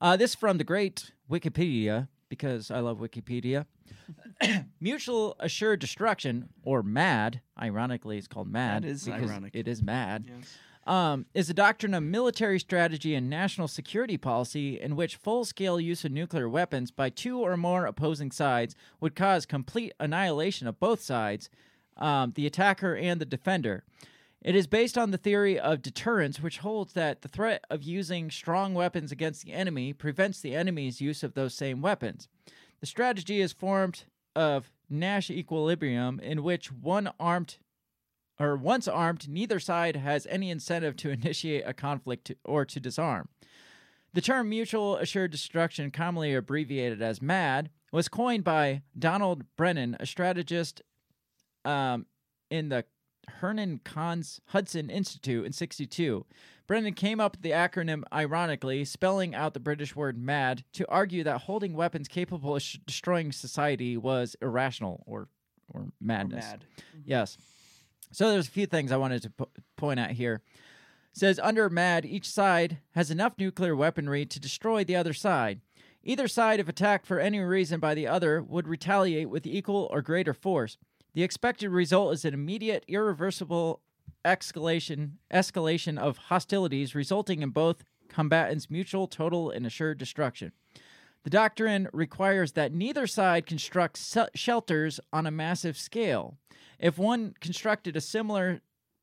Uh, 0.00 0.16
this 0.16 0.34
from 0.34 0.58
the 0.58 0.64
great 0.64 1.12
Wikipedia 1.30 2.08
because 2.28 2.72
I 2.72 2.80
love 2.80 2.98
Wikipedia. 2.98 3.66
Mutual 4.80 5.36
assured 5.38 5.78
destruction, 5.78 6.48
or 6.64 6.82
MAD, 6.82 7.40
ironically, 7.56 8.18
it's 8.18 8.26
called 8.26 8.50
MAD. 8.50 8.82
That 8.82 8.88
is 8.88 9.04
because 9.04 9.30
ironic. 9.30 9.54
It 9.54 9.68
is 9.68 9.80
MAD 9.80 10.24
Yes. 10.26 10.58
Um, 10.90 11.24
is 11.34 11.48
a 11.48 11.54
doctrine 11.54 11.94
of 11.94 12.02
military 12.02 12.58
strategy 12.58 13.14
and 13.14 13.30
national 13.30 13.68
security 13.68 14.16
policy 14.16 14.80
in 14.80 14.96
which 14.96 15.14
full 15.14 15.44
scale 15.44 15.78
use 15.78 16.04
of 16.04 16.10
nuclear 16.10 16.48
weapons 16.48 16.90
by 16.90 17.08
two 17.08 17.38
or 17.38 17.56
more 17.56 17.86
opposing 17.86 18.32
sides 18.32 18.74
would 18.98 19.14
cause 19.14 19.46
complete 19.46 19.92
annihilation 20.00 20.66
of 20.66 20.80
both 20.80 21.00
sides, 21.00 21.48
um, 21.96 22.32
the 22.34 22.44
attacker 22.44 22.96
and 22.96 23.20
the 23.20 23.24
defender. 23.24 23.84
It 24.42 24.56
is 24.56 24.66
based 24.66 24.98
on 24.98 25.12
the 25.12 25.16
theory 25.16 25.60
of 25.60 25.80
deterrence, 25.80 26.40
which 26.40 26.58
holds 26.58 26.92
that 26.94 27.22
the 27.22 27.28
threat 27.28 27.64
of 27.70 27.84
using 27.84 28.28
strong 28.28 28.74
weapons 28.74 29.12
against 29.12 29.44
the 29.44 29.52
enemy 29.52 29.92
prevents 29.92 30.40
the 30.40 30.56
enemy's 30.56 31.00
use 31.00 31.22
of 31.22 31.34
those 31.34 31.54
same 31.54 31.82
weapons. 31.82 32.26
The 32.80 32.86
strategy 32.86 33.40
is 33.40 33.52
formed 33.52 34.06
of 34.34 34.72
Nash 34.88 35.30
equilibrium, 35.30 36.18
in 36.18 36.42
which 36.42 36.72
one 36.72 37.12
armed 37.20 37.58
or 38.40 38.56
once 38.56 38.88
armed, 38.88 39.28
neither 39.28 39.60
side 39.60 39.96
has 39.96 40.26
any 40.30 40.50
incentive 40.50 40.96
to 40.96 41.10
initiate 41.10 41.62
a 41.66 41.74
conflict 41.74 42.24
to, 42.24 42.36
or 42.44 42.64
to 42.64 42.80
disarm. 42.80 43.28
The 44.12 44.20
term 44.20 44.48
mutual 44.48 44.96
assured 44.96 45.30
destruction, 45.30 45.92
commonly 45.92 46.34
abbreviated 46.34 47.00
as 47.00 47.22
MAD, 47.22 47.70
was 47.92 48.08
coined 48.08 48.42
by 48.42 48.82
Donald 48.98 49.44
Brennan, 49.56 49.96
a 50.00 50.06
strategist 50.06 50.82
um, 51.64 52.06
in 52.50 52.70
the 52.70 52.84
Herman 53.28 53.80
Kahn's 53.84 54.40
Hudson 54.46 54.90
Institute 54.90 55.46
in 55.46 55.52
62. 55.52 56.26
Brennan 56.66 56.94
came 56.94 57.20
up 57.20 57.36
with 57.36 57.42
the 57.42 57.50
acronym 57.50 58.02
ironically, 58.12 58.84
spelling 58.84 59.34
out 59.34 59.54
the 59.54 59.60
British 59.60 59.94
word 59.94 60.18
mad, 60.18 60.64
to 60.72 60.88
argue 60.88 61.22
that 61.24 61.42
holding 61.42 61.74
weapons 61.74 62.08
capable 62.08 62.56
of 62.56 62.62
sh- 62.62 62.78
destroying 62.86 63.30
society 63.30 63.96
was 63.96 64.34
irrational 64.40 65.04
or, 65.06 65.28
or 65.68 65.86
madness. 66.00 66.44
mad. 66.44 66.64
Yes. 67.04 67.38
So 68.12 68.30
there's 68.30 68.48
a 68.48 68.50
few 68.50 68.66
things 68.66 68.90
I 68.92 68.96
wanted 68.96 69.22
to 69.22 69.30
po- 69.30 69.50
point 69.76 70.00
out 70.00 70.10
here. 70.10 70.42
It 71.12 71.18
says 71.18 71.40
under 71.42 71.68
MAD, 71.68 72.04
each 72.04 72.28
side 72.28 72.78
has 72.92 73.10
enough 73.10 73.34
nuclear 73.38 73.74
weaponry 73.74 74.26
to 74.26 74.40
destroy 74.40 74.84
the 74.84 74.96
other 74.96 75.12
side. 75.12 75.60
Either 76.02 76.28
side, 76.28 76.60
if 76.60 76.68
attacked 76.68 77.06
for 77.06 77.20
any 77.20 77.40
reason 77.40 77.78
by 77.78 77.94
the 77.94 78.06
other, 78.06 78.42
would 78.42 78.66
retaliate 78.66 79.28
with 79.28 79.46
equal 79.46 79.88
or 79.90 80.00
greater 80.00 80.32
force. 80.32 80.76
The 81.12 81.22
expected 81.22 81.70
result 81.70 82.14
is 82.14 82.24
an 82.24 82.34
immediate, 82.34 82.84
irreversible 82.88 83.80
escalation 84.24 85.12
escalation 85.32 85.98
of 85.98 86.16
hostilities, 86.16 86.94
resulting 86.94 87.42
in 87.42 87.50
both 87.50 87.84
combatants' 88.08 88.70
mutual, 88.70 89.06
total, 89.06 89.50
and 89.50 89.66
assured 89.66 89.98
destruction. 89.98 90.52
The 91.24 91.30
doctrine 91.30 91.88
requires 91.92 92.52
that 92.52 92.72
neither 92.72 93.06
side 93.06 93.46
construct 93.46 93.98
se- 93.98 94.28
shelters 94.34 95.00
on 95.12 95.26
a 95.26 95.30
massive 95.30 95.76
scale. 95.76 96.38
If 96.78 96.98
one 96.98 97.34
constructed 97.40 97.94
a 97.96 98.00
similar 98.00 98.62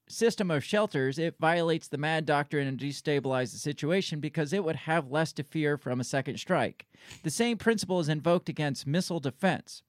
system 0.09 0.49
of 0.49 0.63
shelters, 0.63 1.19
it 1.19 1.35
violates 1.39 1.87
the 1.89 1.97
MAD 1.97 2.25
doctrine 2.25 2.67
and 2.67 2.79
destabilizes 2.79 3.51
the 3.51 3.57
situation 3.59 4.19
because 4.19 4.51
it 4.53 4.63
would 4.63 4.75
have 4.77 5.11
less 5.11 5.31
to 5.33 5.43
fear 5.43 5.77
from 5.77 5.99
a 5.99 6.03
second 6.03 6.37
strike. 6.37 6.87
The 7.23 7.29
same 7.29 7.57
principle 7.57 7.99
is 7.99 8.09
invoked 8.09 8.49
against 8.49 8.87
missile 8.87 9.19
defense. 9.19 9.83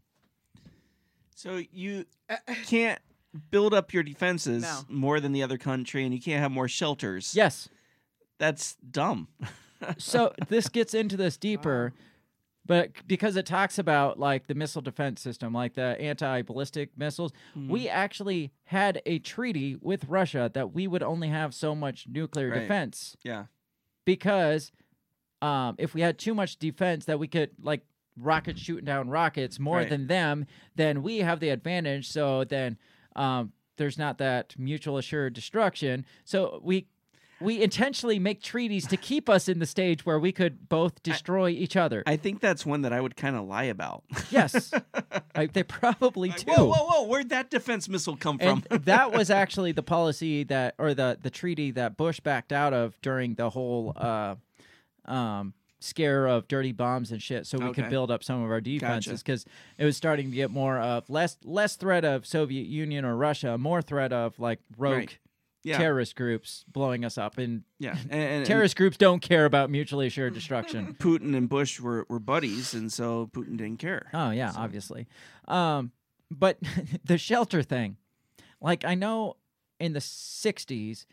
So 1.34 1.62
you 1.72 2.04
uh, 2.28 2.36
uh, 2.46 2.54
can't 2.66 3.00
build 3.50 3.72
up 3.72 3.94
your 3.94 4.02
defenses 4.02 4.62
No. 4.62 4.80
more 4.88 5.20
than 5.20 5.32
the 5.32 5.42
other 5.42 5.56
country, 5.56 6.04
and 6.04 6.12
you 6.12 6.20
can't 6.20 6.42
have 6.42 6.50
more 6.50 6.68
shelters. 6.68 7.32
Yes. 7.34 7.68
That's 8.38 8.74
dumb. 8.90 9.28
so 9.98 10.32
this 10.48 10.68
gets 10.68 10.94
into 10.94 11.16
this 11.16 11.36
deeper 11.36 11.92
but 12.68 12.90
because 13.08 13.34
it 13.34 13.46
talks 13.46 13.78
about 13.80 14.20
like 14.20 14.46
the 14.46 14.54
missile 14.54 14.80
defense 14.82 15.20
system 15.20 15.52
like 15.52 15.74
the 15.74 16.00
anti-ballistic 16.00 16.90
missiles 16.96 17.32
Mm-hmm. 17.56 17.68
we 17.72 17.88
actually 17.88 18.52
had 18.64 19.02
a 19.06 19.18
treaty 19.18 19.76
with 19.80 20.04
russia 20.08 20.48
that 20.54 20.72
we 20.72 20.86
would 20.86 21.02
only 21.02 21.28
have 21.28 21.52
so 21.54 21.74
much 21.74 22.06
nuclear 22.08 22.50
Right. 22.50 22.60
defense 22.60 23.16
Yeah. 23.24 23.46
because 24.04 24.70
um, 25.42 25.76
if 25.78 25.94
we 25.94 26.00
had 26.00 26.18
too 26.18 26.34
much 26.34 26.58
defense 26.58 27.04
that 27.06 27.18
we 27.18 27.28
could 27.28 27.50
like 27.62 27.82
rockets 28.16 28.60
shooting 28.60 28.84
down 28.84 29.08
rockets 29.08 29.58
more 29.58 29.78
Right. 29.78 29.88
than 29.88 30.06
them 30.06 30.46
then 30.76 31.02
we 31.02 31.18
have 31.18 31.40
the 31.40 31.48
advantage 31.50 32.08
so 32.08 32.44
then 32.44 32.76
um, 33.16 33.52
there's 33.76 33.96
not 33.98 34.18
that 34.18 34.54
mutual 34.58 34.98
assured 34.98 35.32
destruction 35.34 36.04
so 36.24 36.60
we 36.62 36.86
we 37.40 37.62
intentionally 37.62 38.18
make 38.18 38.42
treaties 38.42 38.86
to 38.88 38.96
keep 38.96 39.28
us 39.28 39.48
in 39.48 39.58
the 39.58 39.66
stage 39.66 40.04
where 40.04 40.18
we 40.18 40.32
could 40.32 40.68
both 40.68 41.02
destroy 41.02 41.50
each 41.50 41.76
other. 41.76 42.02
I 42.06 42.16
think 42.16 42.40
that's 42.40 42.66
one 42.66 42.82
that 42.82 42.92
I 42.92 43.00
would 43.00 43.16
kind 43.16 43.36
of 43.36 43.44
lie 43.46 43.64
about. 43.64 44.04
yes, 44.30 44.72
I, 45.34 45.46
they 45.46 45.62
probably 45.62 46.30
do. 46.30 46.52
Whoa, 46.52 46.64
whoa, 46.64 46.86
whoa! 46.86 47.02
Where'd 47.04 47.28
that 47.28 47.50
defense 47.50 47.88
missile 47.88 48.16
come 48.16 48.38
And 48.40 48.66
from? 48.66 48.78
that 48.84 49.12
was 49.12 49.30
actually 49.30 49.72
the 49.72 49.82
policy 49.82 50.44
that, 50.44 50.74
or 50.78 50.94
the 50.94 51.18
the 51.20 51.30
treaty 51.30 51.70
that 51.72 51.96
Bush 51.96 52.20
backed 52.20 52.52
out 52.52 52.72
of 52.72 53.00
during 53.02 53.34
the 53.34 53.50
whole 53.50 53.92
uh, 53.96 54.34
um, 55.04 55.54
scare 55.80 56.26
of 56.26 56.48
dirty 56.48 56.72
bombs 56.72 57.12
and 57.12 57.22
shit, 57.22 57.46
so 57.46 57.58
we 57.58 57.72
could 57.72 57.88
build 57.88 58.10
up 58.10 58.24
some 58.24 58.42
of 58.42 58.50
our 58.50 58.60
defenses 58.60 59.22
because 59.22 59.46
it 59.78 59.84
was 59.84 59.96
starting 59.96 60.30
to 60.30 60.34
get 60.36 60.50
more 60.50 60.78
of 60.78 61.08
less 61.08 61.36
less 61.44 61.76
threat 61.76 62.04
of 62.04 62.26
Soviet 62.26 62.66
Union 62.66 63.04
or 63.04 63.16
Russia, 63.16 63.56
more 63.56 63.80
threat 63.80 64.12
of 64.12 64.38
like 64.40 64.58
rogue 64.76 64.94
Right. 64.96 65.18
Yeah. 65.64 65.76
terrorist 65.78 66.14
groups 66.16 66.64
blowing 66.68 67.04
us 67.04 67.18
up, 67.18 67.36
and 67.38 67.64
yeah, 67.78 67.90
and, 67.90 68.12
and- 68.12 68.22
and 68.38 68.46
terrorist 68.46 68.76
groups 68.76 68.96
don't 68.96 69.20
care 69.20 69.44
about 69.44 69.70
mutually 69.70 70.06
assured 70.06 70.32
destruction. 70.34 70.94
Putin 71.00 71.36
and 71.36 71.48
Bush 71.48 71.80
were, 71.80 72.06
were 72.08 72.20
buddies, 72.20 72.74
and 72.74 72.92
so 72.92 73.28
Putin 73.32 73.56
didn't 73.56 73.78
care. 73.78 74.08
Oh 74.14 74.30
yeah, 74.30 74.52
obviously. 74.56 75.06
Um, 75.48 75.92
but 76.30 76.58
the 77.04 77.18
shelter 77.18 77.62
thing, 77.62 77.96
like 78.60 78.84
I 78.84 78.94
know 78.94 79.36
in 79.80 79.92
the 79.94 80.00
'60s, 80.00 81.06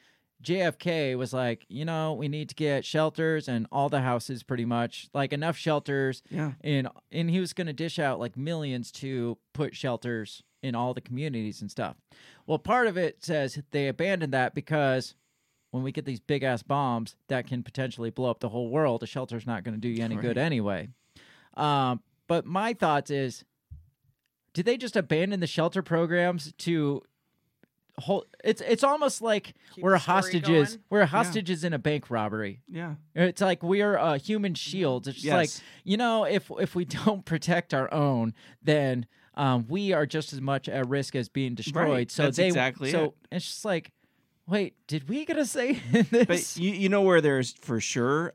JFK 0.44 1.18
was 1.18 1.34
like, 1.34 1.66
you 1.70 1.86
know, 1.86 2.14
we 2.14 2.28
need 2.28 2.50
to 2.50 2.56
get 2.56 2.86
shelters 2.86 3.48
and 3.48 3.68
all 3.72 3.90
the 3.90 4.02
houses 4.02 4.44
pretty 4.44 4.66
much 4.66 5.08
like 5.14 5.34
enough 5.34 5.58
shelters 5.58 6.22
Yeah. 6.30 6.52
and 6.62 6.88
and 7.12 7.30
he 7.30 7.40
was 7.40 7.54
going 7.54 7.68
to 7.68 7.74
dish 7.74 7.98
out 8.00 8.20
like 8.20 8.38
millions 8.38 8.92
to 8.94 9.38
put 9.54 9.76
shelters 9.76 10.44
in 10.62 10.76
all 10.76 10.94
the 10.94 11.02
communities 11.02 11.62
and 11.62 11.72
stuff. 11.72 11.96
Well, 12.48 12.60
part 12.60 12.88
of 12.88 12.98
it 12.98 13.24
says 13.24 13.60
they 13.72 13.88
abandoned 13.88 14.34
that 14.34 14.54
because 14.56 15.16
when 15.72 15.84
we 15.84 15.92
get 15.92 16.06
these 16.06 16.20
big 16.20 16.44
ass 16.44 16.64
bombs 16.64 17.16
that 17.28 17.48
can 17.48 17.62
potentially 17.64 18.10
blow 18.10 18.30
up 18.30 18.40
the 18.40 18.50
whole 18.50 18.70
world, 18.70 19.04
a 19.04 19.08
shelter's 19.08 19.46
not 19.48 19.64
going 19.64 19.76
to 19.76 19.80
do 19.82 19.90
you 19.90 20.04
any 20.04 20.16
good 20.16 20.38
anyway. 20.38 20.88
Um, 21.56 22.02
but 22.28 22.46
my 22.46 22.74
thoughts 22.74 23.12
is, 23.12 23.44
did 24.54 24.66
they 24.66 24.78
just 24.78 24.96
abandon 24.96 25.40
the 25.42 25.48
shelter 25.48 25.82
programs 25.82 26.54
to 26.60 27.02
hold? 28.00 28.26
It's 28.44 28.62
it's 28.62 28.84
almost 28.84 29.22
like 29.22 29.54
Keep 29.74 29.84
we're 29.84 29.98
hostages. 29.98 30.70
going? 30.70 30.84
We're 30.90 31.06
hostages 31.06 31.64
in 31.64 31.74
a 31.74 31.80
bank 31.80 32.10
robbery. 32.10 32.62
Yeah. 32.68 32.96
It's 33.14 33.42
like 33.42 33.64
we're 33.64 33.98
uh, 33.98 34.18
human 34.20 34.54
shields. 34.54 35.08
It's 35.08 35.22
just 35.22 35.34
like 35.34 35.50
you 35.84 35.98
know, 35.98 36.24
if 36.24 36.52
if 36.60 36.76
we 36.76 36.86
don't 37.06 37.26
protect 37.26 37.74
our 37.74 37.92
own, 37.94 38.34
then 38.62 39.06
um, 39.36 39.66
we 39.68 39.94
are 39.94 40.06
just 40.06 40.34
as 40.34 40.42
much 40.42 40.70
at 40.70 40.88
risk 40.88 41.16
as 41.16 41.30
being 41.30 41.56
destroyed. 41.56 41.90
Right. 41.90 42.12
So 42.12 42.24
That's 42.24 42.38
they 42.38 42.48
exactly 42.48 42.92
so 42.92 43.04
it. 43.06 43.14
it's 43.32 43.46
just 43.46 43.66
like, 43.66 43.92
wait, 44.48 44.76
did 44.88 45.10
we 45.10 45.26
get 45.26 45.38
a 45.38 45.46
say 45.46 45.82
in 45.94 46.08
this? 46.10 46.26
But 46.26 46.58
you, 46.58 46.72
you 46.72 46.90
know 46.90 47.02
where 47.02 47.22
there's 47.22 47.54
for 47.54 47.80
sure 47.80 48.34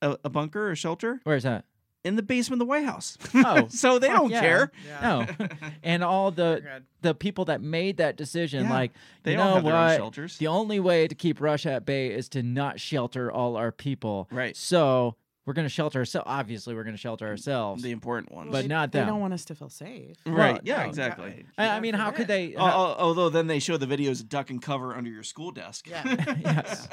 a, 0.00 0.16
a 0.24 0.30
bunker 0.30 0.70
or 0.70 0.76
shelter? 0.76 1.20
Where's 1.24 1.42
that? 1.42 1.64
In 2.04 2.14
the 2.16 2.22
basement 2.22 2.62
of 2.62 2.66
the 2.66 2.70
White 2.70 2.84
House. 2.84 3.18
Oh, 3.34 3.66
so 3.70 3.98
they 3.98 4.08
don't 4.08 4.30
yeah. 4.30 4.40
care. 4.40 4.72
No, 5.02 5.26
and 5.82 6.02
all 6.04 6.30
the 6.30 6.60
good. 6.62 6.84
the 7.02 7.14
people 7.14 7.46
that 7.46 7.60
made 7.60 7.96
that 7.98 8.16
decision, 8.16 8.64
Yeah. 8.64 8.70
like 8.72 8.92
They 9.24 9.32
you 9.34 9.40
all 9.40 9.48
know 9.48 9.54
have 9.56 9.64
their 9.64 9.74
own 9.74 9.86
what, 9.88 9.96
shelters. 9.96 10.38
the 10.38 10.46
only 10.46 10.80
way 10.80 11.08
to 11.08 11.14
keep 11.14 11.40
Russia 11.40 11.72
at 11.72 11.84
bay 11.86 12.08
is 12.08 12.28
to 12.30 12.42
not 12.42 12.78
shelter 12.80 13.30
all 13.32 13.56
our 13.56 13.72
people. 13.72 14.28
Right. 14.30 14.56
So 14.56 15.16
we're 15.44 15.54
gonna 15.54 15.68
shelter 15.68 15.98
ourselves. 16.00 16.26
Obviously, 16.28 16.74
we're 16.74 16.84
gonna 16.84 16.96
shelter 16.96 17.26
ourselves. 17.26 17.82
The 17.82 17.90
important 17.90 18.32
ones. 18.32 18.50
But 18.52 18.62
They- 18.62 18.68
not 18.68 18.92
They 18.92 19.00
don't 19.04 19.20
want 19.20 19.34
us 19.34 19.44
to 19.46 19.54
feel 19.54 19.68
safe. 19.70 20.16
right. 20.26 20.52
Well, 20.54 20.60
yeah, 20.62 20.76
oh, 20.76 20.82
no, 20.84 20.88
exactly. 20.88 21.46
I, 21.58 21.68
I 21.70 21.80
mean, 21.80 21.94
how 21.94 22.10
could 22.12 22.28
they? 22.28 22.52
How- 22.52 22.66
al- 22.68 22.96
although 22.98 23.28
then 23.28 23.46
they 23.48 23.58
show 23.58 23.76
the 23.76 23.86
videos 23.86 24.26
duck 24.26 24.50
and 24.50 24.62
cover 24.62 24.94
under 24.94 25.10
your 25.10 25.22
school 25.24 25.50
desk. 25.50 25.88
Yeah. 25.88 26.36
yes. 26.40 26.88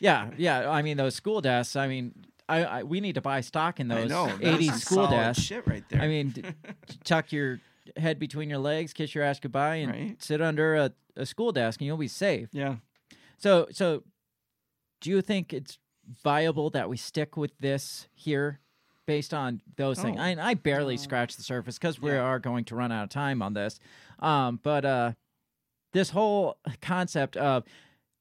Yeah, 0.00 0.30
yeah. 0.36 0.68
I 0.70 0.82
mean, 0.82 0.96
those 0.96 1.14
school 1.14 1.40
desks. 1.40 1.76
I 1.76 1.86
mean, 1.88 2.12
I, 2.48 2.64
I 2.64 2.82
we 2.82 3.00
need 3.00 3.14
to 3.14 3.20
buy 3.20 3.40
stock 3.40 3.80
in 3.80 3.88
those 3.88 4.10
know. 4.10 4.26
that's 4.26 4.40
80s 4.40 4.66
some 4.70 4.78
school 4.78 5.06
desks. 5.08 5.42
Shit 5.42 5.66
right 5.66 5.84
there. 5.88 6.00
I 6.02 6.08
mean, 6.08 6.34
tuck 7.04 7.32
your 7.32 7.60
head 7.96 8.18
between 8.18 8.50
your 8.50 8.58
legs, 8.58 8.92
kiss 8.92 9.14
your 9.14 9.24
ass 9.24 9.40
goodbye, 9.40 9.76
and 9.76 9.92
Right. 9.92 10.22
sit 10.22 10.40
under 10.42 10.74
a, 10.74 10.92
a 11.16 11.24
school 11.26 11.52
desk, 11.52 11.80
and 11.80 11.86
you'll 11.86 11.96
be 11.96 12.08
safe. 12.08 12.48
yeah. 12.52 12.76
So, 13.38 13.66
so, 13.72 14.04
do 15.00 15.10
you 15.10 15.20
think 15.20 15.52
it's 15.52 15.78
viable 16.22 16.70
that 16.70 16.88
we 16.88 16.96
stick 16.96 17.36
with 17.36 17.52
this 17.58 18.08
here, 18.14 18.60
based 19.06 19.34
on 19.34 19.60
those 19.76 20.00
things? 20.00 20.16
Oh. 20.18 20.22
I, 20.22 20.36
I 20.40 20.54
barely 20.54 20.96
scratched 20.96 21.36
the 21.36 21.42
surface 21.42 21.78
because 21.78 22.00
we 22.00 22.10
Yeah. 22.10 22.20
are 22.20 22.38
going 22.38 22.64
to 22.66 22.74
run 22.76 22.90
out 22.92 23.04
of 23.04 23.10
time 23.10 23.42
on 23.42 23.52
this. 23.54 23.80
Um, 24.20 24.60
but 24.62 24.84
uh, 24.84 25.12
this 25.92 26.10
whole 26.10 26.58
concept 26.80 27.36
of 27.36 27.64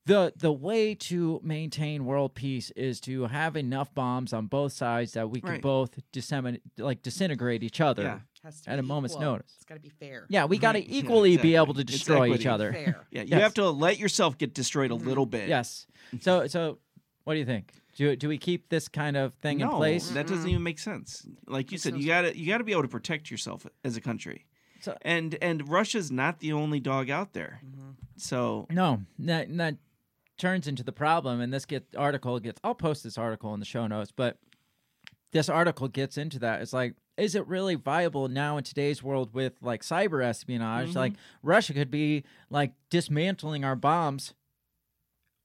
the 0.06 0.34
the 0.36 0.52
way 0.52 0.96
to 0.96 1.40
maintain 1.44 2.06
world 2.06 2.34
peace 2.36 2.72
is 2.72 3.00
to 3.02 3.26
have 3.28 3.56
enough 3.56 3.94
bombs 3.94 4.34
on 4.34 4.48
both 4.48 4.74
sides 4.74 5.14
that 5.14 5.30
we 5.30 5.40
can 5.42 5.50
Right. 5.52 5.62
both 5.62 5.98
disseminate, 6.12 6.62
like 6.78 7.02
disintegrate 7.02 7.64
each 7.64 7.80
other. 7.82 8.04
Yeah. 8.04 8.20
Has 8.44 8.60
to 8.62 8.72
At 8.72 8.76
be 8.76 8.80
a 8.80 8.84
moment's 8.84 9.14
equal. 9.16 9.26
notice. 9.32 9.54
It's 9.56 9.64
got 9.64 9.76
to 9.76 9.80
be 9.80 9.88
fair. 9.90 10.26
Yeah, 10.30 10.44
we 10.46 10.58
got 10.58 10.74
to 10.74 10.80
Right. 10.80 10.90
Yeah, 10.90 11.00
equally 11.00 11.38
be 11.38 11.56
able 11.56 11.74
to. 11.76 11.80
It's 11.82 11.92
destroy 11.94 12.34
each 12.34 12.46
other. 12.46 12.74
Fair. 12.74 13.08
Yeah. 13.10 13.22
You 13.22 13.28
Yes. 13.30 13.42
have 13.42 13.54
to 13.54 13.70
let 13.70 13.98
yourself 14.00 14.38
get 14.38 14.54
destroyed 14.54 14.92
a 14.92 14.96
little 14.96 15.26
bit. 15.26 15.48
Yes. 15.48 15.88
So, 16.20 16.48
so, 16.48 16.80
what 17.24 17.34
do 17.36 17.40
you 17.40 17.46
think? 17.46 17.72
Do 17.96 18.14
do 18.18 18.28
we 18.28 18.38
keep 18.38 18.68
this 18.68 18.90
kind 18.90 19.16
of 19.16 19.34
thing 19.36 19.60
no, 19.60 19.70
in 19.70 19.76
place? 19.78 20.10
that 20.10 20.28
doesn't 20.28 20.50
even 20.50 20.64
make 20.64 20.80
sense. 20.80 21.26
Like 21.48 21.72
you 21.72 21.76
Makes 21.76 21.84
said, 21.84 21.98
you 21.98 22.06
gotta 22.08 22.38
you 22.38 22.46
gotta 22.48 22.66
be 22.66 22.74
able 22.74 22.82
to 22.82 22.88
protect 22.90 23.32
yourself 23.32 23.66
as 23.86 23.96
a 23.96 24.02
country. 24.02 24.46
So- 24.82 24.98
and 25.04 25.38
and 25.42 25.70
Russia's 25.70 26.12
not 26.12 26.40
the 26.40 26.52
only 26.52 26.82
dog 26.82 27.10
out 27.10 27.32
there. 27.32 27.62
Mm-hmm. 27.66 27.92
So 28.18 28.68
No, 28.70 29.04
that 29.20 29.56
that 29.58 29.78
turns 30.38 30.68
into 30.68 30.84
the 30.84 30.92
problem, 30.92 31.42
and 31.42 31.54
this 31.54 31.66
get 31.66 31.86
article 31.98 32.40
gets. 32.40 32.60
I'll 32.64 32.76
post 32.76 33.04
this 33.04 33.18
article 33.18 33.54
in 33.54 33.60
the 33.60 33.66
show 33.66 33.88
notes, 33.88 34.12
but 34.16 34.38
this 35.32 35.50
article 35.50 35.88
gets 35.88 36.18
into 36.18 36.40
that. 36.40 36.62
It's 36.62 36.74
like, 36.74 36.96
is 37.18 37.36
it 37.36 37.48
really 37.48 37.76
viable 37.76 38.28
now 38.28 38.58
in 38.58 38.64
today's 38.64 39.04
world 39.04 39.34
with 39.34 39.54
like 39.62 39.82
cyber 39.82 40.24
espionage? 40.24 40.90
Mm-hmm. 40.90 40.98
Like 40.98 41.14
Russia 41.42 41.74
could 41.74 41.92
be 41.92 42.24
like 42.50 42.74
dismantling 42.90 43.64
our 43.64 43.76
bombs 43.76 44.34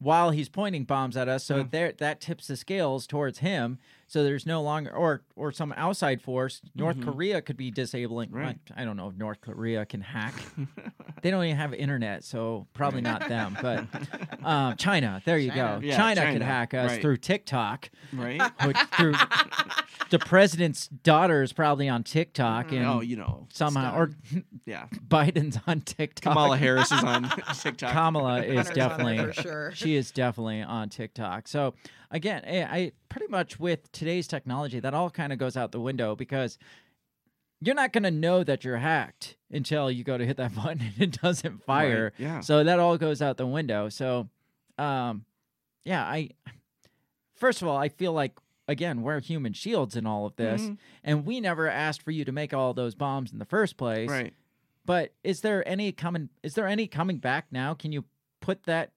while 0.01 0.31
he's 0.31 0.49
pointing 0.49 0.85
bombs 0.85 1.17
at 1.17 1.29
us, 1.29 1.45
so 1.45 1.59
Yeah. 1.59 1.65
there 1.71 1.93
that 1.99 2.21
tips 2.21 2.47
the 2.47 2.57
scales 2.57 3.07
towards 3.07 3.39
him. 3.41 3.79
So 4.07 4.23
there's 4.25 4.47
no 4.47 4.63
longer 4.63 4.91
or 4.91 5.23
or 5.37 5.53
some 5.53 5.75
outside 5.77 6.23
force. 6.23 6.63
North 6.75 7.01
Korea 7.03 7.43
could 7.43 7.57
be 7.59 7.71
disabling. 7.71 8.31
Right. 8.31 8.57
I, 8.75 8.83
I 8.83 8.85
don't 8.87 8.97
know 8.97 9.09
if 9.09 9.17
North 9.17 9.41
Korea 9.43 9.85
can 9.85 10.01
hack. 10.01 10.35
they 11.23 11.31
don't 11.31 11.45
even 11.45 11.57
have 11.57 11.75
internet, 11.75 12.25
so 12.25 12.67
probably 12.73 13.03
not 13.03 13.29
them. 13.29 13.59
But 13.61 13.85
um, 14.43 14.77
China, 14.79 15.21
there 15.27 15.37
you 15.37 15.51
China. 15.51 15.79
go. 15.81 15.87
Yeah, 15.87 15.97
China, 15.97 16.33
could 16.33 16.43
hack 16.43 16.73
us 16.73 16.93
right. 16.93 17.03
through 17.03 17.19
TikTok, 17.19 17.91
right. 18.15 18.41
which 18.65 18.79
through 18.97 19.13
the 20.11 20.19
president's 20.19 20.89
daughter 20.89 21.43
is 21.43 21.53
probably 21.53 21.89
on 21.89 22.03
TikTok, 22.03 22.73
and 22.73 22.87
oh, 22.87 23.01
you 23.01 23.17
know, 23.17 23.47
somehow 23.53 23.97
or 23.97 24.11
yeah. 24.65 24.87
Biden's 25.09 25.59
on 25.67 25.81
TikTok. 25.83 26.33
Kamala 26.33 26.57
Harris 26.57 26.91
is 26.91 27.05
on 27.05 27.31
TikTok. 27.55 27.93
Kamala 27.93 28.43
is 28.43 28.57
Hunter's 28.57 28.75
definitely 28.75 29.19
for 29.19 29.33
sure. 29.33 29.73
she 29.75 29.97
is 29.97 30.11
definitely 30.11 30.63
on 30.63 30.89
TikTok. 30.89 31.49
So 31.49 31.75
again, 32.11 32.43
I, 32.47 32.63
I 32.63 32.93
pretty 33.09 33.27
much 33.29 33.61
with 33.61 33.91
today's 33.93 34.27
technology, 34.27 34.81
that 34.81 34.95
all 34.95 35.11
kind 35.11 35.33
of 35.33 35.39
goes 35.39 35.57
out 35.57 35.73
the 35.73 35.81
window 35.81 36.17
because 36.17 36.59
you're 37.61 37.75
not 37.75 37.93
going 37.93 38.05
to 38.05 38.11
know 38.11 38.45
that 38.45 38.65
you're 38.65 38.77
hacked 38.77 39.37
until 39.51 39.91
you 39.91 40.05
go 40.05 40.17
to 40.17 40.25
hit 40.25 40.37
that 40.37 40.55
button 40.55 40.81
and 40.81 41.03
it 41.03 41.21
doesn't 41.21 41.65
fire. 41.65 42.13
Right, 42.19 42.25
yeah. 42.25 42.41
So 42.41 42.65
that 42.65 42.79
all 42.79 42.97
goes 42.97 43.21
out 43.21 43.37
the 43.37 43.47
window. 43.47 43.89
So, 43.89 44.29
um, 44.79 45.25
yeah, 45.85 46.05
I 46.05 46.31
first 47.35 47.63
of 47.63 47.69
all, 47.69 47.77
I 47.77 47.89
feel 47.89 48.13
like 48.13 48.33
again 48.69 49.03
we're 49.03 49.21
human 49.21 49.53
shields 49.55 49.97
in 49.97 50.07
all 50.07 50.27
of 50.27 50.37
this, 50.37 50.63
Mhm. 50.63 50.79
and 51.03 51.27
we 51.27 51.41
never 51.41 51.69
asked 51.69 52.03
for 52.03 52.11
you 52.13 52.25
to 52.25 52.33
make 52.33 52.53
all 52.55 52.75
those 52.75 52.95
bombs 52.95 53.33
in 53.33 53.39
the 53.39 53.45
first 53.47 53.77
place. 53.77 54.09
Right. 54.09 54.35
But 54.87 55.13
is 55.25 55.41
there 55.41 55.67
any 55.69 55.91
coming? 55.93 56.29
Is 56.43 56.55
there 56.55 56.67
any 56.69 56.87
coming 56.87 57.19
back 57.19 57.47
now? 57.51 57.75
Can 57.75 57.91
you 57.93 58.05
put 58.41 58.65
that 58.65 58.93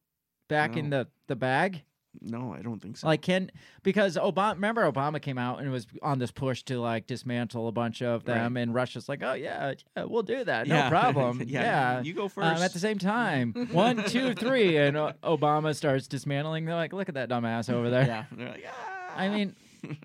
back 0.48 0.78
in 0.78 0.90
the 0.90 1.08
the 1.28 1.36
bag? 1.36 1.84
No, 2.22 2.54
I 2.54 2.62
don't 2.62 2.82
think 2.82 2.98
so. 2.98 3.08
Like 3.08 3.22
can 3.22 3.50
because 3.84 4.18
Obama 4.18 4.56
remember 4.56 4.90
Obama 4.92 5.22
came 5.22 5.38
out 5.38 5.62
and 5.62 5.72
was 5.72 5.88
on 6.02 6.20
this 6.20 6.30
push 6.30 6.62
to 6.64 6.78
like 6.78 7.08
dismantle 7.08 7.70
a 7.70 7.72
bunch 7.72 8.02
of 8.02 8.26
them 8.26 8.58
and 8.58 8.74
Russia's 8.74 9.08
like 9.08 9.24
oh 9.24 9.32
yeah, 9.32 9.76
yeah 9.96 10.04
we'll 10.04 10.22
do 10.22 10.44
that 10.44 10.68
no 10.68 10.76
Yeah. 10.76 10.90
problem 11.00 11.42
Yeah, 11.48 11.62
yeah, 11.62 12.02
you 12.02 12.14
go 12.14 12.26
Um, 12.36 12.44
at 12.44 12.74
the 12.74 12.80
same 12.80 12.98
time 13.00 13.54
one 13.72 14.04
two 14.08 14.34
three 14.34 14.76
and 14.76 14.98
Obama 15.24 15.74
starts 15.74 16.08
dismantling 16.10 16.66
they're 16.66 16.76
like 16.76 16.92
look 16.92 17.08
at 17.08 17.16
that 17.16 17.30
dumbass 17.30 17.72
over 17.72 17.90
there 17.90 18.06
yeah. 18.06 18.26
They're 18.34 18.50
like, 18.50 18.66
"Ah." 18.70 18.98
I 19.16 19.30
mean 19.30 19.56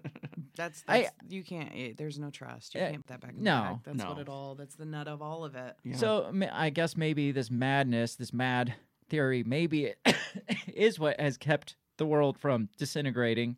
That's, 0.57 0.83
I- 0.89 1.11
you 1.29 1.43
can't. 1.45 1.71
eh, 1.75 1.93
There's 1.97 2.19
no 2.19 2.31
trust. 2.31 2.75
You 2.75 2.81
Eh, 2.81 2.91
can't 2.93 3.07
put 3.07 3.09
that 3.09 3.21
back. 3.21 3.33
In 3.37 3.43
no. 3.45 3.81
the 3.85 3.91
bag. 3.91 3.99
that's 3.99 4.09
what 4.09 4.19
it 4.21 4.29
all. 4.29 4.55
That's 4.55 4.75
the 4.75 4.87
nut 4.87 5.07
of 5.07 5.21
all 5.21 5.45
of 5.45 5.55
it. 5.55 5.77
Yeah. 5.85 5.97
So 5.97 6.31
ma- 6.33 6.47
I 6.51 6.71
guess 6.71 6.97
maybe 6.97 7.31
this 7.31 7.51
madness, 7.51 8.15
this 8.17 8.33
mad 8.33 8.75
theory, 9.11 9.45
maybe 9.45 9.85
it 9.87 9.99
is 10.75 10.99
what 10.99 11.21
has 11.21 11.37
kept 11.37 11.77
the 11.99 12.07
world 12.07 12.39
from 12.39 12.71
disintegrating. 12.79 13.57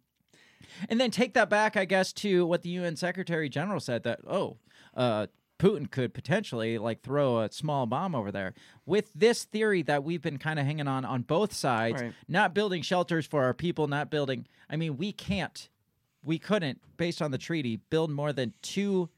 And 0.88 1.00
then 1.00 1.10
take 1.12 1.34
that 1.34 1.48
back, 1.48 1.76
I 1.76 1.84
guess, 1.84 2.12
to 2.14 2.44
what 2.46 2.62
the 2.62 2.70
UN 2.70 2.96
Secretary 2.96 3.48
General 3.48 3.78
said 3.80 4.02
that 4.02 4.18
oh, 4.26 4.56
uh, 4.96 5.28
Putin 5.58 5.90
could 5.90 6.14
potentially 6.14 6.78
like 6.78 7.02
throw 7.02 7.40
a 7.40 7.50
small 7.50 7.86
bomb 7.86 8.14
over 8.14 8.30
there. 8.30 8.54
With 8.86 9.10
this 9.14 9.44
theory 9.44 9.82
that 9.82 10.04
we've 10.04 10.22
been 10.22 10.38
kind 10.38 10.58
of 10.58 10.66
hanging 10.66 10.86
on 10.88 11.04
on 11.04 11.22
both 11.22 11.52
sides, 11.52 12.00
Right. 12.00 12.12
not 12.28 12.54
building 12.54 12.82
shelters 12.82 13.26
for 13.26 13.42
our 13.44 13.54
people, 13.54 13.88
not 13.88 14.10
building. 14.10 14.46
I 14.70 14.76
mean, 14.76 14.96
we 14.96 15.12
can't, 15.12 15.68
we 16.24 16.38
couldn't, 16.38 16.80
based 16.96 17.20
on 17.20 17.30
the 17.32 17.38
treaty, 17.38 17.76
build 17.90 18.10
more 18.10 18.32
than 18.32 18.54
two 18.62 19.08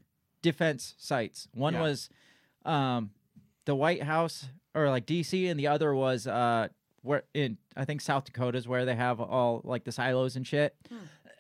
defense 0.43 0.95
sites. 0.99 1.49
One 1.53 1.74
Yeah. 1.74 1.82
was 1.82 2.09
um, 2.64 3.11
the 3.66 3.74
White 3.74 4.03
House 4.03 4.47
or 4.74 4.88
like 4.88 5.07
DC, 5.07 5.51
and 5.51 5.59
the 5.61 5.66
other 5.66 5.95
was 5.95 6.26
uh, 6.26 6.68
where 7.03 7.24
in 7.34 7.57
I 7.76 7.84
think 7.84 8.01
South 8.01 8.24
Dakota 8.24 8.57
is 8.59 8.68
where 8.68 8.84
they 8.84 8.95
have 8.95 9.20
all 9.20 9.61
like 9.64 9.84
the 9.84 9.93
silos 9.93 10.36
and 10.36 10.47
shit. 10.47 10.74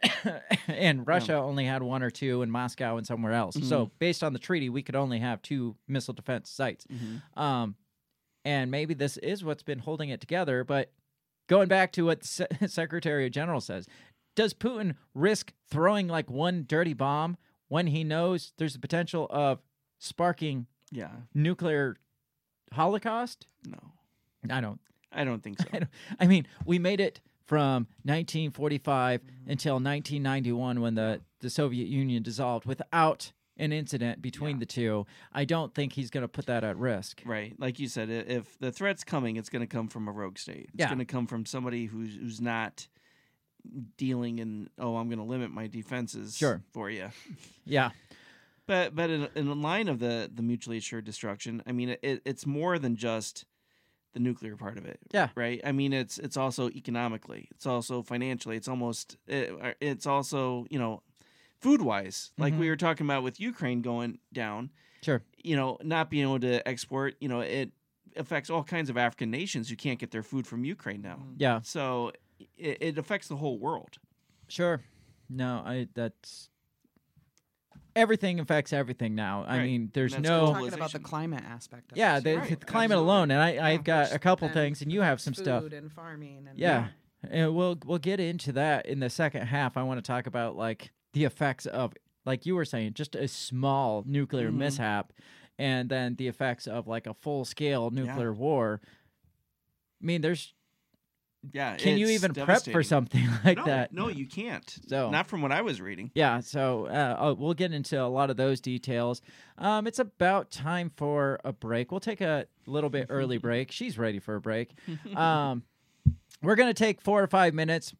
and 0.68 1.06
Russia 1.06 1.34
only 1.34 1.64
had 1.64 1.82
one 1.82 2.02
or 2.02 2.10
two 2.10 2.42
in 2.42 2.50
Moscow 2.50 2.96
and 2.96 3.06
somewhere 3.06 3.32
else. 3.32 3.56
So 3.68 3.90
based 3.98 4.22
on 4.22 4.32
the 4.32 4.38
treaty, 4.38 4.68
we 4.68 4.82
could 4.82 4.96
only 4.96 5.18
have 5.18 5.42
two 5.42 5.76
missile 5.86 6.14
defense 6.14 6.50
sites. 6.50 6.86
Um, 7.36 7.76
and 8.44 8.70
maybe 8.70 8.94
this 8.94 9.16
is 9.18 9.44
what's 9.44 9.62
been 9.62 9.78
holding 9.78 10.08
it 10.08 10.20
together. 10.20 10.64
But 10.64 10.92
going 11.48 11.68
back 11.68 11.92
to 11.92 12.06
what 12.06 12.22
the 12.22 12.28
Se- 12.28 12.46
Secretary 12.66 13.28
General 13.30 13.60
says, 13.60 13.86
does 14.34 14.54
Putin 14.54 14.94
risk 15.14 15.52
throwing 15.70 16.08
like 16.08 16.30
one 16.30 16.64
dirty 16.66 16.94
bomb 16.94 17.36
when 17.68 17.88
he 17.88 18.04
knows 18.04 18.52
there's 18.56 18.74
the 18.74 18.78
potential 18.78 19.26
of 19.30 19.60
sparking 19.98 20.66
yeah. 20.90 21.10
nuclear 21.34 21.96
holocaust? 22.72 23.46
No. 23.66 23.78
I 24.48 24.60
don't. 24.60 24.80
I 25.12 25.24
don't 25.24 25.42
think 25.42 25.58
so. 25.60 25.66
I, 25.72 25.82
I 26.18 26.26
mean, 26.26 26.46
we 26.64 26.78
made 26.78 27.00
it 27.00 27.20
from 27.50 27.88
1945 28.04 29.20
mm-hmm. 29.22 29.50
until 29.50 29.74
1991 29.74 30.80
when 30.80 30.94
the, 30.94 31.20
the 31.40 31.50
Soviet 31.50 31.88
Union 31.88 32.22
dissolved 32.22 32.64
without 32.64 33.32
an 33.56 33.72
incident 33.72 34.22
between 34.22 34.60
the 34.60 34.66
two. 34.66 35.04
I 35.32 35.44
don't 35.44 35.74
think 35.74 35.94
he's 35.94 36.10
going 36.10 36.22
to 36.22 36.28
put 36.28 36.46
that 36.46 36.62
at 36.62 36.76
risk. 36.76 37.22
Right, 37.26 37.52
like 37.58 37.80
you 37.80 37.88
said, 37.88 38.08
if 38.08 38.56
the 38.60 38.70
threat's 38.70 39.02
coming, 39.02 39.34
it's 39.34 39.48
going 39.48 39.62
to 39.62 39.66
come 39.66 39.88
from 39.88 40.06
a 40.06 40.12
rogue 40.12 40.38
state. 40.38 40.70
It's 40.72 40.78
Yeah. 40.78 40.86
going 40.86 41.00
to 41.00 41.04
come 41.04 41.26
from 41.26 41.44
somebody 41.44 41.86
who's 41.86 42.14
who's 42.14 42.40
not 42.40 42.86
dealing 43.96 44.38
in. 44.38 44.70
Oh, 44.78 44.96
I'm 44.96 45.08
going 45.08 45.18
to 45.18 45.24
limit 45.24 45.50
my 45.50 45.66
defenses. 45.66 46.36
Sure. 46.36 46.62
for 46.72 46.88
you. 46.88 47.08
Yeah. 47.64 47.90
But 48.68 48.94
but 48.94 49.10
in, 49.10 49.28
in 49.34 49.48
the 49.48 49.56
line 49.56 49.88
of 49.88 49.98
the 49.98 50.30
the 50.32 50.42
mutually 50.42 50.76
assured 50.76 51.04
destruction, 51.04 51.64
I 51.66 51.72
mean, 51.72 51.96
it, 52.00 52.22
it's 52.24 52.46
more 52.46 52.78
than 52.78 52.94
just 52.94 53.44
the 54.12 54.20
nuclear 54.20 54.56
part 54.56 54.76
of 54.78 54.84
it. 54.86 54.98
Yeah. 55.12 55.28
Right. 55.34 55.60
I 55.64 55.72
mean, 55.72 55.92
it's 55.92 56.18
it's 56.18 56.36
also 56.36 56.68
economically. 56.70 57.48
It's 57.52 57.66
also 57.66 58.02
financially. 58.02 58.56
It's 58.56 58.68
almost. 58.68 59.16
It, 59.26 59.76
it's 59.80 60.06
also 60.06 60.66
you 60.70 60.78
know, 60.78 61.02
food 61.60 61.82
wise, 61.82 62.32
like 62.38 62.54
we 62.58 62.66
Mhm. 62.66 62.70
were 62.70 62.76
talking 62.76 63.06
about 63.06 63.22
with 63.22 63.38
Ukraine 63.40 63.82
going 63.82 64.18
down. 64.32 64.70
Sure. 65.02 65.22
You 65.42 65.56
know, 65.56 65.78
not 65.82 66.10
being 66.10 66.24
able 66.24 66.40
to 66.40 66.66
export. 66.68 67.14
You 67.20 67.28
know, 67.28 67.40
it 67.40 67.70
affects 68.16 68.50
all 68.50 68.64
kinds 68.64 68.90
of 68.90 68.96
African 68.96 69.30
nations 69.30 69.68
who 69.70 69.76
can't 69.76 69.98
get 69.98 70.10
their 70.10 70.22
food 70.22 70.46
from 70.46 70.64
Ukraine 70.64 71.00
now. 71.02 71.16
Mm. 71.22 71.34
Yeah. 71.38 71.60
So 71.62 72.12
it, 72.58 72.78
it 72.80 72.98
affects 72.98 73.28
the 73.28 73.36
whole 73.36 73.58
world. 73.58 73.98
Sure. 74.48 74.82
No, 75.28 75.62
I 75.64 75.86
that's 75.94 76.48
everything 77.96 78.40
affects 78.40 78.72
everything 78.72 79.14
now. 79.14 79.44
I 79.46 79.58
Right. 79.58 79.64
mean, 79.66 79.90
there's 79.94 80.12
That's 80.12 80.22
no 80.28 80.52
Talking 80.52 80.72
about 80.74 80.92
the 80.92 80.98
climate 80.98 81.44
aspect. 81.44 81.92
Of 81.92 81.98
yeah, 81.98 82.18
it, 82.18 82.24
the, 82.24 82.40
too. 82.40 82.56
the 82.56 82.66
climate 82.66 82.98
alone, 82.98 83.30
and 83.30 83.40
I 83.40 83.70
I've 83.72 83.84
got 83.84 84.12
a 84.12 84.18
couple 84.18 84.46
and 84.46 84.54
things, 84.54 84.82
and 84.82 84.90
you 84.92 85.00
have 85.02 85.20
some 85.20 85.34
stuff. 85.34 85.62
food 85.62 85.72
and 85.72 85.92
farming 85.92 86.46
and 86.48 86.58
Yeah. 86.58 86.88
And 87.28 87.54
we'll 87.54 87.78
we'll 87.84 87.98
get 87.98 88.18
into 88.20 88.52
that 88.52 88.86
in 88.86 89.00
the 89.00 89.10
second 89.10 89.46
half. 89.46 89.76
I 89.76 89.82
want 89.82 89.98
to 89.98 90.02
talk 90.02 90.26
about 90.26 90.56
like 90.56 90.90
the 91.12 91.24
effects 91.24 91.66
of 91.66 91.92
like 92.24 92.46
you 92.46 92.54
were 92.54 92.64
saying, 92.64 92.94
just 92.94 93.14
a 93.14 93.26
small 93.28 94.02
nuclear 94.06 94.50
Mhm. 94.50 94.56
mishap 94.56 95.12
and 95.58 95.88
then 95.90 96.14
the 96.16 96.28
effects 96.28 96.66
of 96.66 96.86
like 96.86 97.06
a 97.06 97.14
full 97.14 97.44
scale 97.44 97.90
nuclear 97.90 98.32
war. 98.32 98.80
I 100.02 100.06
mean, 100.06 100.20
there's 100.22 100.54
Yeah. 101.52 101.76
can 101.76 101.96
you 101.96 102.08
even 102.08 102.34
prep 102.34 102.64
for 102.64 102.82
something 102.82 103.26
like 103.44 103.58
no, 103.58 103.64
that? 103.64 103.92
No, 103.92 104.08
you 104.08 104.26
can't. 104.26 104.68
So- 104.88 105.10
not 105.10 105.26
from 105.26 105.42
what 105.42 105.52
I 105.52 105.62
was 105.62 105.80
reading. 105.80 106.10
Yeah, 106.14 106.40
so 106.40 106.86
uh, 106.86 107.16
uh, 107.30 107.34
we'll 107.38 107.54
get 107.54 107.72
into 107.72 108.02
a 108.02 108.06
lot 108.08 108.30
of 108.30 108.36
those 108.36 108.60
details. 108.60 109.22
Um, 109.58 109.86
it's 109.86 109.98
about 109.98 110.50
time 110.50 110.90
for 110.96 111.40
a 111.44 111.52
break. 111.52 111.90
We'll 111.90 112.00
take 112.00 112.20
a 112.20 112.46
little 112.66 112.90
bit 112.90 113.06
early 113.08 113.38
break. 113.48 113.72
She's 113.72 113.98
ready 113.98 114.18
for 114.18 114.34
a 114.36 114.40
break. 114.40 114.72
Um, 115.16 115.64
we're 116.42 116.56
gonna 116.56 116.72
take 116.72 117.00
four 117.02 117.22
or 117.22 117.26
five 117.26 117.52
minutes, 117.52 117.92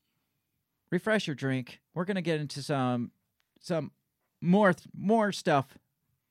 refresh 0.91 1.27
your 1.27 1.35
drink. 1.35 1.81
We're 1.95 2.05
gonna 2.07 2.23
get 2.23 2.41
into 2.41 2.63
some 2.63 3.11
some 3.61 3.91
more 4.41 4.73
th- 4.73 4.89
more 4.97 5.33
stuff 5.33 5.77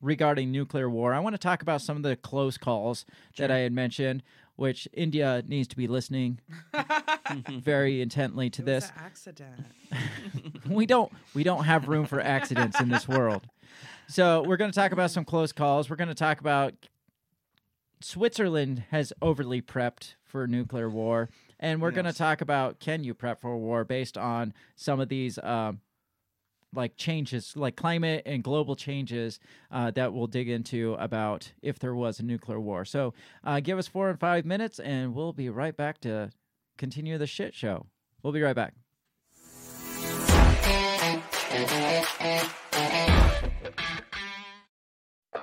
regarding 0.02 0.52
nuclear 0.52 0.90
war. 0.90 1.14
I 1.14 1.20
want 1.20 1.34
to 1.36 1.38
talk 1.40 1.62
about 1.62 1.82
some 1.82 1.98
of 1.98 2.04
the 2.04 2.16
close 2.16 2.58
calls 2.58 3.06
that 3.38 3.52
I 3.52 3.60
had 3.60 3.74
mentioned, 3.74 4.24
which 4.60 4.90
India 4.92 5.42
needs 5.48 5.70
to 5.70 5.78
be 5.78 5.88
listening 5.88 6.40
very 7.50 8.02
intently 8.02 8.50
to 8.50 8.62
It 8.62 8.66
was 8.66 8.84
this 8.84 8.90
an 8.90 9.06
accident. 9.06 9.66
we 10.70 10.86
don't 10.86 11.12
we 11.34 11.44
don't 11.44 11.64
have 11.64 11.88
room 11.88 12.06
for 12.06 12.20
accidents 12.20 12.80
in 12.82 12.90
this 12.90 13.08
world. 13.08 13.44
So 14.10 14.44
we're 14.44 14.58
going 14.58 14.72
to 14.72 14.76
talk 14.76 14.92
about 14.92 15.12
some 15.12 15.24
close 15.24 15.54
calls. 15.54 15.90
We're 15.90 15.96
going 15.96 16.10
to 16.10 16.16
talk 16.16 16.42
about 16.42 16.74
Switzerland 18.02 18.84
has 18.92 19.14
overly 19.22 19.62
prepped 19.62 20.16
for 20.26 20.46
nuclear 20.46 20.90
war, 20.90 21.30
and 21.60 21.82
we're 21.82 21.92
going 21.92 22.06
to 22.06 22.14
talk 22.14 22.42
about 22.42 22.80
can 22.80 23.04
you 23.04 23.14
prep 23.14 23.40
for 23.40 23.58
war 23.58 23.86
based 23.86 24.18
on 24.18 24.54
some 24.76 25.00
of 25.00 25.08
these 25.08 25.40
um, 25.40 25.80
like 26.74 26.98
changes, 26.98 27.56
like 27.56 27.76
climate 27.76 28.24
and 28.26 28.44
global 28.44 28.76
changes 28.76 29.40
uh, 29.72 29.92
that 29.92 30.14
we'll 30.14 30.28
dig 30.28 30.50
into 30.50 30.94
about 30.96 31.52
if 31.62 31.80
there 31.80 31.96
was 31.96 32.20
a 32.20 32.24
nuclear 32.24 32.60
war. 32.60 32.86
So 32.86 33.14
uh, 33.44 33.60
give 33.60 33.78
us 33.78 33.88
four 33.88 34.10
and 34.10 34.20
five 34.20 34.46
minutes, 34.46 34.80
and 34.80 35.14
we'll 35.14 35.34
be 35.34 35.50
right 35.50 35.76
back 35.76 36.00
to 36.02 36.32
continue 36.78 37.18
the 37.18 37.28
shit 37.28 37.54
show. 37.54 37.88
We'll 38.22 38.34
be 38.34 38.42
right 38.42 38.56
back. 38.56 38.74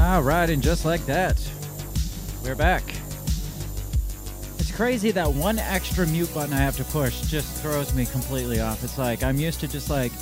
All 0.00 0.22
right, 0.22 0.48
and 0.48 0.62
just 0.62 0.84
like 0.84 1.04
that, 1.06 1.40
we're 2.42 2.54
back. 2.54 2.82
It's 4.58 4.70
crazy 4.74 5.10
that 5.10 5.28
one 5.32 5.58
extra 5.58 6.06
mute 6.06 6.32
button 6.32 6.54
I 6.54 6.58
have 6.58 6.76
to 6.76 6.84
push 6.84 7.20
just 7.22 7.60
throws 7.62 7.92
me 7.94 8.06
completely 8.06 8.60
off. 8.60 8.82
It's 8.84 8.96
like 8.96 9.22
I'm 9.22 9.38
used 9.38 9.60
to 9.60 9.68
just 9.68 9.90
like 9.90 10.12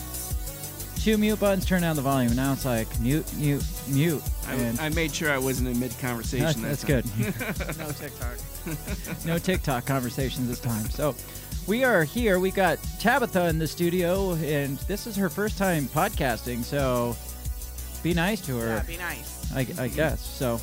two 0.96 1.18
mute 1.18 1.38
buttons, 1.38 1.66
turn 1.66 1.82
down 1.82 1.94
the 1.94 2.02
volume. 2.02 2.34
Now 2.34 2.52
it's 2.54 2.64
like 2.64 2.98
mute, 3.00 3.30
mute, 3.36 3.62
mute. 3.88 4.22
And 4.48 4.80
I, 4.80 4.86
I 4.86 4.88
made 4.90 5.14
sure 5.14 5.30
I 5.30 5.38
wasn't 5.38 5.68
in 5.68 5.78
mid 5.78 5.96
conversation. 5.98 6.62
That's- 6.62 6.82
that's 6.82 6.84
good. 6.84 7.04
no 7.78 7.92
TikTok. 7.92 9.24
no 9.26 9.38
TikTok 9.38 9.86
conversations 9.86 10.48
this 10.48 10.60
time. 10.60 10.88
So 10.90 11.14
we 11.66 11.84
are 11.84 12.02
here. 12.02 12.38
We 12.40 12.50
got 12.50 12.78
Tabitha 12.98 13.46
in 13.48 13.58
the 13.58 13.66
studio, 13.66 14.32
and 14.36 14.78
this 14.80 15.06
is 15.06 15.16
her 15.16 15.28
first 15.28 15.58
time 15.58 15.84
podcasting. 15.88 16.64
So 16.64 17.14
be 18.02 18.14
nice 18.14 18.40
to 18.42 18.56
her. 18.58 18.66
Yeah, 18.68 18.82
be 18.82 18.96
nice. 18.96 19.35
I, 19.54 19.66
I 19.78 19.88
guess 19.88 20.20
so. 20.24 20.60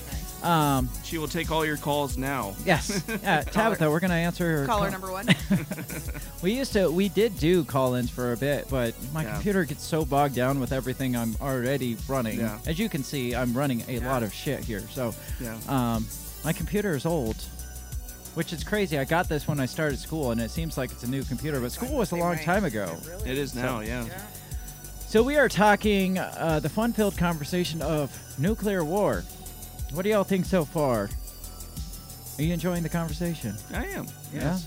Um, 0.48 0.90
she 1.06 1.18
will 1.18 1.30
take 1.30 1.52
all 1.52 1.66
your 1.66 1.78
calls 1.78 2.18
now. 2.18 2.54
Yes, 2.66 3.02
yeah, 3.24 3.44
Tabitha, 3.44 3.90
we're 3.90 4.02
gonna 4.02 4.14
answer 4.16 4.60
her 4.60 4.66
Caller 4.66 4.90
call- 4.90 4.92
number 4.92 5.12
one. 5.12 5.28
We 6.42 6.52
used 6.52 6.74
to, 6.74 6.92
we 6.92 7.08
did 7.08 7.38
do 7.40 7.64
call-ins 7.64 8.10
for 8.10 8.34
a 8.34 8.38
bit, 8.38 8.68
but 8.70 8.94
my 9.14 9.24
Yeah. 9.24 9.32
computer 9.36 9.64
gets 9.64 9.82
so 9.86 10.04
bogged 10.04 10.36
down 10.36 10.60
with 10.60 10.74
everything 10.74 11.16
I'm 11.16 11.38
already 11.40 11.96
running. 12.10 12.40
Yeah. 12.42 12.60
As 12.68 12.78
you 12.78 12.90
can 12.90 13.02
see, 13.02 13.34
I'm 13.34 13.54
running 13.54 13.82
a 13.88 14.02
lot 14.02 14.24
of 14.24 14.34
shit 14.34 14.60
here. 14.62 14.82
So, 14.92 15.16
Yeah. 15.40 15.56
um, 15.70 16.06
my 16.44 16.52
computer 16.52 16.94
is 16.98 17.06
old. 17.06 17.38
which 18.36 18.52
is 18.52 18.64
crazy. 18.64 18.98
I 18.98 19.04
got 19.06 19.30
this 19.30 19.48
when 19.48 19.60
I 19.60 19.68
started 19.68 20.00
school, 20.00 20.32
and 20.32 20.42
it 20.42 20.50
seems 20.50 20.76
like 20.76 20.92
it's 20.92 21.04
a 21.04 21.08
new 21.08 21.24
computer, 21.24 21.62
but 21.62 21.72
school 21.72 21.96
was 21.96 22.12
a 22.14 22.16
long 22.16 22.38
time 22.40 22.66
ago. 22.66 22.98
It 23.28 23.38
is 23.38 23.54
now, 23.54 23.82
yeah. 23.82 24.06
So 25.14 25.22
we 25.22 25.38
are 25.38 25.48
talking 25.48 26.18
uh, 26.18 26.60
the 26.60 26.70
fun-filled 26.70 27.16
conversation 27.20 27.84
of 27.84 28.12
nuclear 28.40 28.84
war. 28.84 29.24
What 29.92 30.02
do 30.02 30.10
y'all 30.10 30.24
think 30.24 30.44
so 30.44 30.66
far? 30.66 31.08
Are 32.40 32.42
you 32.42 32.52
enjoying 32.52 32.82
the 32.82 32.90
conversation? 32.90 33.56
I 33.72 33.86
am. 33.90 34.08
Yeah. 34.34 34.58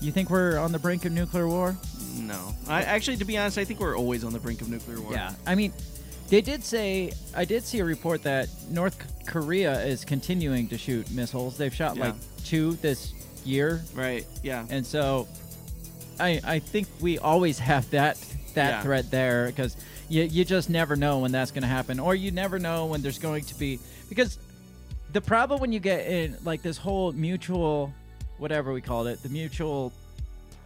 You 0.00 0.10
think 0.10 0.30
we're 0.30 0.56
on 0.56 0.72
the 0.72 0.78
brink 0.78 1.04
of 1.04 1.12
nuclear 1.12 1.46
war? 1.46 1.76
No. 2.16 2.54
I 2.66 2.84
actually, 2.84 3.18
to 3.18 3.26
be 3.26 3.36
honest, 3.36 3.58
I 3.58 3.66
think 3.66 3.80
we're 3.80 3.94
always 3.94 4.24
on 4.24 4.32
the 4.32 4.38
brink 4.38 4.62
of 4.62 4.70
nuclear 4.70 4.98
war. 4.98 5.12
Yeah. 5.12 5.34
I 5.46 5.54
mean, 5.54 5.74
they 6.30 6.40
did 6.40 6.64
say 6.64 7.12
I 7.36 7.44
did 7.44 7.62
see 7.62 7.80
a 7.80 7.84
report 7.84 8.22
that 8.22 8.48
North 8.70 8.96
Korea 9.26 9.78
is 9.84 10.06
continuing 10.06 10.68
to 10.68 10.78
shoot 10.78 11.10
missiles. 11.10 11.58
They've 11.58 11.74
shot 11.74 11.96
Yeah. 11.96 12.04
like 12.04 12.14
two 12.46 12.76
this 12.76 13.12
year, 13.44 13.82
Right. 13.94 14.26
Yeah. 14.42 14.64
and 14.70 14.86
so 14.86 15.28
I 16.18 16.40
I 16.42 16.58
think 16.60 16.88
we 16.98 17.18
always 17.18 17.58
have 17.58 17.90
that 17.90 18.16
that 18.54 18.70
Yeah. 18.70 18.82
threat 18.82 19.10
there 19.10 19.46
because 19.46 19.76
you 20.08 20.22
you 20.24 20.44
just 20.44 20.68
never 20.70 20.96
know 20.96 21.18
when 21.20 21.32
that's 21.32 21.50
going 21.50 21.62
to 21.62 21.68
happen, 21.68 21.98
or 22.00 22.14
you 22.14 22.30
never 22.30 22.58
know 22.58 22.86
when 22.86 23.02
there's 23.02 23.18
going 23.18 23.44
to 23.44 23.54
be 23.54 23.78
because 24.08 24.38
the 25.12 25.20
problem 25.20 25.60
when 25.60 25.72
you 25.72 25.80
get 25.80 26.06
in 26.06 26.36
like 26.44 26.62
this 26.62 26.76
whole 26.78 27.12
mutual 27.12 27.92
whatever 28.38 28.72
we 28.72 28.80
called 28.80 29.06
it 29.06 29.22
the 29.22 29.28
mutual 29.28 29.92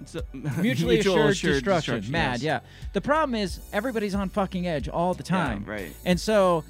It's 0.00 0.14
a- 0.14 0.22
mutually 0.60 0.96
mutual 0.96 1.14
assured, 1.14 1.30
assured 1.30 1.52
destruction. 1.64 2.10
Mad, 2.12 2.40
yes. 2.40 2.42
yeah. 2.42 2.60
The 2.92 3.00
problem 3.00 3.34
is 3.34 3.60
everybody's 3.72 4.14
on 4.14 4.28
fucking 4.28 4.66
edge 4.66 4.88
all 4.88 5.14
the 5.14 5.24
Yeah, 5.24 5.28
time. 5.36 5.64
right. 5.66 5.94
And 6.04 6.18
so 6.20 6.64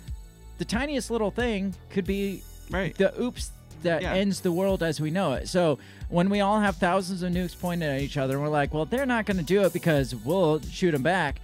the 0.58 0.64
tiniest 0.64 1.10
little 1.10 1.30
thing 1.30 1.74
could 1.90 2.06
be 2.06 2.42
Right. 2.70 2.96
the 2.96 3.12
oops 3.20 3.50
that 3.86 4.02
Yeah. 4.02 4.12
ends 4.14 4.40
the 4.40 4.52
world 4.52 4.82
as 4.82 5.00
we 5.00 5.10
know 5.10 5.32
it. 5.32 5.48
So 5.48 5.78
when 6.08 6.28
we 6.30 6.40
all 6.40 6.60
have 6.60 6.76
thousands 6.76 7.22
of 7.22 7.32
nukes 7.32 7.58
pointed 7.58 7.88
at 7.90 8.00
each 8.02 8.16
other, 8.16 8.34
and 8.34 8.42
we're 8.42 8.48
like, 8.50 8.72
well, 8.74 8.84
they're 8.84 9.06
not 9.06 9.26
going 9.26 9.38
to 9.38 9.42
do 9.42 9.62
it 9.62 9.72
because 9.72 10.14
we'll 10.14 10.60
shoot 10.70 10.92
them 10.92 11.02
back. 11.02 11.40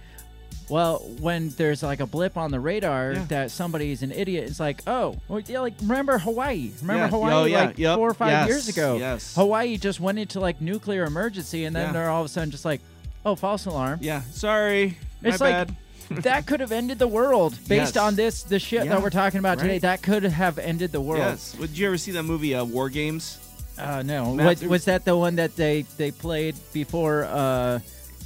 Well, 0.69 0.99
when 1.19 1.49
there's 1.49 1.83
like 1.83 1.99
a 1.99 2.05
blip 2.05 2.37
on 2.37 2.49
the 2.51 2.59
radar 2.59 3.13
Yeah. 3.13 3.25
that 3.27 3.51
somebody's 3.51 4.01
an 4.01 4.11
idiot, 4.13 4.45
it's 4.49 4.59
like, 4.61 4.81
oh, 4.87 5.15
well, 5.27 5.41
yeah, 5.41 5.59
like 5.59 5.73
remember 5.81 6.17
Hawaii? 6.19 6.71
Remember 6.81 7.03
Yeah. 7.03 7.09
Hawaii 7.09 7.33
Oh, 7.33 7.43
yeah. 7.45 7.65
like 7.65 7.77
Yep. 7.77 7.95
four 7.97 8.09
or 8.09 8.13
five 8.13 8.29
Yes. 8.31 8.47
years 8.47 8.67
ago? 8.69 8.95
Yes. 8.97 9.35
Hawaii 9.35 9.77
just 9.77 9.99
went 9.99 10.19
into 10.19 10.39
like 10.39 10.61
nuclear 10.61 11.03
emergency, 11.03 11.65
and 11.65 11.75
then 11.75 11.91
they're 11.91 12.09
all 12.09 12.21
of 12.21 12.25
a 12.27 12.29
sudden 12.29 12.49
just 12.49 12.63
like, 12.65 12.79
oh, 13.25 13.35
false 13.35 13.65
alarm. 13.65 13.99
Yeah. 14.01 14.21
Sorry. 14.31 14.97
It's 15.21 15.39
My 15.41 15.45
like 15.51 15.67
bad. 15.67 15.75
That 16.09 16.45
could 16.45 16.59
have 16.59 16.71
ended 16.71 16.99
the 16.99 17.07
world 17.07 17.53
based 17.67 17.95
Yes. 17.95 17.97
on 17.97 18.15
this 18.15 18.43
the 18.43 18.59
shit 18.59 18.85
Yeah, 18.85 18.91
that 18.91 19.01
we're 19.01 19.09
talking 19.09 19.39
about 19.39 19.59
today. 19.59 19.79
That 19.79 20.01
could 20.01 20.23
have 20.23 20.59
ended 20.59 20.91
the 20.91 21.01
world. 21.01 21.19
Yes. 21.21 21.55
Well, 21.57 21.67
Did 21.67 21.77
you 21.77 21.87
ever 21.87 21.97
see 21.97 22.11
that 22.11 22.23
movie, 22.23 22.53
uh, 22.55 22.63
War 22.63 22.89
Games? 22.89 23.39
Uh, 23.77 24.03
no. 24.03 24.31
Was, 24.33 24.63
was 24.63 24.85
that 24.85 25.03
the 25.05 25.15
one 25.17 25.35
that 25.37 25.55
they 25.55 25.81
they 25.97 26.11
played 26.11 26.55
before 26.73 27.23
uh, 27.25 27.79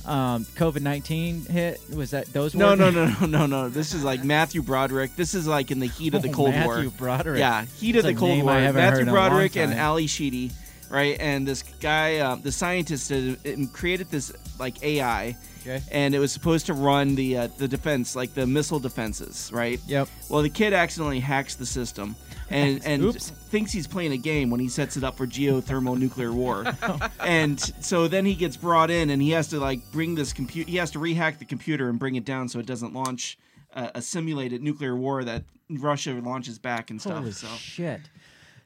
um, 0.06 0.44
COVID 0.56 0.82
nineteen 0.82 1.46
hit? 1.46 1.80
Was 1.96 2.12
that 2.12 2.26
those? 2.34 2.54
No, 2.54 2.76
no, 2.76 2.90
no, 2.92 3.06
no, 3.22 3.26
no, 3.26 3.46
no. 3.46 3.70
This 3.70 3.94
is 3.94 4.04
like 4.04 4.24
Matthew 4.26 4.62
Broderick. 4.62 5.16
This 5.16 5.34
is 5.34 5.48
like 5.48 5.72
in 5.72 5.80
the 5.80 5.88
heat 5.88 6.14
of 6.16 6.22
the 6.24 6.30
Oh, 6.30 6.34
Cold 6.34 6.50
Matthew 6.52 6.66
War. 6.68 6.76
Matthew 6.76 6.90
Broderick. 6.92 7.40
Yeah, 7.40 7.66
heat 7.80 7.94
That's 7.94 8.06
of 8.08 8.14
the 8.16 8.20
Cold 8.20 8.44
War. 8.44 8.54
Matthew 8.54 8.82
heard 8.82 9.02
in 9.04 9.08
a 9.08 9.14
long 9.14 9.30
Broderick 9.30 9.56
and. 9.56 9.74
Ally 9.74 10.06
Sheedy, 10.08 10.52
right? 10.90 11.18
And 11.20 11.48
this 11.48 11.64
guy, 11.64 12.18
uh, 12.18 12.36
the 12.36 12.52
scientist, 12.52 13.10
had, 13.10 13.38
uh, 13.46 13.66
created 13.74 14.10
this 14.10 14.32
like 14.60 14.82
AI, 14.84 15.36
Okay. 15.62 15.82
and 15.92 16.16
it 16.16 16.20
was 16.20 16.32
supposed 16.32 16.66
to 16.68 16.74
run 16.74 17.16
the 17.16 17.38
uh, 17.38 17.48
the 17.58 17.68
defense, 17.68 18.16
like 18.16 18.34
the 18.34 18.48
missile 18.48 18.80
defenses, 18.80 19.50
right? 19.54 19.80
Yep. 19.88 20.08
Well, 20.30 20.42
the 20.42 20.50
kid 20.50 20.74
accidentally 20.74 21.20
hacks 21.20 21.56
the 21.56 21.66
system. 21.66 22.16
And, 22.50 22.82
and 22.86 23.04
Oops. 23.04 23.30
thinks 23.50 23.74
he's 23.74 23.88
playing 23.88 24.14
a 24.14 24.18
game 24.18 24.50
when 24.50 24.62
he 24.62 24.70
sets 24.70 24.96
it 24.96 25.04
up 25.04 25.18
for 25.18 25.28
geothermal 25.28 25.98
nuclear 26.00 26.32
war, 26.32 26.64
and 27.20 27.60
so 27.60 28.08
then 28.08 28.26
he 28.26 28.36
gets 28.36 28.56
brought 28.56 28.90
in 28.90 29.10
and 29.10 29.22
he 29.22 29.32
has 29.32 29.50
to 29.50 29.60
like 29.60 29.82
bring 29.92 30.16
this 30.16 30.32
computer. 30.32 30.70
He 30.72 30.78
has 30.78 30.92
to 30.92 31.00
rehack 31.00 31.40
the 31.40 31.46
computer 31.46 31.90
and 31.90 32.00
bring 32.00 32.16
it 32.16 32.24
down 32.24 32.48
so 32.48 32.60
it 32.60 32.66
doesn't 32.66 32.94
launch 32.94 33.38
a, 33.76 33.92
a 33.96 34.02
simulated 34.02 34.64
nuclear 34.64 34.96
war 34.96 35.26
that 35.26 35.44
Russia 35.70 36.14
launches 36.24 36.58
back 36.58 36.90
and 36.90 37.02
stuff. 37.02 37.18
Holy 37.20 37.34
so 37.34 37.48
shit! 37.58 38.00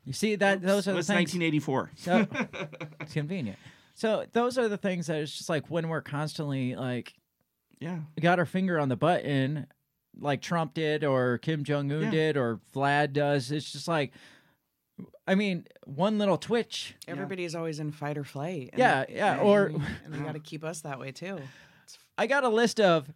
You 0.05 0.13
see 0.13 0.35
that 0.35 0.61
those 0.61 0.87
are 0.87 0.91
it 0.91 0.93
the 0.93 0.97
was 0.97 1.07
things. 1.07 1.33
1984. 1.35 1.91
So 1.95 2.27
it's 3.01 3.13
convenient. 3.13 3.57
So 3.93 4.25
those 4.31 4.57
are 4.57 4.67
the 4.67 4.77
things 4.77 5.07
that 5.07 5.17
it's 5.21 5.35
just 5.37 5.49
like 5.49 5.67
when 5.69 5.89
we're 5.89 6.01
constantly 6.01 6.75
like 6.75 7.13
yeah, 7.79 7.99
got 8.19 8.39
our 8.39 8.45
finger 8.45 8.79
on 8.79 8.89
the 8.89 8.95
button, 8.95 9.67
like 10.19 10.41
Trump 10.41 10.73
did, 10.75 11.03
or 11.03 11.37
Kim 11.39 11.63
Jong 11.63 11.91
Un 11.91 12.03
Yeah. 12.03 12.11
did, 12.11 12.37
or 12.37 12.59
Vlad 12.75 13.13
does. 13.13 13.51
It's 13.51 13.71
just 13.71 13.87
like, 13.87 14.11
I 15.27 15.33
mean, 15.35 15.65
one 15.85 16.19
little 16.19 16.37
twitch. 16.37 16.95
Everybody's 17.07 17.55
always 17.55 17.79
in 17.79 17.91
fight 17.91 18.17
or 18.19 18.23
flight. 18.23 18.69
and- 18.73 18.79
Yeah, 18.79 19.05
yeah, 19.09 19.39
or- 19.39 19.67
and 20.05 20.13
they 20.13 20.19
got 20.19 20.33
to 20.33 20.39
keep 20.39 20.63
us 20.63 20.81
that 20.81 20.99
way 20.99 21.11
too. 21.11 21.39
I 22.19 22.27
got 22.27 22.43
a 22.43 22.49
list 22.49 22.79
of 22.79 23.11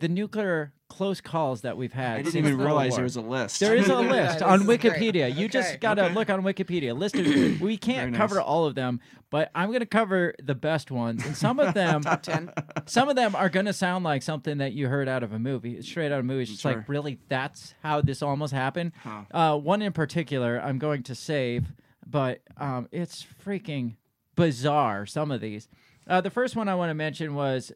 the 0.00 0.08
nuclear 0.08 0.72
close 0.88 1.20
calls 1.20 1.60
that 1.62 1.76
we've 1.76 1.92
had. 1.92 2.18
I 2.18 2.22
didn't 2.22 2.36
even 2.36 2.56
the 2.58 2.64
realize 2.64 2.90
war. 2.92 2.96
there 2.96 3.04
was 3.04 3.16
a 3.16 3.20
list. 3.20 3.60
There 3.60 3.76
is 3.76 3.88
a 3.88 3.92
Yeah, 3.92 3.98
list 4.10 4.38
this 4.38 4.42
on 4.42 4.60
is 4.60 4.66
great. 4.66 4.80
Wikipedia. 4.80 5.28
You 5.28 5.44
Okay. 5.44 5.48
just 5.48 5.80
got 5.80 5.94
to 5.94 6.06
Okay. 6.06 6.14
look 6.14 6.30
on 6.30 6.42
Wikipedia. 6.42 6.96
Listed. 6.98 7.60
we 7.60 7.76
can't 7.76 8.12
nice. 8.12 8.18
cover 8.18 8.40
all 8.40 8.64
of 8.64 8.74
them, 8.74 9.00
but 9.30 9.50
I'm 9.54 9.68
going 9.68 9.80
to 9.80 9.86
cover 9.86 10.34
the 10.42 10.54
best 10.54 10.90
ones, 10.90 11.24
and 11.26 11.36
some 11.36 11.60
of 11.60 11.74
them, 11.80 12.02
Top 12.02 12.22
ten. 12.22 12.50
some 12.86 13.08
of 13.08 13.16
them 13.16 13.34
are 13.36 13.48
going 13.50 13.66
to 13.66 13.72
sound 13.72 14.04
like 14.04 14.22
something 14.22 14.58
that 14.58 14.72
you 14.72 14.88
heard 14.88 15.08
out 15.08 15.22
of 15.22 15.32
a 15.32 15.38
movie, 15.38 15.80
straight 15.82 16.06
out 16.06 16.20
of 16.20 16.20
a 16.20 16.22
movie. 16.22 16.42
It's 16.42 16.50
just 16.52 16.62
Sure. 16.62 16.76
like, 16.76 16.88
really, 16.88 17.18
that's 17.28 17.74
how 17.82 18.00
this 18.00 18.22
almost 18.22 18.52
happened. 18.54 18.92
Huh. 19.02 19.22
Uh, 19.30 19.56
one 19.58 19.82
in 19.82 19.92
particular, 19.92 20.60
I'm 20.60 20.78
going 20.78 21.02
to 21.04 21.14
save, 21.14 21.66
but 22.06 22.40
um, 22.56 22.88
it's 22.92 23.26
freaking 23.44 23.96
bizarre. 24.36 25.04
Some 25.06 25.30
of 25.30 25.40
these. 25.40 25.68
Uh, 26.06 26.22
the 26.22 26.30
first 26.30 26.56
one 26.56 26.68
I 26.68 26.74
want 26.74 26.88
to 26.90 26.94
mention 26.94 27.34
was 27.34 27.72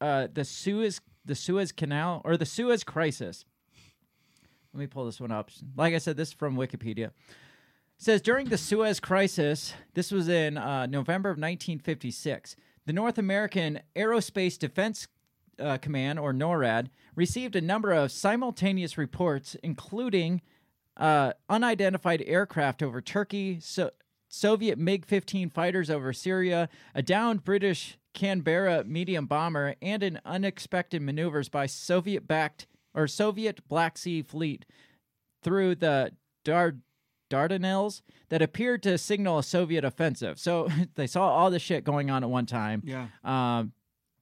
uh, 0.00 0.28
the 0.32 0.44
Suez, 0.44 1.00
the 1.24 1.34
Suez 1.34 1.72
Canal, 1.72 2.20
or 2.24 2.36
the 2.36 2.46
Suez 2.46 2.84
Crisis. 2.84 3.44
Let 4.72 4.80
me 4.80 4.86
pull 4.86 5.04
this 5.04 5.20
one 5.20 5.30
up. 5.30 5.50
Like 5.76 5.94
I 5.94 5.98
said, 5.98 6.16
this 6.16 6.28
is 6.28 6.34
from 6.34 6.56
Wikipedia. 6.56 7.06
It 7.06 7.12
says 7.98 8.22
during 8.22 8.48
the 8.48 8.58
Suez 8.58 9.00
Crisis, 9.00 9.74
this 9.94 10.10
was 10.10 10.28
in 10.28 10.56
uh, 10.56 10.86
November 10.86 11.28
of 11.28 11.34
1956, 11.34 12.56
the 12.86 12.92
North 12.92 13.18
American 13.18 13.80
Aerospace 13.94 14.58
Defense 14.58 15.06
uh, 15.58 15.76
Command, 15.78 16.18
or 16.18 16.32
NORAD, 16.32 16.88
received 17.14 17.54
a 17.54 17.60
number 17.60 17.92
of 17.92 18.10
simultaneous 18.10 18.96
reports, 18.98 19.54
including 19.62 20.40
uh, 20.96 21.32
unidentified 21.48 22.22
aircraft 22.26 22.82
over 22.82 23.00
Turkey, 23.00 23.60
so- 23.60 23.90
Soviet 24.28 24.78
MiG 24.78 25.04
15 25.04 25.50
fighters 25.50 25.90
over 25.90 26.12
Syria, 26.12 26.68
a 26.94 27.02
downed 27.02 27.44
British 27.44 27.98
Canberra 28.14 28.84
medium 28.84 29.26
bomber, 29.26 29.74
and 29.80 30.02
an 30.02 30.20
unexpected 30.24 31.02
maneuvers 31.02 31.48
by 31.48 31.66
Soviet 31.66 32.26
backed 32.26 32.66
or 32.94 33.06
Soviet 33.06 33.66
Black 33.68 33.96
Sea 33.96 34.22
Fleet 34.22 34.64
through 35.42 35.76
the 35.76 36.12
Dar- 36.44 36.76
Dardanelles 37.30 38.02
that 38.28 38.42
appeared 38.42 38.82
to 38.82 38.98
signal 38.98 39.38
a 39.38 39.42
Soviet 39.42 39.84
offensive. 39.84 40.38
So 40.38 40.68
they 40.94 41.06
saw 41.06 41.28
all 41.28 41.50
this 41.50 41.62
shit 41.62 41.84
going 41.84 42.10
on 42.10 42.22
at 42.22 42.30
one 42.30 42.46
time. 42.46 42.82
Yeah. 42.84 43.06
Um, 43.24 43.72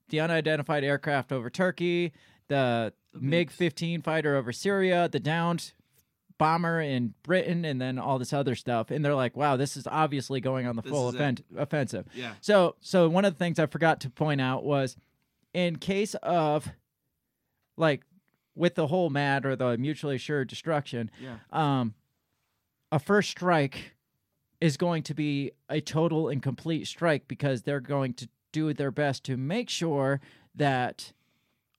the 0.09 0.21
unidentified 0.21 0.85
aircraft 0.85 1.33
over 1.33 1.51
Turkey, 1.51 2.13
the 2.49 2.93
MiG 3.15 3.51
15 3.51 4.03
fighter 4.03 4.37
over 4.37 4.53
Syria, 4.53 5.09
the 5.09 5.21
downed 5.21 5.73
bomber 6.41 6.81
in 6.81 7.15
Britain, 7.23 7.65
and 7.65 7.81
then 7.81 7.99
all 7.99 8.19
this 8.19 8.33
other 8.33 8.55
stuff. 8.57 8.91
And 8.91 9.05
they're 9.05 9.15
like, 9.15 9.37
wow, 9.37 9.57
this 9.57 9.77
is 9.77 9.87
obviously 9.87 10.41
going 10.41 10.67
on 10.67 10.75
the 10.75 10.83
This 10.83 10.91
full 10.91 11.09
offen- 11.09 11.39
offensive. 11.57 12.07
Yeah. 12.15 12.33
So, 12.41 12.75
so 12.81 13.09
one 13.09 13.25
of 13.25 13.35
the 13.35 13.39
things 13.39 13.59
I 13.59 13.67
forgot 13.67 14.01
to 14.01 14.11
point 14.11 14.41
out 14.41 14.65
was 14.65 14.97
in 15.55 15.77
case 15.77 16.15
of 16.23 16.69
like 17.77 18.03
with 18.57 18.75
the 18.75 18.87
whole 18.87 19.11
MAD 19.11 19.45
or 19.47 19.55
the 19.55 19.77
mutually 19.79 20.17
assured 20.17 20.49
destruction, 20.49 21.11
Yeah. 21.23 21.37
um, 21.53 21.95
a 22.91 22.99
first 22.99 23.31
strike 23.31 23.95
is 24.61 24.77
going 24.77 25.03
to 25.05 25.15
be 25.15 25.53
a 25.69 25.81
total 25.81 26.29
and 26.29 26.43
complete 26.43 26.87
strike 26.87 27.29
because 27.29 27.63
they're 27.63 27.81
going 27.81 28.15
to 28.15 28.29
do 28.53 28.73
their 28.75 28.91
best 28.91 29.25
to 29.25 29.37
make 29.37 29.71
sure 29.71 30.21
that 30.55 31.13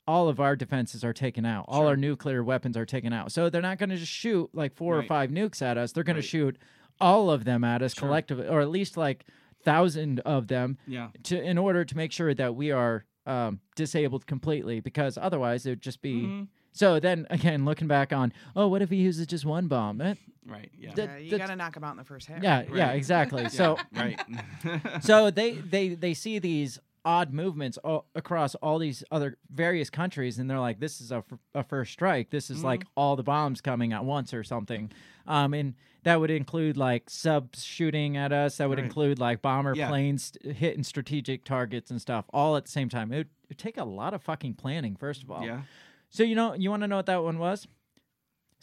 all 0.07 0.27
of 0.29 0.39
our 0.39 0.55
defenses 0.55 1.03
are 1.03 1.13
taken 1.13 1.45
out. 1.45 1.65
All 1.67 1.87
our 1.87 1.95
nuclear 1.95 2.43
weapons 2.43 2.75
are 2.75 2.85
taken 2.85 3.13
out. 3.13 3.31
So 3.31 3.49
they're 3.49 3.61
not 3.61 3.77
going 3.77 3.89
to 3.91 3.97
just 3.97 4.11
shoot 4.11 4.49
like 4.53 4.75
four 4.75 4.97
or 4.97 5.03
five 5.03 5.29
nukes 5.29 5.61
at 5.61 5.77
us. 5.77 5.91
They're 5.91 6.03
going 6.03 6.15
Right. 6.15 6.21
to 6.23 6.27
shoot 6.27 6.57
all 6.99 7.29
of 7.31 7.43
them 7.45 7.63
at 7.63 7.81
us 7.81 7.93
Sure. 7.93 8.07
collectively, 8.07 8.47
or 8.47 8.61
at 8.61 8.69
least 8.69 8.97
like 8.97 9.25
thousand 9.63 10.19
of 10.21 10.47
them 10.47 10.77
Yeah. 10.87 11.09
to 11.23 11.39
in 11.41 11.57
order 11.57 11.85
to 11.85 11.95
make 11.97 12.11
sure 12.11 12.33
that 12.33 12.55
we 12.55 12.71
are 12.71 13.05
um, 13.27 13.59
disabled 13.75 14.25
completely 14.25 14.79
because 14.79 15.15
otherwise 15.15 15.67
it 15.67 15.69
would 15.69 15.81
just 15.81 16.01
be 16.01 16.23
Mhm. 16.23 16.47
so 16.71 16.99
then 16.99 17.27
again 17.29 17.63
looking 17.65 17.87
back 17.87 18.11
on 18.11 18.33
oh 18.55 18.67
what 18.67 18.81
if 18.81 18.89
he 18.89 18.95
uses 18.95 19.27
just 19.27 19.45
one 19.45 19.67
bomb 19.67 19.99
Right. 20.43 20.71
Yeah. 20.75 20.93
That- 20.95 21.09
Yeah, 21.09 21.17
you 21.17 21.37
got 21.37 21.47
to 21.47 21.55
knock 21.55 21.77
him 21.77 21.83
out 21.83 21.91
in 21.91 21.97
the 21.97 22.03
first 22.03 22.25
half. 22.25 22.41
yeah 22.41 22.63
yeah 22.73 22.87
Right. 22.87 22.95
exactly 22.95 23.47
so 23.49 23.77
right. 23.95 24.19
so 25.01 25.29
they 25.29 25.51
they 25.51 25.89
they 25.89 26.15
see 26.15 26.39
these 26.39 26.79
odd 27.03 27.33
movements 27.33 27.77
all, 27.77 28.05
across 28.15 28.53
all 28.55 28.77
these 28.79 29.03
other 29.11 29.37
various 29.51 29.89
countries, 29.89 30.37
and 30.39 30.49
they're 30.49 30.59
like, 30.59 30.79
"This 30.79 31.01
is 31.01 31.11
a, 31.11 31.17
f- 31.17 31.39
a 31.55 31.63
first 31.63 31.91
strike. 31.93 32.29
This 32.29 32.49
is 32.49 32.63
like 32.63 32.85
all 32.95 33.15
the 33.15 33.23
bombs 33.23 33.61
coming 33.61 33.93
at 33.93 34.05
once 34.05 34.33
or 34.33 34.43
something." 34.43 34.91
Um, 35.27 35.53
and 35.53 35.73
that 36.03 36.19
would 36.19 36.31
include 36.31 36.77
like 36.77 37.09
subs 37.09 37.63
shooting 37.63 38.17
at 38.17 38.31
us. 38.31 38.57
That 38.57 38.69
would 38.69 38.77
Right. 38.79 38.85
include 38.85 39.19
like 39.19 39.41
bomber 39.41 39.75
Yeah. 39.75 39.87
planes 39.89 40.33
hitting 40.43 40.83
strategic 40.83 41.43
targets 41.45 41.91
and 41.91 42.01
stuff, 42.01 42.25
all 42.33 42.55
at 42.57 42.65
the 42.65 42.71
same 42.71 42.89
time. 42.89 43.11
It 43.11 43.27
would 43.49 43.57
take 43.57 43.77
a 43.77 43.83
lot 43.85 44.13
of 44.13 44.21
fucking 44.23 44.55
planning, 44.55 44.95
first 44.95 45.23
of 45.23 45.29
all. 45.31 45.45
Yeah. 45.45 45.61
So 46.09 46.23
you 46.23 46.35
know, 46.35 46.53
you 46.55 46.69
want 46.69 46.81
to 46.83 46.87
know 46.87 46.97
what 46.97 47.05
that 47.07 47.23
one 47.23 47.39
was? 47.39 47.67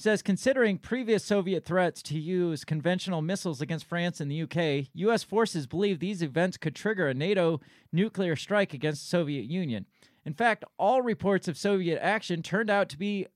Says 0.00 0.22
considering 0.22 0.78
previous 0.78 1.24
Soviet 1.24 1.64
threats 1.64 2.02
to 2.02 2.16
use 2.16 2.64
conventional 2.64 3.20
missiles 3.20 3.60
against 3.60 3.84
France 3.84 4.20
and 4.20 4.30
the 4.30 4.42
UK, 4.42 4.86
U.S. 4.94 5.24
forces 5.24 5.66
believe 5.66 5.98
these 5.98 6.22
events 6.22 6.56
could 6.56 6.76
trigger 6.76 7.08
a 7.08 7.14
NATO 7.14 7.60
nuclear 7.92 8.36
strike 8.36 8.72
against 8.72 9.02
the 9.02 9.08
Soviet 9.08 9.46
Union. 9.46 9.86
In 10.24 10.34
fact, 10.34 10.64
all 10.78 11.02
reports 11.02 11.48
of 11.48 11.58
Soviet 11.58 11.98
action 12.00 12.44
turned 12.44 12.70
out 12.70 12.88
to 12.90 12.96
be 12.96 13.26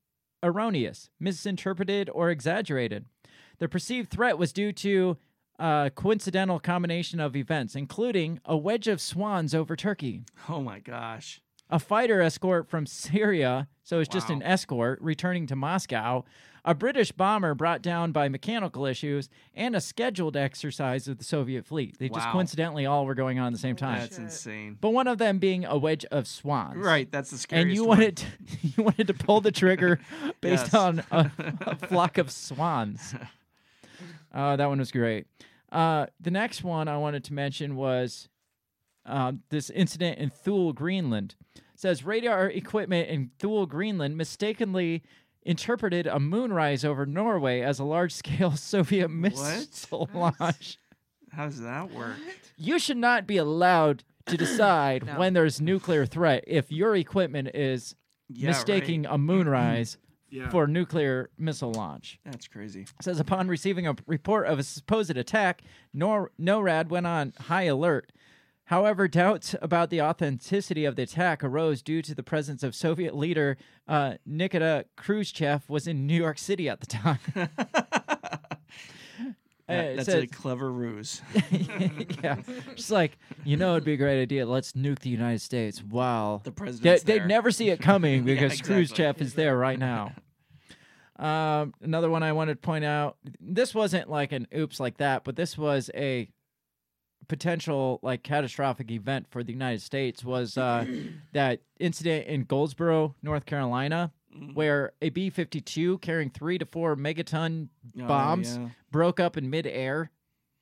erroneous, 0.40 1.10
misinterpreted, 1.18 2.08
or 2.14 2.30
exaggerated. 2.30 3.06
The 3.58 3.68
perceived 3.68 4.12
threat 4.12 4.38
was 4.38 4.52
due 4.52 4.72
to 4.72 5.16
a 5.58 5.90
coincidental 5.92 6.60
combination 6.60 7.18
of 7.18 7.34
events, 7.34 7.74
including 7.74 8.38
a 8.44 8.56
wedge 8.56 8.86
of 8.86 9.00
swans 9.00 9.52
over 9.52 9.74
Turkey 9.74 10.22
Oh 10.48 10.60
my 10.60 10.78
gosh. 10.78 11.40
A 11.72 11.78
fighter 11.80 12.20
escort 12.20 12.68
from 12.68 12.86
Syria, 12.86 13.66
so 13.82 13.98
it's 13.98 14.08
just 14.08 14.30
an 14.30 14.42
escort 14.44 15.00
returning 15.00 15.46
to 15.48 15.56
Moscow, 15.56 16.24
a 16.64 16.74
British 16.76 17.10
bomber 17.10 17.54
brought 17.56 17.82
down 17.82 18.12
by 18.12 18.28
mechanical 18.28 18.86
issues, 18.86 19.28
and 19.54 19.74
a 19.74 19.80
scheduled 19.80 20.36
exercise 20.36 21.08
of 21.08 21.18
the 21.18 21.24
Soviet 21.24 21.66
fleet. 21.66 21.98
They 21.98 22.08
just 22.08 22.28
coincidentally 22.28 22.86
all 22.86 23.04
were 23.04 23.16
going 23.16 23.40
on 23.40 23.48
at 23.48 23.52
the 23.54 23.58
same 23.58 23.74
time. 23.74 23.98
That's 23.98 24.18
insane. 24.18 24.78
But 24.80 24.90
one 24.90 25.08
of 25.08 25.18
them 25.18 25.38
being 25.40 25.64
a 25.64 25.76
wedge 25.76 26.04
of 26.12 26.28
swans. 26.28 26.76
Right, 26.76 27.10
that's 27.10 27.30
the 27.32 27.38
scariest 27.38 27.64
And 27.66 27.74
you 27.74 27.84
one. 27.84 27.98
wanted 27.98 28.16
to, 28.18 28.26
you 28.62 28.82
wanted 28.84 29.06
to 29.08 29.14
pull 29.14 29.40
the 29.40 29.50
trigger 29.50 29.98
based 30.40 30.66
Yes. 30.66 30.74
on 30.74 31.02
a, 31.10 31.30
a 31.62 31.74
flock 31.88 32.18
of 32.18 32.30
swans. 32.30 33.14
Uh, 34.32 34.54
that 34.56 34.66
one 34.68 34.78
was 34.78 34.92
great. 34.92 35.26
Uh, 35.72 36.06
the 36.20 36.30
next 36.30 36.62
one 36.62 36.86
I 36.86 36.98
wanted 36.98 37.24
to 37.24 37.32
mention 37.34 37.74
was 37.76 38.28
um, 39.06 39.42
this 39.50 39.70
incident 39.70 40.18
in 40.18 40.30
Thule, 40.30 40.72
Greenland. 40.72 41.34
It 41.56 41.62
says 41.76 42.04
radar 42.04 42.46
equipment 42.48 43.08
in 43.08 43.30
Thule, 43.38 43.66
Greenland 43.66 44.16
mistakenly 44.16 45.02
interpreted 45.44 46.06
a 46.06 46.20
moonrise 46.20 46.84
over 46.84 47.04
Norway 47.04 47.60
as 47.62 47.78
a 47.80 47.84
large 47.84 48.12
scale 48.14 48.52
Soviet 48.56 49.08
missile 49.08 50.08
launch. 50.14 50.78
How 51.32 51.46
does 51.46 51.60
that 51.62 51.90
work? 51.92 52.16
You 52.56 52.78
should 52.78 52.98
not 52.98 53.26
be 53.26 53.38
allowed 53.38 54.04
to 54.26 54.36
decide 54.36 55.04
No. 55.06 55.18
when 55.18 55.32
there's 55.32 55.60
nuclear 55.60 56.06
threat 56.06 56.44
if 56.46 56.70
your 56.70 56.94
equipment 56.94 57.48
is 57.54 57.94
Yeah, 58.28 58.48
mistaking 58.48 59.06
a 59.06 59.18
moonrise 59.18 59.96
Yeah. 60.30 60.48
for 60.50 60.66
nuclear 60.66 61.28
missile 61.36 61.72
launch. 61.72 62.20
That's 62.24 62.46
crazy. 62.48 62.86
says 63.00 63.18
upon 63.18 63.48
receiving 63.48 63.86
a 63.88 63.96
report 64.06 64.46
of 64.46 64.58
a 64.58 64.62
supposed 64.62 65.16
attack, 65.16 65.62
Nor- 65.92 66.30
NORAD 66.40 66.88
went 66.88 67.06
on 67.06 67.32
high 67.38 67.64
alert. 67.64 68.12
However, 68.72 69.06
doubts 69.06 69.54
about 69.60 69.90
the 69.90 70.00
authenticity 70.00 70.86
of 70.86 70.96
the 70.96 71.02
attack 71.02 71.44
arose 71.44 71.82
due 71.82 72.00
to 72.00 72.14
the 72.14 72.22
presence 72.22 72.62
of 72.62 72.74
Soviet 72.74 73.14
leader 73.14 73.58
uh, 73.86 74.14
Nikita 74.24 74.86
Khrushchev 74.96 75.68
was 75.68 75.86
in 75.86 76.06
New 76.06 76.16
York 76.16 76.38
City 76.38 76.70
at 76.70 76.80
the 76.80 76.86
time. 76.86 77.18
That- 79.68 79.96
that's 79.96 80.06
says- 80.06 80.24
a 80.24 80.26
clever 80.26 80.72
ruse. 80.72 81.20
yeah, 82.22 82.36
just 82.74 82.90
like 82.90 83.18
you 83.44 83.58
know, 83.58 83.72
it'd 83.72 83.84
be 83.84 83.92
a 83.92 83.96
great 83.98 84.22
idea. 84.22 84.46
Let's 84.46 84.72
nuke 84.72 85.00
the 85.00 85.10
United 85.10 85.40
States. 85.42 85.82
Wow, 85.82 86.40
The 86.42 86.50
they, 86.50 86.54
president's 86.54 87.02
they'd 87.04 87.26
never 87.26 87.50
see 87.50 87.68
it 87.68 87.80
coming 87.80 88.26
Yeah, 88.26 88.34
because 88.34 88.52
exactly. 88.52 88.74
Khrushchev 88.86 89.20
is 89.22 89.34
there 89.34 89.56
right 89.56 89.78
now. 89.78 90.12
Um, 91.16 91.74
another 91.82 92.08
one 92.10 92.22
I 92.22 92.32
wanted 92.32 92.54
to 92.54 92.60
point 92.60 92.84
out. 92.84 93.16
This 93.38 93.74
wasn't 93.74 94.08
like 94.10 94.32
an 94.32 94.46
oops 94.54 94.80
like 94.80 94.96
that, 94.96 95.24
but 95.24 95.36
this 95.36 95.56
was 95.58 95.90
a 95.94 96.28
potential 97.28 97.98
like 98.02 98.22
catastrophic 98.22 98.90
event 98.90 99.26
for 99.30 99.42
the 99.42 99.52
United 99.52 99.82
States. 99.82 100.24
Was 100.24 100.56
uh, 100.58 100.86
that 101.32 101.60
incident 101.78 102.26
in 102.26 102.44
Goldsboro, 102.44 103.14
North 103.22 103.46
Carolina, 103.46 104.12
Mm-hmm. 104.34 104.54
where 104.54 104.92
a 105.02 105.10
B 105.10 105.28
fifty 105.28 105.60
two 105.60 105.98
carrying 105.98 106.30
three 106.30 106.56
to 106.56 106.64
four 106.64 106.96
megaton 106.96 107.68
Oh, 108.00 108.06
bombs 108.06 108.56
yeah. 108.58 108.68
broke 108.90 109.20
up 109.20 109.36
in 109.36 109.50
midair, 109.50 110.10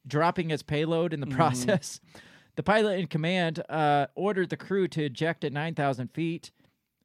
dropping 0.05 0.51
its 0.51 0.65
payload 0.65 1.13
in 1.13 1.21
the 1.21 1.27
Mhm. 1.29 1.37
process. 1.37 2.01
The 2.57 2.65
pilot 2.65 2.99
in 2.99 3.07
command 3.07 3.63
uh, 3.71 4.09
ordered 4.17 4.51
the 4.51 4.57
crew 4.57 4.89
to 4.89 5.05
eject 5.05 5.45
at 5.45 5.53
9,000 5.53 6.09
feet. 6.09 6.51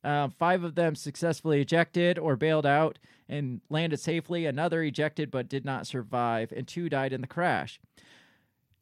Uh, 0.03 0.27
five 0.30 0.64
of 0.64 0.73
them 0.73 0.95
successfully 0.95 1.61
ejected 1.61 2.18
or 2.18 2.36
bailed 2.36 2.65
out 2.65 2.98
and 3.30 3.61
landed 3.69 3.98
safely. 3.99 4.48
Another 4.48 4.82
ejected 4.82 5.30
but 5.30 5.48
did 5.48 5.64
not 5.64 5.86
survive, 5.86 6.52
and 6.52 6.68
two 6.68 6.90
died 6.90 7.14
in 7.14 7.22
the 7.22 7.27
crash. 7.27 7.80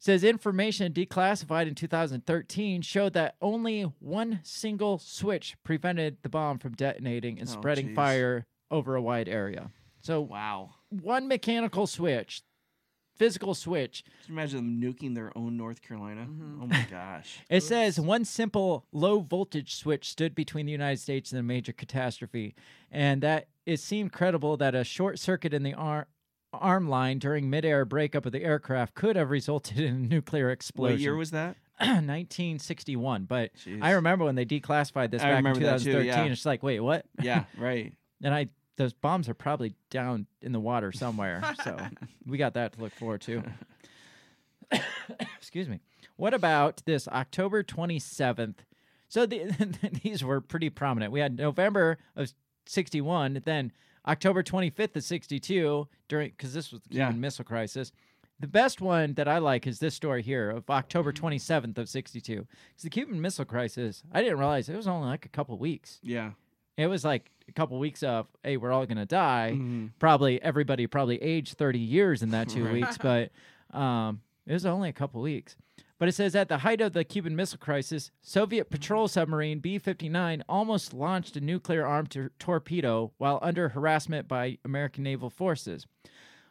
Says 0.04 0.22
information 0.22 0.92
declassified 0.92 1.66
in 1.66 1.74
2013 1.74 2.82
showed 2.82 3.14
that 3.14 3.36
only 3.40 3.84
one 4.00 4.40
single 4.42 4.98
switch 4.98 5.56
prevented 5.64 6.18
the 6.22 6.28
bomb 6.28 6.58
from 6.58 6.74
detonating 6.74 7.38
and 7.38 7.48
Oh, 7.48 7.52
spreading 7.52 7.88
jeez. 7.88 7.94
fire 7.94 8.44
over 8.70 8.96
a 8.96 9.00
wide 9.00 9.30
area. 9.30 9.70
So 10.02 10.20
Wow. 10.20 10.74
one 10.90 11.26
mechanical 11.26 11.86
switch, 11.86 12.42
physical 13.16 13.54
switch. 13.54 14.04
You 14.28 14.34
imagine 14.34 14.58
them 14.58 14.78
nuking 14.92 15.14
their 15.14 15.32
own 15.38 15.56
North 15.56 15.80
Carolina? 15.80 16.26
Mm-hmm. 16.26 16.62
Oh 16.62 16.66
my 16.66 16.86
gosh. 16.90 17.38
It 17.48 17.62
says 17.62 17.98
one 17.98 18.26
simple 18.26 18.84
low 18.92 19.20
voltage 19.20 19.74
switch 19.74 20.10
stood 20.10 20.34
between 20.34 20.66
the 20.66 20.72
United 20.72 21.00
States 21.00 21.32
and 21.32 21.38
a 21.40 21.42
major 21.42 21.72
catastrophe, 21.72 22.54
and 22.90 23.22
that 23.22 23.48
it 23.64 23.80
seemed 23.80 24.12
credible 24.12 24.58
that 24.58 24.74
a 24.74 24.84
short 24.84 25.18
circuit 25.18 25.54
in 25.54 25.62
the 25.62 25.72
ar- 25.72 26.08
arm 26.58 26.88
line 26.88 27.18
during 27.18 27.50
midair 27.50 27.84
breakup 27.84 28.26
of 28.26 28.32
the 28.32 28.42
aircraft 28.42 28.94
could 28.94 29.16
have 29.16 29.30
resulted 29.30 29.78
in 29.78 29.94
a 29.94 29.98
nuclear 29.98 30.50
explosion. 30.50 30.94
What 30.94 31.00
year 31.00 31.16
was 31.16 31.30
that? 31.32 31.56
1961. 31.78 33.24
But 33.24 33.50
Jeez. 33.56 33.82
I 33.82 33.92
remember 33.92 34.24
when 34.24 34.34
they 34.34 34.46
declassified 34.46 35.10
this 35.10 35.22
I 35.22 35.26
back 35.26 35.38
in 35.38 35.44
remember 35.44 35.60
that 35.60 35.80
too, 35.80 35.92
2013. 35.92 36.06
yeah. 36.26 36.32
It's 36.32 36.46
like, 36.46 36.62
wait, 36.62 36.80
what? 36.80 37.04
Yeah, 37.20 37.44
right. 37.58 37.92
And 38.22 38.34
I 38.34 38.48
those 38.76 38.92
bombs 38.92 39.28
are 39.28 39.34
probably 39.34 39.74
down 39.90 40.26
in 40.42 40.52
the 40.52 40.60
water 40.60 40.92
somewhere. 40.92 41.42
so 41.64 41.76
we 42.26 42.38
got 42.38 42.54
that 42.54 42.72
to 42.74 42.80
look 42.80 42.92
forward 42.92 43.20
to. 43.22 43.42
Excuse 45.38 45.68
me. 45.68 45.80
What 46.16 46.34
about 46.34 46.82
this 46.84 47.06
October 47.08 47.62
27th? 47.62 48.56
So 49.08 49.26
the, 49.26 49.52
these 50.02 50.24
were 50.24 50.40
pretty 50.40 50.70
prominent. 50.70 51.12
We 51.12 51.20
had 51.20 51.36
November 51.36 51.98
of 52.16 52.32
61, 52.66 53.42
then 53.44 53.72
October 54.06 54.42
25th 54.42 54.96
of 54.96 55.04
62 55.04 55.88
during 56.08 56.30
cuz 56.32 56.52
this 56.52 56.70
was 56.72 56.80
the 56.82 56.88
Cuban 56.90 57.14
Yeah. 57.14 57.18
Missile 57.18 57.44
Crisis. 57.44 57.92
The 58.40 58.48
best 58.48 58.80
one 58.80 59.14
that 59.14 59.28
I 59.28 59.38
like 59.38 59.66
is 59.66 59.78
this 59.78 59.94
story 59.94 60.22
here 60.22 60.50
of 60.50 60.68
October 60.68 61.12
27th 61.12 61.78
of 61.78 61.88
62. 61.88 62.36
Cuz 62.76 62.82
the 62.82 62.90
Cuban 62.90 63.20
Missile 63.20 63.44
Crisis, 63.44 64.02
I 64.12 64.22
didn't 64.22 64.38
realize 64.38 64.68
it 64.68 64.76
was 64.76 64.88
only 64.88 65.06
like 65.08 65.24
a 65.24 65.28
couple 65.30 65.56
weeks. 65.56 66.00
Yeah. 66.02 66.32
It 66.76 66.88
was 66.88 67.04
like 67.04 67.30
a 67.48 67.52
couple 67.52 67.78
weeks 67.78 68.02
of, 68.02 68.26
hey, 68.42 68.56
we're 68.56 68.72
all 68.72 68.84
gonna 68.86 69.06
die. 69.06 69.52
Mhm. 69.56 69.90
Probably 70.00 70.42
everybody 70.42 70.86
probably 70.88 71.22
aged 71.22 71.56
thirty 71.56 71.78
years 71.78 72.22
in 72.22 72.30
that 72.30 72.48
two 72.48 72.68
weeks, 72.72 72.98
but 72.98 73.30
um, 73.70 74.20
it 74.46 74.52
was 74.52 74.66
only 74.66 74.88
a 74.88 74.92
couple 74.92 75.20
weeks. 75.22 75.56
But 76.04 76.10
it 76.10 76.16
says 76.16 76.36
at 76.36 76.50
the 76.50 76.58
height 76.58 76.82
of 76.82 76.92
the 76.92 77.02
Cuban 77.02 77.34
Missile 77.34 77.56
Crisis, 77.56 78.10
Soviet 78.20 78.68
patrol 78.68 79.08
submarine 79.08 79.60
B 79.60 79.78
59 79.78 80.44
almost 80.46 80.92
launched 80.92 81.34
a 81.34 81.40
nuclear 81.40 81.86
armed 81.86 82.10
tor- 82.10 82.30
torpedo 82.38 83.12
while 83.16 83.38
under 83.40 83.70
harassment 83.70 84.28
by 84.28 84.58
American 84.66 85.02
naval 85.02 85.30
forces. 85.30 85.86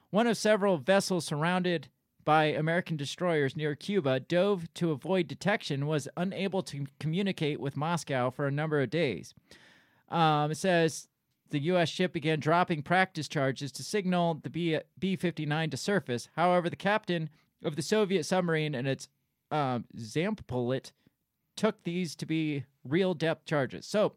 One 0.09 0.25
of 0.25 0.37
several 0.37 0.77
vessels 0.77 1.25
surrounded 1.25 1.89
by 2.25 2.45
American 2.45 2.97
destroyers 2.97 3.55
near 3.55 3.75
Cuba 3.75 4.21
dove 4.21 4.73
to 4.73 4.89
avoid 4.89 5.27
detection 5.27 5.85
was 5.85 6.07
unable 6.17 6.63
to 6.63 6.87
communicate 6.99 7.59
with 7.59 7.77
Moscow 7.77 8.31
for 8.31 8.47
a 8.47 8.51
number 8.51 8.81
of 8.81 8.89
days. 8.89 9.35
Um, 10.09 10.49
it 10.49 10.57
says 10.57 11.09
the 11.51 11.59
U.S. 11.59 11.89
ship 11.89 12.11
began 12.11 12.39
dropping 12.39 12.81
practice 12.81 13.27
charges 13.27 13.71
to 13.73 13.83
signal 13.83 14.39
the 14.41 14.49
B- 14.49 14.79
B-59 14.97 15.69
to 15.69 15.77
surface. 15.77 16.27
However, 16.35 16.71
the 16.71 16.75
captain 16.75 17.29
of 17.63 17.75
the 17.75 17.83
Soviet 17.83 18.23
submarine 18.23 18.73
and 18.73 18.87
its 18.87 19.09
um, 19.53 19.85
Zampolit 19.97 20.91
took 21.55 21.83
these 21.83 22.15
to 22.17 22.25
be 22.25 22.65
real 22.83 23.13
depth 23.13 23.45
charges. 23.45 23.85
So, 23.85 24.13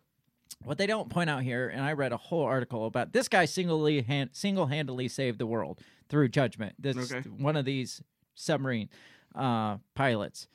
what 0.65 0.79
they 0.79 0.87
don't 0.87 1.11
point 1.11 1.29
out 1.29 1.43
here, 1.43 1.69
and 1.69 1.83
I 1.83 1.93
read 1.93 2.13
a 2.13 2.17
whole 2.17 2.45
article 2.45 2.87
about 2.87 3.13
this 3.13 3.29
guy 3.29 3.45
singly 3.45 4.01
hand, 4.03 4.31
single-handedly 4.33 5.09
saved 5.09 5.39
the 5.39 5.47
world 5.47 5.81
through 6.09 6.29
judgment. 6.29 6.75
This 6.79 7.13
Okay. 7.13 7.29
one 7.29 7.57
of 7.57 7.65
these 7.65 8.03
submarine 8.35 8.89
uh, 9.35 9.77
pilots 9.95 10.49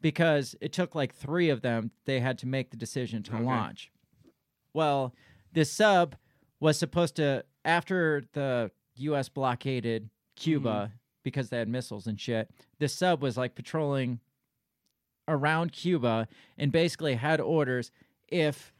because 0.00 0.56
it 0.60 0.72
took 0.72 0.94
like 0.94 1.14
three 1.14 1.50
of 1.50 1.60
them. 1.62 1.92
They 2.04 2.20
had 2.20 2.38
to 2.38 2.46
make 2.46 2.70
the 2.70 2.76
decision 2.76 3.22
to 3.24 3.34
Okay. 3.36 3.44
launch. 3.44 3.92
Well, 4.72 5.14
this 5.52 5.70
sub 5.70 6.16
was 6.58 6.76
supposed 6.78 7.16
to 7.16 7.44
after 7.64 8.24
the 8.32 8.70
U.S. 8.96 9.28
blockaded 9.28 10.10
Cuba 10.36 10.92
because 11.24 11.48
they 11.48 11.58
had 11.58 11.68
missiles 11.68 12.06
and 12.06 12.20
shit. 12.20 12.48
This 12.78 12.94
sub 12.94 13.20
was 13.20 13.36
like 13.36 13.56
patrolling 13.56 14.20
around 15.26 15.72
Cuba 15.72 16.28
and 16.56 16.70
basically 16.70 17.14
had 17.14 17.40
orders 17.40 17.90
if 18.28 18.72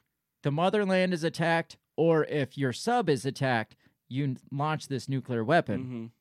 the 0.43 0.51
motherland 0.53 1.12
is 1.15 1.25
attacked 1.25 1.77
or 1.97 2.25
if 2.27 2.57
your 2.59 2.73
sub 2.73 3.09
is 3.09 3.25
attacked, 3.25 3.75
you 4.09 4.37
launch 4.53 4.89
this 4.89 5.09
nuclear 5.09 5.43
weapon. 5.43 6.12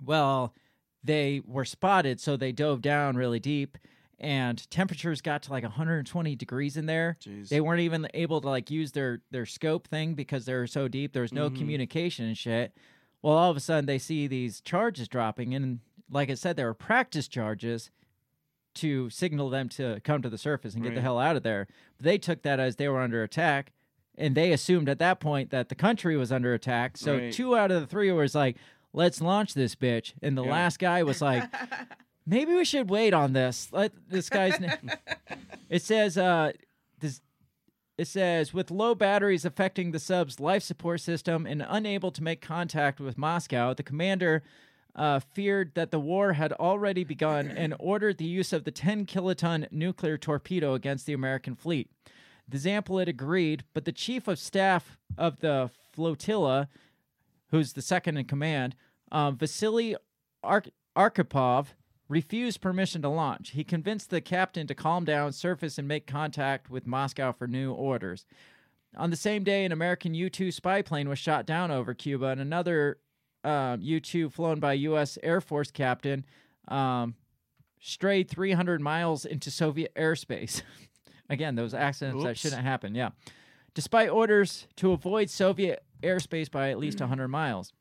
Mhm. 0.00 0.04
Well, 0.06 0.54
they 1.02 1.40
were 1.46 1.64
spotted, 1.64 2.20
so 2.20 2.36
they 2.36 2.52
dove 2.52 2.82
down 2.82 3.16
really 3.16 3.38
deep, 3.40 3.78
and 4.18 4.68
temperatures 4.70 5.20
got 5.22 5.42
to 5.44 5.50
like 5.52 5.62
120 5.64 6.34
degrees 6.36 6.76
in 6.76 6.86
there. 6.86 7.16
Jeez. 7.20 7.48
They 7.48 7.60
weren't 7.60 7.80
even 7.80 8.08
able 8.12 8.40
to 8.42 8.48
like 8.48 8.70
use 8.70 8.92
their 8.92 9.22
their 9.30 9.46
scope 9.46 9.86
thing 9.88 10.14
because 10.14 10.44
they 10.44 10.54
were 10.54 10.66
so 10.66 10.88
deep. 10.88 11.12
There 11.12 11.22
was 11.22 11.32
no 11.32 11.48
Mhm. 11.48 11.56
communication 11.56 12.26
and 12.26 12.36
shit. 12.36 12.76
Well, 13.26 13.36
all 13.38 13.50
of 13.50 13.56
a 13.56 13.60
sudden 13.60 13.86
they 13.86 13.98
see 13.98 14.28
these 14.28 14.60
charges 14.60 15.08
dropping, 15.08 15.52
and 15.52 15.80
like 16.08 16.30
I 16.30 16.34
said, 16.34 16.54
there 16.54 16.66
were 16.66 16.74
practice 16.74 17.26
charges 17.26 17.90
to 18.76 19.10
signal 19.10 19.50
them 19.50 19.68
to 19.70 19.98
come 20.04 20.22
to 20.22 20.28
the 20.28 20.38
surface 20.38 20.74
and 20.74 20.84
get 20.84 20.94
the 20.94 21.00
hell 21.00 21.18
out 21.18 21.34
of 21.34 21.42
there. 21.42 21.66
But 21.96 22.04
they 22.04 22.18
took 22.18 22.42
that 22.42 22.60
as 22.60 22.76
they 22.76 22.86
were 22.88 23.00
under 23.00 23.24
attack, 23.24 23.72
and 24.16 24.36
they 24.36 24.52
assumed 24.52 24.88
at 24.88 25.00
that 25.00 25.18
point 25.18 25.50
that 25.50 25.70
the 25.70 25.74
country 25.74 26.16
was 26.16 26.30
under 26.30 26.54
attack. 26.54 26.96
So 26.96 27.16
Right. 27.18 27.32
two 27.32 27.56
out 27.56 27.72
of 27.72 27.80
the 27.80 27.88
three 27.88 28.12
was 28.12 28.36
like, 28.36 28.58
"Let's 28.92 29.20
launch 29.20 29.54
this 29.54 29.74
bitch," 29.74 30.12
and 30.22 30.38
the 30.38 30.44
Yeah. 30.44 30.52
last 30.52 30.78
guy 30.78 31.02
was 31.02 31.20
like, 31.20 31.42
"Maybe 32.26 32.54
we 32.54 32.64
should 32.64 32.88
wait 32.90 33.12
on 33.12 33.32
this." 33.32 33.72
Let 33.72 33.90
this 34.08 34.30
guy's 34.30 34.60
name. 34.60 34.92
It 35.68 35.82
says, 35.82 36.16
uh. 36.16 36.52
It 37.98 38.08
says, 38.08 38.52
with 38.52 38.70
low 38.70 38.94
batteries 38.94 39.46
affecting 39.46 39.90
the 39.90 39.98
sub's 39.98 40.38
life 40.38 40.62
support 40.62 41.00
system 41.00 41.46
and 41.46 41.64
unable 41.66 42.10
to 42.10 42.22
make 42.22 42.42
contact 42.42 43.00
with 43.00 43.16
Moscow, 43.16 43.72
the 43.72 43.82
commander 43.82 44.42
uh, 44.94 45.20
feared 45.20 45.74
that 45.74 45.90
the 45.90 45.98
war 45.98 46.34
had 46.34 46.52
already 46.52 47.04
begun 47.04 47.48
and 47.48 47.74
ordered 47.80 48.18
the 48.18 48.24
use 48.26 48.52
of 48.52 48.64
the 48.64 48.70
10 48.70 49.06
kiloton 49.06 49.66
nuclear 49.70 50.18
torpedo 50.18 50.74
against 50.74 51.06
the 51.06 51.14
American 51.14 51.54
fleet. 51.54 51.90
The 52.48 52.58
Zampolit 52.58 53.08
agreed, 53.08 53.64
but 53.72 53.84
the 53.86 53.92
chief 53.92 54.28
of 54.28 54.38
staff 54.38 54.98
of 55.16 55.40
the 55.40 55.70
flotilla, 55.92 56.68
who's 57.50 57.72
the 57.72 57.82
second 57.82 58.18
in 58.18 58.26
command, 58.26 58.76
um, 59.10 59.36
Vasily 59.36 59.96
Ark- 60.42 60.70
Arkhipov, 60.96 61.68
refused 62.08 62.60
permission 62.60 63.02
to 63.02 63.08
launch. 63.08 63.50
He 63.50 63.64
convinced 63.64 64.10
the 64.10 64.20
captain 64.20 64.66
to 64.66 64.74
calm 64.74 65.04
down, 65.04 65.32
surface, 65.32 65.78
and 65.78 65.88
make 65.88 66.06
contact 66.06 66.70
with 66.70 66.86
Moscow 66.86 67.32
for 67.32 67.46
new 67.46 67.72
orders. 67.72 68.24
On 68.96 69.10
the 69.10 69.16
same 69.16 69.44
day, 69.44 69.64
an 69.64 69.72
American 69.72 70.14
U 70.14 70.30
2 70.30 70.52
spy 70.52 70.82
plane 70.82 71.08
was 71.08 71.18
shot 71.18 71.46
down 71.46 71.70
over 71.70 71.94
Cuba, 71.94 72.26
and 72.26 72.40
another 72.40 72.98
um, 73.44 73.80
U 73.82 74.00
2 74.00 74.30
flown 74.30 74.60
by 74.60 74.72
U.S. 74.74 75.18
Air 75.22 75.40
Force 75.40 75.70
captain 75.70 76.24
um, 76.68 77.14
strayed 77.80 78.28
300 78.30 78.80
miles 78.80 79.24
into 79.24 79.50
Soviet 79.50 79.94
airspace. 79.94 80.62
Again, 81.28 81.56
those 81.56 81.74
accidents 81.74 82.22
that 82.24 82.38
shouldn't 82.38 82.62
happen. 82.62 82.94
Yeah. 82.94 83.10
Despite 83.74 84.08
orders 84.08 84.66
to 84.76 84.92
avoid 84.92 85.28
Soviet 85.28 85.84
airspace 86.02 86.50
by 86.50 86.70
at 86.70 86.78
least 86.78 87.00
100 87.00 87.28
miles. 87.28 87.72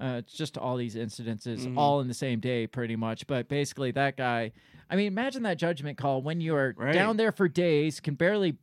Uh, 0.00 0.16
it's 0.18 0.32
just 0.32 0.58
all 0.58 0.76
these 0.76 0.96
incidences, 0.96 1.60
Mhm. 1.66 1.76
all 1.78 2.00
in 2.00 2.08
the 2.08 2.14
same 2.14 2.40
day, 2.40 2.66
pretty 2.66 2.96
much. 2.96 3.26
But 3.26 3.48
basically, 3.48 3.90
that 3.92 4.16
guy. 4.16 4.52
I 4.90 4.96
mean, 4.96 5.06
imagine 5.06 5.42
that 5.44 5.56
judgment 5.58 5.96
call 5.98 6.20
when 6.22 6.40
you 6.40 6.54
are 6.56 6.74
Right. 6.76 6.92
down 6.92 7.16
there 7.16 7.32
for 7.32 7.48
days, 7.48 8.00
can 8.00 8.14
barely 8.16 8.56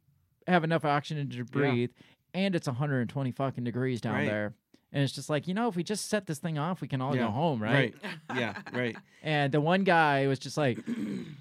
have 0.47 0.63
enough 0.63 0.83
oxygen 0.85 1.29
to 1.29 1.37
Yeah. 1.37 1.43
breathe, 1.51 1.91
and 2.33 2.53
it's 2.55 2.67
120 2.67 3.31
fucking 3.31 3.63
degrees 3.63 4.01
down 4.01 4.15
Right. 4.15 4.25
there. 4.27 4.53
And 4.93 5.01
it's 5.03 5.13
just 5.13 5.29
like, 5.29 5.47
you 5.47 5.53
know, 5.53 5.69
if 5.69 5.77
we 5.77 5.83
just 5.83 6.09
set 6.09 6.25
this 6.27 6.39
thing 6.39 6.57
off, 6.57 6.81
we 6.81 6.87
can 6.89 6.99
all 6.99 7.15
Yeah. 7.15 7.23
go 7.23 7.31
home, 7.31 7.63
right? 7.63 7.95
Right. 8.29 8.37
Yeah. 8.37 8.61
Right. 8.73 8.97
And 9.23 9.51
the 9.53 9.61
one 9.61 9.83
guy 9.85 10.25
was 10.27 10.37
just 10.39 10.57
like, 10.57 10.79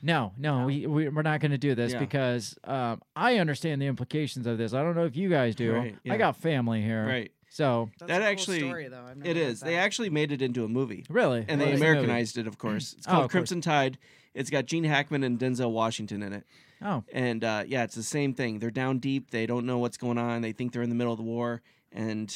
no, 0.02 0.32
no, 0.38 0.66
we, 0.66 0.86
we, 0.86 1.08
we're 1.08 1.22
not 1.22 1.40
going 1.40 1.50
to 1.50 1.58
do 1.58 1.74
this 1.74 1.92
Yeah. 1.94 1.98
because 1.98 2.56
um, 2.64 3.00
I 3.16 3.38
understand 3.38 3.80
the 3.82 3.86
implications 3.86 4.46
of 4.46 4.58
this. 4.58 4.74
I 4.74 4.82
don't 4.82 4.94
know 4.94 5.06
if 5.06 5.16
you 5.16 5.30
guys 5.30 5.54
do. 5.54 5.72
Right, 5.74 5.96
yeah. 6.04 6.12
I 6.12 6.16
got 6.18 6.36
family 6.36 6.82
here. 6.82 7.06
Right. 7.06 7.32
So, 7.52 7.90
That's 7.98 8.08
that 8.08 8.16
a 8.22 8.24
cool 8.24 8.30
actually 8.32 8.58
story, 8.60 8.88
though. 8.88 9.02
I've 9.04 9.16
never 9.16 9.28
it 9.30 9.36
heard 9.36 9.46
is. 9.48 9.60
that. 9.60 9.66
They 9.66 9.76
actually 9.76 10.08
made 10.08 10.30
it 10.32 10.40
into 10.40 10.64
a 10.64 10.68
movie, 10.68 11.04
really? 11.10 11.44
and 11.48 11.60
What 11.60 11.66
they 11.66 11.72
was 11.72 11.80
the 11.80 11.84
movie? 11.86 11.98
Americanized 11.98 12.38
it, 12.38 12.46
of 12.46 12.58
course. 12.58 12.94
It's 12.96 13.06
Oh, 13.08 13.10
called 13.10 13.24
of 13.24 13.30
course. 13.30 13.32
Crimson 13.32 13.60
Tide. 13.60 13.98
It's 14.34 14.50
got 14.50 14.66
Gene 14.66 14.84
Hackman 14.84 15.24
and 15.24 15.36
Denzel 15.38 15.72
Washington 15.72 16.22
in 16.22 16.32
it. 16.32 16.44
Oh, 16.80 17.02
And 17.12 17.42
uh, 17.44 17.64
yeah, 17.66 17.82
it's 17.82 17.96
the 17.96 18.02
same 18.04 18.32
thing. 18.34 18.60
They're 18.60 18.70
down 18.70 19.00
deep. 19.00 19.32
They 19.32 19.44
don't 19.46 19.66
know 19.66 19.78
what's 19.78 19.96
going 19.96 20.16
on. 20.16 20.40
They 20.42 20.52
think 20.52 20.72
they're 20.72 20.82
in 20.82 20.88
the 20.88 20.94
middle 20.94 21.12
of 21.12 21.18
the 21.18 21.24
war, 21.24 21.60
and 21.90 22.32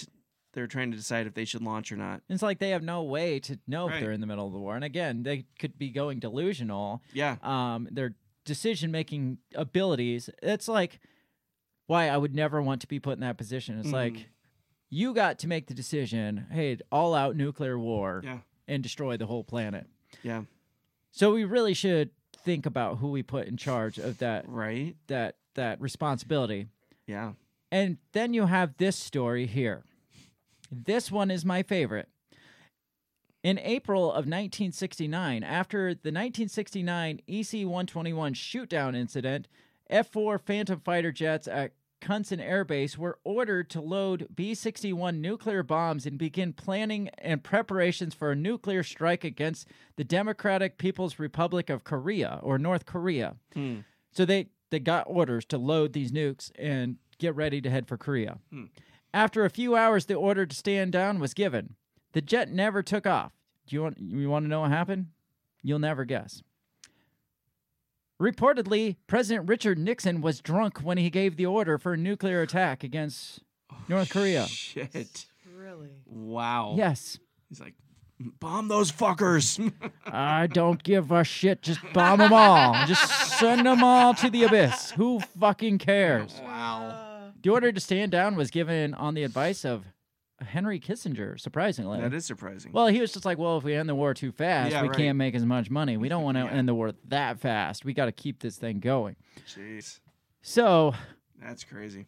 they're 0.53 0.67
trying 0.67 0.91
to 0.91 0.97
decide 0.97 1.27
if 1.29 1.35
they 1.35 1.45
should 1.45 1.63
launch 1.63 1.93
or 1.93 1.97
not. 1.97 2.21
it's 2.29 2.43
like 2.43 2.59
they 2.59 2.71
have 2.71 2.83
no 2.83 3.05
way 3.05 3.39
to 3.41 3.59
know 3.69 3.89
if 3.89 4.01
they're 4.01 4.13
in 4.13 4.21
the 4.21 4.27
middle 4.27 4.47
of 4.49 4.53
the 4.53 4.59
war. 4.59 4.75
And 4.75 4.85
again, 4.85 5.23
they 5.23 5.47
could 5.61 5.79
be 5.79 5.91
going 5.91 6.19
delusional. 6.19 7.03
Yeah. 7.13 7.37
um, 7.43 7.89
their 7.91 8.15
decision 8.45 8.91
making 8.91 9.39
abilities. 9.55 10.29
It's 10.43 10.67
like 10.69 11.01
why 11.87 12.09
I 12.09 12.17
would 12.17 12.35
never 12.35 12.61
want 12.61 12.81
to 12.83 12.87
be 12.89 12.99
put 13.01 13.13
in 13.15 13.21
that 13.21 13.37
position. 13.39 13.79
It's 13.79 13.89
Mhm. 13.89 13.93
like 13.93 14.29
you 14.95 15.13
got 15.13 15.39
to 15.41 15.49
make 15.49 15.67
the 15.67 15.75
decision. 15.75 16.47
Hey, 16.53 16.79
all 16.93 17.15
out 17.15 17.35
nuclear 17.37 17.77
war 17.79 18.21
Yeah. 18.25 18.39
and 18.69 18.83
destroy 18.83 19.17
the 19.17 19.27
whole 19.27 19.43
planet. 19.45 19.87
Yeah. 20.23 20.45
So 21.11 21.33
we 21.35 21.45
really 21.45 21.75
should 21.75 22.11
think 22.33 22.65
about 22.67 22.99
who 22.99 23.09
we 23.11 23.23
put 23.23 23.49
in 23.49 23.57
charge 23.57 23.99
of 23.99 24.19
that 24.19 24.49
Right. 24.49 24.97
that 25.09 25.37
that 25.55 25.81
responsibility. 25.81 26.69
Yeah. 27.07 27.33
And 27.71 27.99
then 28.13 28.35
you 28.35 28.47
have 28.47 28.77
this 28.77 28.97
story 28.97 29.47
here. 29.47 29.85
This 30.71 31.11
one 31.13 31.31
is 31.31 31.45
my 31.45 31.63
favorite. 31.63 32.09
In 33.43 33.59
April 33.59 34.11
of 34.11 34.27
1969, 34.27 35.43
after 35.45 35.89
the 35.95 36.11
1969 36.11 37.21
EC 37.29 37.65
121 37.67 38.35
shootdown 38.35 38.97
incident, 38.97 39.49
F 39.91 40.09
4 40.11 40.39
Phantom 40.39 40.81
fighter 40.81 41.13
jets 41.13 41.47
at 41.47 41.73
Kunsan 42.05 42.41
Air 42.41 42.65
Base 42.65 42.99
were 42.99 43.19
ordered 43.25 43.71
to 43.71 43.81
load 43.81 44.29
B 44.35 44.55
61 44.55 45.23
nuclear 45.23 45.63
bombs 45.63 46.05
and 46.05 46.19
begin 46.19 46.53
planning 46.53 47.09
and 47.17 47.43
preparations 47.43 48.15
for 48.15 48.31
a 48.31 48.37
nuclear 48.37 48.83
strike 48.83 49.25
against 49.25 49.67
the 49.97 50.05
Democratic 50.05 50.77
People's 50.77 51.19
Republic 51.19 51.71
of 51.71 51.83
Korea 51.83 52.41
or 52.43 52.59
North 52.59 52.85
Korea. 52.85 53.37
Hmm. 53.55 53.79
So 54.13 54.27
they, 54.27 54.49
they 54.71 54.81
got 54.81 55.07
orders 55.09 55.47
to 55.47 55.59
load 55.59 55.95
these 55.95 56.13
nukes 56.13 56.51
and 56.59 56.97
get 57.19 57.35
ready 57.35 57.63
to 57.63 57.71
head 57.71 57.89
for 57.89 57.97
Korea. 57.97 58.39
After 59.15 59.45
a 59.45 59.51
few 59.51 59.75
hours, 59.75 60.05
the 60.05 60.15
order 60.15 60.45
to 60.45 60.55
stand 60.55 60.93
down 60.93 61.21
was 61.21 61.33
given. 61.33 61.75
The 62.13 62.21
jet 62.21 62.53
never 62.53 62.83
took 62.83 63.07
off. 63.07 63.33
Do 63.67 63.77
you 63.77 63.83
want 63.83 63.99
you 63.99 64.29
want 64.29 64.45
to 64.45 64.49
know 64.49 64.61
what 64.61 64.71
happened? 64.71 65.07
You'll 65.63 65.79
never 65.79 66.05
guess. 66.05 66.43
Reportedly, 68.25 68.97
President 69.07 69.47
Richard 69.51 69.79
Nixon 69.79 70.23
was 70.23 70.41
drunk 70.41 70.79
when 70.79 70.97
he 70.97 71.11
gave 71.11 71.37
the 71.37 71.45
order 71.45 71.77
for 71.77 71.93
a 71.93 71.97
nuclear 71.99 72.41
attack 72.41 72.83
against 72.83 73.41
oh, 73.71 73.77
North 73.87 74.09
Korea. 74.09 74.47
Shit. 74.47 75.27
Really? 75.55 75.91
Wow. 76.07 76.73
Yes. 76.75 77.19
He's 77.51 77.61
like, 77.61 77.75
bomb 78.41 78.69
those 78.69 78.91
fuckers. 78.91 79.73
I 80.07 80.47
don't 80.47 80.83
give 80.83 81.13
a 81.13 81.23
shit. 81.23 81.61
Just 81.61 81.81
bomb 81.93 82.21
them 82.21 82.33
all. 82.33 82.87
Just 82.87 83.39
send 83.39 83.67
them 83.67 83.85
all 83.85 84.15
to 84.15 84.31
the 84.31 84.45
abyss. 84.45 84.93
Who 84.93 85.21
fucking 85.39 85.77
cares? 85.77 86.41
wow. 86.43 87.33
The 87.43 87.51
order 87.51 87.73
to 87.73 87.81
stand 87.81 88.11
down 88.11 88.37
was 88.37 88.51
given 88.51 88.95
on 88.95 89.13
the 89.13 89.23
advice 89.23 89.67
of 89.67 89.85
Henry 90.45 90.79
Kissinger, 90.81 91.39
surprisingly. 91.41 92.01
That 92.01 92.15
is 92.15 92.25
surprising. 92.25 92.73
Well, 92.73 92.87
he 92.87 93.01
was 93.01 93.13
just 93.13 93.25
like, 93.25 93.39
well, 93.39 93.59
if 93.59 93.65
we 93.65 93.75
end 93.75 93.89
the 93.89 93.95
war 93.95 94.15
too 94.15 94.33
fast, 94.33 94.73
Yeah, 94.73 94.83
we 94.83 94.89
right. 94.89 94.97
can't 94.97 95.19
make 95.19 95.35
as 95.35 95.45
much 95.45 95.71
money. 95.71 95.97
We 95.97 96.09
don't 96.09 96.23
want 96.23 96.37
to 96.37 96.45
Yeah. 96.45 96.51
end 96.51 96.69
the 96.69 96.75
war 96.75 96.93
that 97.09 97.41
fast. 97.41 97.85
We 97.85 97.93
got 97.95 98.07
to 98.07 98.13
keep 98.13 98.41
this 98.41 98.57
thing 98.57 98.81
going. 98.81 99.17
Jeez. 99.49 100.01
So, 100.43 100.95
That's 101.43 101.65
crazy. 101.65 102.07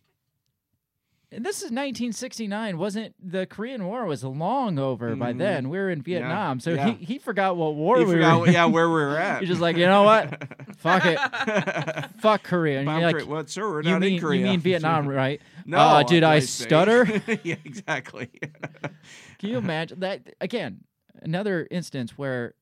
and 1.33 1.45
this 1.45 1.57
is 1.57 1.71
1969. 1.73 2.79
Wasn't 2.79 3.15
the 3.23 3.47
Korean 3.47 3.85
War 3.87 4.05
was 4.07 4.23
long 4.23 4.79
over 4.79 5.15
by 5.17 5.33
Mhm. 5.33 5.39
then? 5.39 5.69
We 5.69 5.79
were 5.79 5.91
in 5.91 6.01
Vietnam, 6.03 6.61
so 6.61 6.71
yeah. 6.75 6.91
he, 6.93 7.05
he 7.05 7.19
forgot 7.19 7.57
what 7.57 7.75
war 7.75 7.99
He 7.99 8.05
we 8.05 8.13
forgot, 8.13 8.35
were. 8.35 8.41
what- 8.47 8.53
yeah, 8.53 8.65
where 8.67 8.89
we 8.89 8.95
were 8.95 9.19
at. 9.19 9.41
He's 9.41 9.49
just 9.49 9.61
like, 9.61 9.77
you 9.77 9.87
know 9.87 10.05
what? 10.05 10.49
Fuck 10.79 11.05
it. 11.05 11.19
Fuck 12.21 12.45
Korea. 12.45 12.79
And 12.79 12.87
Bomb 12.87 13.01
you're 13.01 13.13
like, 13.13 13.29
What, 13.29 13.51
sir? 13.51 13.69
We're 13.69 13.83
you 13.83 13.91
not 13.93 14.01
mean 14.01 14.15
in 14.15 14.21
Korea. 14.21 14.41
you 14.41 14.47
mean 14.47 14.61
Vietnam, 14.61 15.09
right? 15.09 15.41
No. 15.67 15.79
Uh, 15.79 16.03
did 16.05 16.23
I 16.23 16.39
stutter? 16.39 17.05
yeah, 17.43 17.57
exactly. 17.65 18.31
Can 19.39 19.51
you 19.51 19.59
imagine 19.59 20.01
that? 20.01 20.35
Again, 20.41 20.85
another 21.23 21.67
instance 21.71 22.17
where 22.17 22.55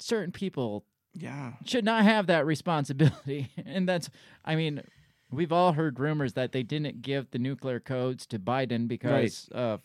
certain 0.00 0.32
people 0.32 0.84
yeah. 1.14 1.52
should 1.64 1.84
not 1.84 2.02
have 2.02 2.26
that 2.26 2.44
responsibility. 2.44 3.50
and 3.64 3.88
that's, 3.88 4.10
I 4.44 4.56
mean, 4.56 4.82
we've 5.30 5.52
all 5.52 5.72
heard 5.72 6.00
rumors 6.00 6.32
that 6.32 6.50
they 6.52 6.64
didn't 6.64 7.02
give 7.02 7.30
the 7.30 7.38
nuclear 7.38 7.78
codes 7.78 8.26
to 8.26 8.38
Biden 8.38 8.88
because 8.88 9.48
of 9.52 9.80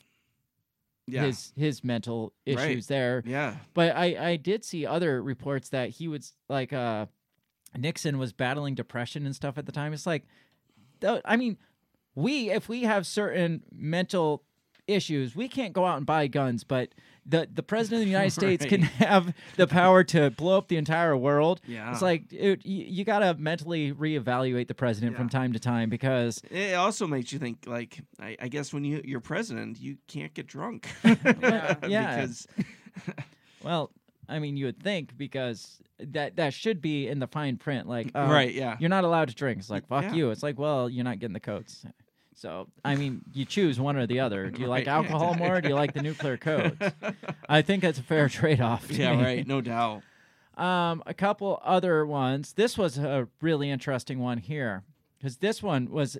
Yeah. 1.07 1.25
his 1.25 1.53
his 1.55 1.83
mental 1.83 2.33
issues 2.47 2.57
Right. 2.65 2.87
there. 2.87 3.23
yeah. 3.27 3.57
But 3.75 3.95
I 3.95 4.31
I 4.31 4.35
did 4.37 4.65
see 4.65 4.87
other 4.87 5.21
reports 5.21 5.69
that 5.69 5.89
he 5.91 6.07
was 6.07 6.33
like 6.49 6.73
uh 6.73 7.05
Nixon 7.77 8.17
was 8.17 8.33
battling 8.33 8.73
depression 8.73 9.25
and 9.25 9.35
stuff 9.35 9.57
at 9.57 9.65
the 9.65 9.71
time. 9.71 9.93
It's 9.93 10.07
like, 10.07 10.23
th- 11.01 11.21
I 11.25 11.35
mean, 11.35 11.57
we 12.15 12.49
if 12.51 12.67
we 12.69 12.83
have 12.83 13.05
certain 13.05 13.63
mental 13.71 14.43
issues. 14.87 15.35
We 15.35 15.47
can't 15.47 15.73
go 15.73 15.85
out 15.85 15.97
and 15.97 16.05
buy 16.05 16.27
guns, 16.27 16.63
but 16.63 16.89
the 17.25 17.47
the 17.51 17.63
president 17.63 18.01
of 18.01 18.05
the 18.05 18.11
United 18.11 18.31
States 18.41 18.65
can 18.65 18.81
have 18.81 19.33
the 19.55 19.67
power 19.67 20.03
to 20.05 20.29
blow 20.29 20.57
up 20.57 20.67
the 20.67 20.77
entire 20.77 21.17
world. 21.17 21.61
Yeah. 21.67 21.91
It's 21.91 22.01
like 22.01 22.31
it, 22.31 22.65
you, 22.65 22.85
you 22.85 23.03
got 23.03 23.19
to 23.19 23.33
mentally 23.35 23.91
reevaluate 23.93 24.67
the 24.67 24.75
president 24.75 25.15
from 25.15 25.29
time 25.29 25.53
to 25.53 25.59
time 25.59 25.89
because 25.89 26.41
It 26.51 26.75
also 26.75 27.07
makes 27.07 27.33
you 27.33 27.39
think, 27.39 27.63
like, 27.65 27.99
I, 28.19 28.37
I 28.39 28.47
guess 28.47 28.73
when 28.73 28.83
you 28.83 29.01
you're 29.03 29.21
president, 29.21 29.79
you 29.79 29.97
can't 30.07 30.33
get 30.33 30.47
drunk. 30.47 30.87
yeah. 31.03 31.77
because 32.15 32.47
well, 33.63 33.91
I 34.29 34.39
mean, 34.39 34.57
you 34.57 34.65
would 34.65 34.81
think 34.81 35.17
because 35.17 35.81
that 35.99 36.35
that 36.35 36.53
should 36.53 36.81
be 36.81 37.07
in 37.07 37.19
the 37.19 37.27
fine 37.27 37.57
print. 37.57 37.87
Like, 37.87 38.11
uh, 38.15 38.27
Right, 38.29 38.53
yeah. 38.53 38.77
you're 38.79 38.89
not 38.89 39.03
allowed 39.03 39.29
to 39.29 39.35
drink. 39.35 39.59
It's 39.59 39.69
like 39.69 39.87
fuck 39.87 40.03
Yeah. 40.03 40.13
you. 40.13 40.29
It's 40.31 40.43
like, 40.43 40.59
well, 40.59 40.89
you're 40.89 41.03
not 41.03 41.19
getting 41.19 41.33
the 41.33 41.39
codes. 41.39 41.85
So, 42.37 42.67
I 42.83 42.95
mean, 42.95 43.21
you 43.33 43.45
choose 43.45 43.79
one 43.79 43.95
or 43.95 44.05
the 44.05 44.19
other. 44.19 44.49
Do 44.49 44.61
you 44.61 44.67
like 44.67 44.81
Right, 44.81 44.87
yeah, 44.87 44.95
alcohol 44.97 45.35
more? 45.35 45.55
Or 45.57 45.61
do 45.61 45.69
you 45.69 45.75
like 45.75 45.93
the 45.93 46.01
nuclear 46.01 46.35
codes? 46.37 46.75
I 47.47 47.61
think 47.61 47.81
that's 47.81 47.97
a 47.97 48.03
fair 48.03 48.27
trade-off. 48.29 48.91
yeah, 48.91 49.15
me. 49.15 49.23
right, 49.23 49.47
no 49.47 49.61
doubt. 49.61 50.01
Um, 50.57 51.01
a 51.05 51.13
couple 51.13 51.59
other 51.63 52.05
ones. 52.05 52.53
This 52.53 52.77
was 52.77 52.97
a 52.97 53.27
really 53.41 53.69
interesting 53.69 54.19
one 54.19 54.37
here 54.37 54.83
because 55.17 55.37
this 55.37 55.63
one 55.63 55.89
was 55.89 56.17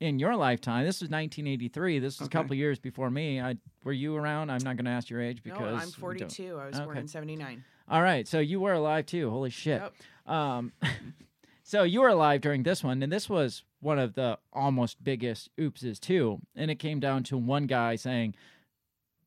in 0.00 0.18
your 0.18 0.34
lifetime. 0.36 0.84
This 0.84 0.96
was 1.00 1.08
1983. 1.10 1.98
This 2.00 2.18
was 2.18 2.26
Okay. 2.26 2.38
a 2.38 2.42
couple 2.42 2.56
years 2.56 2.78
before 2.80 3.10
me. 3.10 3.40
I 3.40 3.56
were 3.84 3.92
you 3.92 4.16
around? 4.16 4.50
I'm 4.50 4.62
not 4.62 4.76
going 4.76 4.84
to 4.86 4.90
ask 4.90 5.08
your 5.08 5.20
age 5.20 5.40
No, 5.44 5.54
because 5.54 5.82
I'm 5.82 5.90
42. 5.90 6.58
I 6.58 6.66
was 6.66 6.80
born 6.80 6.98
in 6.98 7.06
79. 7.08 7.64
All 7.88 8.02
right, 8.02 8.26
so 8.26 8.38
you 8.40 8.60
were 8.60 8.72
alive 8.72 9.06
too. 9.06 9.30
Holy 9.30 9.50
shit. 9.50 9.82
Um, 10.26 10.72
so 11.66 11.82
you 11.82 12.02
were 12.02 12.08
alive 12.08 12.42
during 12.42 12.62
this 12.62 12.84
one, 12.84 13.02
and 13.02 13.10
this 13.10 13.28
was 13.28 13.64
one 13.80 13.98
of 13.98 14.14
the 14.14 14.38
almost 14.52 15.02
biggest 15.02 15.48
oopses 15.58 15.98
too. 15.98 16.38
And 16.54 16.70
it 16.70 16.76
came 16.78 17.00
down 17.00 17.22
to 17.24 17.38
one 17.38 17.66
guy 17.66 17.96
saying, 17.96 18.34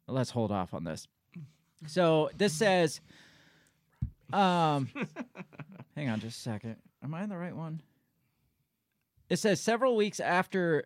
"Let's 0.07 0.29
hold 0.31 0.51
off 0.51 0.73
on 0.73 0.83
this." 0.83 1.07
So 1.87 2.29
this 2.37 2.53
says, 2.53 3.01
um, 4.31 4.89
hang 5.95 6.09
on 6.09 6.19
just 6.19 6.37
a 6.37 6.41
second. 6.41 6.77
Am 7.03 7.13
I 7.13 7.23
in 7.23 7.29
the 7.29 7.37
right 7.37 7.55
one? 7.55 7.81
It 9.29 9.37
says 9.39 9.59
several 9.59 9.95
weeks 9.95 10.19
after 10.19 10.85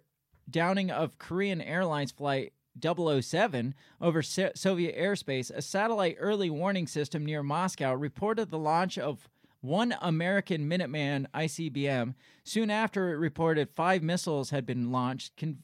downing 0.49 0.89
of 0.89 1.17
Korean 1.17 1.61
Airlines 1.61 2.11
flight 2.11 2.53
007 2.81 3.75
over 4.01 4.21
So- 4.21 4.51
Soviet 4.55 4.97
airspace, 4.97 5.51
a 5.51 5.61
satellite 5.61 6.17
early 6.19 6.49
warning 6.49 6.87
system 6.87 7.25
near 7.25 7.43
Moscow 7.43 7.93
reported 7.93 8.49
the 8.49 8.57
launch 8.57 8.97
of 8.97 9.29
one 9.61 9.95
American 10.01 10.69
Minuteman 10.69 11.25
ICBM. 11.33 12.15
Soon 12.43 12.69
after, 12.69 13.11
it 13.13 13.17
reported 13.17 13.69
five 13.69 14.01
missiles 14.03 14.49
had 14.49 14.65
been 14.65 14.91
launched. 14.91 15.37
Con- 15.37 15.59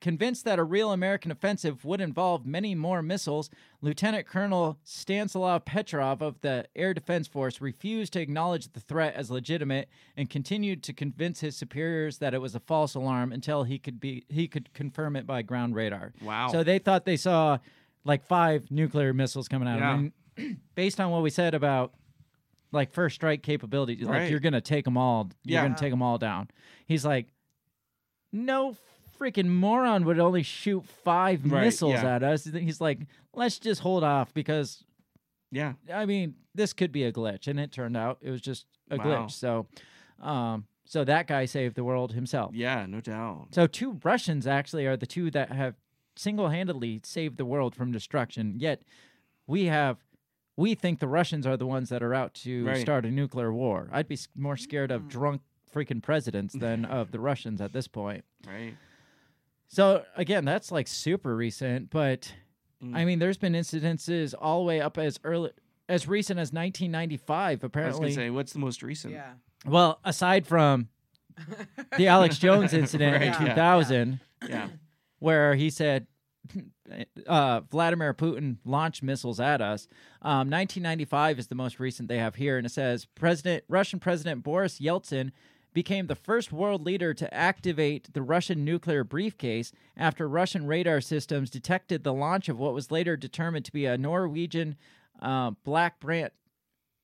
convinced 0.00 0.44
that 0.44 0.60
a 0.60 0.64
real 0.64 0.92
American 0.92 1.32
offensive 1.32 1.84
would 1.84 2.00
involve 2.00 2.46
many 2.46 2.72
more 2.72 3.02
missiles, 3.02 3.50
Lieutenant 3.80 4.26
Colonel 4.26 4.78
Stanislav 4.84 5.64
Petrov 5.64 6.22
of 6.22 6.40
the 6.40 6.66
Air 6.76 6.94
Defense 6.94 7.26
Force 7.26 7.60
refused 7.60 8.12
to 8.12 8.20
acknowledge 8.20 8.72
the 8.72 8.78
threat 8.80 9.14
as 9.16 9.28
legitimate 9.28 9.88
and 10.16 10.30
continued 10.30 10.84
to 10.84 10.92
convince 10.92 11.40
his 11.40 11.56
superiors 11.56 12.18
that 12.18 12.32
it 12.32 12.40
was 12.40 12.54
a 12.54 12.60
false 12.60 12.94
alarm 12.94 13.32
until 13.32 13.64
he 13.64 13.76
could 13.78 13.98
be 13.98 14.24
he 14.28 14.46
could 14.46 14.72
confirm 14.72 15.16
it 15.16 15.26
by 15.26 15.42
ground 15.42 15.74
radar. 15.74 16.12
Wow. 16.22 16.46
So 16.52 16.62
they 16.62 16.78
thought 16.78 17.04
they 17.04 17.16
saw 17.16 17.58
like 18.04 18.24
five 18.24 18.70
nuclear 18.70 19.12
missiles 19.12 19.48
coming 19.48 19.66
out 19.66 19.80
Yeah. 19.80 19.94
of 19.94 19.98
them. 20.36 20.60
Based 20.76 21.00
on 21.00 21.10
what 21.10 21.22
we 21.22 21.30
said 21.30 21.54
about 21.54 21.92
like 22.72 22.92
first 22.92 23.14
strike 23.16 23.42
capabilities, 23.42 24.02
like 24.04 24.20
Right. 24.22 24.30
you're 24.30 24.40
gonna 24.40 24.60
take 24.60 24.84
them 24.84 24.96
all. 24.96 25.30
You're 25.44 25.60
Yeah. 25.62 25.68
gonna 25.68 25.78
take 25.78 25.90
them 25.92 26.02
all 26.02 26.18
down. 26.18 26.48
He's 26.86 27.04
like, 27.04 27.28
no 28.32 28.76
freaking 29.18 29.48
moron 29.48 30.04
would 30.04 30.18
only 30.18 30.42
shoot 30.42 30.84
five 30.84 31.50
Right, 31.50 31.62
missiles 31.64 31.94
yeah. 32.02 32.16
at 32.16 32.22
us. 32.22 32.44
He's 32.44 32.80
like, 32.80 33.00
let's 33.34 33.58
just 33.58 33.80
hold 33.80 34.04
off 34.04 34.32
because, 34.32 34.84
yeah, 35.50 35.72
I 35.92 36.06
mean, 36.06 36.34
this 36.54 36.72
could 36.72 36.92
be 36.92 37.04
a 37.04 37.12
glitch, 37.12 37.48
and 37.48 37.58
it 37.58 37.72
turned 37.72 37.96
out 37.96 38.18
it 38.20 38.30
was 38.30 38.40
just 38.40 38.66
a 38.90 38.96
Wow. 38.96 39.04
glitch. 39.04 39.30
So, 39.32 39.66
um, 40.20 40.66
so 40.84 41.04
that 41.04 41.26
guy 41.26 41.44
saved 41.46 41.74
the 41.74 41.84
world 41.84 42.12
himself. 42.12 42.54
Yeah, 42.54 42.86
no 42.86 43.00
doubt. 43.00 43.48
So 43.54 43.66
two 43.66 43.98
Russians 44.04 44.46
actually 44.46 44.86
are 44.86 44.96
the 44.96 45.06
two 45.06 45.30
that 45.32 45.50
have 45.52 45.74
single-handedly 46.16 47.00
saved 47.04 47.36
the 47.38 47.44
world 47.44 47.74
from 47.74 47.92
destruction. 47.92 48.54
Yet 48.58 48.82
we 49.46 49.64
have 49.66 49.98
we 50.58 50.74
think 50.74 50.98
the 50.98 51.06
Russians 51.08 51.46
are 51.46 51.56
the 51.56 51.66
ones 51.66 51.88
that 51.88 52.02
are 52.02 52.12
out 52.12 52.34
to 52.34 52.66
Right. 52.66 52.80
start 52.80 53.06
a 53.06 53.10
nuclear 53.10 53.52
war. 53.52 53.88
I'd 53.92 54.08
be 54.08 54.18
more 54.34 54.56
scared 54.56 54.90
of 54.90 55.08
drunk 55.08 55.40
freaking 55.72 56.02
presidents 56.02 56.52
than 56.54 56.84
of 56.84 57.12
the 57.12 57.20
Russians 57.20 57.60
at 57.60 57.72
this 57.72 57.86
point. 57.86 58.24
Right. 58.46 58.74
So 59.68 60.04
again, 60.16 60.44
that's 60.44 60.72
like 60.72 60.88
super 60.88 61.34
recent, 61.36 61.90
but 61.90 62.34
Mm. 62.82 62.94
I 62.96 63.04
mean, 63.04 63.18
there's 63.18 63.38
been 63.38 63.54
incidences 63.54 64.34
all 64.38 64.60
the 64.60 64.64
way 64.66 64.80
up 64.80 64.98
as 64.98 65.18
early 65.24 65.50
as 65.88 66.06
recent 66.06 66.38
as 66.38 66.52
1995. 66.52 67.64
Apparently, 67.64 67.66
I 67.66 67.90
was 67.90 67.96
Apparently, 67.96 68.14
gonna 68.14 68.26
say, 68.26 68.30
what's 68.30 68.52
the 68.52 68.58
most 68.60 68.82
recent? 68.84 69.14
Yeah. 69.14 69.32
well, 69.66 69.98
aside 70.04 70.46
from 70.46 70.88
the 71.96 72.06
Alex 72.08 72.38
Jones 72.38 72.72
incident 72.72 73.14
Right, 73.14 73.22
in 73.22 73.32
yeah. 73.32 73.38
2000, 73.54 74.20
Yeah. 74.48 74.68
where 75.18 75.54
he 75.56 75.70
said 75.70 76.06
uh, 77.26 77.60
Vladimir 77.70 78.14
Putin 78.14 78.56
launched 78.64 79.02
missiles 79.02 79.40
at 79.40 79.60
us. 79.60 79.88
Um, 80.22 80.50
1995 80.50 81.38
is 81.38 81.46
the 81.48 81.54
most 81.54 81.80
recent 81.80 82.08
they 82.08 82.18
have 82.18 82.36
here, 82.36 82.56
and 82.56 82.66
it 82.66 82.70
says 82.70 83.06
President 83.14 83.64
Russian 83.68 83.98
President 84.00 84.42
Boris 84.42 84.80
Yeltsin 84.80 85.32
became 85.74 86.06
the 86.06 86.14
first 86.14 86.50
world 86.52 86.84
leader 86.84 87.14
to 87.14 87.32
activate 87.32 88.12
the 88.12 88.22
Russian 88.22 88.64
nuclear 88.64 89.04
briefcase 89.04 89.70
after 89.96 90.28
Russian 90.28 90.66
radar 90.66 91.00
systems 91.00 91.50
detected 91.50 92.02
the 92.02 92.12
launch 92.12 92.48
of 92.48 92.58
what 92.58 92.74
was 92.74 92.90
later 92.90 93.16
determined 93.16 93.64
to 93.66 93.72
be 93.72 93.86
a 93.86 93.98
Norwegian 93.98 94.76
uh, 95.20 95.52
Black 95.64 96.00
Brant 96.00 96.32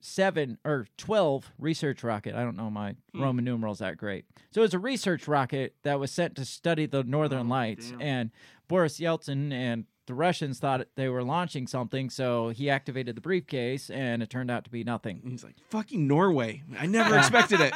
seven 0.05 0.59
or 0.65 0.87
12 0.99 1.51
research 1.59 2.05
rocket. 2.05 2.35
I 2.35 2.43
don't 2.43 2.57
know 2.57 2.71
my 2.71 2.95
Hmm. 3.15 3.23
Roman 3.23 3.45
numerals 3.45 3.79
that 3.79 3.97
great. 3.97 4.25
So 4.53 4.61
it 4.61 4.65
was 4.65 4.75
a 4.75 4.79
research 4.79 5.27
rocket 5.27 5.75
that 5.83 5.99
was 5.99 6.11
sent 6.11 6.35
to 6.37 6.45
study 6.45 6.87
the 6.87 7.03
northern 7.05 7.49
lights. 7.49 7.91
damn. 7.91 8.01
And 8.03 8.31
Boris 8.69 8.99
Yeltsin 9.01 9.53
and 9.53 9.85
the 10.07 10.13
Russians 10.15 10.59
thought 10.59 10.87
they 10.97 11.09
were 11.09 11.23
launching 11.25 11.67
something, 11.67 12.11
so 12.11 12.51
he 12.51 12.69
activated 12.69 13.17
the 13.17 13.23
briefcase, 13.23 13.89
and 13.89 14.23
it 14.23 14.29
turned 14.29 14.51
out 14.51 14.65
to 14.65 14.71
be 14.71 14.85
nothing. 14.85 15.23
He's 15.27 15.43
like, 15.43 15.55
fucking 15.71 16.07
Norway. 16.07 16.63
I 16.79 16.85
never 16.85 17.17
expected 17.19 17.61
it. 17.63 17.73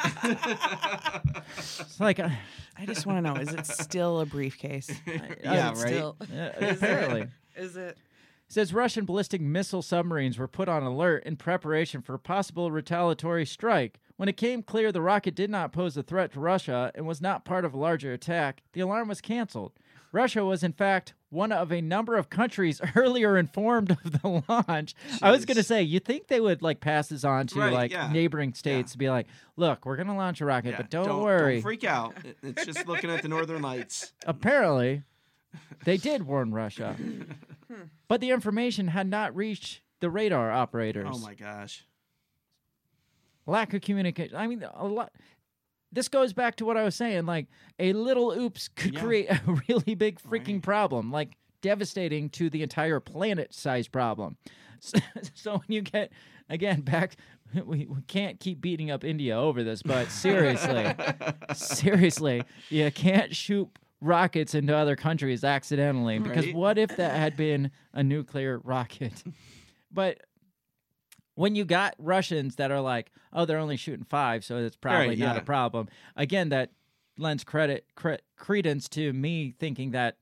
It's 1.57 1.99
like, 1.99 2.19
uh, 2.19 2.29
I 2.77 2.85
just 2.85 3.05
want 3.07 3.17
to 3.17 3.21
know: 3.33 3.39
is 3.39 3.51
it 3.51 3.65
still 3.65 4.19
a 4.19 4.25
briefcase? 4.27 4.89
Yeah, 5.43 5.71
Is 5.71 5.83
right? 5.83 5.93
still- 5.93 6.17
Yeah, 6.31 6.47
apparently. 6.69 7.27
Is 7.55 7.75
it? 7.75 7.97
Says 8.49 8.73
Russian 8.73 9.05
ballistic 9.05 9.39
missile 9.39 9.81
submarines 9.81 10.37
were 10.37 10.47
put 10.47 10.67
on 10.67 10.83
alert 10.83 11.23
in 11.23 11.37
preparation 11.37 12.01
for 12.01 12.15
a 12.15 12.19
possible 12.19 12.71
retaliatory 12.71 13.45
strike. 13.45 13.99
When 14.17 14.27
it 14.27 14.35
came 14.35 14.63
clear 14.63 14.91
the 14.91 15.01
rocket 15.01 15.35
did 15.35 15.49
not 15.49 15.71
pose 15.71 15.95
a 15.95 16.03
threat 16.03 16.33
to 16.33 16.39
Russia 16.41 16.91
and 16.95 17.07
was 17.07 17.21
not 17.21 17.45
part 17.45 17.63
of 17.63 17.73
a 17.73 17.77
larger 17.77 18.11
attack, 18.11 18.63
the 18.73 18.81
alarm 18.81 19.07
was 19.07 19.21
canceled. 19.21 19.71
Russia 20.11 20.43
was, 20.43 20.63
in 20.63 20.73
fact, 20.73 21.13
one 21.29 21.51
of 21.51 21.71
a 21.71 21.81
number 21.81 22.17
of 22.17 22.31
countries 22.31 22.81
earlier 22.95 23.37
informed 23.37 23.91
of 23.91 24.21
the 24.21 24.41
launch. 24.49 24.95
I 25.21 25.29
was 25.29 25.45
going 25.45 25.57
to 25.57 25.63
say, 25.63 25.83
you 25.83 25.99
think 25.99 26.27
they 26.27 26.41
would 26.41 26.63
like 26.63 26.79
pass 26.81 27.09
this 27.09 27.23
on 27.23 27.45
to 27.47 27.59
Right, 27.59 27.71
like 27.71 27.91
yeah. 27.91 28.11
neighboring 28.11 28.55
states 28.55 28.93
to 28.93 28.97
be 28.97 29.09
like, 29.11 29.27
look, 29.55 29.85
we're 29.85 29.95
going 29.95 30.07
to 30.07 30.15
launch 30.15 30.41
a 30.41 30.45
rocket, 30.45 30.71
Yeah, 30.71 30.77
but 30.77 30.89
don't, 30.89 31.21
worry. 31.21 31.55
don't 31.57 31.61
freak 31.61 31.83
out. 31.83 32.15
It's 32.41 32.65
just 32.65 32.87
looking 32.87 33.11
at 33.11 33.21
the 33.21 33.27
northern 33.29 33.61
lights. 33.61 34.11
Apparently, 34.25 35.03
they 35.85 35.97
did 35.97 36.23
warn 36.23 36.51
Russia, 36.51 36.93
hmm. 37.67 37.83
But 38.09 38.19
the 38.19 38.31
information 38.31 38.89
had 38.89 39.07
not 39.07 39.33
reached 39.35 39.81
the 40.01 40.09
radar 40.09 40.51
operators. 40.51 41.07
Oh 41.09 41.19
my 41.19 41.33
gosh. 41.35 41.85
lack 43.45 43.73
of 43.73 43.81
communication. 43.81 44.35
I 44.35 44.47
mean, 44.47 44.63
a 44.73 44.85
lot. 44.87 45.11
This 45.91 46.07
goes 46.07 46.33
back 46.33 46.55
to 46.57 46.65
what 46.65 46.77
I 46.77 46.83
was 46.83 46.95
saying. 46.95 47.25
Like 47.25 47.47
a 47.79 47.93
little 47.93 48.31
oops 48.31 48.67
could 48.67 48.93
Yeah. 48.93 48.99
create 49.01 49.29
a 49.47 49.61
really 49.67 49.95
big 49.95 50.19
freaking 50.21 50.55
Right. 50.55 50.61
problem, 50.61 51.11
like 51.11 51.35
devastating 51.61 52.29
to 52.31 52.49
the 52.49 52.61
entire 52.63 52.99
planet-sized 52.99 53.91
problem. 53.91 54.37
So, 54.79 54.99
so 55.33 55.51
when 55.53 55.63
you 55.67 55.81
get 55.81 56.11
again 56.49 56.81
back, 56.81 57.15
we, 57.65 57.85
we 57.87 58.01
can't 58.07 58.39
keep 58.39 58.61
beating 58.61 58.91
up 58.91 59.03
India 59.03 59.35
over 59.37 59.63
this, 59.63 59.81
but 59.81 60.09
seriously, 60.11 60.93
seriously, 61.53 62.43
you 62.69 62.91
can't 62.91 63.35
shoot 63.35 63.67
rockets 64.01 64.55
into 64.55 64.75
other 64.75 64.95
countries 64.95 65.43
accidentally 65.43 66.19
because 66.19 66.45
Right. 66.47 66.55
what 66.55 66.77
if 66.77 66.95
that 66.97 67.15
had 67.15 67.35
been 67.35 67.71
a 67.93 68.03
nuclear 68.03 68.59
rocket? 68.59 69.23
But 69.91 70.19
when 71.35 71.55
you 71.55 71.65
got 71.65 71.95
Russians 71.97 72.57
that 72.57 72.69
are 72.69 72.81
like, 72.81 73.11
oh, 73.33 73.45
they're 73.45 73.57
only 73.57 73.77
shooting 73.77 74.05
five, 74.05 74.43
so 74.45 74.57
it's 74.57 74.75
probably 74.75 75.09
Right, 75.09 75.17
not 75.17 75.35
yeah. 75.35 75.41
a 75.41 75.43
problem. 75.43 75.87
Again, 76.15 76.49
that 76.49 76.71
lends 77.17 77.43
credit 77.43 77.85
cre- 77.95 78.21
credence 78.37 78.87
to 78.89 79.11
me 79.13 79.53
thinking 79.57 79.91
that 79.91 80.17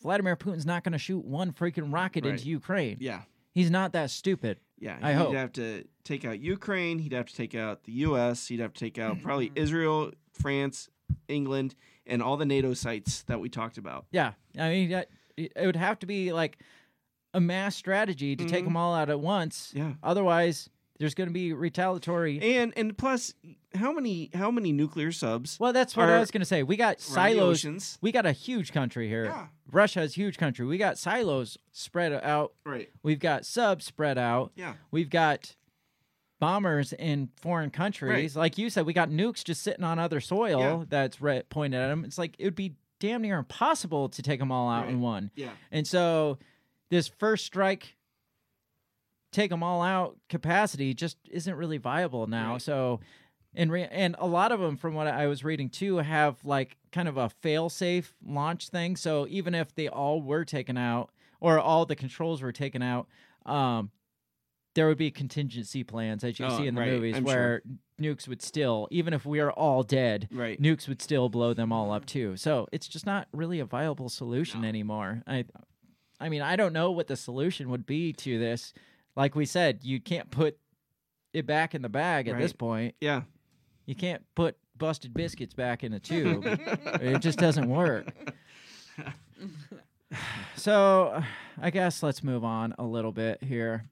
Vladimir 0.00 0.36
Putin's 0.36 0.64
not 0.66 0.84
going 0.84 0.92
to 0.92 0.98
shoot 0.98 1.24
one 1.24 1.52
freaking 1.52 1.92
rocket 1.92 2.24
Right. 2.24 2.34
into 2.34 2.48
Ukraine. 2.48 2.98
Yeah. 3.00 3.22
He's 3.52 3.70
not 3.70 3.92
that 3.94 4.10
stupid. 4.10 4.58
Yeah, 4.78 4.98
I 5.02 5.12
he'd 5.12 5.18
hope. 5.18 5.34
have 5.34 5.52
to 5.54 5.84
take 6.04 6.24
out 6.24 6.40
Ukraine. 6.40 6.98
He'd 6.98 7.12
have 7.12 7.26
to 7.26 7.34
take 7.34 7.54
out 7.54 7.84
the 7.84 7.92
U.S. 7.92 8.46
He'd 8.48 8.60
have 8.60 8.74
to 8.74 8.80
take 8.80 8.98
out 8.98 9.20
probably. 9.22 9.50
Israel, 9.54 10.12
France, 10.32 10.88
England, 11.28 11.74
and 12.06 12.22
all 12.22 12.36
the 12.36 12.44
NATO 12.46 12.74
sites 12.74 13.22
that 13.24 13.40
we 13.40 13.48
talked 13.48 13.78
about. 13.78 14.06
Yeah, 14.10 14.32
I 14.58 14.68
mean, 14.70 14.90
that, 14.90 15.08
It 15.36 15.52
would 15.66 15.74
have 15.76 15.98
to 16.00 16.06
be 16.06 16.32
like 16.32 16.58
a 17.32 17.40
mass 17.40 17.74
strategy 17.74 18.36
to 18.36 18.44
take 18.44 18.62
Mhm. 18.62 18.68
them 18.68 18.76
all 18.76 18.94
out 18.94 19.10
at 19.10 19.18
once. 19.18 19.72
Yeah. 19.74 19.94
Otherwise, 20.02 20.70
there's 21.00 21.14
going 21.14 21.26
to 21.28 21.32
be 21.34 21.52
retaliatory. 21.52 22.40
And 22.40 22.72
and 22.76 22.96
plus, 22.96 23.34
how 23.74 23.90
many 23.92 24.30
how 24.32 24.52
many 24.52 24.70
nuclear 24.70 25.10
subs? 25.10 25.58
Well, 25.58 25.72
that's 25.72 25.96
what 25.96 26.08
I 26.08 26.20
was 26.20 26.30
going 26.30 26.42
to 26.42 26.46
say. 26.46 26.62
We 26.62 26.76
got 26.76 27.00
silos. 27.00 27.64
oceans? 27.64 27.98
We 28.00 28.12
got 28.12 28.26
a 28.26 28.30
huge 28.32 28.72
country 28.72 29.08
here. 29.08 29.24
Yeah. 29.24 29.48
Russia 29.72 30.02
is 30.02 30.12
a 30.12 30.14
huge 30.14 30.38
country. 30.38 30.64
We 30.66 30.78
got 30.78 30.98
silos 30.98 31.58
spread 31.72 32.12
out. 32.12 32.52
Right. 32.64 32.90
We've 33.02 33.18
got 33.18 33.44
subs 33.44 33.84
spread 33.86 34.16
out. 34.18 34.52
Yeah. 34.54 34.74
We've 34.92 35.10
got 35.10 35.56
bombers 36.44 36.92
in 36.92 37.28
foreign 37.36 37.70
countries. 37.70 38.36
Like 38.36 38.58
you 38.58 38.68
said, 38.70 38.84
we 38.86 38.92
got 38.92 39.08
nukes 39.10 39.42
just 39.42 39.62
sitting 39.62 39.84
on 39.84 39.98
other 39.98 40.20
soil 40.20 40.58
Yeah. 40.60 40.84
that's 40.88 41.20
re- 41.20 41.42
pointed 41.48 41.80
at 41.80 41.88
them. 41.88 42.04
It's 42.04 42.18
like 42.18 42.34
it 42.38 42.44
would 42.44 42.54
be 42.54 42.74
damn 43.00 43.22
near 43.22 43.38
impossible 43.38 44.08
to 44.10 44.22
take 44.22 44.40
them 44.40 44.52
all 44.52 44.68
out 44.70 44.88
in 44.88 45.00
one. 45.00 45.30
Yeah. 45.34 45.50
And 45.72 45.86
so 45.86 46.38
this 46.90 47.08
first 47.08 47.46
strike 47.46 47.96
take 49.32 49.50
them 49.50 49.62
all 49.62 49.82
out 49.82 50.16
capacity 50.28 50.94
just 50.94 51.16
isn't 51.30 51.54
really 51.56 51.78
viable 51.78 52.26
now. 52.26 52.52
Right. 52.52 52.62
So 52.62 53.00
and 53.54 53.70
re- 53.70 53.88
and 53.90 54.14
a 54.18 54.26
lot 54.26 54.52
of 54.52 54.60
them 54.60 54.76
from 54.76 54.94
what 54.94 55.06
I 55.06 55.26
was 55.26 55.44
reading 55.44 55.68
too 55.70 55.96
have 55.98 56.36
like 56.44 56.76
kind 56.92 57.08
of 57.08 57.16
a 57.16 57.28
fail 57.28 57.68
safe 57.68 58.14
launch 58.24 58.68
thing. 58.68 58.96
So 58.96 59.26
even 59.28 59.54
if 59.54 59.74
they 59.74 59.88
all 59.88 60.22
were 60.22 60.44
taken 60.44 60.76
out 60.76 61.10
or 61.40 61.58
all 61.58 61.84
the 61.86 61.96
controls 61.96 62.42
were 62.42 62.52
taken 62.52 62.82
out, 62.82 63.06
um 63.46 63.90
there 64.74 64.88
would 64.88 64.98
be 64.98 65.10
contingency 65.10 65.84
plans 65.84 66.24
as 66.24 66.38
you 66.38 66.46
Oh, 66.46 66.56
see 66.58 66.66
in 66.66 66.74
the 66.74 66.80
right, 66.80 66.90
movies 66.92 67.16
I'm 67.16 67.24
where 67.24 67.62
nukes 68.00 68.26
would 68.26 68.42
still 68.42 68.88
even 68.90 69.14
if 69.14 69.24
we 69.24 69.38
are 69.40 69.50
all 69.52 69.82
dead 69.82 70.28
Right. 70.32 70.60
nukes 70.60 70.88
would 70.88 71.00
still 71.00 71.28
blow 71.28 71.54
them 71.54 71.72
all 71.72 71.92
up 71.92 72.06
too. 72.06 72.36
So 72.36 72.66
it's 72.72 72.88
just 72.88 73.06
not 73.06 73.28
really 73.32 73.60
a 73.60 73.64
viable 73.64 74.08
solution 74.08 74.64
anymore. 74.64 75.22
I 75.26 75.44
i 76.20 76.28
mean 76.28 76.42
i 76.42 76.54
don't 76.56 76.72
know 76.72 76.90
what 76.92 77.06
the 77.08 77.16
solution 77.16 77.70
would 77.70 77.86
be 77.86 78.12
to 78.14 78.38
this. 78.38 78.72
Like 79.16 79.34
we 79.34 79.46
said 79.46 79.80
you 79.82 80.00
can't 80.00 80.30
put 80.30 80.58
it 81.32 81.46
back 81.46 81.74
in 81.74 81.82
the 81.82 81.88
bag 81.88 82.28
at 82.28 82.38
this 82.38 82.52
point. 82.52 82.94
Yeah. 83.00 83.22
you 83.86 83.94
can't 83.94 84.22
put 84.34 84.56
busted 84.76 85.14
biscuits 85.14 85.54
back 85.54 85.84
in 85.84 85.92
a 85.92 86.00
tube. 86.10 86.44
It 86.46 87.20
just 87.20 87.38
doesn't 87.38 87.68
work. 87.68 88.06
So 90.56 91.22
i 91.60 91.70
guess 91.70 92.02
let's 92.02 92.22
move 92.22 92.44
on 92.44 92.74
a 92.78 92.84
little 92.84 93.10
bit 93.12 93.42
here 93.42 93.84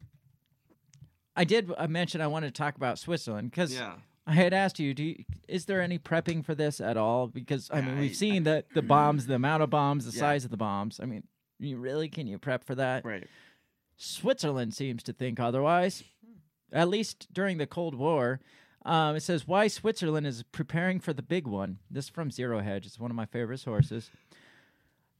i 1.36 1.44
did 1.44 1.70
uh, 1.76 1.86
mention 1.88 2.20
i 2.20 2.26
wanted 2.26 2.46
to 2.54 2.59
talk 2.59 2.76
about 2.76 2.98
switzerland 2.98 3.50
because 3.50 3.74
Yeah. 3.74 3.94
I 4.24 4.34
had 4.34 4.52
asked 4.52 4.78
you, 4.78 4.94
do 4.94 5.02
you, 5.02 5.24
is 5.48 5.64
there 5.64 5.82
any 5.82 5.98
prepping 5.98 6.44
for 6.44 6.54
this 6.54 6.80
at 6.80 6.96
all? 6.96 7.26
Because 7.26 7.68
I 7.72 7.80
mean, 7.80 7.96
I- 7.96 8.00
we've 8.02 8.14
seen 8.14 8.44
the 8.44 8.64
the 8.72 8.80
bombs, 8.80 9.26
the 9.26 9.34
amount 9.34 9.64
of 9.64 9.70
bombs, 9.70 10.04
the 10.06 10.12
Yeah. 10.16 10.20
size 10.20 10.44
of 10.44 10.52
the 10.52 10.56
bombs. 10.56 11.00
I 11.02 11.06
mean, 11.06 11.24
you 11.59 11.76
really 11.76 12.09
can 12.09 12.28
you 12.28 12.38
prep 12.38 12.62
for 12.62 12.76
that? 12.76 13.04
Right. 13.04 13.26
Switzerland 13.96 14.74
seems 14.74 15.02
to 15.04 15.12
think 15.12 15.40
otherwise. 15.40 16.04
At 16.72 16.88
least 16.88 17.32
during 17.32 17.59
the 17.59 17.66
Cold 17.66 17.96
War, 17.96 18.38
um, 18.84 19.16
it 19.16 19.22
says 19.24 19.48
why 19.48 19.66
Switzerland 19.66 20.26
is 20.28 20.44
preparing 20.52 21.00
for 21.00 21.12
the 21.12 21.20
big 21.22 21.48
one. 21.48 21.78
This 21.90 22.04
is 22.04 22.10
from 22.10 22.30
Zero 22.30 22.60
Hedge. 22.60 22.86
It's 22.86 23.00
one 23.00 23.10
of 23.10 23.16
my 23.16 23.26
favorite 23.26 23.59
sources. 23.59 24.09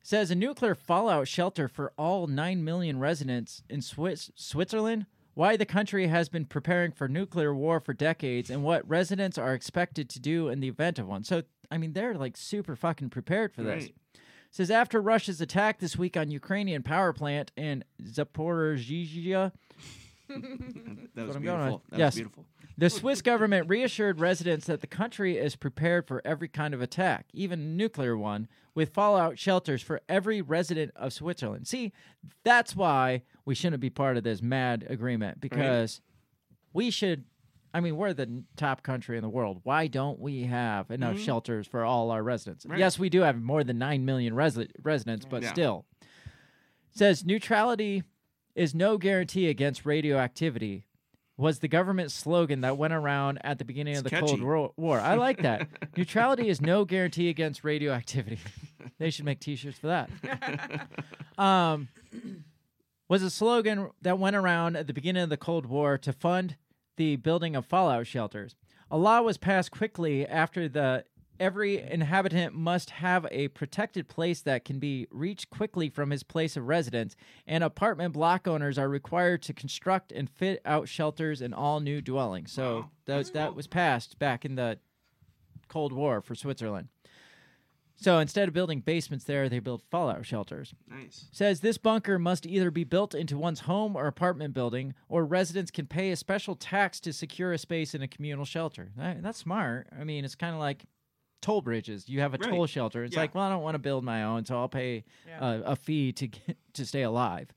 says 0.01 0.31
a 0.31 0.37
nuclear 0.37 0.77
fallout 0.77 1.27
shelter 1.27 1.67
for 1.67 1.93
all 1.99 2.29
9 2.29 2.63
million 2.65 2.99
residents 3.01 3.63
in 3.69 3.83
Swiss- 3.83 4.31
Switzerland. 4.37 5.07
Why 5.35 5.57
the 5.57 5.67
country 5.67 6.09
has 6.09 6.29
been 6.29 6.45
preparing 6.45 6.93
for 6.93 7.09
nuclear 7.09 7.55
war 7.55 7.81
for 7.81 7.95
decades 7.95 8.51
and 8.51 8.63
what 8.63 8.89
residents 8.89 9.39
are 9.39 9.55
expected 9.55 10.09
to 10.11 10.21
do 10.21 10.49
in 10.49 10.61
the 10.61 10.69
event 10.69 10.99
of 10.99 11.07
one. 11.09 11.25
So, 11.25 11.43
I 11.71 11.79
mean, 11.79 11.95
they're 11.95 12.15
like 12.15 12.37
super 12.37 12.77
fucking 12.77 13.11
prepared 13.11 13.55
for 13.55 13.63
this. 13.63 13.85
Right. 13.85 13.95
Says 14.51 14.71
after 14.71 15.01
Russia's 15.01 15.41
attack 15.41 15.79
this 15.79 15.97
week 15.97 16.15
on 16.15 16.31
Ukrainian 16.31 16.83
power 16.83 17.15
plant 17.15 17.53
in 17.57 17.85
Zaporizhzhia, 18.03 19.53
That 20.29 21.27
was 21.27 21.27
what 21.29 21.37
I'm 21.37 21.43
going 21.43 21.43
beautiful. 21.43 21.83
That 21.91 21.99
yes. 21.99 22.13
was 22.13 22.15
beautiful. 22.17 22.45
The 22.79 22.89
Swiss 22.91 23.21
government 23.21 23.69
reassured 23.69 24.19
residents 24.19 24.67
that 24.67 24.81
the 24.81 24.87
country 24.87 25.37
is 25.37 25.57
prepared 25.57 26.07
for 26.09 26.23
every 26.25 26.49
kind 26.49 26.73
of 26.73 26.81
attack, 26.81 27.27
even 27.35 27.61
a 27.61 27.65
nuclear 27.65 28.17
one, 28.17 28.49
with 28.75 28.95
fallout 28.95 29.39
shelters 29.39 29.83
for 29.83 30.01
every 30.09 30.41
resident 30.41 30.91
of 30.97 31.13
Switzerland. 31.13 31.69
See, 31.69 31.93
that's 32.45 32.75
why 32.75 33.23
we 33.45 33.55
shouldn't 33.55 33.81
be 33.83 33.91
part 33.91 34.17
of 34.17 34.25
this 34.25 34.41
mad 34.41 34.87
agreement 34.89 35.41
because 35.41 36.01
we 36.73 36.91
should. 36.91 37.25
I 37.75 37.81
mean, 37.81 37.97
we're 37.97 38.13
the 38.15 38.43
top 38.57 38.83
country 38.83 39.17
in 39.17 39.23
the 39.23 39.31
world. 39.31 39.61
Why 39.65 39.87
don't 39.87 40.19
we 40.19 40.43
have 40.45 40.91
enough 40.91 41.17
Mhm. 41.17 41.25
shelters 41.25 41.67
for 41.67 41.85
all 41.85 42.11
our 42.11 42.23
residents? 42.23 42.67
Right. 42.67 42.79
Yes, 42.79 42.99
we 42.99 43.09
do 43.09 43.21
have 43.23 43.41
more 43.41 43.65
than 43.65 43.79
9 43.79 44.05
million 44.05 44.35
resi- 44.35 44.71
residents, 44.83 45.25
but 45.29 45.43
Yeah. 45.43 45.53
still. 45.53 45.87
says 46.95 47.25
neutrality 47.25 48.03
is 48.55 48.75
no 48.75 48.99
guarantee 48.99 49.49
against 49.49 49.87
radioactivity 49.87 50.87
was 51.37 51.59
the 51.59 51.69
government 51.69 52.13
slogan 52.13 52.61
that 52.61 52.77
went 52.77 52.93
around 52.93 53.39
at 53.43 53.59
the 53.59 53.65
beginning 53.65 53.97
of 53.97 54.05
the 54.05 54.11
It's 54.15 54.21
Cold 54.21 54.43
War. 54.77 55.01
I 55.01 55.15
like 55.15 55.43
that. 55.43 55.67
neutrality 55.97 56.49
is 56.49 56.61
no 56.61 56.85
guarantee 56.85 57.29
against 57.29 57.65
radioactivity. 57.65 58.39
they 58.99 59.11
should 59.11 59.25
make 59.25 59.41
T-shirts 59.41 59.79
for 59.79 59.89
that. 59.89 60.89
um, 61.39 61.89
was 63.09 63.23
a 63.23 63.31
slogan 63.31 63.91
that 64.03 64.19
went 64.19 64.37
around 64.37 64.77
at 64.77 64.87
the 64.87 64.93
beginning 64.93 65.23
of 65.23 65.31
the 65.31 65.37
Cold 65.37 65.67
War 65.67 65.99
to 65.99 66.13
fund 66.13 66.57
the 66.97 67.17
building 67.17 67.57
of 67.57 67.67
fallout 67.67 68.07
shelters. 68.07 68.55
A 68.91 68.99
law 68.99 69.23
was 69.23 69.39
passed 69.39 69.71
quickly 69.71 70.27
after 70.27 70.69
the 70.69 71.05
every 71.41 71.79
inhabitant 71.81 72.55
must 72.55 72.91
have 72.91 73.27
a 73.31 73.49
protected 73.49 74.09
place 74.09 74.41
that 74.43 74.65
can 74.65 74.79
be 74.79 75.07
reached 75.11 75.51
quickly 75.51 75.89
from 75.89 76.11
his 76.11 76.23
place 76.23 76.57
of 76.57 76.69
residence, 76.69 77.17
and 77.47 77.63
apartment 77.65 78.15
block 78.15 78.47
owners 78.47 78.79
are 78.79 78.89
required 78.89 79.43
to 79.43 79.53
construct 79.53 80.13
and 80.13 80.29
fit 80.31 80.61
out 80.65 80.89
shelters 80.89 81.41
in 81.43 81.53
all 81.53 81.81
new 81.81 82.01
dwellings. 82.01 82.53
So 82.53 82.91
that, 83.07 83.33
that 83.33 83.55
was 83.55 83.67
passed 83.67 84.19
back 84.19 84.45
in 84.45 84.55
the 84.55 84.79
Cold 85.69 85.93
War 85.93 86.21
for 86.21 86.35
Switzerland. 86.35 86.89
So 87.95 88.19
instead 88.19 88.49
of 88.49 88.55
building 88.55 88.81
basements 88.81 89.25
there, 89.27 89.49
they 89.49 89.61
built 89.61 89.83
fallout 89.89 90.27
shelters. 90.27 90.75
Nice. 90.91 91.27
Says 91.31 91.61
this 91.61 91.79
bunker 91.79 92.19
must 92.19 92.47
either 92.47 92.71
be 92.73 92.83
built 92.83 93.15
into 93.15 93.39
one's 93.39 93.61
home 93.61 93.95
or 93.95 94.07
apartment 94.09 94.55
building, 94.55 94.95
or 95.09 95.25
residents 95.25 95.71
can 95.71 95.87
pay 95.87 96.11
a 96.11 96.17
special 96.17 96.57
tax 96.57 96.99
to 97.01 97.13
secure 97.13 97.53
a 97.53 97.59
space 97.59 97.95
in 97.95 98.03
a 98.03 98.09
communal 98.09 98.45
shelter. 98.45 98.91
That- 98.97 99.23
that's 99.23 99.39
smart. 99.39 99.87
I 99.97 100.03
mean, 100.03 100.25
it's 100.25 100.35
kind 100.35 100.53
of 100.53 100.59
like 100.59 100.85
toll 101.43 101.61
bridges. 101.61 102.09
You 102.09 102.21
have 102.21 102.33
a 102.35 102.39
Right. 102.39 102.51
toll 102.51 102.67
shelter. 102.67 103.05
It's 103.05 103.15
Yeah. 103.15 103.21
like, 103.23 103.35
well, 103.35 103.45
I 103.45 103.51
don't 103.51 103.63
want 103.63 103.75
to 103.75 103.79
build 103.81 104.05
my 104.05 104.23
own, 104.25 104.47
so 104.47 104.57
I'll 104.57 104.69
pay 104.69 105.05
Yeah. 105.27 105.45
a, 105.57 105.61
a 105.73 105.77
fee 105.77 106.13
to 106.13 106.29
get, 106.29 106.57
to 106.75 106.87
stay 106.87 107.03
alive. 107.03 107.51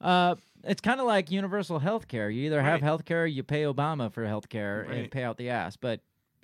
Uh, 0.00 0.36
it's 0.64 0.80
kind 0.80 1.00
of 1.00 1.06
like 1.06 1.30
universal 1.30 1.78
health 1.78 2.08
care. 2.08 2.30
You 2.30 2.46
either 2.46 2.62
have 2.62 2.80
health 2.80 3.04
care, 3.04 3.26
you 3.26 3.42
pay 3.42 3.64
Obama 3.64 4.10
for 4.10 4.24
health 4.26 4.48
care 4.48 4.82
and 4.82 5.10
pay 5.10 5.22
out 5.24 5.36
the 5.36 5.50
ass. 5.50 5.76
But 5.76 6.00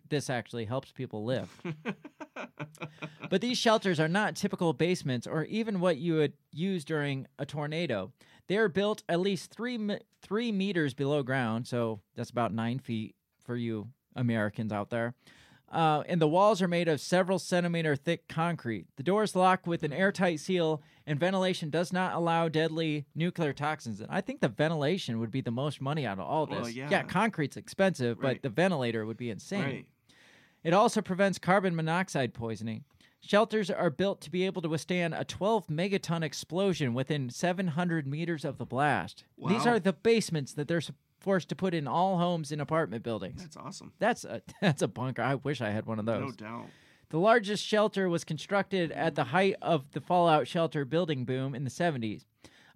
this 0.08 0.28
actually 0.28 0.66
helps 0.66 0.92
people 0.92 1.24
live. 1.24 1.50
but 3.30 3.40
these 3.40 3.58
shelters 3.58 3.98
are 3.98 4.08
not 4.08 4.36
typical 4.36 4.72
basements 4.72 5.26
or 5.26 5.44
even 5.44 5.80
what 5.80 5.96
you 5.98 6.14
would 6.14 6.32
use 6.52 6.84
during 6.84 7.26
a 7.38 7.46
tornado. 7.46 8.12
They 8.48 8.56
are 8.56 8.68
built 8.68 9.02
at 9.08 9.20
least 9.20 9.50
three 9.52 9.78
me- 9.78 9.98
three 10.22 10.52
meters 10.52 10.94
below 10.94 11.22
ground, 11.22 11.66
so 11.66 12.00
that's 12.14 12.30
about 12.30 12.52
nine 12.52 12.78
feet 12.78 13.14
for 13.44 13.56
you 13.56 13.88
Americans 14.14 14.72
out 14.72 14.90
there. 14.90 15.14
Uh, 15.76 16.02
and 16.08 16.22
the 16.22 16.26
walls 16.26 16.62
are 16.62 16.68
made 16.68 16.88
of 16.88 16.98
several 17.02 17.38
centimeter 17.38 17.94
thick 17.94 18.28
concrete. 18.28 18.86
The 18.96 19.02
doors 19.02 19.36
lock 19.36 19.66
with 19.66 19.82
an 19.82 19.92
airtight 19.92 20.40
seal, 20.40 20.80
and 21.06 21.20
ventilation 21.20 21.68
does 21.68 21.92
not 21.92 22.14
allow 22.14 22.48
deadly 22.48 23.04
nuclear 23.14 23.52
toxins. 23.52 24.00
And 24.00 24.10
I 24.10 24.22
think 24.22 24.40
the 24.40 24.48
ventilation 24.48 25.18
would 25.20 25.30
be 25.30 25.42
the 25.42 25.50
most 25.50 25.82
money 25.82 26.06
out 26.06 26.18
of 26.18 26.24
all 26.24 26.46
this. 26.46 26.60
Well, 26.62 26.70
yeah. 26.70 27.02
concrete's 27.02 27.58
expensive, 27.58 28.18
Right. 28.18 28.40
but 28.40 28.42
the 28.42 28.48
ventilator 28.48 29.04
would 29.04 29.18
be 29.18 29.28
insane. 29.28 29.62
Right. 29.64 29.86
It 30.64 30.72
also 30.72 31.02
prevents 31.02 31.38
carbon 31.38 31.76
monoxide 31.76 32.32
poisoning. 32.32 32.84
Shelters 33.20 33.70
are 33.70 33.90
built 33.90 34.22
to 34.22 34.30
be 34.30 34.46
able 34.46 34.62
to 34.62 34.70
withstand 34.70 35.12
a 35.12 35.24
12 35.24 35.66
megaton 35.66 36.22
explosion 36.22 36.94
within 36.94 37.28
700 37.28 38.06
meters 38.06 38.46
of 38.46 38.56
the 38.56 38.64
blast. 38.64 39.24
These 39.46 39.66
are 39.66 39.78
the 39.78 39.92
basements 39.92 40.54
that 40.54 40.68
they're 40.68 40.80
forced 41.26 41.48
to 41.48 41.56
put 41.56 41.74
in 41.74 41.88
all 41.88 42.18
homes 42.18 42.52
and 42.52 42.62
apartment 42.62 43.02
buildings. 43.02 43.42
That's 43.42 43.56
awesome. 43.56 43.92
That's 43.98 44.24
a 44.24 44.40
that's 44.62 44.80
a 44.80 44.88
bunker. 44.88 45.22
I 45.22 45.34
wish 45.34 45.60
I 45.60 45.70
had 45.70 45.84
one 45.86 45.98
of 45.98 46.06
those. 46.06 46.20
No 46.22 46.30
doubt. 46.30 46.66
The 47.10 47.18
largest 47.18 47.64
shelter 47.66 48.08
was 48.08 48.22
constructed 48.24 48.92
at 48.92 49.16
the 49.16 49.24
height 49.24 49.56
of 49.60 49.90
the 49.90 50.00
fallout 50.00 50.46
shelter 50.46 50.84
building 50.84 51.24
boom 51.24 51.54
in 51.54 51.64
the 51.64 51.70
70s. 51.70 52.24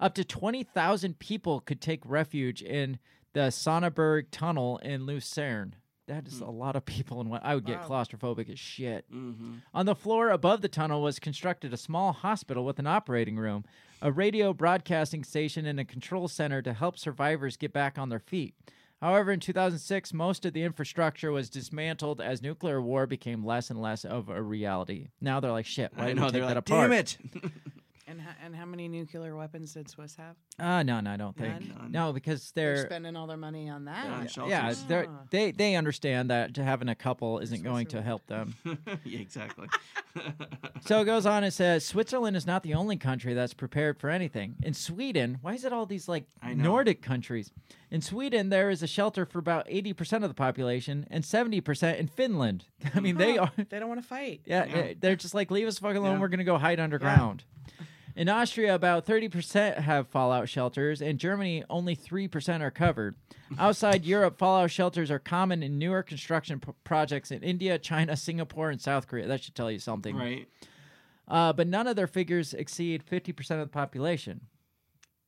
Up 0.01 0.15
to 0.15 0.25
20,000 0.25 1.19
people 1.19 1.61
could 1.61 1.81
take 1.81 2.01
refuge 2.05 2.61
in 2.63 2.99
the 3.35 3.51
Sonnenberg 3.51 4.31
Tunnel 4.33 4.79
in 4.79 5.05
Lucerne. 5.07 5.75
That 6.09 6.27
is 6.27 6.41
a 6.41 6.47
lot 6.47 6.75
of 6.75 6.85
people, 6.85 7.21
and 7.21 7.33
I 7.43 7.55
would 7.55 7.65
get 7.65 7.81
Wow. 7.89 8.03
claustrophobic 8.05 8.51
as 8.51 8.59
shit. 8.59 9.05
Mm-hmm. 9.13 9.55
On 9.75 9.87
the 9.87 9.95
floor 9.95 10.31
above 10.31 10.61
the 10.61 10.69
tunnel 10.69 11.03
was 11.03 11.21
constructed 11.21 11.73
a 11.73 11.77
small 11.77 12.13
hospital 12.13 12.65
with 12.65 12.81
an 12.81 12.87
operating 12.89 13.37
room, 13.37 13.65
a 14.03 14.13
radio 14.13 14.53
broadcasting 14.53 15.25
station, 15.25 15.67
and 15.67 15.79
a 15.79 15.85
control 15.85 16.29
center 16.29 16.63
to 16.63 16.73
help 16.73 16.99
survivors 16.99 17.57
get 17.57 17.73
back 17.73 17.99
on 17.99 18.09
their 18.09 18.19
feet. 18.21 18.55
However, 19.01 19.33
in 19.33 19.41
2006, 19.41 20.13
most 20.13 20.45
of 20.45 20.53
the 20.53 20.63
infrastructure 20.63 21.33
was 21.33 21.49
dismantled 21.49 22.21
as 22.21 22.43
nuclear 22.43 22.83
war 22.83 23.07
became 23.07 23.45
less 23.45 23.71
and 23.71 23.81
less 23.81 24.05
of 24.05 24.29
a 24.29 24.43
reality. 24.43 25.09
Now 25.21 25.41
they're 25.41 25.53
like, 25.53 25.67
shit, 25.67 25.93
why 25.95 26.09
I 26.09 26.13
know. 26.13 26.31
They're 26.31 26.43
that 26.43 26.49
like, 26.49 26.57
apart? 26.59 26.91
damn 26.91 26.93
it. 26.99 27.17
And 28.11 28.21
And 28.45 28.57
how 28.57 28.65
many 28.65 28.89
nuclear 28.89 29.37
weapons 29.37 29.75
did 29.75 29.89
Swiss 29.89 30.17
have? 30.17 30.37
Uh, 30.59 30.83
no, 30.83 31.01
no, 31.01 31.13
I 31.13 31.17
don't 31.17 31.37
think. 31.37 31.75
None? 31.79 31.93
No, 31.93 32.13
because 32.13 32.51
They're 32.53 32.75
they're, 32.77 32.87
spending 32.87 33.15
all 33.17 33.27
their 33.27 33.37
money 33.37 33.69
on 33.71 33.85
that. 33.85 34.05
Yeah, 34.37 34.43
on 34.43 34.51
yeah, 34.51 34.75
they're, 34.89 35.07
Ah. 35.09 35.23
they 35.31 35.53
they 35.53 35.77
understand 35.77 36.29
that 36.31 36.57
having 36.57 36.89
a 36.89 36.95
couple 36.95 37.39
isn't 37.39 37.63
going 37.63 37.87
to 37.89 38.03
help 38.03 38.27
them. 38.27 38.55
yeah, 39.05 39.21
exactly. 39.21 39.69
So 40.83 41.01
it 41.03 41.05
goes 41.05 41.27
on 41.27 41.45
and 41.45 41.53
says 41.53 41.85
Switzerland 41.85 42.37
is 42.37 42.47
not 42.47 42.63
the 42.63 42.75
only 42.75 42.97
country 42.97 43.35
that's 43.35 43.53
prepared 43.55 43.99
for 43.99 44.09
anything. 44.09 44.57
In 44.63 44.73
Sweden, 44.75 45.39
why 45.43 45.53
is 45.55 45.65
it 45.65 45.73
all 45.73 45.85
these 45.87 46.09
like 46.09 46.25
Nordic 46.43 47.03
countries? 47.03 47.53
In 47.91 48.01
Sweden, 48.01 48.49
there 48.49 48.71
is 48.71 48.83
a 48.83 48.87
shelter 48.87 49.25
for 49.27 49.39
about 49.39 49.69
80% 49.69 50.23
of 50.25 50.29
the 50.31 50.35
population 50.35 51.07
and 51.11 51.23
70% 51.23 51.99
in 51.99 52.09
Finland. 52.09 52.65
I 52.95 53.01
mean, 53.01 53.19
they 53.19 53.37
are, 53.39 53.53
They 53.69 53.79
don't 53.79 53.89
want 53.89 54.01
to 54.03 54.07
fight. 54.09 54.41
yeah, 54.47 54.65
Yeah. 54.65 54.95
they're 54.99 55.17
just 55.17 55.35
like, 55.35 55.51
leave 55.51 55.69
us 55.69 55.79
fucking 55.79 55.99
alone. 55.99 56.15
Yeah. 56.15 56.21
We're 56.21 56.29
going 56.29 56.39
to 56.39 56.45
go 56.45 56.57
hide 56.59 56.81
underground. 56.81 57.45
In 58.21 58.29
Austria, 58.29 58.75
about 58.75 59.07
30% 59.07 59.79
have 59.79 60.07
fallout 60.07 60.47
shelters, 60.47 61.01
and 61.01 61.19
Germany, 61.19 61.65
only 61.71 61.97
3% 61.97 62.61
are 62.61 62.71
covered. 62.71 63.15
Outside 63.59 64.05
Europe, 64.05 64.37
fallout 64.37 64.71
shelters 64.71 65.11
are 65.11 65.19
common 65.19 65.63
in 65.63 65.79
newer 65.79 66.03
construction 66.03 66.61
p- 66.61 66.73
projects 66.85 67.31
in 67.31 67.43
India, 67.43 67.79
China, 67.79 68.19
Singapore, 68.19 68.69
and 68.69 68.79
South 68.79 69.07
Korea. 69.07 69.27
That 69.27 69.43
should 69.43 69.55
tell 69.55 69.71
you 69.71 69.79
something 69.79 70.17
right. 70.17 70.47
uh, 71.29 71.55
but 71.55 71.67
none 71.67 71.87
of 71.87 71.97
their 71.97 72.07
figures 72.07 72.53
exceed 72.53 73.07
50% 73.11 73.53
of 73.53 73.61
the 73.61 73.67
population. 73.69 74.43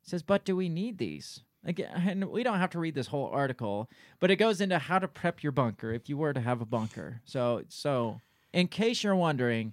It 0.03 0.11
says, 0.11 0.23
but 0.23 0.45
do 0.45 0.55
we 0.55 0.69
need 0.69 0.99
these? 0.99 1.41
Again, 1.65 1.93
and 2.07 2.25
we 2.27 2.43
don't 2.43 2.59
have 2.59 2.73
to 2.73 2.79
read 2.79 2.95
this 2.95 3.07
whole 3.07 3.29
article, 3.29 3.89
but 4.21 4.31
it 4.31 4.37
goes 4.37 4.61
into 4.61 4.79
how 4.79 4.99
to 4.99 5.09
prep 5.09 5.43
your 5.43 5.53
bunker 5.53 5.95
if 5.95 6.11
you 6.11 6.19
were 6.19 6.35
to 6.35 6.41
have 6.43 6.61
a 6.61 6.67
bunker. 6.67 7.23
So, 7.25 7.63
so 7.69 8.21
in 8.53 8.69
case 8.69 9.03
you're 9.03 9.17
wondering, 9.17 9.73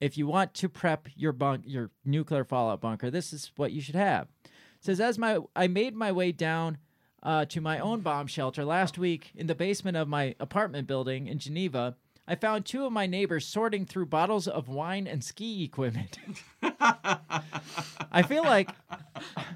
if 0.00 0.18
you 0.18 0.26
want 0.26 0.54
to 0.54 0.68
prep 0.68 1.08
your 1.14 1.32
bunk, 1.32 1.62
your 1.66 1.90
nuclear 2.04 2.44
fallout 2.44 2.80
bunker, 2.80 3.10
this 3.10 3.32
is 3.32 3.52
what 3.56 3.72
you 3.72 3.80
should 3.80 3.94
have. 3.94 4.28
It 4.44 4.50
says, 4.80 5.00
as 5.00 5.18
my 5.18 5.38
I 5.54 5.66
made 5.68 5.94
my 5.94 6.12
way 6.12 6.32
down 6.32 6.78
uh, 7.22 7.44
to 7.46 7.60
my 7.60 7.78
own 7.78 8.00
bomb 8.00 8.26
shelter 8.26 8.64
last 8.64 8.98
week 8.98 9.32
in 9.34 9.46
the 9.46 9.54
basement 9.54 9.96
of 9.96 10.08
my 10.08 10.34
apartment 10.38 10.86
building 10.86 11.26
in 11.26 11.38
Geneva, 11.38 11.96
I 12.28 12.34
found 12.34 12.66
two 12.66 12.84
of 12.84 12.92
my 12.92 13.06
neighbors 13.06 13.46
sorting 13.46 13.86
through 13.86 14.06
bottles 14.06 14.48
of 14.48 14.68
wine 14.68 15.06
and 15.06 15.22
ski 15.22 15.62
equipment. 15.64 16.18
I 18.10 18.22
feel 18.26 18.42
like 18.42 18.68
those, 18.90 19.46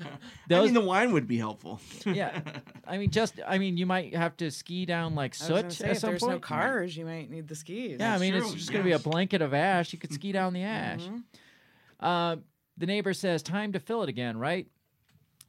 I 0.00 0.08
those, 0.48 0.64
mean, 0.66 0.74
the 0.74 0.80
wine 0.82 1.12
would 1.12 1.26
be 1.26 1.38
helpful. 1.38 1.80
yeah. 2.04 2.40
I 2.86 2.98
mean, 2.98 3.10
just 3.10 3.40
I 3.46 3.58
mean, 3.58 3.76
you 3.76 3.86
might 3.86 4.14
have 4.14 4.36
to 4.38 4.50
ski 4.50 4.84
down 4.86 5.14
like 5.14 5.34
I 5.40 5.44
soot 5.46 5.72
say, 5.72 5.86
at 5.86 5.90
if 5.92 5.98
some 5.98 6.10
there's 6.10 6.20
point. 6.20 6.32
no 6.34 6.38
cars, 6.40 6.96
you 6.96 7.04
might 7.06 7.30
need 7.30 7.48
the 7.48 7.54
skis. 7.56 7.96
Yeah, 8.00 8.14
I 8.14 8.18
mean, 8.18 8.34
it's 8.34 8.48
true, 8.48 8.56
just 8.56 8.70
going 8.72 8.82
to 8.82 8.88
be 8.88 8.92
a 8.92 8.98
blanket 8.98 9.40
of 9.42 9.54
ash. 9.54 9.92
You 9.92 9.98
could 9.98 10.12
ski 10.12 10.32
down 10.32 10.52
the 10.52 10.62
ash. 10.62 11.02
Mhm. 11.04 11.22
Uh, 12.00 12.36
the 12.76 12.86
neighbor 12.86 13.12
says, 13.14 13.42
Time 13.42 13.72
to 13.72 13.80
fill 13.80 14.02
it 14.02 14.08
again, 14.08 14.36
right? 14.36 14.66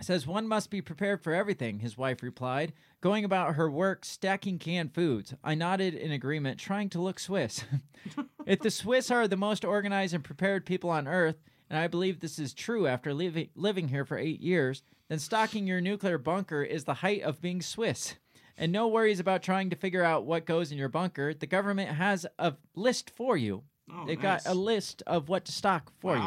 Says, 0.02 0.26
One 0.26 0.48
must 0.48 0.70
be 0.70 0.82
prepared 0.82 1.22
for 1.22 1.34
everything, 1.34 1.80
his 1.80 1.98
wife 1.98 2.24
replied, 2.24 2.74
going 3.02 3.26
about 3.26 3.56
her 3.56 3.70
work 3.70 4.06
stacking 4.06 4.58
canned 4.58 4.94
foods. 4.94 5.34
I 5.44 5.56
nodded 5.56 5.94
in 5.94 6.12
agreement, 6.12 6.60
trying 6.60 6.90
to 6.90 7.02
look 7.02 7.20
Swiss. 7.20 7.64
if 8.46 8.60
the 8.60 8.72
Swiss 8.72 9.12
are 9.12 9.28
the 9.28 9.36
most 9.36 9.66
organized 9.66 10.14
and 10.14 10.24
prepared 10.24 10.66
people 10.66 10.90
on 10.90 11.08
earth, 11.08 11.36
and 11.70 11.78
I 11.78 11.88
believe 11.88 12.20
this 12.20 12.40
is 12.40 12.54
true 12.54 12.88
after 12.88 13.14
living, 13.14 13.50
living 13.56 13.90
here 13.90 14.06
for 14.06 14.18
eight 14.18 14.40
years, 14.40 14.84
then 15.10 15.20
stocking 15.20 15.68
your 15.68 15.82
nuclear 15.82 16.18
bunker 16.18 16.64
is 16.64 16.86
the 16.86 16.96
height 16.96 17.22
of 17.24 17.42
being 17.42 17.62
Swiss. 17.62 18.16
And 18.58 18.72
no 18.72 18.88
worries 18.88 19.20
about 19.20 19.44
trying 19.44 19.70
to 19.70 19.76
figure 19.76 20.04
out 20.04 20.26
what 20.26 20.46
goes 20.46 20.72
in 20.72 20.78
your 20.78 20.90
bunker. 20.90 21.34
The 21.34 21.48
government 21.48 21.92
has 21.92 22.26
a 22.38 22.56
list 22.76 23.10
for 23.10 23.38
you. 23.38 23.64
Oh, 23.92 24.06
They've 24.06 24.22
nice. 24.22 24.44
got 24.44 24.52
a 24.52 24.56
list 24.56 25.02
of 25.08 25.30
what 25.30 25.46
to 25.46 25.52
stock 25.52 25.92
for 26.00 26.16
you. 26.18 26.24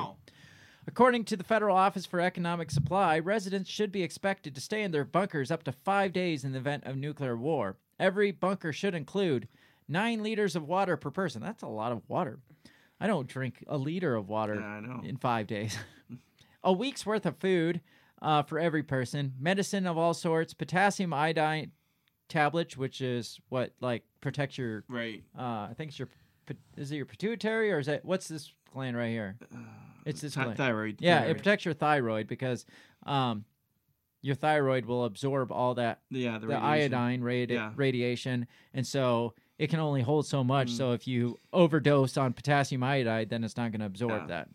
According 0.86 1.24
to 1.26 1.36
the 1.36 1.44
Federal 1.44 1.76
Office 1.76 2.06
for 2.06 2.20
Economic 2.20 2.70
Supply, 2.70 3.18
residents 3.18 3.70
should 3.70 3.92
be 3.92 4.02
expected 4.02 4.54
to 4.54 4.60
stay 4.60 4.82
in 4.82 4.90
their 4.90 5.04
bunkers 5.04 5.50
up 5.50 5.62
to 5.64 5.72
five 5.72 6.12
days 6.12 6.44
in 6.44 6.52
the 6.52 6.58
event 6.58 6.84
of 6.84 6.96
nuclear 6.96 7.36
war. 7.36 7.76
Every 8.00 8.32
bunker 8.32 8.72
should 8.72 8.94
include 8.94 9.46
nine 9.88 10.22
liters 10.22 10.56
of 10.56 10.66
water 10.66 10.96
per 10.96 11.10
person. 11.10 11.40
That's 11.40 11.62
a 11.62 11.68
lot 11.68 11.92
of 11.92 12.02
water. 12.08 12.40
I 13.00 13.06
don't 13.06 13.28
drink 13.28 13.64
a 13.68 13.78
liter 13.78 14.14
of 14.16 14.28
water 14.28 14.56
Yeah, 14.56 14.66
I 14.66 14.80
know. 14.80 15.00
in 15.04 15.16
five 15.16 15.46
days. 15.46 15.76
a 16.64 16.72
week's 16.72 17.06
worth 17.06 17.26
of 17.26 17.36
food 17.38 17.80
uh, 18.20 18.42
for 18.42 18.58
every 18.58 18.82
person, 18.82 19.34
medicine 19.40 19.86
of 19.86 19.96
all 19.96 20.14
sorts, 20.14 20.52
potassium 20.54 21.12
iodine 21.12 21.70
tablets, 22.28 22.76
which 22.76 23.00
is 23.00 23.38
what 23.50 23.72
like 23.80 24.02
protects 24.20 24.58
your. 24.58 24.84
Right. 24.88 25.22
Uh, 25.36 25.68
I 25.70 25.74
think 25.76 25.90
it's 25.90 25.98
your. 25.98 26.08
Is 26.76 26.90
it 26.90 26.96
your 26.96 27.06
pituitary 27.06 27.70
or 27.72 27.78
is 27.78 27.86
it 27.88 28.04
what's 28.04 28.26
this 28.28 28.52
gland 28.72 28.96
right 28.96 29.10
here? 29.10 29.36
It's 30.04 30.20
this 30.20 30.34
Thi- 30.34 30.42
gland. 30.42 30.56
thyroid. 30.56 30.96
Yeah, 31.00 31.22
it 31.22 31.34
protects 31.36 31.64
your 31.64 31.74
thyroid 31.74 32.26
because 32.26 32.66
um, 33.06 33.44
your 34.20 34.34
thyroid 34.34 34.84
will 34.84 35.04
absorb 35.04 35.50
all 35.52 35.74
that 35.74 36.00
Yeah, 36.10 36.38
the, 36.38 36.46
the, 36.46 36.54
radiation. 36.54 36.94
iodine 36.94 37.20
radi- 37.22 37.50
Yeah. 37.50 37.72
radiation, 37.76 38.46
and 38.74 38.86
so 38.86 39.34
it 39.58 39.70
can 39.70 39.80
only 39.80 40.02
hold 40.02 40.26
so 40.26 40.42
much. 40.42 40.68
Mm. 40.72 40.76
So 40.76 40.92
if 40.92 41.06
you 41.06 41.38
overdose 41.52 42.16
on 42.16 42.32
potassium 42.32 42.82
iodide, 42.82 43.28
then 43.30 43.44
it's 43.44 43.56
not 43.56 43.70
going 43.70 43.80
to 43.80 43.86
absorb 43.86 44.22
Yeah. 44.22 44.26
that. 44.28 44.48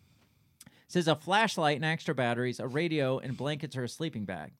It 0.66 0.92
says 0.92 1.08
a 1.08 1.14
flashlight 1.16 1.76
and 1.76 1.84
extra 1.84 2.14
batteries, 2.14 2.60
a 2.60 2.66
radio, 2.66 3.18
and 3.18 3.36
blankets 3.36 3.76
or 3.76 3.84
a 3.84 3.88
sleeping 3.88 4.24
bag. 4.24 4.52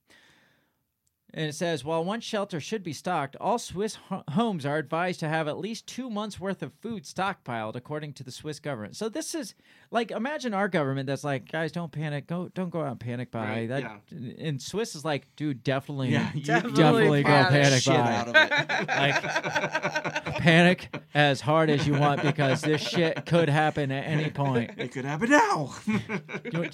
And 1.34 1.44
it 1.46 1.54
says, 1.54 1.84
while 1.84 2.02
one 2.02 2.20
shelter 2.20 2.58
should 2.58 2.82
be 2.82 2.94
stocked, 2.94 3.36
all 3.38 3.58
Swiss 3.58 3.96
ho- 3.96 4.24
homes 4.30 4.64
are 4.64 4.78
advised 4.78 5.20
to 5.20 5.28
have 5.28 5.46
at 5.46 5.58
least 5.58 5.86
two 5.86 6.08
months' 6.08 6.40
worth 6.40 6.62
of 6.62 6.72
food 6.80 7.04
stockpiled, 7.04 7.76
according 7.76 8.14
to 8.14 8.24
the 8.24 8.32
Swiss 8.32 8.58
government. 8.58 8.96
So 8.96 9.10
this 9.10 9.34
is 9.34 9.54
like, 9.90 10.10
imagine 10.10 10.54
our 10.54 10.68
government 10.68 11.06
that's 11.06 11.24
like, 11.24 11.52
guys, 11.52 11.70
don't 11.70 11.92
panic, 11.92 12.26
go, 12.26 12.48
don't 12.54 12.70
go 12.70 12.80
out 12.80 12.92
and 12.92 13.00
panic 13.00 13.30
buy. 13.30 13.46
Right, 13.46 13.68
that, 13.68 13.82
yeah. 13.82 13.98
And 14.38 14.60
Swiss 14.60 14.94
is 14.94 15.04
like, 15.04 15.26
dude, 15.36 15.62
definitely, 15.62 16.08
Yeah, 16.12 16.30
Definitely 16.42 16.82
definitely 16.82 17.22
go 17.24 17.44
panic 17.44 17.84
buy. 17.84 18.14
out 18.14 18.28
of 18.28 18.34
it. 18.34 18.88
like, 20.24 20.38
panic 20.38 20.88
as 21.14 21.40
hard 21.40 21.68
as 21.68 21.86
you 21.86 21.92
want 21.94 22.22
because 22.22 22.62
this 22.62 22.80
shit 22.80 23.26
could 23.26 23.48
happen 23.48 23.90
at 23.90 24.06
any 24.06 24.30
point. 24.30 24.70
it 24.78 24.92
could 24.92 25.04
happen 25.04 25.30
now. 25.30 25.74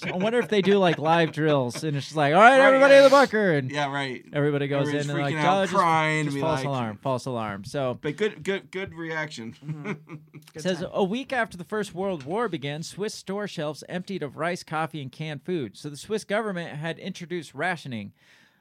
I 0.05 0.13
wonder 0.17 0.39
if 0.39 0.49
they 0.49 0.63
do 0.63 0.79
like 0.79 0.99
live 0.99 1.33
drills 1.33 1.83
and 1.83 1.97
it's 1.97 2.07
just 2.07 2.17
like, 2.17 2.35
all 2.35 2.41
right, 2.41 2.55
Right, 2.59 2.67
everybody 2.67 2.93
yeah. 2.95 2.99
in 2.99 3.05
the 3.05 3.11
bunker, 3.11 3.53
and 3.53 3.71
yeah, 3.71 3.93
right. 3.93 4.25
Everybody 4.45 4.69
goes 4.69 4.89
Everybody's 4.89 5.05
in 5.07 5.11
and 5.11 5.21
like, 5.21 5.35
freaking 5.35 5.45
out, 5.45 5.59
oh, 5.59 5.65
just, 5.65 5.75
crying, 5.75 6.25
just 6.27 6.35
be 6.35 6.41
false 6.41 6.59
like- 6.61 6.67
alarm, 6.67 6.99
false 7.03 7.27
alarm. 7.27 7.65
So 7.65 7.99
But 8.01 8.17
good, 8.17 8.45
good, 8.45 8.71
good 8.71 8.95
reaction. 8.95 9.99
it 10.55 10.63
says 10.63 10.85
a 10.93 11.03
week 11.05 11.33
after 11.33 11.57
the 11.57 11.65
First 11.65 11.95
World 11.95 12.25
War 12.25 12.49
began, 12.49 12.83
Swiss 12.83 13.15
store 13.15 13.49
shelves 13.49 13.83
emptied 13.89 14.23
of 14.23 14.37
rice, 14.37 14.63
coffee, 14.63 15.01
and 15.03 15.11
canned 15.11 15.43
food. 15.45 15.77
So 15.77 15.89
the 15.89 15.97
Swiss 15.97 16.25
government 16.25 16.77
had 16.77 16.99
introduced 16.99 17.55
rationing. 17.55 18.13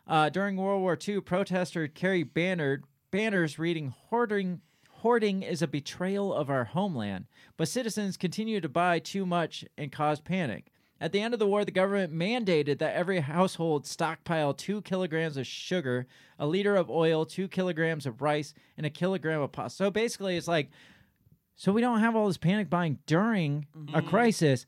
Uh, 0.08 0.30
during 0.30 0.58
World 0.58 0.82
War 0.82 0.98
II, 1.08 1.22
protesters 1.22 1.90
carried 1.94 2.34
banner, 2.34 2.82
banners 3.12 3.58
reading 3.58 3.94
"Hoarding, 4.10 4.60
hoarding 4.90 5.44
is 5.44 5.62
a 5.62 5.68
betrayal 5.68 6.34
of 6.34 6.50
our 6.50 6.66
homeland." 6.66 7.26
But 7.56 7.70
citizens 7.70 8.18
continued 8.18 8.64
to 8.64 8.70
buy 8.70 9.00
too 9.00 9.26
much 9.26 9.64
and 9.78 9.92
caused 9.92 10.26
panic. 10.26 10.73
At 11.04 11.12
the 11.12 11.20
end 11.20 11.34
of 11.34 11.40
the 11.42 11.48
war, 11.48 11.66
the 11.66 11.72
government 11.72 12.14
mandated 12.14 12.80
that 12.80 12.96
every 12.96 13.20
household 13.20 13.86
stockpile 13.86 14.54
two 14.54 14.82
kilograms 14.84 15.36
of 15.36 15.46
sugar, 15.46 16.08
a 16.40 16.48
liter 16.48 16.78
of 16.78 16.90
oil, 16.90 17.26
two 17.26 17.50
kilograms 17.50 18.06
of 18.06 18.22
rice, 18.22 18.54
and 18.78 18.86
a 18.86 18.90
kilogram 18.90 19.42
of 19.42 19.52
pasta. 19.52 19.76
So 19.76 19.92
basically, 19.92 20.38
it's 20.38 20.48
like 20.48 20.70
so 21.58 21.74
we 21.74 21.82
don't 21.82 22.00
have 22.00 22.16
all 22.16 22.28
this 22.28 22.38
panic 22.38 22.70
buying 22.70 23.00
during 23.06 23.68
a 23.76 23.78
mm-hmm. 24.00 24.08
crisis. 24.08 24.66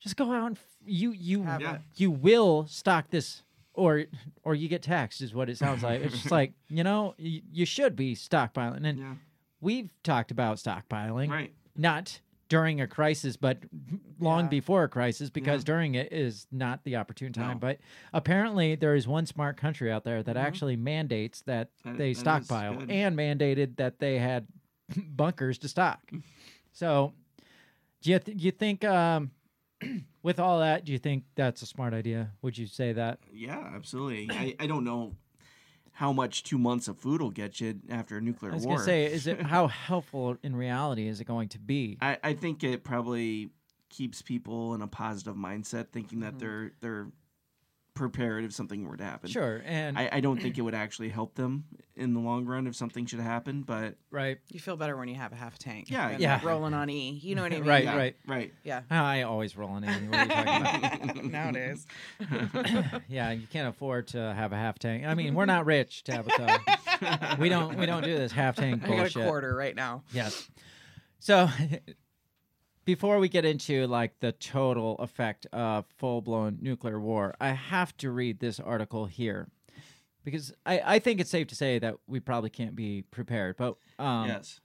Just 0.00 0.16
go 0.16 0.32
out 0.32 0.48
and 0.48 0.56
f- 0.56 0.76
you 0.84 1.12
you 1.12 1.44
Have 1.44 1.60
Yeah. 1.60 1.78
you 1.94 2.10
will 2.10 2.66
stock 2.66 3.10
this 3.10 3.44
or 3.72 4.06
or 4.42 4.56
you 4.56 4.68
get 4.68 4.82
taxed 4.82 5.20
is 5.20 5.34
what 5.34 5.48
it 5.48 5.56
sounds 5.56 5.84
like. 5.84 6.00
It's 6.00 6.14
just 6.14 6.30
like, 6.32 6.54
you 6.68 6.82
know, 6.82 7.14
you, 7.16 7.42
you 7.52 7.64
should 7.64 7.94
be 7.94 8.16
stockpiling. 8.16 8.84
And 8.84 8.98
yeah. 8.98 9.14
we've 9.60 9.92
talked 10.02 10.32
about 10.32 10.56
stockpiling 10.56 11.30
Right. 11.30 11.52
not 11.76 12.20
during 12.48 12.80
a 12.80 12.86
crisis 12.86 13.36
but 13.36 13.58
long 14.20 14.44
Yeah. 14.44 14.48
before 14.50 14.84
a 14.84 14.88
crisis 14.88 15.30
because 15.30 15.62
Yeah. 15.62 15.66
during 15.66 15.94
it 15.96 16.12
is 16.12 16.46
not 16.52 16.84
the 16.84 16.96
opportune 16.96 17.32
time. 17.32 17.54
No. 17.54 17.58
But 17.58 17.78
apparently 18.12 18.74
there 18.76 18.94
is 18.94 19.08
one 19.08 19.26
smart 19.26 19.56
country 19.56 19.90
out 19.90 20.04
there 20.04 20.22
that 20.22 20.36
actually 20.36 20.76
mandates 20.76 21.40
that 21.42 21.70
That- 21.84 21.98
they 21.98 22.12
that 22.12 22.20
stockpile 22.20 22.78
and 22.88 23.16
mandated 23.16 23.76
that 23.76 23.98
they 23.98 24.18
had 24.18 24.46
bunkers 24.96 25.58
to 25.58 25.68
stock. 25.68 26.10
So, 26.72 27.14
do 28.02 28.10
you 28.12 28.18
th- 28.20 28.40
you 28.40 28.50
think 28.52 28.84
um, 28.84 29.32
with 30.22 30.38
all 30.38 30.60
that, 30.60 30.84
do 30.84 30.92
you 30.92 30.98
think 30.98 31.24
that's 31.34 31.62
a 31.62 31.66
smart 31.66 31.94
idea? 31.94 32.30
Would 32.42 32.56
you 32.56 32.66
say 32.66 32.92
that? 32.92 33.18
Yeah, 33.32 33.58
absolutely. 33.74 34.28
I, 34.30 34.54
I 34.60 34.66
don't 34.66 34.84
know 34.84 35.16
how 35.96 36.12
much 36.12 36.42
two 36.42 36.58
months 36.58 36.88
of 36.88 36.98
food 36.98 37.22
will 37.22 37.30
get 37.30 37.58
you 37.58 37.80
after 37.88 38.18
a 38.18 38.20
nuclear 38.20 38.50
war. 38.50 38.52
I 38.52 38.56
was 38.56 38.66
gonna 38.66 38.84
say, 38.84 39.06
is 39.06 39.26
it 39.26 39.40
how 39.40 39.66
helpful 39.88 40.36
in 40.42 40.54
reality 40.54 41.08
is 41.08 41.22
it 41.22 41.24
going 41.24 41.48
to 41.48 41.58
be? 41.58 41.96
I, 42.02 42.18
I 42.22 42.32
think 42.34 42.62
it 42.62 42.84
probably 42.84 43.48
keeps 43.88 44.20
people 44.20 44.74
in 44.74 44.82
a 44.82 44.86
positive 44.86 45.36
mindset, 45.36 45.88
thinking 45.92 46.20
that 46.20 46.34
mm-hmm. 46.34 46.38
they're 46.38 46.72
they're 46.82 47.06
prepared 47.96 48.44
if 48.44 48.52
something 48.52 48.86
were 48.88 48.96
to 48.96 49.02
happen. 49.04 49.28
Sure, 49.28 49.60
and 49.64 49.98
I, 49.98 50.08
I 50.12 50.20
don't 50.20 50.40
think 50.40 50.56
it 50.58 50.62
would 50.62 50.74
actually 50.74 51.08
help 51.08 51.34
them 51.34 51.64
in 51.96 52.12
the 52.14 52.20
long 52.20 52.44
run 52.44 52.66
if 52.66 52.76
something 52.76 53.06
should 53.06 53.20
happen, 53.20 53.62
but 53.62 53.96
right, 54.10 54.38
You 54.50 54.60
feel 54.60 54.76
better 54.76 54.96
when 54.96 55.08
you 55.08 55.14
have 55.14 55.32
a 55.32 55.34
half 55.36 55.58
tank. 55.58 55.90
Yeah, 55.90 56.10
than 56.12 56.20
Yeah. 56.20 56.40
rolling 56.44 56.74
on 56.74 56.90
E. 56.90 57.18
You 57.22 57.34
know 57.34 57.42
what 57.42 57.52
I 57.52 57.56
mean? 57.60 57.64
Right, 57.68 57.84
yeah, 57.84 57.96
right. 57.96 58.16
right. 58.26 58.52
Yeah. 58.62 58.82
I 58.90 59.22
always 59.22 59.56
roll 59.56 59.70
on 59.70 59.84
E. 59.84 59.88
What 59.88 60.14
are 60.18 60.22
you 60.22 60.28
talking 60.28 61.08
about? 61.08 61.24
nowadays. 61.32 61.86
yeah, 63.08 63.32
you 63.32 63.46
can't 63.46 63.68
afford 63.68 64.08
to 64.08 64.18
have 64.34 64.52
a 64.52 64.56
half 64.56 64.78
tank. 64.78 65.04
I 65.06 65.14
mean, 65.14 65.34
we're 65.34 65.46
not 65.46 65.64
rich, 65.66 66.04
Tabitha. 66.04 66.58
we 67.38 67.48
don't 67.48 67.76
we 67.78 67.86
don't 67.86 68.04
do 68.04 68.16
this 68.16 68.30
half 68.32 68.56
tank 68.56 68.82
I 68.84 68.86
got 68.88 68.96
bullshit. 68.96 69.22
a 69.22 69.26
quarter 69.26 69.54
right 69.56 69.74
now. 69.74 70.02
Yes. 70.12 70.48
So 71.18 71.48
before 72.86 73.18
we 73.18 73.28
get 73.28 73.44
into 73.44 73.86
like 73.88 74.18
the 74.20 74.32
total 74.32 74.96
effect 74.96 75.46
of 75.52 75.84
full 75.98 76.22
blown 76.22 76.56
nuclear 76.62 76.98
war, 76.98 77.34
I 77.38 77.48
have 77.50 77.94
to 77.98 78.10
read 78.10 78.40
this 78.40 78.58
article 78.58 79.04
here. 79.04 79.48
Because 80.24 80.52
I, 80.64 80.80
I 80.84 80.98
think 80.98 81.20
it's 81.20 81.30
safe 81.30 81.46
to 81.48 81.54
say 81.54 81.78
that 81.78 81.96
we 82.06 82.18
probably 82.20 82.50
can't 82.50 82.74
be 82.74 83.02
prepared. 83.10 83.56
But 83.58 83.76
um 83.98 84.28
yes. 84.28 84.60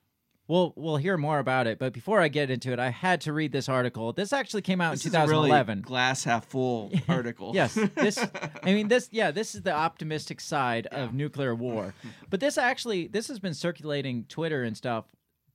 We'll 0.48 0.74
we'll 0.76 0.98
hear 0.98 1.16
more 1.18 1.40
about 1.40 1.66
it, 1.66 1.80
but 1.80 1.94
before 1.94 2.20
I 2.20 2.28
get 2.28 2.50
into 2.50 2.74
it, 2.74 2.80
I 2.80 2.90
had 2.90 3.22
to 3.22 3.32
read 3.32 3.54
this 3.54 3.70
article. 3.70 4.12
This 4.12 4.34
actually 4.34 4.64
came 4.64 4.82
out 4.82 4.92
This 4.92 5.06
in 5.06 5.12
is 5.12 5.16
a 5.16 5.20
really 5.20 5.48
2011. 5.48 5.82
glass 5.82 6.26
half 6.26 6.46
full 6.46 6.92
article. 7.08 7.52
Yes, 7.54 7.74
this. 7.96 8.18
I 8.64 8.74
mean, 8.74 8.90
this. 8.90 9.08
Yeah, 9.12 9.32
this 9.32 9.56
is 9.56 9.62
the 9.62 9.72
optimistic 9.72 10.42
side 10.42 10.88
of 10.88 11.14
nuclear 11.14 11.56
war. 11.56 11.94
But 12.30 12.42
this 12.42 12.58
actually, 12.58 13.08
this 13.08 13.30
has 13.30 13.40
been 13.40 13.54
circulating 13.54 14.26
Twitter 14.26 14.64
and 14.64 14.76
stuff 14.76 15.06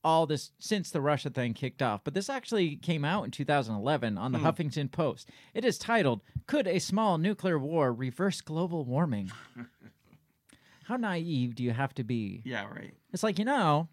all 0.07 0.25
this 0.25 0.53
since 0.61 0.91
the 0.93 1.01
Russia 1.01 1.29
thing 1.31 1.53
kicked 1.53 1.83
off. 1.83 2.03
But 2.05 2.15
this 2.15 2.31
actually 2.31 2.77
came 2.77 3.05
out 3.05 3.25
in 3.25 3.33
2011 3.33 4.17
on 4.17 4.31
the 4.31 4.39
Hmm. 4.39 4.47
Huffington 4.47 4.91
Post. 4.91 5.29
It 5.53 5.65
is 5.65 5.79
titled 5.79 6.23
"Could 6.47 6.69
a 6.69 6.79
Small 6.79 7.19
Nuclear 7.19 7.59
War 7.59 7.93
Reverse 7.93 8.41
Global 8.41 8.85
Warming?" 8.85 9.33
How 10.85 10.97
naive 10.97 11.57
do 11.57 11.65
you 11.65 11.73
have 11.73 11.93
to 11.95 12.05
be? 12.05 12.43
Yeah, 12.45 12.67
right. 12.67 12.95
It's 13.13 13.25
like 13.25 13.39
you 13.41 13.45
know, 13.45 13.89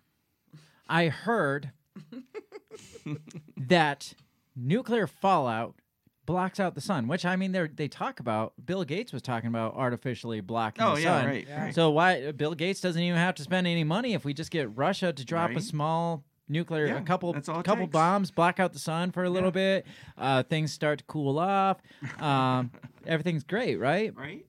I 0.87 1.07
heard 1.07 1.71
that 3.57 4.13
nuclear 4.55 5.07
fallout 5.07 5.75
blocks 6.25 6.59
out 6.59 6.73
the 6.75 6.81
sun, 6.81 7.07
which 7.07 7.25
I 7.25 7.35
mean 7.35 7.51
they 7.51 7.67
they 7.67 7.87
talk 7.87 8.19
about. 8.19 8.53
Bill 8.65 8.83
Gates 8.83 9.11
was 9.11 9.21
talking 9.21 9.47
about 9.49 9.75
artificially 9.75 10.41
blocking 10.41 10.83
Oh, 10.83 10.95
the 10.95 11.01
yeah, 11.01 11.19
sun. 11.19 11.25
right, 11.27 11.47
Yeah. 11.47 11.63
right. 11.65 11.75
So 11.75 11.89
why 11.91 12.31
Bill 12.31 12.53
Gates 12.55 12.79
doesn't 12.81 13.01
even 13.01 13.17
have 13.19 13.35
to 13.35 13.43
spend 13.43 13.67
any 13.67 13.83
money 13.83 14.13
if 14.13 14.23
we 14.25 14.33
just 14.33 14.51
get 14.51 14.75
Russia 14.75 15.11
to 15.13 15.25
drop 15.25 15.51
a 15.51 15.61
small 15.61 16.23
nuclear 16.49 16.87
Yeah, 16.87 16.97
a 16.97 17.01
couple 17.01 17.33
that's 17.33 17.47
couple 17.47 17.75
takes. 17.77 17.91
bombs 17.93 18.29
block 18.31 18.59
out 18.59 18.73
the 18.73 18.79
sun 18.79 19.11
for 19.11 19.23
a 19.23 19.29
little 19.29 19.49
bit 19.51 19.85
uh, 20.17 20.43
things 20.43 20.73
start 20.73 20.99
to 20.99 21.05
cool 21.05 21.39
off 21.39 21.77
um, 22.19 22.69
everything's 23.07 23.43
great 23.45 23.79
right 23.79 24.13
Right. 24.15 24.45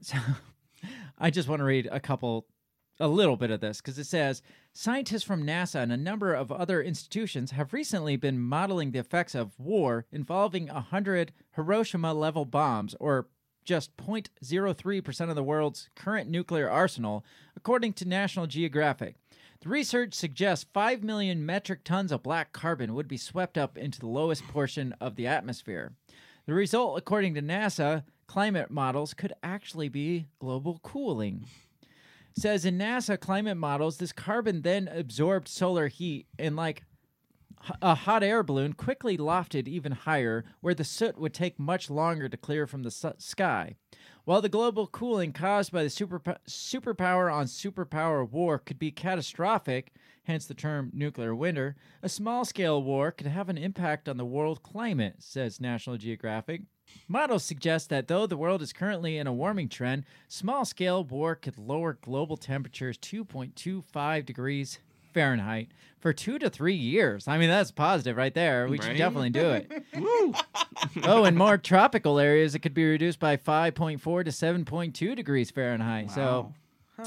so 0.00 0.16
I 1.18 1.30
just 1.30 1.46
want 1.48 1.60
to 1.60 1.64
read 1.64 1.88
a 1.90 2.00
couple, 2.00 2.46
a 3.00 3.08
little 3.08 3.36
bit 3.36 3.50
of 3.50 3.60
this 3.60 3.80
because 3.80 3.98
it 3.98 4.04
says 4.04 4.42
scientists 4.76 5.22
from 5.22 5.42
NASA 5.42 5.76
and 5.76 5.90
a 5.90 5.96
number 5.96 6.34
of 6.34 6.52
other 6.52 6.82
institutions 6.82 7.52
have 7.52 7.72
recently 7.72 8.14
been 8.16 8.38
modeling 8.38 8.90
the 8.90 8.98
effects 8.98 9.34
of 9.34 9.58
war 9.58 10.04
involving 10.12 10.66
100 10.66 11.32
Hiroshima 11.52 12.12
level 12.12 12.44
bombs, 12.44 12.94
or 13.00 13.26
just 13.64 13.96
0.03% 13.96 15.28
of 15.30 15.34
the 15.34 15.42
world's 15.42 15.88
current 15.96 16.28
nuclear 16.28 16.68
arsenal, 16.68 17.24
according 17.56 17.94
to 17.94 18.06
National 18.06 18.46
Geographic. 18.46 19.16
The 19.60 19.70
research 19.70 20.12
suggests 20.12 20.66
5 20.74 21.02
million 21.02 21.46
metric 21.46 21.82
tons 21.82 22.12
of 22.12 22.22
black 22.22 22.52
carbon 22.52 22.94
would 22.94 23.08
be 23.08 23.16
swept 23.16 23.56
up 23.56 23.78
into 23.78 23.98
the 23.98 24.06
lowest 24.06 24.46
portion 24.46 24.94
of 25.00 25.16
the 25.16 25.26
atmosphere. 25.26 25.94
The 26.44 26.52
result, 26.52 26.98
according 26.98 27.34
to 27.34 27.42
NASA, 27.42 28.04
climate 28.26 28.70
models 28.70 29.14
could 29.14 29.32
actually 29.42 29.88
be 29.88 30.26
global 30.38 30.78
cooling. 30.82 31.46
Says 32.38 32.66
in 32.66 32.76
NASA 32.76 33.18
climate 33.18 33.56
models, 33.56 33.96
this 33.96 34.12
carbon 34.12 34.60
then 34.60 34.88
absorbed 34.88 35.48
solar 35.48 35.88
heat 35.88 36.26
and, 36.38 36.54
like 36.54 36.82
a 37.80 37.94
hot 37.94 38.22
air 38.22 38.42
balloon, 38.42 38.74
quickly 38.74 39.16
lofted 39.16 39.66
even 39.66 39.92
higher, 39.92 40.44
where 40.60 40.74
the 40.74 40.84
soot 40.84 41.18
would 41.18 41.32
take 41.32 41.58
much 41.58 41.88
longer 41.88 42.28
to 42.28 42.36
clear 42.36 42.66
from 42.66 42.82
the 42.82 42.90
su- 42.90 43.14
sky. 43.16 43.74
While 44.24 44.42
the 44.42 44.50
global 44.50 44.86
cooling 44.86 45.32
caused 45.32 45.72
by 45.72 45.82
the 45.82 45.88
super 45.90 46.20
superpower 46.46 47.32
on 47.32 47.46
superpower 47.46 48.28
war 48.28 48.58
could 48.58 48.78
be 48.78 48.90
catastrophic, 48.90 49.94
hence 50.24 50.44
the 50.44 50.54
term 50.54 50.90
nuclear 50.92 51.34
winter, 51.34 51.74
a 52.02 52.08
small 52.08 52.44
scale 52.44 52.82
war 52.82 53.12
could 53.12 53.28
have 53.28 53.48
an 53.48 53.56
impact 53.56 54.08
on 54.08 54.18
the 54.18 54.26
world 54.26 54.62
climate, 54.62 55.16
says 55.20 55.60
National 55.60 55.96
Geographic. 55.96 56.62
Models 57.08 57.44
suggest 57.44 57.88
that 57.90 58.08
though 58.08 58.26
the 58.26 58.36
world 58.36 58.62
is 58.62 58.72
currently 58.72 59.18
in 59.18 59.26
a 59.26 59.32
warming 59.32 59.68
trend, 59.68 60.04
small 60.28 60.64
scale 60.64 61.04
war 61.04 61.34
could 61.34 61.58
lower 61.58 61.98
global 62.00 62.36
temperatures 62.36 62.98
2.25 62.98 64.26
degrees 64.26 64.78
Fahrenheit 65.14 65.68
for 65.98 66.12
two 66.12 66.38
to 66.38 66.50
three 66.50 66.74
years. 66.74 67.26
I 67.26 67.38
mean, 67.38 67.48
that's 67.48 67.70
positive 67.70 68.16
right 68.16 68.34
there. 68.34 68.68
We 68.68 68.78
should 68.78 68.98
definitely 68.98 69.30
do 69.30 69.50
it. 69.50 69.72
Oh, 71.04 71.24
in 71.24 71.36
more 71.36 71.58
tropical 71.58 72.18
areas, 72.18 72.54
it 72.54 72.58
could 72.60 72.74
be 72.74 72.84
reduced 72.84 73.18
by 73.18 73.36
5.4 73.36 74.00
to 74.24 74.30
7.2 74.30 75.16
degrees 75.16 75.50
Fahrenheit. 75.50 76.10
So 76.10 76.52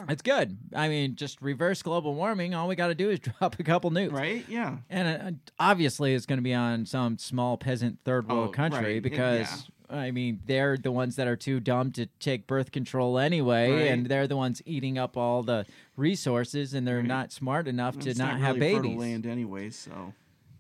it's 0.10 0.22
good. 0.22 0.57
I 0.76 0.88
mean, 0.90 1.16
just 1.16 1.41
reverse 1.41 1.82
global 1.82 2.14
warming. 2.16 2.53
All 2.53 2.68
we 2.68 2.76
got 2.76 2.88
to 2.88 2.95
do 2.95 3.10
is 3.10 3.20
drop 3.40 3.60
a 3.60 3.64
couple 3.64 3.91
nukes. 3.91 4.11
Right? 4.11 4.45
Yeah. 4.48 4.78
And 4.90 5.07
uh, 5.38 5.53
obviously, 5.60 6.14
it's 6.14 6.26
going 6.26 6.38
to 6.40 6.44
be 6.44 6.53
on 6.53 6.86
some 6.86 7.18
small 7.18 7.57
peasant 7.57 7.99
third 8.06 8.28
world 8.30 8.49
Oh, 8.49 8.52
country 8.52 8.94
right. 8.95 9.03
because. 9.03 9.70
I 9.91 10.11
mean, 10.11 10.40
they're 10.45 10.78
the 10.78 10.91
ones 10.91 11.16
that 11.16 11.28
are 11.28 11.36
too 11.36 11.60
dumb 11.60 11.91
to 11.94 12.06
take 12.20 12.45
birth 12.45 12.72
control 12.72 13.18
anyway, 13.18 13.72
Right. 13.72 13.82
and 13.88 14.06
they're 14.06 14.28
the 14.28 14.38
ones 14.38 14.61
eating 14.68 14.99
up 14.99 15.18
all 15.18 15.41
the 15.41 15.66
resources, 15.98 16.76
and 16.76 16.88
they're 16.88 16.98
Right. 16.98 17.07
not 17.07 17.32
smart 17.32 17.68
enough 17.68 17.98
to 18.02 18.10
not, 18.14 18.34
not, 18.34 18.40
have 18.40 18.56
really 18.57 18.76
fertile 18.76 18.84
babies. 18.91 18.99
land 18.99 19.26
anyway, 19.26 19.72
so. 19.72 20.14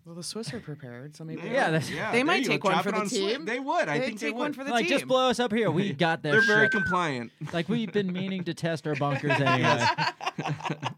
Well, 0.09 0.15
the 0.15 0.23
Swiss 0.23 0.51
are 0.55 0.59
prepared, 0.59 1.15
so 1.15 1.23
maybe 1.23 1.43
Yeah, 1.43 1.69
that's- 1.69 1.87
Yeah, 1.87 2.11
they 2.11 2.23
might 2.23 2.41
you 2.41 2.47
go. 2.47 2.53
take 2.53 2.63
one 2.63 2.73
Drop 2.73 2.81
for 2.83 2.89
it 2.89 2.93
the 2.93 2.97
on 3.01 3.05
Swi- 3.05 3.09
team. 3.35 3.45
They 3.45 3.59
would. 3.59 3.87
I 3.87 3.99
They'd 3.99 4.05
think 4.07 4.19
they 4.19 4.27
take 4.29 4.35
one 4.35 4.45
would. 4.47 4.55
for 4.55 4.63
the 4.63 4.71
like, 4.71 4.87
team. 4.87 4.97
just 4.97 5.07
blow 5.07 5.29
us 5.29 5.39
up 5.39 5.53
here. 5.53 5.69
We 5.69 5.93
got 6.07 6.23
this. 6.23 6.31
They're 6.31 6.41
very 6.41 6.65
shit. 6.65 6.71
compliant. 6.71 7.31
Like 7.53 7.69
we've 7.69 7.93
been 7.93 8.11
meaning 8.11 8.43
to 8.45 8.55
test 8.55 8.87
our 8.87 8.95
bunkers 8.95 9.29
anyway. 9.39 9.85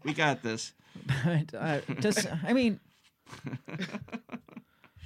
we 0.02 0.14
got 0.14 0.42
this. 0.42 0.72
but 1.26 1.52
uh, 1.54 1.80
just, 2.00 2.26
I 2.42 2.54
mean, 2.54 2.80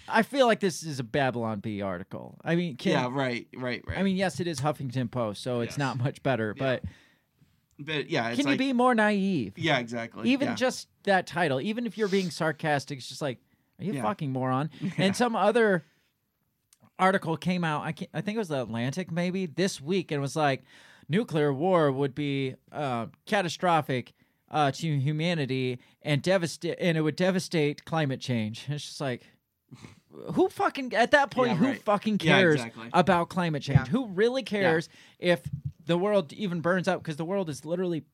I 0.08 0.22
feel 0.22 0.46
like 0.46 0.60
this 0.60 0.84
is 0.84 1.00
a 1.00 1.04
Babylon 1.04 1.58
Bee 1.58 1.82
article. 1.82 2.38
I 2.44 2.54
mean, 2.54 2.76
can, 2.76 2.92
yeah, 2.92 3.08
right, 3.10 3.48
right, 3.56 3.82
right. 3.88 3.98
I 3.98 4.04
mean, 4.04 4.16
yes, 4.16 4.38
it 4.38 4.46
is 4.46 4.60
Huffington 4.60 5.10
Post, 5.10 5.42
so 5.42 5.62
it's 5.62 5.72
Yes. 5.72 5.78
not 5.78 5.98
much 5.98 6.22
better. 6.22 6.54
But 6.54 6.84
but 7.80 8.08
yeah, 8.08 8.28
it's 8.28 8.40
can 8.40 8.48
you 8.52 8.56
be 8.56 8.72
more 8.72 8.94
naive? 8.94 9.54
Yeah, 9.58 9.78
exactly. 9.78 10.30
Even 10.30 10.46
yeah. 10.50 10.54
just 10.54 10.86
that 11.02 11.26
title, 11.26 11.60
even 11.60 11.86
if 11.86 11.98
you're 11.98 12.06
being 12.08 12.30
sarcastic, 12.30 12.98
it's 12.98 13.08
just 13.08 13.20
like, 13.20 13.38
are 13.78 13.84
you 13.84 13.94
Yeah. 13.94 14.02
fucking 14.02 14.32
moron? 14.32 14.70
Yeah. 14.80 14.90
And 14.98 15.16
some 15.16 15.36
other 15.36 15.84
article 16.98 17.36
came 17.36 17.64
out. 17.64 17.82
I 17.84 17.92
can't, 17.92 18.10
I 18.14 18.20
think 18.20 18.36
it 18.36 18.38
was 18.38 18.48
the 18.48 18.62
Atlantic, 18.62 19.10
maybe 19.10 19.46
this 19.46 19.80
week, 19.80 20.10
and 20.10 20.18
it 20.18 20.22
was 20.22 20.36
like, 20.36 20.62
nuclear 21.08 21.52
war 21.52 21.92
would 21.92 22.14
be 22.14 22.54
uh, 22.72 23.06
catastrophic 23.26 24.12
uh, 24.50 24.70
to 24.70 24.98
humanity 24.98 25.78
and 26.02 26.22
devastate, 26.22 26.76
and 26.80 26.96
it 26.96 27.00
would 27.02 27.16
devastate 27.16 27.84
climate 27.84 28.20
change. 28.20 28.66
It's 28.68 28.84
just 28.84 29.00
like. 29.00 29.22
Who 30.32 30.48
fucking 30.48 30.94
at 30.94 31.10
that 31.10 31.30
point? 31.30 31.50
Yeah, 31.50 31.56
who 31.56 31.66
right. 31.66 31.82
fucking 31.82 32.18
cares 32.18 32.54
exactly. 32.54 32.88
about 32.94 33.28
climate 33.28 33.62
change? 33.62 33.88
Who 33.88 34.06
really 34.08 34.42
cares 34.42 34.88
if 35.18 35.42
the 35.84 35.98
world 35.98 36.32
even 36.32 36.60
burns 36.60 36.88
up? 36.88 37.02
Because 37.02 37.16
the 37.16 37.24
world 37.24 37.50
is 37.50 37.66
literally 37.66 38.04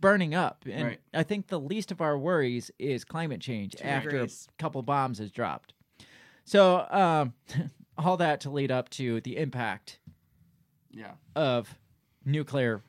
burning 0.00 0.34
up. 0.34 0.64
And 0.70 0.84
Right. 0.84 1.00
I 1.14 1.22
think 1.22 1.46
the 1.48 1.58
least 1.60 1.90
of 1.92 2.00
our 2.00 2.18
worries 2.18 2.70
is 2.78 3.04
climate 3.04 3.40
change 3.40 3.76
after 3.82 4.10
degrees. 4.10 4.46
a 4.50 4.62
couple 4.62 4.82
bombs 4.82 5.18
has 5.18 5.30
dropped. 5.30 5.72
So, 6.44 6.86
um, 6.90 7.34
all 7.98 8.16
that 8.18 8.40
to 8.42 8.50
lead 8.50 8.70
up 8.70 8.88
to 8.90 9.20
the 9.22 9.36
impact 9.38 9.98
yeah. 10.90 11.12
of 11.34 11.78
nuclear 12.24 12.82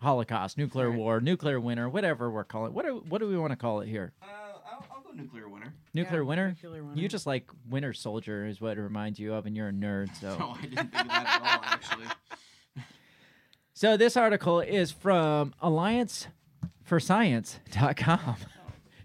holocaust, 0.00 0.56
nuclear 0.56 0.88
Right. 0.90 0.98
war, 0.98 1.20
nuclear 1.20 1.60
winter, 1.60 1.88
whatever 1.88 2.30
we're 2.30 2.44
calling 2.44 2.70
it. 2.70 2.74
What 2.74 2.86
do, 2.86 3.04
what 3.08 3.18
do 3.18 3.28
we 3.28 3.36
want 3.36 3.50
to 3.50 3.56
call 3.56 3.80
it 3.80 3.88
here? 3.88 4.12
Uh, 4.22 4.26
I'll, 4.64 4.86
I'll 4.94 5.02
go 5.02 5.10
nuclear 5.12 5.48
winter. 5.48 5.74
Nuclear 5.92 6.24
winter? 6.24 6.48
nuclear 6.62 6.82
winter. 6.84 7.00
You 7.00 7.08
just 7.08 7.26
like 7.26 7.50
Winter 7.68 7.92
Soldier 7.92 8.46
is 8.46 8.60
what 8.60 8.78
it 8.78 8.80
reminds 8.80 9.18
you 9.18 9.34
of, 9.34 9.44
and 9.46 9.54
you're 9.56 9.68
a 9.68 9.72
nerd. 9.72 10.14
So, 10.16 10.36
No, 10.38 10.56
I 10.58 10.62
didn't 10.62 10.76
think 10.90 10.94
of 11.02 11.08
that 11.08 11.26
at 11.26 11.42
all. 11.42 11.60
Actually. 11.64 12.06
So 13.80 13.96
this 13.96 14.14
article 14.14 14.60
is 14.60 14.92
from 14.92 15.54
AllianceForScience.com. 15.62 18.36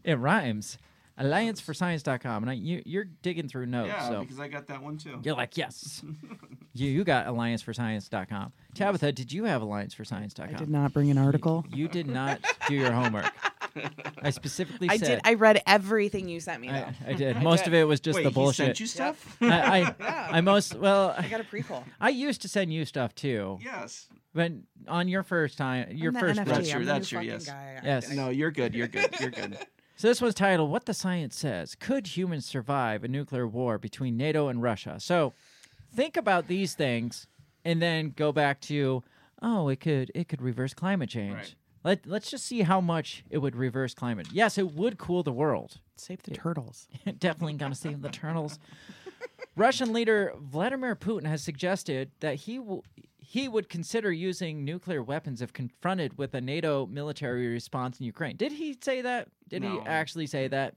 It 0.03 0.19
rhymes. 0.19 0.77
AllianceForScience.com, 1.17 2.43
and 2.43 2.49
I, 2.49 2.53
you, 2.53 2.83
you're 2.85 3.05
digging 3.05 3.47
through 3.47 3.67
notes. 3.67 3.87
Yeah, 3.87 4.09
so 4.09 4.19
because 4.19 4.37
I 4.39 4.49
got 4.49 4.67
that 4.67 4.83
one 4.83 4.97
too. 4.97 5.19
you're 5.23 5.35
like, 5.35 5.55
yes. 5.57 6.03
you 6.73 6.91
you 6.91 7.03
got 7.05 7.25
AllianceForScience.com. 7.27 8.51
Tabitha, 8.75 9.13
did 9.13 9.31
you 9.31 9.45
have 9.45 9.61
AllianceForScience.com? 9.61 10.55
I 10.55 10.59
did 10.59 10.69
not 10.69 10.91
bring 10.93 11.09
an 11.09 11.17
article. 11.17 11.65
You 11.73 11.87
did 11.87 12.07
not 12.07 12.39
do 12.67 12.75
your 12.75 12.91
homework. 12.91 13.31
I 14.21 14.29
specifically 14.29 14.89
I 14.89 14.97
said 14.97 15.07
did. 15.07 15.21
I 15.23 15.33
read 15.35 15.63
everything 15.65 16.27
you 16.29 16.39
sent 16.39 16.61
me. 16.61 16.67
Though. 16.67 16.75
I, 16.75 16.93
I 17.07 17.13
did. 17.13 17.41
Most 17.41 17.65
of 17.65 17.73
it 17.73 17.87
was 17.87 17.99
just 18.01 18.17
Wait, 18.17 18.23
the 18.23 18.29
he 18.29 18.33
bullshit. 18.35 18.65
sent 18.65 18.79
you 18.79 18.87
stuff? 18.87 19.37
I, 19.41 19.47
I, 19.47 19.79
Yeah. 19.99 20.29
I 20.33 20.41
most 20.41 20.75
well. 20.75 21.15
I 21.17 21.27
got 21.29 21.41
a 21.41 21.45
prequel. 21.45 21.83
I 21.99 22.09
used 22.09 22.41
to 22.43 22.47
send 22.47 22.71
you 22.73 22.85
stuff 22.85 23.15
too, 23.15 23.57
yes. 23.63 24.07
But 24.35 24.51
on 24.87 25.07
your 25.07 25.23
first 25.23 25.57
time, 25.57 25.87
your 25.91 26.11
I'm 26.11 26.19
first 26.19 26.39
NFT. 26.39 26.45
That's 26.45 26.57
brush. 26.57 26.69
true, 26.69 26.79
I'm 26.79 26.85
the 26.85 26.91
that's 26.93 27.11
new 27.11 27.17
true, 27.19 27.27
yes. 27.27 27.45
guy. 27.45 27.79
Yes. 27.83 28.11
No, 28.11 28.29
you're 28.29 28.51
good. 28.51 28.75
You're 28.75 28.87
good. 28.87 29.19
You're 29.19 29.31
good. 29.31 29.57
So 29.97 30.09
this 30.09 30.19
was 30.19 30.35
titled 30.35 30.69
"What 30.71 30.85
the 30.87 30.93
Science 30.93 31.37
Says: 31.37 31.73
Could 31.73 32.05
Humans 32.17 32.45
Survive 32.45 33.05
a 33.05 33.07
Nuclear 33.07 33.47
War 33.47 33.77
Between 33.77 34.17
NATO 34.17 34.49
and 34.49 34.61
Russia?" 34.61 34.97
So 34.99 35.31
think 35.95 36.17
about 36.17 36.47
these 36.47 36.73
things 36.75 37.27
and 37.63 37.81
then 37.81 38.13
go 38.15 38.31
back 38.31 38.59
to 38.61 39.03
oh 39.41 39.69
it 39.69 39.79
could 39.79 40.11
it 40.13 40.27
could 40.27 40.41
reverse 40.41 40.73
climate 40.73 41.09
change 41.09 41.33
Right. 41.33 41.55
Let, 41.83 42.07
let's 42.07 42.31
just 42.31 42.45
see 42.47 42.63
how 42.63 42.81
much 42.81 43.23
it 43.29 43.37
would 43.37 43.55
reverse 43.55 43.93
climate 43.93 44.27
yes 44.31 44.57
it 44.57 44.73
would 44.73 44.97
cool 44.97 45.23
the 45.23 45.31
world 45.31 45.79
Save 45.95 46.23
the 46.23 46.31
turtles. 46.31 46.87
definitely 47.19 47.53
gonna 47.53 47.75
save 47.75 48.01
the 48.01 48.09
turtles 48.09 48.59
russian 49.55 49.93
leader 49.93 50.33
vladimir 50.37 50.95
putin 50.95 51.25
has 51.25 51.41
suggested 51.41 52.11
that 52.19 52.35
he 52.35 52.59
will 52.59 52.83
he 53.27 53.47
would 53.47 53.69
consider 53.69 54.11
using 54.11 54.63
nuclear 54.63 55.01
weapons 55.01 55.41
if 55.41 55.51
confronted 55.53 56.17
with 56.17 56.33
a 56.33 56.41
nato 56.41 56.85
military 56.85 57.47
response 57.47 57.99
in 57.99 58.05
ukraine 58.05 58.35
did 58.37 58.51
he 58.51 58.77
say 58.81 59.01
that 59.01 59.27
did 59.47 59.61
No. 59.63 59.81
he 59.81 59.87
actually 59.87 60.27
say 60.27 60.47
that 60.47 60.75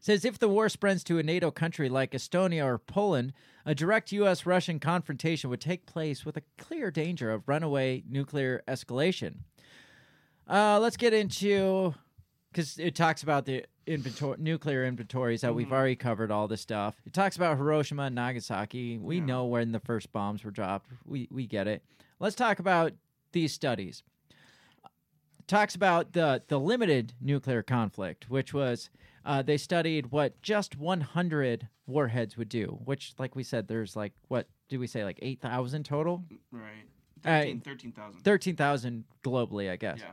says 0.00 0.24
if 0.24 0.38
the 0.38 0.48
war 0.48 0.68
spreads 0.68 1.02
to 1.04 1.18
a 1.18 1.22
NATO 1.22 1.50
country 1.50 1.88
like 1.88 2.12
Estonia 2.12 2.64
or 2.64 2.78
Poland, 2.78 3.32
a 3.66 3.74
direct 3.74 4.12
U.S. 4.12 4.46
Russian 4.46 4.78
confrontation 4.78 5.50
would 5.50 5.60
take 5.60 5.86
place 5.86 6.24
with 6.24 6.36
a 6.36 6.42
clear 6.56 6.90
danger 6.90 7.30
of 7.32 7.48
runaway 7.48 8.04
nuclear 8.08 8.62
escalation. 8.68 9.38
Uh, 10.48 10.78
let's 10.80 10.96
get 10.96 11.12
into 11.12 11.94
because 12.52 12.78
it 12.78 12.94
talks 12.94 13.22
about 13.22 13.44
the 13.44 13.64
inventory, 13.88 14.36
nuclear 14.38 14.84
inventories 14.84 15.40
that 15.40 15.54
we've 15.54 15.72
already 15.72 15.96
covered 15.96 16.30
all 16.30 16.46
this 16.46 16.60
stuff. 16.60 17.00
It 17.06 17.12
talks 17.12 17.36
about 17.36 17.56
Hiroshima 17.56 18.04
and 18.04 18.14
Nagasaki. 18.14 18.98
We 18.98 19.20
know 19.20 19.46
when 19.46 19.72
the 19.72 19.80
first 19.80 20.12
bombs 20.12 20.44
were 20.44 20.50
dropped. 20.50 20.90
We 21.04 21.28
we 21.30 21.46
get 21.46 21.66
it. 21.66 21.82
Let's 22.20 22.36
talk 22.36 22.58
about 22.58 22.92
these 23.32 23.52
studies. 23.52 24.02
Talks 25.46 25.74
about 25.74 26.12
the 26.12 26.42
the 26.48 26.60
limited 26.60 27.14
nuclear 27.20 27.62
conflict, 27.62 28.28
which 28.28 28.52
was 28.52 28.90
uh, 29.24 29.42
they 29.42 29.56
studied 29.56 30.10
what 30.12 30.40
just 30.42 30.76
100 30.76 31.68
warheads 31.86 32.36
would 32.36 32.48
do. 32.48 32.78
Which, 32.84 33.14
like 33.18 33.34
we 33.34 33.42
said, 33.42 33.66
there's 33.68 33.96
like 33.96 34.12
what 34.28 34.46
do 34.68 34.78
we 34.78 34.86
say, 34.86 35.04
like 35.04 35.18
8,000 35.22 35.84
total? 35.84 36.24
Right. 36.52 36.84
Uh, 37.24 37.40
13 37.40 37.60
13,000. 37.62 38.20
13,000 38.20 39.04
globally, 39.24 39.70
I 39.70 39.76
guess. 39.76 39.98
Yeah. 40.00 40.12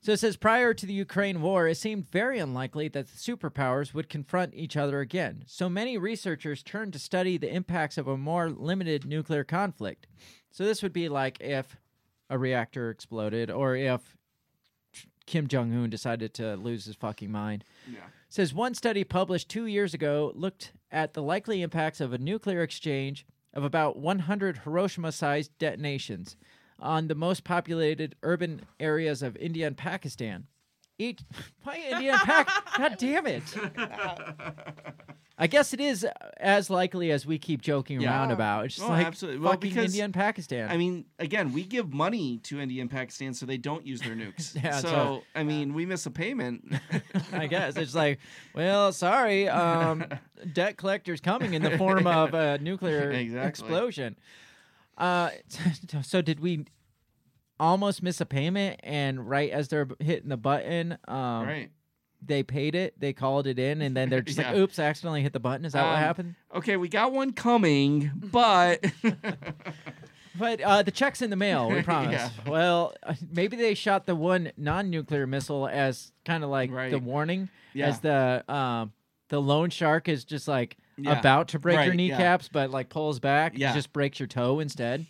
So 0.00 0.12
it 0.12 0.20
says 0.20 0.36
prior 0.36 0.74
to 0.74 0.86
the 0.86 0.92
Ukraine 0.92 1.42
war, 1.42 1.66
it 1.66 1.76
seemed 1.76 2.08
very 2.10 2.38
unlikely 2.38 2.88
that 2.88 3.08
the 3.08 3.18
superpowers 3.18 3.92
would 3.92 4.08
confront 4.08 4.54
each 4.54 4.76
other 4.76 5.00
again. 5.00 5.42
So 5.46 5.68
many 5.68 5.98
researchers 5.98 6.62
turned 6.62 6.92
to 6.92 6.98
study 6.98 7.36
the 7.36 7.52
impacts 7.52 7.98
of 7.98 8.06
a 8.06 8.16
more 8.16 8.48
limited 8.48 9.04
nuclear 9.04 9.44
conflict. 9.44 10.06
So 10.50 10.64
this 10.64 10.82
would 10.82 10.92
be 10.92 11.08
like 11.08 11.40
if 11.40 11.76
a 12.30 12.38
reactor 12.38 12.90
exploded 12.90 13.50
or 13.50 13.74
if 13.74 14.16
Kim 15.26 15.46
Jong 15.46 15.74
un 15.74 15.90
decided 15.90 16.32
to 16.34 16.56
lose 16.56 16.86
his 16.86 16.96
fucking 16.96 17.30
mind. 17.30 17.64
Yeah. 17.90 18.00
says 18.28 18.54
one 18.54 18.74
study 18.74 19.04
published 19.04 19.48
two 19.48 19.66
years 19.66 19.94
ago 19.94 20.32
looked 20.34 20.72
at 20.90 21.12
the 21.12 21.22
likely 21.22 21.60
impacts 21.60 22.00
of 22.00 22.12
a 22.12 22.18
nuclear 22.18 22.62
exchange 22.62 23.26
of 23.52 23.64
about 23.64 23.98
100 23.98 24.58
Hiroshima 24.58 25.12
sized 25.12 25.50
detonations 25.58 26.36
on 26.78 27.08
the 27.08 27.14
most 27.14 27.44
populated 27.44 28.14
urban 28.22 28.62
areas 28.78 29.22
of 29.22 29.36
India 29.36 29.66
and 29.66 29.76
Pakistan. 29.76 30.46
Each, 30.98 31.20
why 31.62 31.80
India 31.92 32.12
and 32.12 32.20
Pak? 32.20 32.48
God 32.76 32.96
damn 32.98 33.26
it! 33.26 33.42
I 35.40 35.46
guess 35.46 35.72
it 35.72 35.80
is 35.80 36.04
as 36.38 36.68
likely 36.68 37.12
as 37.12 37.24
we 37.24 37.38
keep 37.38 37.62
joking 37.62 38.00
Yeah. 38.00 38.10
around 38.10 38.32
about. 38.32 38.64
It's 38.64 38.74
just 38.74 38.88
Oh, 38.88 38.90
like 38.90 39.06
absolutely. 39.06 39.38
Well, 39.40 39.52
fucking 39.52 39.70
because, 39.70 39.84
India 39.92 40.04
and 40.04 40.12
Pakistan. 40.12 40.68
I 40.68 40.76
mean, 40.76 41.04
again, 41.20 41.52
we 41.52 41.62
give 41.62 41.92
money 41.94 42.38
to 42.38 42.58
India 42.60 42.82
and 42.82 42.90
Pakistan 42.90 43.34
so 43.34 43.46
they 43.46 43.56
don't 43.56 43.86
use 43.86 44.00
their 44.00 44.16
nukes. 44.16 44.56
Yeah, 44.64 44.80
so, 44.80 44.88
so- 44.88 45.22
I 45.36 45.44
mean, 45.44 45.74
we 45.74 45.86
miss 45.86 46.06
a 46.06 46.10
payment. 46.10 46.74
I 47.32 47.46
guess 47.46 47.76
it's 47.76 47.94
like, 47.94 48.18
well, 48.52 48.90
sorry, 48.92 49.48
um, 49.48 50.04
debt 50.52 50.76
collector's 50.76 51.20
coming 51.20 51.54
in 51.54 51.62
the 51.62 51.78
form 51.78 52.08
of 52.08 52.34
a 52.34 52.58
nuclear 52.58 53.12
Exactly. 53.12 53.48
explosion. 53.48 54.16
Uh, 54.98 55.30
so 56.02 56.20
did 56.20 56.40
we 56.40 56.66
almost 57.58 58.02
miss 58.02 58.20
a 58.20 58.26
payment? 58.26 58.80
And 58.82 59.28
right 59.28 59.50
as 59.50 59.68
they're 59.68 59.88
hitting 60.00 60.28
the 60.28 60.36
button, 60.36 60.98
um, 61.08 61.46
right. 61.46 61.70
they 62.20 62.42
paid 62.42 62.74
it, 62.74 62.98
they 63.00 63.12
called 63.12 63.46
it 63.46 63.58
in, 63.58 63.80
and 63.80 63.96
then 63.96 64.10
they're 64.10 64.20
just 64.20 64.38
Yeah. 64.40 64.48
like, 64.50 64.58
"Oops, 64.58 64.78
I 64.78 64.84
accidentally 64.84 65.22
hit 65.22 65.32
the 65.32 65.40
button." 65.40 65.64
Is 65.64 65.72
that 65.72 65.84
what 65.84 65.94
Um, 65.94 65.98
happened? 66.00 66.34
Okay, 66.54 66.76
we 66.76 66.88
got 66.88 67.12
one 67.12 67.32
coming, 67.32 68.10
but 68.16 68.84
But 70.38 70.60
uh, 70.60 70.82
the 70.82 70.92
check's 70.92 71.20
in 71.20 71.30
the 71.30 71.36
mail. 71.36 71.68
We 71.68 71.82
promise. 71.82 72.12
Yeah. 72.12 72.30
Well, 72.46 72.94
uh, 73.02 73.14
maybe 73.28 73.56
they 73.56 73.74
shot 73.74 74.06
the 74.06 74.14
one 74.14 74.52
non-nuclear 74.56 75.26
missile 75.26 75.66
as 75.66 76.12
kind 76.24 76.44
of 76.44 76.50
like 76.50 76.70
the 76.90 76.98
warning, 77.00 77.48
Yeah. 77.74 77.88
as 77.88 77.98
the 78.00 78.44
um, 78.52 78.92
the 79.30 79.40
loan 79.40 79.70
shark 79.70 80.08
is 80.08 80.24
just 80.24 80.46
like 80.46 80.76
Yeah. 80.98 81.18
about 81.18 81.48
to 81.48 81.58
break 81.58 81.74
your 81.74 81.80
Right, 81.80 81.88
yeah. 82.00 82.16
kneecaps, 82.16 82.48
but 82.48 82.70
like 82.70 82.88
pulls 82.88 83.20
back, 83.20 83.56
Yeah. 83.56 83.74
just 83.74 83.92
breaks 83.92 84.18
your 84.20 84.26
toe 84.26 84.58
instead. 84.60 85.06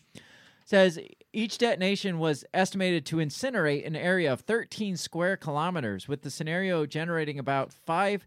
Says 0.65 0.99
each 1.33 1.57
detonation 1.59 2.19
was 2.19 2.45
estimated 2.53 3.07
to 3.07 3.17
incinerate 3.17 3.87
an 3.87 3.97
area 3.97 4.33
of 4.33 4.41
13 4.43 4.97
square 4.97 5.37
kilometers, 5.37 6.07
with 6.09 6.23
the 6.23 6.31
scenario 6.31 6.85
generating 6.87 7.39
about 7.39 7.73
five 7.73 8.27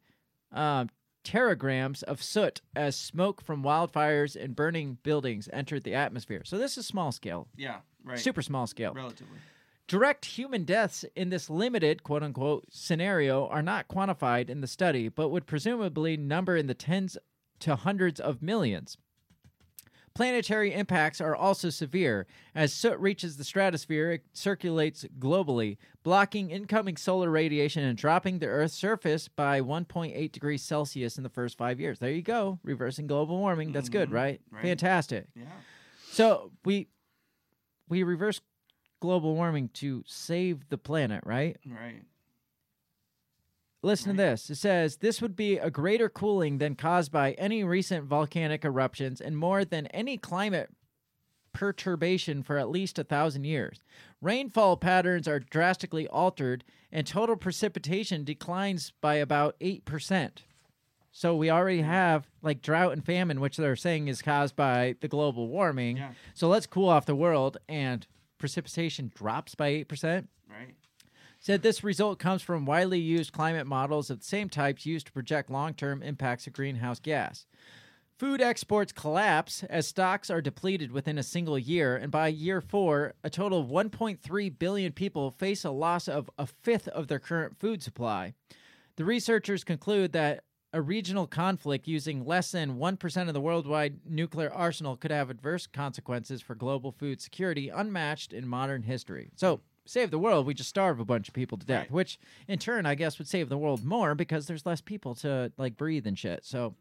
um, 0.51 0.89
teragrams 1.23 2.01
of 2.03 2.21
soot 2.23 2.61
as 2.75 2.95
smoke 2.95 3.41
from 3.43 3.63
wildfires 3.63 4.35
and 4.35 4.55
burning 4.55 4.97
buildings 5.03 5.47
entered 5.53 5.83
the 5.83 5.93
atmosphere. 5.93 6.41
So 6.45 6.57
this 6.57 6.77
is 6.77 6.85
small 6.87 7.11
scale, 7.11 7.47
yeah, 7.55 7.77
right. 8.03 8.17
super 8.19 8.41
small 8.41 8.65
scale. 8.67 8.93
relatively. 8.93 9.37
Direct 9.87 10.23
human 10.25 10.63
deaths 10.63 11.03
in 11.15 11.29
this 11.29 11.49
limited, 11.49 12.01
quote 12.03 12.23
unquote, 12.23 12.65
scenario 12.71 13.47
are 13.47 13.61
not 13.61 13.87
quantified 13.89 14.49
in 14.49 14.61
the 14.61 14.67
study, 14.67 15.09
but 15.09 15.29
would 15.29 15.45
presumably 15.45 16.15
number 16.17 16.55
in 16.55 16.67
the 16.67 16.73
tens 16.73 17.17
to 17.61 17.75
hundreds 17.75 18.19
of 18.19 18.41
millions. 18.41 18.97
Planetary 20.13 20.73
impacts 20.73 21.21
are 21.21 21.35
also 21.35 21.69
severe. 21.69 22.27
As 22.53 22.73
soot 22.73 22.99
reaches 22.99 23.37
the 23.37 23.45
stratosphere, 23.45 24.11
it 24.11 24.25
circulates 24.33 25.05
globally, 25.19 25.77
blocking 26.03 26.51
incoming 26.51 26.97
solar 26.97 27.29
radiation 27.29 27.83
and 27.83 27.97
dropping 27.97 28.39
the 28.39 28.47
Earth's 28.47 28.73
surface 28.73 29.29
by 29.29 29.61
1.8 29.61 30.31
degrees 30.31 30.63
Celsius 30.63 31.17
in 31.17 31.23
the 31.23 31.29
first 31.29 31.57
five 31.57 31.79
years. 31.79 31.99
There 31.99 32.11
you 32.11 32.21
go, 32.21 32.59
reversing 32.63 33.07
global 33.07 33.37
warming. 33.37 33.71
That's 33.71 33.87
good, 33.87 34.09
mm-hmm. 34.09 34.15
right? 34.15 34.41
right. 34.51 34.63
Fantastic. 34.63 35.27
Yeah. 35.33 35.45
So 36.11 36.51
we 36.65 36.89
we 37.87 38.03
reverse 38.03 38.41
global 38.99 39.33
warming 39.33 39.69
to 39.75 40.03
save 40.05 40.67
the 40.67 40.77
planet, 40.77 41.23
right? 41.25 41.57
Right. 41.65 42.03
Listen 43.83 44.11
to 44.11 44.17
this. 44.17 44.49
It 44.49 44.55
says 44.55 44.97
this 44.97 45.21
would 45.21 45.35
be 45.35 45.57
a 45.57 45.71
greater 45.71 46.07
cooling 46.07 46.59
than 46.59 46.75
caused 46.75 47.11
by 47.11 47.31
any 47.33 47.63
recent 47.63 48.05
volcanic 48.05 48.63
eruptions 48.63 49.19
and 49.19 49.37
more 49.37 49.65
than 49.65 49.87
any 49.87 50.17
climate 50.17 50.69
perturbation 51.53 52.43
for 52.43 52.57
at 52.57 52.69
least 52.69 52.99
a 52.99 53.03
thousand 53.03 53.43
years. 53.43 53.83
Rainfall 54.21 54.77
patterns 54.77 55.27
are 55.27 55.39
drastically 55.39 56.07
altered 56.07 56.63
and 56.91 57.07
total 57.07 57.35
precipitation 57.35 58.23
declines 58.23 58.93
by 59.01 59.15
about 59.15 59.59
8%. 59.59 60.29
So 61.11 61.35
we 61.35 61.49
already 61.49 61.81
hmm. 61.81 61.87
have 61.87 62.27
like 62.41 62.61
drought 62.61 62.93
and 62.93 63.03
famine, 63.03 63.41
which 63.41 63.57
they're 63.57 63.75
saying 63.75 64.07
is 64.07 64.21
caused 64.21 64.55
by 64.55 64.95
the 65.01 65.07
global 65.07 65.47
warming. 65.47 65.97
Yeah. 65.97 66.11
So 66.33 66.47
let's 66.47 66.67
cool 66.67 66.87
off 66.87 67.05
the 67.05 67.15
world 67.15 67.57
and 67.67 68.05
precipitation 68.37 69.11
drops 69.13 69.55
by 69.55 69.71
8% 69.71 70.27
Right. 70.51 70.75
Said 71.41 71.63
this 71.63 71.83
result 71.83 72.19
comes 72.19 72.43
from 72.43 72.65
widely 72.65 72.99
used 72.99 73.33
climate 73.33 73.65
models 73.65 74.11
of 74.11 74.19
the 74.19 74.25
same 74.25 74.47
types 74.47 74.85
used 74.85 75.07
to 75.07 75.11
project 75.11 75.49
long 75.49 75.73
term 75.73 76.03
impacts 76.03 76.45
of 76.47 76.53
greenhouse 76.53 76.99
gas. 76.99 77.47
Food 78.19 78.39
exports 78.39 78.91
collapse 78.91 79.63
as 79.63 79.87
stocks 79.87 80.29
are 80.29 80.41
depleted 80.41 80.91
within 80.91 81.17
a 81.17 81.23
single 81.23 81.57
year, 81.57 81.97
and 81.97 82.11
by 82.11 82.27
year 82.27 82.61
four, 82.61 83.15
a 83.23 83.31
total 83.31 83.61
of 83.61 83.69
1.3 83.69 84.59
billion 84.59 84.91
people 84.91 85.31
face 85.31 85.65
a 85.65 85.71
loss 85.71 86.07
of 86.07 86.29
a 86.37 86.45
fifth 86.45 86.87
of 86.89 87.07
their 87.07 87.17
current 87.17 87.57
food 87.57 87.81
supply. 87.81 88.35
The 88.97 89.05
researchers 89.05 89.63
conclude 89.63 90.11
that 90.13 90.43
a 90.71 90.81
regional 90.81 91.25
conflict 91.25 91.87
using 91.87 92.23
less 92.23 92.51
than 92.51 92.77
1% 92.77 93.27
of 93.27 93.33
the 93.33 93.41
worldwide 93.41 94.01
nuclear 94.07 94.53
arsenal 94.53 94.95
could 94.95 95.11
have 95.11 95.31
adverse 95.31 95.65
consequences 95.65 96.43
for 96.43 96.53
global 96.53 96.91
food 96.91 97.19
security 97.19 97.69
unmatched 97.69 98.31
in 98.31 98.47
modern 98.47 98.83
history. 98.83 99.31
So, 99.35 99.61
save 99.85 100.11
the 100.11 100.19
world, 100.19 100.45
we 100.45 100.53
just 100.53 100.69
starve 100.69 100.99
a 100.99 101.05
bunch 101.05 101.27
of 101.27 101.33
people 101.33 101.57
to 101.57 101.65
death, 101.65 101.81
Right. 101.83 101.91
which 101.91 102.19
in 102.47 102.59
turn, 102.59 102.85
I 102.85 102.95
guess, 102.95 103.17
would 103.17 103.27
save 103.27 103.49
the 103.49 103.57
world 103.57 103.83
more 103.83 104.15
because 104.15 104.47
there's 104.47 104.65
less 104.65 104.81
people 104.81 105.15
to 105.15 105.51
like 105.57 105.77
breathe 105.77 106.05
and 106.07 106.17
shit. 106.17 106.45
So, 106.45 106.75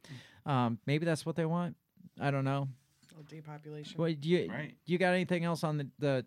um, 0.46 0.78
maybe 0.86 1.04
that's 1.06 1.24
what 1.24 1.36
they 1.36 1.46
want. 1.46 1.76
I 2.20 2.30
don't 2.30 2.44
know. 2.44 2.68
Little 3.08 3.24
depopulation. 3.24 3.98
What 3.98 4.20
do 4.20 4.28
you 4.28 4.48
Right. 4.50 4.74
you 4.86 4.98
got 4.98 5.14
anything 5.14 5.44
else 5.44 5.64
on 5.64 5.78
the, 5.78 5.88
the 5.98 6.26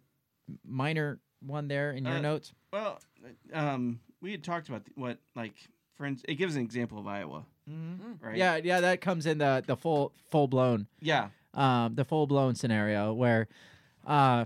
minor 0.65 1.19
one 1.41 1.67
there 1.67 1.91
in 1.91 2.05
your 2.05 2.15
Uh, 2.17 2.21
notes? 2.21 2.53
Well, 2.71 2.99
um, 3.53 3.99
we 4.21 4.31
had 4.31 4.43
talked 4.43 4.67
about 4.69 4.85
th- 4.85 4.97
what, 4.97 5.19
like, 5.35 5.55
for 5.95 6.05
ins- 6.05 6.23
it 6.27 6.35
gives 6.35 6.55
an 6.55 6.61
example 6.63 6.97
of 6.97 7.05
Iowa, 7.07 7.45
right? 8.21 8.35
Yeah, 8.37 8.55
yeah, 8.57 8.79
that 8.81 8.99
comes 9.01 9.25
in 9.25 9.37
the 9.37 9.63
the 9.65 9.77
full 9.77 10.11
full 10.31 10.47
blown 10.47 10.87
Yeah. 11.01 11.29
um 11.53 11.93
the 11.95 12.03
full 12.03 12.25
blown 12.25 12.55
scenario 12.55 13.13
where 13.13 13.47
uh 14.05 14.45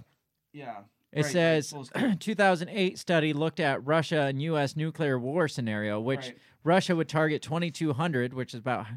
Yeah. 0.52 0.84
It 1.12 1.24
Right, 1.24 1.32
says 1.32 1.70
scale. 1.86 2.16
2008 2.20 2.98
study 3.00 3.34
looked 3.34 3.60
at 3.60 3.86
Russia 3.86 4.22
and 4.24 4.42
U.S. 4.42 4.76
nuclear 4.76 5.18
war 5.18 5.48
scenario, 5.48 6.00
which 6.00 6.20
Right. 6.28 6.38
Russia 6.64 6.96
would 6.96 7.08
target 7.10 7.42
2,200, 7.42 8.34
which 8.34 8.54
is 8.54 8.60
about 8.60 8.88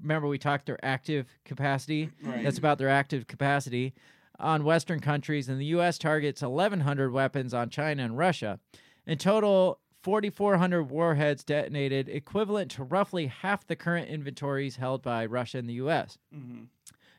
remember 0.00 0.26
we 0.28 0.38
talked 0.38 0.66
their 0.66 0.82
active 0.84 1.26
capacity. 1.44 2.10
Right. 2.22 2.42
That's 2.44 2.58
about 2.58 2.78
their 2.78 2.88
active 2.88 3.26
capacity 3.26 3.94
on 4.38 4.64
Western 4.64 5.00
countries, 5.00 5.48
and 5.48 5.60
the 5.60 5.66
U.S. 5.66 5.98
targets 5.98 6.42
1,100 6.42 7.12
weapons 7.12 7.52
on 7.54 7.70
China 7.70 8.04
and 8.04 8.16
Russia. 8.18 8.58
In 9.06 9.18
total, 9.18 9.78
4,400 10.02 10.84
warheads 10.84 11.44
detonated, 11.44 12.08
equivalent 12.08 12.70
to 12.72 12.82
roughly 12.84 13.26
half 13.26 13.66
the 13.66 13.76
current 13.76 14.08
inventories 14.08 14.76
held 14.76 15.02
by 15.02 15.26
Russia 15.26 15.58
and 15.58 15.68
the 15.68 15.74
U.S. 15.74 16.18
Mhm. 16.34 16.66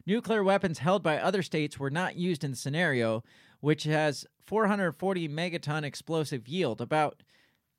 Nuclear 0.06 0.44
weapons 0.44 0.80
held 0.80 1.02
by 1.02 1.18
other 1.18 1.41
states 1.41 1.80
were 1.80 1.90
not 1.91 2.18
used 2.18 2.44
in 2.44 2.52
the 2.52 2.58
scenario, 2.58 3.24
which 3.64 3.85
has 3.85 4.26
440 4.45 5.30
megaton 5.30 5.84
explosive 5.84 6.49
yield, 6.49 6.81
about 6.81 7.23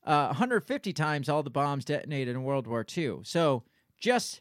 uh, 0.06 0.28
150 0.28 0.94
times 0.94 1.28
all 1.28 1.42
the 1.42 1.50
bombs 1.50 1.84
detonated 1.84 2.34
in 2.34 2.42
World 2.42 2.66
War 2.66 2.86
II. 2.96 3.18
So 3.24 3.64
just 3.98 4.40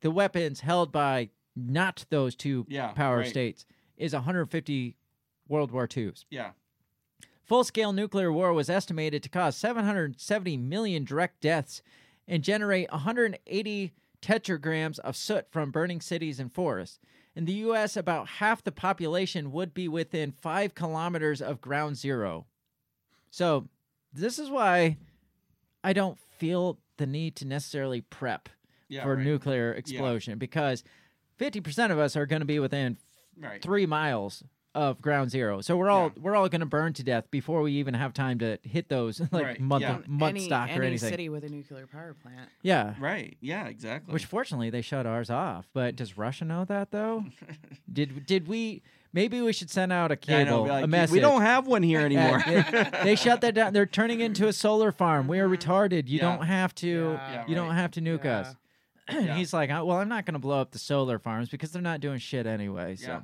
the 0.00 0.10
weapons 0.10 0.58
held 0.58 0.90
by 0.90 1.30
not 1.54 2.04
those 2.10 2.34
two 2.34 2.66
Yeah, 2.68 2.88
power 2.88 3.18
right. 3.18 3.28
states 3.28 3.64
is 3.96 4.12
150 4.12 4.96
World 5.46 5.70
War 5.70 5.88
IIs. 5.96 6.24
Yeah. 6.30 6.50
Full 7.44 7.62
scale 7.62 7.92
nuclear 7.92 8.32
war 8.32 8.52
was 8.52 8.68
estimated 8.68 9.22
to 9.22 9.28
cause 9.28 9.56
770 9.56 10.56
million 10.56 11.04
direct 11.04 11.40
deaths 11.42 11.80
and 12.26 12.42
generate 12.42 12.90
180 12.90 13.92
tetragrams 14.20 14.98
of 14.98 15.14
soot 15.14 15.46
from 15.48 15.70
burning 15.70 16.00
cities 16.00 16.40
and 16.40 16.52
forests. 16.52 16.98
In 17.36 17.44
the 17.44 17.52
U.S., 17.52 17.96
about 17.96 18.26
half 18.28 18.64
the 18.64 18.72
population 18.72 19.52
would 19.52 19.74
be 19.74 19.88
within 19.88 20.32
five 20.32 20.74
kilometers 20.74 21.42
of 21.42 21.60
ground 21.60 21.96
zero. 21.96 22.46
So, 23.30 23.68
this 24.12 24.38
is 24.38 24.48
why 24.50 24.96
I 25.84 25.92
don't 25.92 26.18
feel 26.18 26.78
the 26.96 27.06
need 27.06 27.36
to 27.36 27.44
necessarily 27.44 28.00
prep 28.00 28.48
Yeah, 28.88 29.02
for 29.02 29.16
right. 29.16 29.24
nuclear 29.24 29.72
explosion 29.74 30.38
because 30.38 30.82
50% 31.38 31.90
of 31.92 31.98
us 31.98 32.16
are 32.16 32.24
going 32.24 32.40
to 32.40 32.46
be 32.46 32.58
within 32.58 32.96
Right. 33.38 33.60
three 33.62 33.84
miles 33.84 34.42
of 34.76 35.00
ground 35.00 35.30
zero. 35.30 35.60
So 35.62 35.76
we're 35.76 35.88
all 35.90 36.12
we're 36.20 36.36
all 36.36 36.48
going 36.48 36.60
to 36.60 36.66
burn 36.66 36.92
to 36.92 37.02
death 37.02 37.30
before 37.30 37.62
we 37.62 37.72
even 37.72 37.94
have 37.94 38.12
time 38.12 38.38
to 38.40 38.58
hit 38.62 38.88
those 38.88 39.20
like 39.32 39.44
Right, 39.44 39.60
mud 39.60 39.80
yeah. 39.80 39.98
mud 40.06 40.28
any, 40.30 40.40
stock 40.46 40.68
or 40.68 40.72
any 40.74 40.86
anything. 40.88 41.10
city 41.10 41.28
with 41.28 41.44
a 41.44 41.48
nuclear 41.48 41.86
power 41.86 42.14
plant. 42.14 42.50
Yeah. 42.62 42.94
Right. 43.00 43.36
Yeah. 43.40 43.66
Exactly. 43.66 44.12
Which 44.12 44.26
fortunately 44.26 44.70
they 44.70 44.82
shut 44.82 45.06
ours 45.06 45.30
off. 45.30 45.66
But 45.72 45.96
does 45.96 46.16
Russia 46.18 46.44
know 46.44 46.64
that 46.66 46.90
though? 46.92 47.24
did 47.92 48.26
did 48.26 48.46
we? 48.48 48.82
Maybe 49.12 49.40
we 49.40 49.54
should 49.54 49.70
send 49.70 49.92
out 49.94 50.12
a 50.12 50.18
Yeah, 50.26 50.38
I 50.38 50.44
know, 50.44 50.50
cable, 50.50 50.64
be 50.64 50.70
like, 50.92 51.08
a 51.08 51.12
"We 51.12 51.20
don't 51.20 51.40
have 51.40 51.66
one 51.66 51.82
here 51.82 52.00
anymore." 52.04 52.42
they, 52.46 52.90
they 53.02 53.14
shut 53.16 53.40
that 53.40 53.54
down. 53.54 53.72
They're 53.72 53.86
turning 53.86 54.20
into 54.20 54.46
a 54.46 54.52
solar 54.52 54.92
farm. 54.92 55.26
We 55.26 55.38
are 55.40 55.48
retarded. 55.48 56.06
You 56.08 56.18
Yeah. 56.18 56.36
don't 56.36 56.46
have 56.46 56.74
to. 56.76 57.12
Yeah, 57.12 57.44
you 57.48 57.54
don't 57.54 57.74
have 57.74 57.92
to 57.92 58.02
nuke 58.02 58.24
Yeah. 58.24 58.40
us. 58.40 58.54
And 59.08 59.30
he's 59.30 59.52
like, 59.54 59.70
"Uh, 59.70 59.82
well, 59.86 59.98
I'm 59.98 60.08
not 60.08 60.26
going 60.26 60.34
to 60.34 60.40
blow 60.40 60.60
up 60.60 60.72
the 60.72 60.80
solar 60.80 61.20
farms 61.20 61.48
because 61.48 61.70
they're 61.70 61.80
not 61.80 62.00
doing 62.00 62.18
shit 62.18 62.44
anyway. 62.44 62.96
So. 62.96 63.22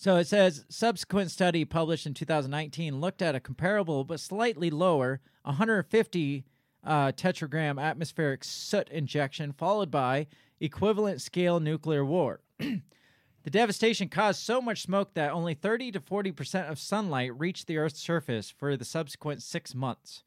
So 0.00 0.16
it 0.16 0.26
says 0.28 0.64
subsequent 0.70 1.30
study 1.30 1.66
published 1.66 2.06
in 2.06 2.14
2019 2.14 3.02
looked 3.02 3.20
at 3.20 3.34
a 3.34 3.40
comparable 3.40 4.02
but 4.02 4.18
slightly 4.18 4.70
lower 4.70 5.20
150 5.42 6.44
uh, 6.82 7.12
tetragram 7.12 7.78
atmospheric 7.78 8.42
soot 8.42 8.88
injection, 8.88 9.52
followed 9.52 9.90
by 9.90 10.26
equivalent 10.58 11.20
scale 11.20 11.60
nuclear 11.60 12.02
war. 12.02 12.40
the 12.58 13.50
devastation 13.50 14.08
caused 14.08 14.40
so 14.40 14.62
much 14.62 14.80
smoke 14.80 15.12
that 15.12 15.32
only 15.32 15.52
30 15.52 15.92
to 15.92 16.00
40 16.00 16.32
percent 16.32 16.70
of 16.70 16.78
sunlight 16.78 17.38
reached 17.38 17.66
the 17.66 17.76
Earth's 17.76 18.00
surface 18.00 18.48
for 18.48 18.78
the 18.78 18.86
subsequent 18.86 19.42
six 19.42 19.74
months. 19.74 20.22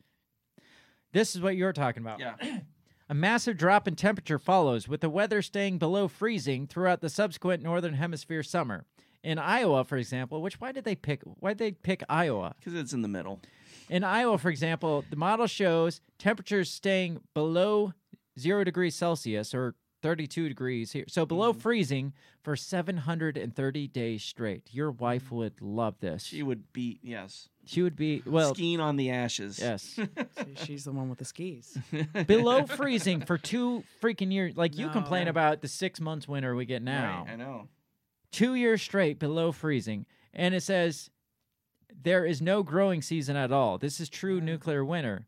This 1.14 1.36
is 1.36 1.42
what 1.42 1.56
you're 1.56 1.74
talking 1.74 2.04
about. 2.04 2.20
Yeah. 2.20 2.36
A 3.10 3.16
massive 3.16 3.58
drop 3.58 3.88
in 3.88 3.96
temperature 3.96 4.38
follows, 4.38 4.88
with 4.88 5.02
the 5.02 5.10
weather 5.10 5.42
staying 5.42 5.80
below 5.80 6.08
freezing 6.08 6.68
throughout 6.68 7.02
the 7.02 7.10
subsequent 7.10 7.64
northern 7.64 7.96
hemisphere 7.96 8.44
summer. 8.44 8.86
In 9.24 9.40
Iowa, 9.40 9.86
for 9.86 9.98
example, 9.98 10.42
which 10.42 10.60
why 10.60 10.72
did 10.72 10.84
they 10.84 10.96
pick? 10.96 11.22
Why 11.24 11.52
did 11.52 11.60
they 11.60 11.72
pick 11.72 12.04
Iowa? 12.10 12.56
Because 12.60 12.74
it's 12.74 12.94
in 12.94 13.02
the 13.02 13.08
middle. 13.08 13.40
In 13.90 14.04
Iowa, 14.04 14.38
for 14.38 14.50
example, 14.50 15.06
the 15.10 15.16
model 15.16 15.48
shows 15.48 16.02
temperatures 16.20 16.70
staying 16.70 17.22
below 17.34 17.94
zero 18.38 18.64
degrees 18.64 18.96
Celsius 18.96 19.54
or 19.54 19.76
32 20.02 20.50
degrees 20.50 20.92
here, 20.92 21.06
so 21.08 21.26
below 21.26 21.52
mm-hmm. 21.52 21.62
freezing 21.62 22.14
for 22.44 22.58
730 22.58 23.88
days 23.88 24.22
straight. 24.22 24.68
Your 24.72 24.92
wife 24.92 25.26
mm-hmm. 25.26 25.36
would 25.36 25.62
love 25.62 25.96
this. 26.02 26.26
She 26.26 26.44
would 26.44 26.74
be 26.74 27.00
yes. 27.02 27.48
She 27.66 27.82
would 27.82 27.96
be 27.96 28.22
well. 28.26 28.54
skiing 28.54 28.82
on 28.82 28.98
the 28.98 29.12
ashes. 29.12 29.60
Yes. 29.60 29.98
She's 30.66 30.84
the 30.84 30.92
one 30.92 31.10
with 31.10 31.20
the 31.20 31.26
skis. 31.26 31.78
below 32.28 32.66
freezing 32.66 33.22
for 33.22 33.38
two 33.38 33.86
freaking 34.02 34.34
years. 34.34 34.58
Like 34.58 34.78
you 34.78 34.88
No. 34.88 34.92
complain 34.92 35.30
about 35.30 35.62
the 35.62 35.70
six 35.70 36.02
months 36.02 36.28
winter 36.28 36.54
we 36.54 36.66
get 36.66 36.82
now. 36.82 37.24
Right, 37.26 37.34
I 37.34 37.36
know. 37.38 37.70
Two 38.34 38.56
years 38.56 38.82
straight 38.82 39.18
below 39.20 39.54
freezing. 39.54 40.06
And 40.34 40.54
it 40.54 40.62
says 40.64 41.10
there 42.04 42.26
is 42.26 42.42
no 42.42 42.64
growing 42.64 43.02
season 43.02 43.36
at 43.38 43.52
all. 43.54 43.78
This 43.78 44.00
is 44.02 44.10
true 44.10 44.42
nuclear 44.42 44.84
winter. 44.84 45.26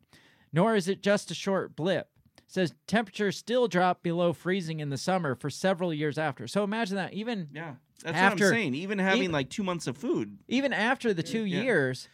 Nor 0.51 0.75
is 0.75 0.87
it 0.89 1.01
just 1.01 1.31
a 1.31 1.35
short 1.35 1.75
blip. 1.75 2.09
It 2.39 2.43
says 2.47 2.73
temperatures 2.87 3.37
still 3.37 3.67
drop 3.67 4.03
below 4.03 4.33
freezing 4.33 4.79
in 4.79 4.89
the 4.89 4.97
summer 4.97 5.35
for 5.35 5.49
several 5.49 5.93
years 5.93 6.17
after. 6.17 6.47
So 6.47 6.63
imagine 6.63 6.95
that. 6.97 7.13
Even 7.13 7.47
Yeah. 7.53 7.75
That's 8.03 8.17
after, 8.17 8.45
what 8.45 8.53
I'm 8.53 8.57
saying. 8.59 8.73
Even 8.75 8.99
having 8.99 9.21
even- 9.23 9.31
like 9.31 9.49
two 9.49 9.63
months 9.63 9.87
of 9.87 9.95
food. 9.97 10.37
even 10.47 10.73
after 10.73 11.13
the 11.13 11.23
two 11.23 11.45
Yeah. 11.45 11.61
years, 11.61 12.09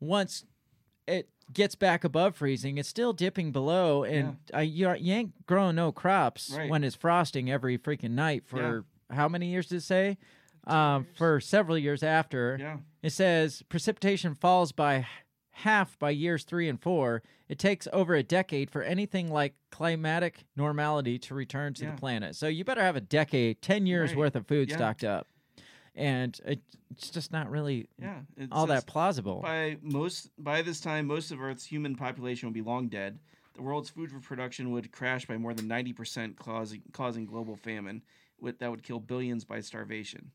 once 0.00 0.44
it 1.06 1.28
gets 1.52 1.74
back 1.74 2.04
above 2.04 2.36
freezing, 2.36 2.78
it's 2.78 2.88
still 2.88 3.12
dipping 3.12 3.52
below, 3.52 4.04
and 4.04 4.36
uh, 4.54 4.60
you, 4.60 4.90
you 4.94 5.12
ain't 5.12 5.46
growing 5.46 5.76
no 5.76 5.92
crops 5.92 6.52
Right. 6.56 6.70
when 6.70 6.84
it's 6.84 6.94
frosting 6.96 7.50
every 7.50 7.76
freaking 7.76 8.12
night 8.12 8.46
for 8.46 8.84
how 9.10 9.28
many 9.28 9.46
years 9.48 9.66
did 9.66 9.76
it 9.76 9.82
say? 9.82 10.18
Um, 10.66 11.06
for 11.16 11.40
several 11.40 11.76
years 11.76 12.02
after. 12.02 12.56
Yeah. 12.58 12.78
It 13.02 13.10
says 13.10 13.62
precipitation 13.68 14.34
falls 14.34 14.72
by 14.72 15.06
half 15.50 15.98
by 15.98 16.10
years 16.10 16.44
three 16.44 16.68
and 16.68 16.80
four. 16.80 17.22
It 17.48 17.58
takes 17.58 17.86
over 17.92 18.14
a 18.14 18.22
decade 18.22 18.70
for 18.70 18.82
anything 18.82 19.30
like 19.30 19.54
climatic 19.70 20.44
normality 20.56 21.18
to 21.20 21.34
return 21.34 21.74
to 21.74 21.84
Yeah. 21.84 21.90
the 21.92 21.96
planet. 21.98 22.34
So 22.34 22.48
you 22.48 22.64
better 22.64 22.80
have 22.80 22.96
a 22.96 23.00
decade, 23.02 23.60
10 23.60 23.86
years 23.86 24.10
Right. 24.10 24.18
worth 24.18 24.36
of 24.36 24.46
food 24.46 24.70
Yeah. 24.70 24.76
stocked 24.76 25.04
up. 25.04 25.28
And 25.94 26.40
it, 26.46 26.60
it's 26.90 27.10
just 27.10 27.30
not 27.30 27.50
really 27.50 27.86
Yeah. 28.00 28.22
all 28.50 28.66
that 28.66 28.86
plausible. 28.86 29.42
By 29.42 29.76
most 29.82 30.30
by 30.42 30.62
this 30.62 30.80
time, 30.80 31.06
most 31.06 31.30
of 31.30 31.40
Earth's 31.42 31.66
human 31.66 31.94
population 31.94 32.48
will 32.48 32.54
be 32.54 32.62
long 32.62 32.88
dead. 32.88 33.18
The 33.54 33.62
world's 33.62 33.90
food 33.90 34.10
production 34.22 34.70
would 34.72 34.90
crash 34.90 35.26
by 35.26 35.36
more 35.36 35.54
than 35.54 35.68
ninety 35.68 35.92
percent, 35.92 36.36
causing 36.36 36.82
causing 36.92 37.26
global 37.26 37.54
famine. 37.54 38.02
With 38.40 38.58
that 38.58 38.70
would 38.70 38.82
kill 38.82 39.00
billions 39.00 39.44
by 39.44 39.60
starvation. 39.60 40.30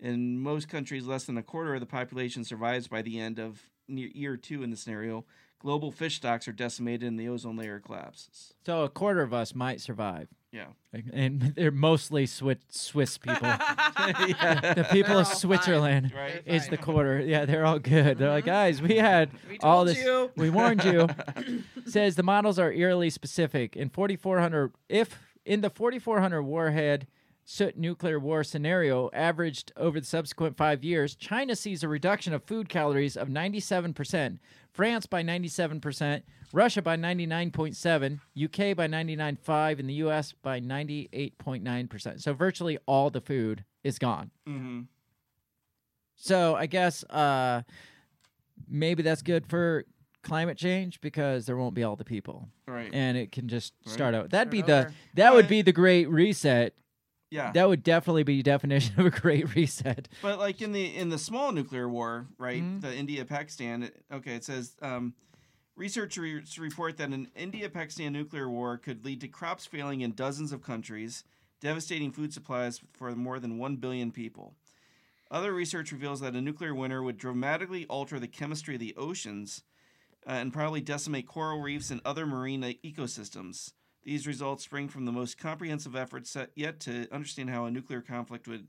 In 0.00 0.38
most 0.38 0.68
countries, 0.68 1.06
less 1.06 1.24
than 1.24 1.36
a 1.38 1.42
quarter 1.42 1.74
of 1.74 1.80
the 1.80 1.86
population 1.86 2.44
survives 2.44 2.88
by 2.88 3.02
the 3.02 3.18
end 3.18 3.38
of 3.38 3.62
near 3.88 4.08
year 4.14 4.36
two 4.36 4.62
in 4.62 4.70
the 4.70 4.76
scenario. 4.76 5.24
Global 5.60 5.90
fish 5.90 6.16
stocks 6.16 6.46
are 6.46 6.52
decimated 6.52 7.08
and 7.08 7.18
the 7.18 7.28
ozone 7.28 7.56
layer 7.56 7.80
collapses. 7.80 8.52
So 8.66 8.82
a 8.82 8.88
quarter 8.88 9.22
of 9.22 9.32
us 9.32 9.54
might 9.54 9.80
survive. 9.80 10.28
Yeah. 10.52 10.66
And 11.12 11.54
they're 11.56 11.70
mostly 11.70 12.26
Swiss, 12.26 12.58
Swiss 12.68 13.18
people. 13.18 13.50
The 14.04 14.86
people 14.92 15.18
of 15.18 15.26
Switzerland 15.26 16.12
Right. 16.14 16.42
is 16.44 16.68
the 16.68 16.76
quarter. 16.76 17.18
Yeah, 17.18 17.44
they're 17.46 17.64
all 17.64 17.78
good. 17.78 18.18
They're 18.18 18.28
like, 18.28 18.44
mm-hmm. 18.44 18.52
guys, 18.52 18.82
we 18.82 18.96
had 18.96 19.30
all 19.62 19.84
this. 19.84 19.98
you." 19.98 20.30
We 20.36 20.50
warned 20.50 20.84
you. 20.84 21.08
Says 21.86 22.16
the 22.16 22.22
models 22.22 22.58
are 22.58 22.70
eerily 22.70 23.10
specific. 23.10 23.74
In 23.74 23.88
4,400, 23.88 24.72
if 24.88 25.18
in 25.44 25.60
the 25.62 25.70
4,400 25.70 26.42
warhead 26.42 27.06
soot 27.44 27.76
nuclear 27.76 28.18
war 28.18 28.42
scenario 28.42 29.10
averaged 29.12 29.70
over 29.76 30.00
the 30.00 30.06
subsequent 30.06 30.56
five 30.56 30.82
years, 30.82 31.14
China 31.14 31.54
sees 31.54 31.82
a 31.82 31.88
reduction 31.88 32.32
of 32.32 32.42
food 32.44 32.68
calories 32.68 33.16
of 33.16 33.28
97%, 33.28 34.38
France 34.72 35.06
by 35.06 35.22
97%, 35.22 36.22
Russia 36.52 36.80
by 36.82 36.96
99.7, 36.96 38.18
UK 38.42 38.76
by 38.76 38.86
99.5, 38.88 39.78
and 39.78 39.88
the 39.88 39.94
US 39.94 40.32
by 40.32 40.58
98.9%. 40.60 42.20
So 42.20 42.32
virtually 42.32 42.78
all 42.86 43.10
the 43.10 43.20
food 43.20 43.64
is 43.82 43.98
gone. 43.98 44.30
Mm-hmm. 44.48 44.80
So 46.16 46.54
I 46.54 46.66
guess 46.66 47.04
uh, 47.04 47.62
maybe 48.68 49.02
that's 49.02 49.22
good 49.22 49.46
for 49.46 49.84
climate 50.22 50.56
change 50.56 51.00
because 51.00 51.44
there 51.44 51.56
won't 51.56 51.74
be 51.74 51.82
all 51.82 51.96
the 51.96 52.04
people, 52.04 52.48
Right. 52.66 52.88
and 52.94 53.16
it 53.18 53.32
can 53.32 53.48
just 53.48 53.74
Right. 53.84 53.92
start 53.92 54.14
out. 54.14 54.30
That'd 54.30 54.50
be 54.50 54.62
the 54.62 54.86
over. 54.86 54.94
that 55.14 55.34
would 55.34 55.48
be 55.48 55.60
the 55.60 55.72
great 55.72 56.08
reset. 56.08 56.74
Yeah. 57.30 57.52
That 57.52 57.68
would 57.68 57.82
definitely 57.82 58.22
be 58.22 58.36
the 58.38 58.42
definition 58.42 58.94
of 59.00 59.06
a 59.06 59.10
great 59.10 59.54
reset. 59.54 60.08
But 60.22 60.38
like 60.38 60.62
in 60.62 60.72
the 60.72 60.94
in 60.94 61.08
the 61.08 61.18
small 61.18 61.52
nuclear 61.52 61.88
war, 61.88 62.26
right? 62.38 62.62
Mhm. 62.62 62.80
The 62.80 62.94
India 62.94 63.24
Pakistan. 63.24 63.90
Okay, 64.12 64.34
it 64.34 64.44
says 64.44 64.76
um, 64.82 65.14
researchers 65.76 66.58
report 66.58 66.96
that 66.98 67.10
an 67.10 67.28
India 67.34 67.68
Pakistan 67.68 68.12
nuclear 68.12 68.48
war 68.48 68.76
could 68.76 69.04
lead 69.04 69.20
to 69.22 69.28
crops 69.28 69.66
failing 69.66 70.00
in 70.00 70.12
dozens 70.12 70.52
of 70.52 70.62
countries, 70.62 71.24
devastating 71.60 72.12
food 72.12 72.32
supplies 72.32 72.80
for 72.92 73.14
more 73.14 73.40
than 73.40 73.58
one 73.58 73.76
billion 73.76 74.10
people. 74.10 74.54
Other 75.30 75.52
research 75.52 75.90
reveals 75.90 76.20
that 76.20 76.34
a 76.34 76.40
nuclear 76.40 76.74
winter 76.74 77.02
would 77.02 77.18
dramatically 77.18 77.86
alter 77.86 78.20
the 78.20 78.28
chemistry 78.28 78.74
of 78.74 78.80
the 78.80 78.94
oceans 78.96 79.64
uh, 80.26 80.32
and 80.32 80.52
probably 80.52 80.80
decimate 80.80 81.26
coral 81.26 81.60
reefs 81.60 81.90
and 81.90 82.00
other 82.04 82.26
marine 82.26 82.62
ecosystems. 82.84 83.72
These 84.04 84.26
results 84.26 84.62
spring 84.64 84.88
from 84.88 85.04
the 85.06 85.12
most 85.12 85.38
comprehensive 85.38 85.96
efforts 85.96 86.30
set 86.30 86.50
yet 86.54 86.78
to 86.80 87.08
understand 87.10 87.50
how 87.50 87.64
a 87.64 87.70
nuclear 87.70 88.00
conflict 88.02 88.46
would 88.48 88.66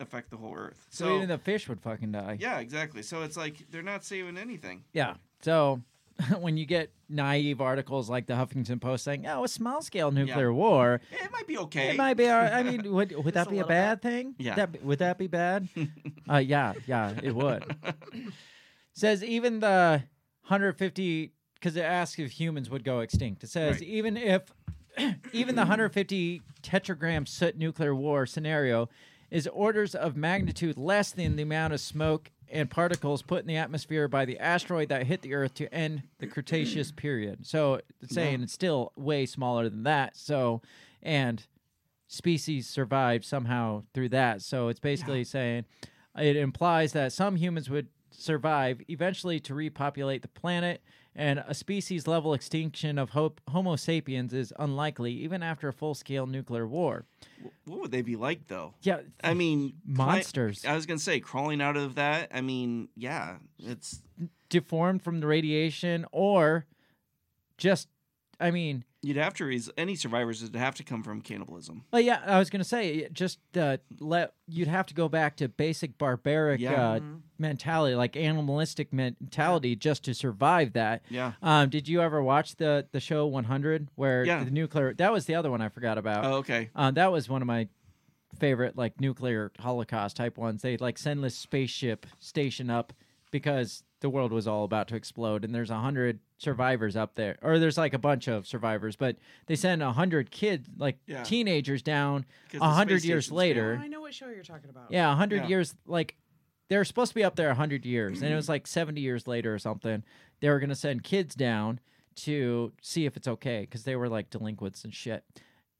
affect 0.00 0.30
the 0.30 0.36
whole 0.36 0.54
Earth. 0.56 0.86
So, 0.90 1.04
So, 1.06 1.16
even 1.16 1.28
the 1.28 1.38
fish 1.38 1.68
would 1.68 1.80
fucking 1.80 2.10
die. 2.12 2.38
yeah, 2.40 2.58
exactly. 2.58 3.02
So 3.02 3.22
it's 3.22 3.36
like 3.36 3.70
they're 3.70 3.82
not 3.82 4.04
saving 4.04 4.36
anything. 4.36 4.82
Yeah. 4.92 5.14
So 5.42 5.80
when 6.40 6.56
you 6.56 6.66
get 6.66 6.90
naive 7.08 7.60
articles 7.60 8.10
like 8.10 8.26
the 8.26 8.34
Huffington 8.34 8.80
Post 8.80 9.04
saying, 9.04 9.26
"Oh, 9.26 9.44
a 9.44 9.48
small 9.48 9.80
scale 9.80 10.10
nuclear 10.10 10.52
war," 10.52 11.00
It 11.12 11.30
might 11.32 11.46
be 11.46 11.56
okay. 11.58 11.90
it 11.90 11.96
might 11.96 12.14
be. 12.14 12.28
all 12.28 12.38
right. 12.38 12.52
I 12.52 12.62
mean, 12.64 12.92
would 12.92 13.12
would 13.24 13.34
that 13.34 13.48
be 13.48 13.56
a 13.56 13.58
little 13.58 13.68
bad 13.68 14.02
thing? 14.02 14.34
Yeah. 14.38 14.56
That, 14.56 14.72
be- 14.72 14.78
would 14.80 14.98
that 14.98 15.18
be 15.18 15.28
bad? 15.28 15.68
uh, 16.30 16.36
yeah, 16.38 16.74
yeah, 16.86 17.14
it 17.22 17.34
would. 17.34 17.64
says 18.92 19.22
even 19.24 19.60
the 19.60 20.02
150 20.48 21.32
because 21.62 21.76
it 21.76 21.82
asks 21.82 22.18
if 22.18 22.32
humans 22.32 22.68
would 22.68 22.82
go 22.82 23.00
extinct. 23.00 23.44
It 23.44 23.50
says 23.50 23.76
Right. 23.76 23.82
even 23.88 24.16
if 24.16 24.52
even 25.32 25.54
the 25.54 25.62
150 25.62 26.42
tetragram 26.60 27.24
soot 27.26 27.56
nuclear 27.56 27.94
war 27.94 28.26
scenario 28.26 28.88
is 29.30 29.46
orders 29.46 29.94
of 29.94 30.16
magnitude 30.16 30.76
less 30.76 31.12
than 31.12 31.36
the 31.36 31.42
amount 31.44 31.72
of 31.72 31.80
smoke 31.80 32.30
and 32.50 32.68
particles 32.68 33.22
put 33.22 33.40
in 33.42 33.46
the 33.46 33.56
atmosphere 33.56 34.08
by 34.08 34.24
the 34.24 34.38
asteroid 34.38 34.88
that 34.90 35.06
hit 35.06 35.22
the 35.22 35.32
Earth 35.34 35.54
to 35.54 35.72
end 35.72 36.02
the 36.18 36.26
Cretaceous 36.26 36.90
period. 36.96 37.46
So 37.46 37.80
it's 38.02 38.12
saying 38.12 38.42
it's 38.42 38.52
still 38.52 38.92
way 38.96 39.24
smaller 39.24 39.70
than 39.70 39.84
that. 39.84 40.16
So, 40.16 40.60
and 41.00 41.46
species 42.08 42.68
survived 42.68 43.24
somehow 43.24 43.84
through 43.94 44.10
that. 44.10 44.42
So 44.42 44.68
it's 44.68 44.80
basically 44.80 45.24
saying 45.24 45.64
it 46.18 46.36
implies 46.36 46.92
that 46.92 47.12
some 47.12 47.36
humans 47.36 47.70
would 47.70 47.86
survive 48.10 48.82
eventually 48.88 49.40
to 49.40 49.54
repopulate 49.54 50.20
the 50.20 50.28
planet, 50.28 50.82
and 51.14 51.44
a 51.46 51.54
species 51.54 52.06
level 52.06 52.32
extinction 52.34 52.98
of 52.98 53.10
ho- 53.10 53.34
Homo 53.50 53.76
sapiens 53.76 54.32
is 54.32 54.52
unlikely 54.58 55.12
even 55.12 55.42
after 55.42 55.68
a 55.68 55.72
full 55.72 55.94
scale 55.94 56.26
nuclear 56.26 56.66
war. 56.66 57.04
What 57.66 57.80
would 57.80 57.90
they 57.90 58.02
be 58.02 58.16
like 58.16 58.46
though? 58.48 58.74
Yeah, 58.82 59.00
I 59.22 59.34
mean, 59.34 59.74
monsters. 59.84 60.64
I 60.64 60.74
was 60.74 60.86
gonna 60.86 60.98
say 60.98 61.20
crawling 61.20 61.60
out 61.60 61.76
of 61.76 61.96
that. 61.96 62.30
I 62.32 62.40
mean, 62.40 62.88
yeah, 62.96 63.36
it's 63.58 64.02
deformed 64.48 65.02
from 65.02 65.20
the 65.20 65.26
radiation, 65.26 66.06
or 66.12 66.66
just, 67.58 67.88
I 68.40 68.50
mean, 68.50 68.84
you'd 69.02 69.16
have 69.16 69.34
to 69.34 69.44
raise 69.44 69.68
any 69.76 69.94
survivors 69.96 70.42
would 70.42 70.54
have 70.56 70.74
to 70.76 70.84
come 70.84 71.02
from 71.02 71.20
cannibalism. 71.20 71.82
Well, 71.92 72.00
yeah, 72.00 72.22
I 72.24 72.38
was 72.38 72.50
gonna 72.50 72.62
say 72.64 73.08
just 73.12 73.38
uh, 73.56 73.78
let 73.98 74.32
you'd 74.46 74.68
have 74.68 74.86
to 74.86 74.94
go 74.94 75.08
back 75.08 75.36
to 75.36 75.48
basic 75.48 75.98
barbaric 75.98 76.60
Yeah. 76.60 76.72
uh, 76.92 76.98
Mm-hmm. 77.00 77.16
mentality, 77.38 77.96
like 77.96 78.16
animalistic 78.16 78.92
mentality, 78.92 79.74
just 79.74 80.04
to 80.04 80.14
survive 80.14 80.74
that. 80.74 81.02
Yeah. 81.10 81.32
Um, 81.42 81.68
did 81.68 81.88
you 81.88 82.00
ever 82.00 82.22
watch 82.22 82.56
the 82.56 82.86
the 82.92 83.00
show 83.00 83.26
100 83.26 83.88
where 83.96 84.24
Yeah. 84.24 84.44
the 84.44 84.50
nuclear? 84.50 84.94
That 84.94 85.12
was 85.12 85.26
the 85.26 85.34
other 85.34 85.50
one 85.50 85.60
I 85.60 85.68
forgot 85.68 85.98
about. 85.98 86.24
Oh, 86.24 86.34
okay. 86.36 86.70
Um, 86.76 86.94
that 86.94 87.10
was 87.10 87.28
one 87.28 87.42
of 87.42 87.46
my 87.48 87.68
favorite 88.38 88.76
like 88.76 89.00
nuclear 89.00 89.52
holocaust 89.58 90.16
type 90.16 90.38
ones. 90.38 90.62
They 90.62 90.76
like 90.76 90.96
send 90.98 91.22
this 91.22 91.36
spaceship 91.36 92.06
station 92.18 92.70
up 92.70 92.92
because 93.30 93.82
the 94.02 94.10
world 94.10 94.32
was 94.32 94.46
all 94.46 94.64
about 94.64 94.88
to 94.88 94.96
explode, 94.96 95.44
and 95.44 95.54
there's 95.54 95.70
a 95.70 95.78
hundred 95.78 96.18
survivors 96.36 96.94
up 96.96 97.14
there, 97.14 97.38
or 97.40 97.58
there's 97.58 97.78
like 97.78 97.94
a 97.94 97.98
bunch 97.98 98.28
of 98.28 98.46
survivors, 98.46 98.94
but 98.96 99.16
they 99.46 99.56
send 99.56 99.82
a 99.82 99.92
hundred 99.92 100.30
kids, 100.30 100.68
like 100.76 100.98
Yeah. 101.06 101.22
teenagers, 101.22 101.80
down 101.82 102.26
a 102.60 102.68
hundred 102.70 103.04
years 103.04 103.32
later. 103.32 103.78
Oh, 103.80 103.82
I 103.84 103.88
know 103.88 104.00
what 104.02 104.12
show 104.12 104.28
you're 104.28 104.42
talking 104.44 104.68
about. 104.70 104.90
Yeah, 104.90 105.10
a 105.10 105.16
hundred 105.16 105.42
Yeah. 105.44 105.48
years. 105.48 105.74
Like 105.86 106.16
they're 106.68 106.84
supposed 106.84 107.10
to 107.10 107.14
be 107.14 107.24
up 107.24 107.36
there 107.36 107.48
a 107.50 107.54
hundred 107.54 107.86
years, 107.86 108.20
and 108.22 108.30
it 108.32 108.36
was 108.36 108.48
like 108.48 108.66
seventy 108.66 109.00
years 109.00 109.26
later 109.26 109.54
or 109.54 109.58
something. 109.58 110.04
They 110.40 110.50
were 110.50 110.58
gonna 110.60 110.74
send 110.74 111.04
kids 111.04 111.34
down 111.34 111.80
to 112.16 112.72
see 112.82 113.06
if 113.06 113.16
it's 113.16 113.26
okay 113.28 113.62
because 113.62 113.84
they 113.84 113.96
were 113.96 114.08
like 114.08 114.28
delinquents 114.30 114.84
and 114.84 114.92
shit. 114.92 115.24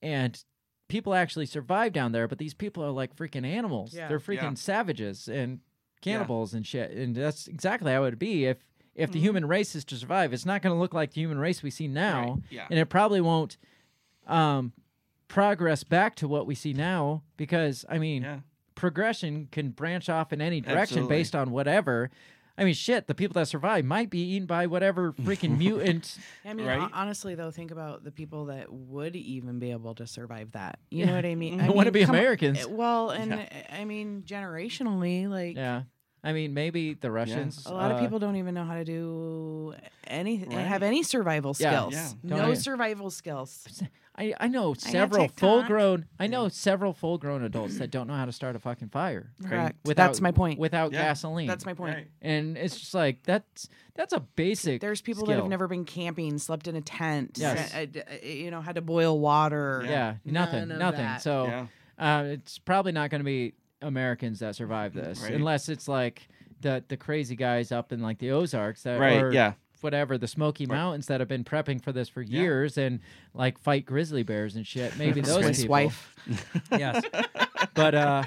And 0.00 0.42
people 0.88 1.14
actually 1.14 1.46
survived 1.46 1.94
down 1.94 2.12
there, 2.12 2.28
but 2.28 2.38
these 2.38 2.54
people 2.54 2.84
are 2.84 2.90
like 2.90 3.14
freaking 3.16 3.44
animals. 3.46 3.94
Yeah. 3.94 4.08
They're 4.08 4.18
freaking 4.20 4.42
Yeah. 4.42 4.54
savages 4.54 5.28
and 5.28 5.60
cannibals 6.02 6.52
and 6.54 6.66
shit. 6.66 6.90
And 6.90 7.16
that's 7.16 7.46
exactly 7.48 7.90
how 7.92 8.02
it 8.02 8.10
would 8.10 8.18
be 8.18 8.44
if 8.44 8.58
if 8.94 9.08
Mm-hmm. 9.08 9.12
the 9.14 9.20
human 9.20 9.46
race 9.46 9.74
is 9.74 9.84
to 9.86 9.96
survive. 9.96 10.34
It's 10.34 10.44
not 10.44 10.60
going 10.60 10.74
to 10.76 10.78
look 10.78 10.92
like 10.92 11.12
the 11.14 11.22
human 11.22 11.38
race 11.38 11.62
we 11.62 11.70
see 11.70 11.88
now, 11.88 12.32
Right, 12.34 12.42
yeah. 12.50 12.66
and 12.68 12.78
it 12.78 12.86
probably 12.90 13.22
won't 13.22 13.56
um, 14.26 14.74
progress 15.28 15.82
back 15.82 16.14
to 16.16 16.28
what 16.28 16.46
we 16.46 16.54
see 16.54 16.74
now 16.74 17.22
because 17.38 17.84
I 17.88 17.98
mean 17.98 18.22
Yeah. 18.22 18.40
progression 18.74 19.48
can 19.50 19.70
branch 19.70 20.08
off 20.10 20.32
in 20.32 20.40
any 20.42 20.60
direction 20.60 20.98
Absolutely. 20.98 21.16
based 21.16 21.34
on 21.34 21.50
whatever. 21.52 22.10
I 22.58 22.64
mean, 22.64 22.74
shit, 22.74 23.06
the 23.06 23.14
people 23.14 23.32
that 23.40 23.48
survive 23.48 23.82
might 23.86 24.10
be 24.10 24.18
eaten 24.34 24.44
by 24.44 24.66
whatever 24.66 25.14
freaking 25.14 25.56
mutant. 25.64 26.18
I 26.44 26.52
mean, 26.52 26.66
Right? 26.66 26.90
honestly, 26.92 27.34
though, 27.34 27.50
think 27.50 27.70
about 27.70 28.04
the 28.04 28.10
people 28.12 28.44
that 28.46 28.70
would 28.70 29.16
even 29.16 29.58
be 29.58 29.70
able 29.70 29.94
to 29.94 30.06
survive 30.06 30.52
that. 30.52 30.78
You 30.90 31.06
know 31.06 31.14
what 31.14 31.24
I 31.24 31.34
mean? 31.34 31.60
I 31.62 31.70
wanna 31.70 31.90
be 31.92 32.04
come 32.04 32.10
on. 32.14 32.20
Americans. 32.20 32.66
Uh, 32.66 32.68
Well, 32.68 33.08
and 33.08 33.32
uh, 33.32 33.46
I 33.72 33.86
mean, 33.86 34.22
generationally, 34.26 35.28
like 35.30 35.56
Yeah. 35.56 35.84
I 36.24 36.32
mean, 36.32 36.54
maybe 36.54 36.94
the 36.94 37.10
Russians. 37.10 37.66
a 37.66 37.72
lot 37.74 37.90
uh, 37.90 37.94
of 37.94 38.00
people 38.00 38.18
don't 38.20 38.36
even 38.36 38.54
know 38.54 38.64
how 38.64 38.74
to 38.74 38.84
do 38.84 39.74
anything, 40.06 40.50
Right. 40.56 40.66
have 40.66 40.82
any 40.84 41.02
survival 41.02 41.52
skills. 41.54 41.94
Yeah. 41.94 42.08
Don't 42.24 42.38
No 42.38 42.44
even- 42.48 42.56
survival 42.56 43.10
skills. 43.10 43.82
I, 44.14 44.34
I 44.38 44.48
know 44.48 44.74
several 44.74 45.22
TikTok. 45.28 45.38
full 45.40 45.62
grown. 45.62 46.04
I 46.20 46.26
know 46.26 46.48
several 46.48 46.92
full 46.92 47.16
grown 47.16 47.42
adults 47.42 47.78
that 47.78 47.90
don't 47.90 48.06
know 48.06 48.14
how 48.14 48.26
to 48.26 48.30
start 48.32 48.54
a 48.54 48.58
fucking 48.58 48.90
fire. 48.90 49.32
Correct. 49.42 49.78
Without, 49.86 50.08
That's 50.08 50.20
my 50.20 50.32
point. 50.32 50.58
Without 50.60 50.92
Yeah. 50.92 51.02
gasoline. 51.02 51.46
That's 51.48 51.64
my 51.64 51.72
point. 51.72 51.94
Right. 51.96 52.08
And 52.20 52.58
it's 52.58 52.78
just 52.78 52.92
like 52.92 53.22
that's 53.22 53.68
that's 53.94 54.12
a 54.12 54.20
basic. 54.20 54.82
There's 54.82 55.00
people 55.00 55.24
that 55.26 55.36
have 55.36 55.48
never 55.48 55.66
been 55.66 55.86
camping, 55.86 56.36
slept 56.38 56.68
in 56.68 56.76
a 56.76 56.82
tent, 56.82 57.38
Yes. 57.40 57.74
uh, 57.74 57.86
uh, 58.00 58.14
you 58.26 58.50
know, 58.50 58.60
had 58.60 58.74
to 58.74 58.82
boil 58.82 59.18
water. 59.18 59.82
Yeah, 59.86 60.16
nothing, 60.26 60.68
None 60.68 60.72
of 60.72 60.78
nothing. 60.78 61.00
that. 61.00 61.22
So 61.22 61.46
Yeah. 61.46 61.66
uh, 62.20 62.24
it's 62.24 62.58
probably 62.58 62.92
not 62.92 63.08
going 63.08 63.20
to 63.20 63.24
be 63.24 63.54
Americans 63.82 64.38
that 64.40 64.56
survive 64.56 64.94
this, 64.94 65.22
Right. 65.22 65.32
unless 65.34 65.68
it's 65.68 65.88
like 65.88 66.28
the 66.60 66.82
the 66.88 66.96
crazy 66.96 67.36
guys 67.36 67.72
up 67.72 67.92
in 67.92 68.00
like 68.00 68.18
the 68.18 68.30
Ozarks 68.30 68.82
that 68.84 68.98
Right, 69.00 69.20
or 69.20 69.32
yeah. 69.32 69.54
whatever 69.80 70.16
the 70.16 70.28
Smoky 70.28 70.64
Mountains 70.66 71.06
that 71.08 71.20
have 71.20 71.28
been 71.28 71.44
prepping 71.44 71.82
for 71.82 71.90
this 71.92 72.08
for 72.08 72.22
years 72.22 72.78
and 72.78 73.00
like 73.34 73.58
fight 73.58 73.84
grizzly 73.84 74.22
bears 74.22 74.54
and 74.56 74.66
shit. 74.66 74.96
Maybe 74.96 75.20
those 75.20 75.44
Swiss 75.44 75.60
people. 75.62 75.72
wife. 75.72 76.14
yes, 76.70 77.02
but 77.74 77.94
uh, 77.94 78.22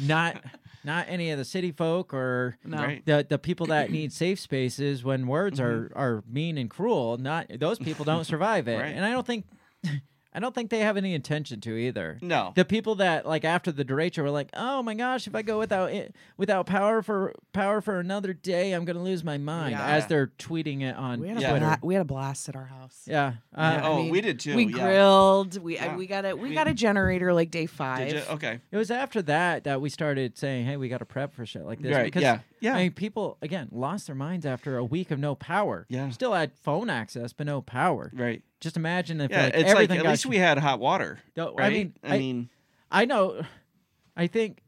not 0.00 0.42
not 0.84 1.06
any 1.08 1.30
of 1.30 1.38
the 1.38 1.44
city 1.44 1.70
folk 1.72 2.12
or 2.14 2.56
No. 2.64 2.78
Right. 2.78 3.04
the 3.06 3.24
the 3.28 3.38
people 3.38 3.66
that 3.66 3.90
need 3.90 4.12
safe 4.12 4.40
spaces 4.40 5.04
when 5.04 5.26
words 5.28 5.60
Mm-hmm. 5.60 5.94
are 5.96 6.16
are 6.16 6.24
mean 6.28 6.58
and 6.58 6.68
cruel. 6.68 7.18
Not 7.18 7.46
those 7.58 7.78
people 7.78 8.04
don't 8.04 8.24
survive 8.24 8.66
it, 8.68 8.78
Right. 8.80 8.94
and 8.96 9.04
I 9.04 9.10
don't 9.12 9.26
think. 9.26 9.44
I 10.36 10.38
don't 10.38 10.54
think 10.54 10.68
they 10.68 10.80
have 10.80 10.98
any 10.98 11.14
intention 11.14 11.62
to 11.62 11.76
either. 11.76 12.18
No. 12.20 12.52
The 12.54 12.66
people 12.66 12.96
that 12.96 13.24
like 13.24 13.46
after 13.46 13.72
the 13.72 13.86
derecho 13.86 14.22
were 14.22 14.30
like, 14.30 14.50
"Oh 14.52 14.82
my 14.82 14.92
gosh, 14.94 15.26
if 15.26 15.34
I 15.34 15.40
go 15.40 15.58
without 15.58 15.90
it, 15.92 16.14
without 16.36 16.66
power 16.66 17.00
for 17.00 17.32
power 17.54 17.80
for 17.80 17.98
another 17.98 18.34
day, 18.34 18.72
I'm 18.72 18.84
gonna 18.84 19.02
lose 19.02 19.24
my 19.24 19.38
mind." 19.38 19.70
Yeah. 19.72 19.86
As 19.86 20.06
they're 20.08 20.26
tweeting 20.38 20.82
it 20.82 20.94
on 20.94 21.20
We 21.20 21.28
had, 21.28 21.38
a 21.38 21.40
Yeah. 21.40 21.50
Twitter. 21.50 21.66
bla- 21.66 21.78
we 21.82 21.94
had 21.94 22.00
a 22.02 22.04
blast 22.04 22.48
at 22.50 22.54
our 22.54 22.66
house. 22.66 23.02
Yeah. 23.06 23.32
Uh, 23.54 23.78
Yeah. 23.80 23.88
Oh, 23.88 24.08
we 24.08 24.20
did 24.20 24.38
too, 24.38 24.54
We 24.54 24.66
yeah. 24.66 24.72
grilled. 24.72 25.58
We 25.62 25.78
I- 25.78 25.86
Yeah. 25.86 25.96
we 25.96 26.06
got 26.06 26.24
a 26.26 26.34
we 26.36 26.50
We- 26.50 26.54
got 26.54 26.68
a 26.68 26.74
generator 26.74 27.32
like 27.32 27.50
day 27.50 27.64
five. 27.64 28.08
Did 28.08 28.16
you? 28.16 28.22
Okay. 28.34 28.60
It 28.70 28.76
was 28.76 28.90
after 28.90 29.22
that 29.22 29.64
that 29.64 29.80
we 29.80 29.88
started 29.88 30.36
saying, 30.36 30.66
"Hey, 30.66 30.76
we 30.76 30.90
got 30.90 30.98
to 30.98 31.06
prep 31.06 31.32
for 31.32 31.46
shit 31.46 31.64
like 31.64 31.80
this." 31.80 31.94
Right, 31.94 32.04
Because 32.04 32.22
yeah, 32.22 32.40
yeah. 32.60 32.74
I 32.74 32.82
mean, 32.82 32.92
people 32.92 33.38
again 33.40 33.68
lost 33.72 34.06
their 34.06 34.16
minds 34.16 34.44
after 34.44 34.76
a 34.76 34.84
week 34.84 35.10
of 35.10 35.18
no 35.18 35.34
power. 35.34 35.86
Yeah. 35.88 36.10
Still 36.10 36.34
had 36.34 36.52
phone 36.58 36.90
access, 36.90 37.32
but 37.32 37.46
no 37.46 37.62
power. 37.62 38.10
Right. 38.14 38.42
Just 38.66 38.76
imagine 38.76 39.20
if 39.20 39.30
Yeah, 39.30 39.44
like, 39.44 39.54
it's 39.54 39.62
like 39.62 39.70
everything 39.70 39.98
at 39.98 40.02
got 40.02 40.10
least 40.10 40.26
we 40.26 40.38
had 40.38 40.58
hot 40.58 40.80
water. 40.80 41.20
No, 41.36 41.54
I 41.56 41.70
mean, 41.70 41.94
I, 42.02 42.16
I- 42.16 42.18
mean, 42.18 42.48
I 42.90 43.04
know. 43.04 43.42
I 44.16 44.26
think 44.26 44.58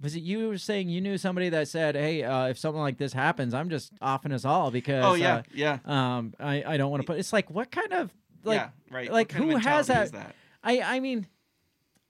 was 0.00 0.14
it 0.14 0.20
you 0.20 0.46
were 0.50 0.56
saying 0.58 0.88
you 0.88 1.00
knew 1.00 1.18
somebody 1.18 1.48
that 1.48 1.66
said, 1.66 1.96
"Hey, 1.96 2.22
uh, 2.22 2.46
if 2.46 2.58
something 2.60 2.80
like 2.80 2.96
this 2.96 3.12
happens, 3.12 3.52
I'm 3.52 3.70
just 3.70 3.92
offing 4.00 4.30
us 4.30 4.44
all 4.44 4.70
because." 4.70 5.04
Oh, 5.04 5.14
yeah, 5.14 5.34
uh, 5.38 5.42
yeah. 5.52 5.78
Um, 5.84 6.32
I 6.38 6.62
I 6.64 6.76
don't 6.76 6.92
want 6.92 7.02
to 7.02 7.06
put. 7.08 7.18
It's 7.18 7.32
like 7.32 7.50
what 7.50 7.72
kind 7.72 7.92
of 7.92 8.14
like 8.44 8.60
Yeah, 8.60 8.68
right. 8.88 9.10
Like 9.10 9.32
who 9.32 9.56
has 9.56 9.88
that? 9.88 10.12
that? 10.12 10.36
I 10.62 10.80
I 10.80 11.00
mean, 11.00 11.26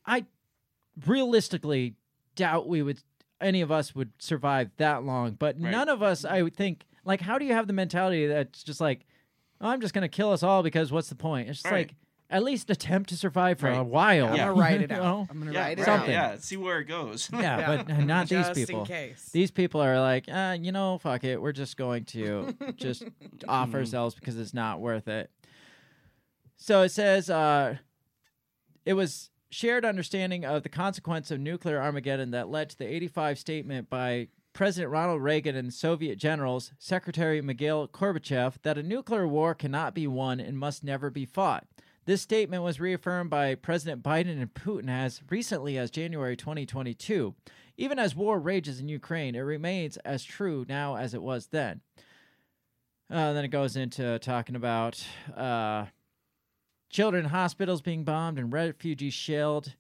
I 0.05 0.27
realistically 1.07 1.95
doubt 2.37 2.69
we 2.69 2.83
would 2.83 2.99
any 3.41 3.63
of 3.63 3.73
us 3.73 3.95
would 3.95 4.11
survive 4.19 4.73
that 4.77 5.05
long, 5.05 5.33
but 5.33 5.57
Right. 5.59 5.71
none 5.71 5.89
of 5.89 6.03
us 6.03 6.27
I 6.27 6.43
would 6.43 6.55
think 6.55 6.85
like 7.05 7.23
how 7.23 7.39
do 7.39 7.47
you 7.47 7.55
have 7.55 7.67
the 7.67 7.73
mentality 7.73 8.27
that's 8.27 8.63
just 8.63 8.81
like 8.83 9.07
oh, 9.65 9.69
I'm 9.71 9.81
just 9.81 9.95
gonna 9.95 10.09
kill 10.09 10.31
us 10.33 10.43
all 10.45 10.63
because 10.63 10.93
what's 10.93 11.09
the 11.09 11.15
point? 11.17 11.49
It's 11.49 11.59
just 11.63 11.73
Right. 11.73 11.89
like 11.89 11.97
at 12.31 12.43
least 12.43 12.71
attempt 12.71 13.11
to 13.11 13.17
survive 13.17 13.59
for 13.59 13.69
a 13.69 13.79
Right. 13.79 13.87
while. 13.87 14.29
I'm 14.29 14.35
Yeah. 14.37 14.47
gonna 14.47 14.61
write 14.61 14.81
it 14.83 14.93
out. 14.93 15.03
know? 15.03 15.27
I'm 15.31 15.39
gonna 15.41 15.53
yeah, 15.53 15.61
write 15.63 15.79
it 15.79 15.83
right, 15.83 15.85
Something. 15.87 16.11
Yeah, 16.13 16.37
see 16.39 16.57
where 16.57 16.79
it 16.81 16.85
goes. 16.85 17.29
Yeah, 17.33 17.41
Yeah. 17.59 17.83
but 17.85 17.99
not 18.05 18.29
these 18.29 18.47
Just 18.47 18.59
in 18.61 18.67
people. 18.67 18.87
case. 18.87 19.29
These 19.33 19.51
people 19.51 19.81
are 19.83 19.99
like, 20.01 20.29
uh, 20.31 20.57
you 20.61 20.71
know, 20.73 20.99
fuck 20.99 21.25
it. 21.25 21.41
We're 21.41 21.53
just 21.53 21.77
going 21.77 22.05
to 22.07 22.55
just 22.77 23.05
off 23.49 23.75
ourselves 23.75 24.15
because 24.15 24.39
it's 24.39 24.55
not 24.55 24.81
worth 24.81 25.09
it. 25.09 25.31
So 26.57 26.83
it 26.83 26.91
says, 26.91 27.29
uh, 27.31 27.77
it 28.87 28.95
was 28.95 29.31
shared 29.51 29.85
understanding 29.85 30.45
of 30.45 30.63
the 30.63 30.69
consequence 30.69 31.31
of 31.31 31.41
nuclear 31.41 31.81
Armageddon 31.81 32.31
that 32.33 32.49
led 32.49 32.71
to 32.71 32.79
the 32.79 32.87
85 32.87 33.39
statement 33.39 33.89
by 33.91 34.29
President 34.55 34.93
Ronald 34.93 35.21
Reagan 35.21 35.57
and 35.57 35.75
Soviet 35.75 36.17
generals, 36.17 36.71
Secretary 36.79 37.43
Mikhail 37.43 37.89
Gorbachev, 37.89 38.55
that 38.63 38.79
a 38.79 38.85
nuclear 38.85 39.27
war 39.27 39.53
cannot 39.53 39.95
be 39.95 40.07
won 40.07 40.39
and 40.39 40.57
must 40.57 40.85
never 40.85 41.11
be 41.11 41.27
fought. 41.27 41.67
This 42.07 42.23
statement 42.23 42.63
was 42.63 42.79
reaffirmed 42.79 43.31
by 43.31 43.57
President 43.57 44.05
Biden 44.05 44.41
and 44.41 44.55
Putin 44.55 44.89
as 44.89 45.23
recently 45.29 45.77
as 45.77 45.91
January 45.91 46.37
2022. 46.37 47.35
Even 47.77 47.99
as 47.99 48.15
war 48.15 48.39
rages 48.39 48.79
in 48.79 48.89
Ukraine, 48.89 49.35
it 49.35 49.41
remains 49.41 49.97
as 49.99 50.23
true 50.23 50.65
now 50.69 50.95
as 50.95 51.15
it 51.15 51.23
was 51.23 51.49
then. 51.49 51.81
Uh, 53.11 53.33
then 53.33 53.45
it 53.45 53.49
goes 53.49 53.75
into 53.75 54.21
talking 54.21 54.55
about 54.55 55.05
uh, 55.37 55.87
children 56.91 57.25
hospitals 57.25 57.83
being 57.83 58.05
bombed 58.05 58.39
and 58.39 58.53
refugees 58.53 59.15
shelled. 59.15 59.75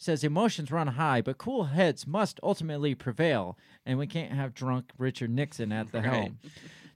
Says 0.00 0.24
emotions 0.24 0.72
run 0.72 0.86
high, 0.86 1.20
but 1.20 1.36
cool 1.36 1.64
heads 1.64 2.06
must 2.06 2.40
ultimately 2.42 2.94
prevail, 2.94 3.58
and 3.84 3.98
we 3.98 4.06
can't 4.06 4.32
have 4.32 4.54
drunk 4.54 4.92
Richard 4.96 5.28
Nixon 5.28 5.72
at 5.72 5.92
the 5.92 5.98
Right. 6.00 6.06
helm. 6.10 6.38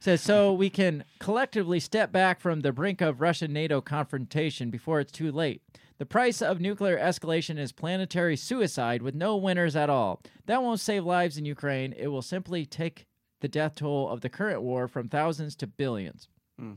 Says 0.00 0.22
so 0.22 0.54
we 0.54 0.70
can 0.70 1.04
collectively 1.18 1.78
step 1.80 2.10
back 2.12 2.40
from 2.40 2.60
the 2.60 2.72
brink 2.72 3.02
of 3.02 3.20
Russian 3.20 3.52
NATO 3.52 3.82
confrontation 3.82 4.70
before 4.70 5.00
it's 5.00 5.12
too 5.12 5.30
late. 5.30 5.62
The 5.98 6.06
price 6.06 6.40
of 6.40 6.60
nuclear 6.60 6.98
escalation 6.98 7.58
is 7.58 7.72
planetary 7.72 8.36
suicide 8.36 9.02
with 9.02 9.14
no 9.14 9.36
winners 9.36 9.76
at 9.76 9.90
all. 9.90 10.22
That 10.46 10.62
won't 10.62 10.80
save 10.80 11.04
lives 11.04 11.36
in 11.36 11.44
Ukraine. 11.44 11.92
It 11.92 12.08
will 12.08 12.22
simply 12.22 12.64
take 12.64 13.06
the 13.40 13.48
death 13.48 13.76
toll 13.76 14.08
of 14.08 14.22
the 14.22 14.30
current 14.30 14.62
war 14.62 14.88
from 14.88 15.08
thousands 15.10 15.54
to 15.56 15.66
billions. 15.66 16.28
Hmm. 16.58 16.72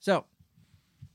So, 0.00 0.26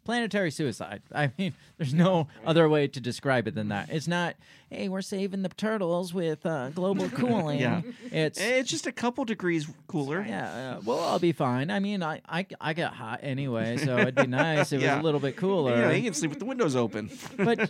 planetary 0.08 0.50
suicide. 0.52 1.02
I 1.14 1.32
mean, 1.38 1.54
there's 1.78 1.94
no 1.94 2.30
other 2.46 2.70
way 2.70 2.88
to 2.88 3.00
describe 3.02 3.46
it 3.48 3.56
than 3.56 3.68
that. 3.68 3.90
It's 3.90 4.08
not, 4.08 4.36
hey, 4.70 4.88
we're 4.88 5.02
saving 5.02 5.42
the 5.42 5.50
turtles 5.50 6.14
with 6.14 6.46
uh, 6.46 6.70
global 6.70 7.10
cooling. 7.22 7.60
Yeah. 7.60 7.82
It's 8.10 8.40
It's 8.40 8.70
just 8.70 8.88
a 8.88 8.94
couple 8.94 9.26
degrees 9.26 9.68
cooler. 9.88 10.26
yeah, 10.28 10.78
uh, 10.78 10.82
we'll 10.86 10.98
all 10.98 11.20
be 11.20 11.34
fine. 11.34 11.70
I 11.70 11.80
mean, 11.80 12.02
I, 12.02 12.22
I, 12.28 12.46
I 12.62 12.72
get 12.74 12.94
hot 12.94 13.20
anyway, 13.22 13.76
so 13.76 13.98
it'd 13.98 14.16
be 14.16 14.28
nice 14.46 14.72
if 14.72 14.82
it 14.82 14.86
was 14.90 15.00
a 15.00 15.04
little 15.04 15.20
bit 15.20 15.36
cooler. 15.36 15.76
You 15.76 15.82
know, 15.82 15.92
you 15.92 16.04
can 16.04 16.14
sleep 16.14 16.32
with 16.32 16.40
the 16.40 16.46
windows 16.46 16.76
open. 16.78 17.10
But 17.36 17.70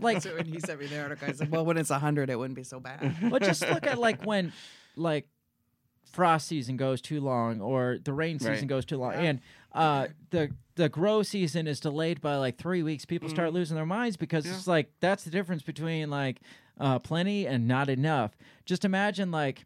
like, 0.00 0.22
So 0.22 0.34
when 0.34 0.46
he 0.46 0.58
sent 0.60 0.80
me 0.80 0.86
the 0.86 1.00
article, 1.02 1.28
I 1.28 1.32
said, 1.32 1.50
"Well, 1.50 1.66
when 1.66 1.76
it's 1.76 1.90
hundred, 1.90 2.30
it 2.30 2.38
wouldn't 2.38 2.56
be 2.56 2.64
so 2.64 2.80
bad." 2.80 3.14
but 3.30 3.42
just 3.42 3.60
look 3.68 3.86
at 3.86 3.98
like 3.98 4.24
when 4.24 4.52
like 4.96 5.28
frost 6.12 6.48
season 6.48 6.78
goes 6.78 7.02
too 7.02 7.20
long 7.20 7.60
or 7.60 7.98
the 8.02 8.12
rain 8.14 8.38
season 8.38 8.52
Right. 8.54 8.66
goes 8.66 8.86
too 8.86 8.96
long 8.96 9.12
and 9.12 9.40
uh 9.76 10.08
the 10.30 10.50
the 10.74 10.88
grow 10.88 11.22
season 11.22 11.66
is 11.66 11.78
delayed 11.80 12.20
by 12.20 12.36
like 12.36 12.58
three 12.58 12.82
weeks 12.82 13.04
people 13.04 13.28
start 13.28 13.52
losing 13.52 13.76
their 13.76 13.86
minds 13.86 14.16
because 14.16 14.44
it's 14.46 14.66
like 14.66 14.90
that's 15.00 15.22
the 15.24 15.30
difference 15.30 15.62
between 15.62 16.10
like 16.10 16.40
uh 16.80 16.98
plenty 16.98 17.46
and 17.46 17.66
not 17.68 17.88
enough 17.88 18.36
just 18.64 18.84
imagine 18.84 19.30
like 19.30 19.64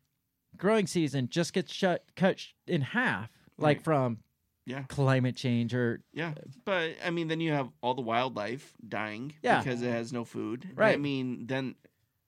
growing 0.56 0.86
season 0.86 1.28
just 1.30 1.52
gets 1.52 1.72
shut 1.72 2.04
cut 2.16 2.38
sh- 2.38 2.48
in 2.66 2.80
half 2.82 3.30
like 3.58 3.78
Right. 3.78 3.84
from 3.84 4.18
Yeah. 4.66 4.82
climate 4.88 5.36
change 5.36 5.74
or 5.74 6.00
Yeah, 6.12 6.34
but 6.64 6.90
I 7.04 7.10
mean, 7.10 7.28
then 7.28 7.40
you 7.40 7.52
have 7.52 7.68
all 7.82 7.94
the 7.94 8.02
wildlife 8.02 8.72
dying 8.86 9.32
Yeah. 9.42 9.58
because 9.62 9.82
it 9.82 9.90
has 9.90 10.12
no 10.12 10.24
food. 10.24 10.68
Right. 10.74 10.94
I 10.94 10.96
mean, 10.96 11.46
then 11.46 11.74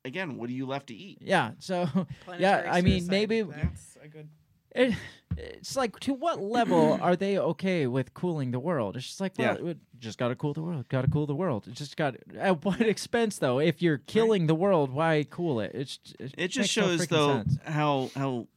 again, 0.05 0.37
what 0.39 0.51
are 0.51 0.53
you 0.53 0.67
left 0.67 0.89
to 0.89 0.95
eat? 0.95 1.19
yeah 1.21 1.53
so 1.59 1.89
yeah 2.39 2.69
i 2.73 2.81
mean 2.81 3.07
maybe 3.07 3.43
that's 3.43 3.97
a 4.03 4.09
good. 4.09 4.29
It, 4.75 4.95
it's 5.37 5.77
like 5.77 5.99
to 6.01 6.13
what 6.15 6.41
level 6.41 6.99
are 7.03 7.17
they 7.17 7.39
okay 7.39 7.87
with 7.87 8.13
cooling 8.15 8.51
the 8.51 8.59
world? 8.59 8.97
It's 8.97 9.07
just 9.07 9.21
like 9.21 9.33
well, 9.39 9.59
Yeah. 9.63 9.71
it- 9.71 9.79
just 9.99 10.19
got 10.19 10.29
to 10.29 10.35
cool 10.35 10.53
the 10.53 10.63
world. 10.63 10.89
Got 10.89 11.03
to 11.03 11.11
cool 11.13 11.27
the 11.27 11.35
world. 11.35 11.67
It's 11.69 11.79
just 11.79 11.97
got 11.97 12.17
at 12.37 12.65
what 12.65 12.81
expense 12.95 13.39
though? 13.39 13.61
If 13.61 13.81
you're 13.81 13.99
killing 13.99 14.49
the 14.49 14.55
world, 14.55 14.91
why 14.91 15.25
cool 15.31 15.61
it? 15.61 15.71
It's 15.75 16.01
it, 16.19 16.35
It 16.37 16.49
just 16.49 16.77
makes 16.77 16.77
no 16.77 16.83
shows 16.97 17.07
though 17.07 17.33
sense. 17.45 17.59
how 17.65 18.11
how 18.17 18.49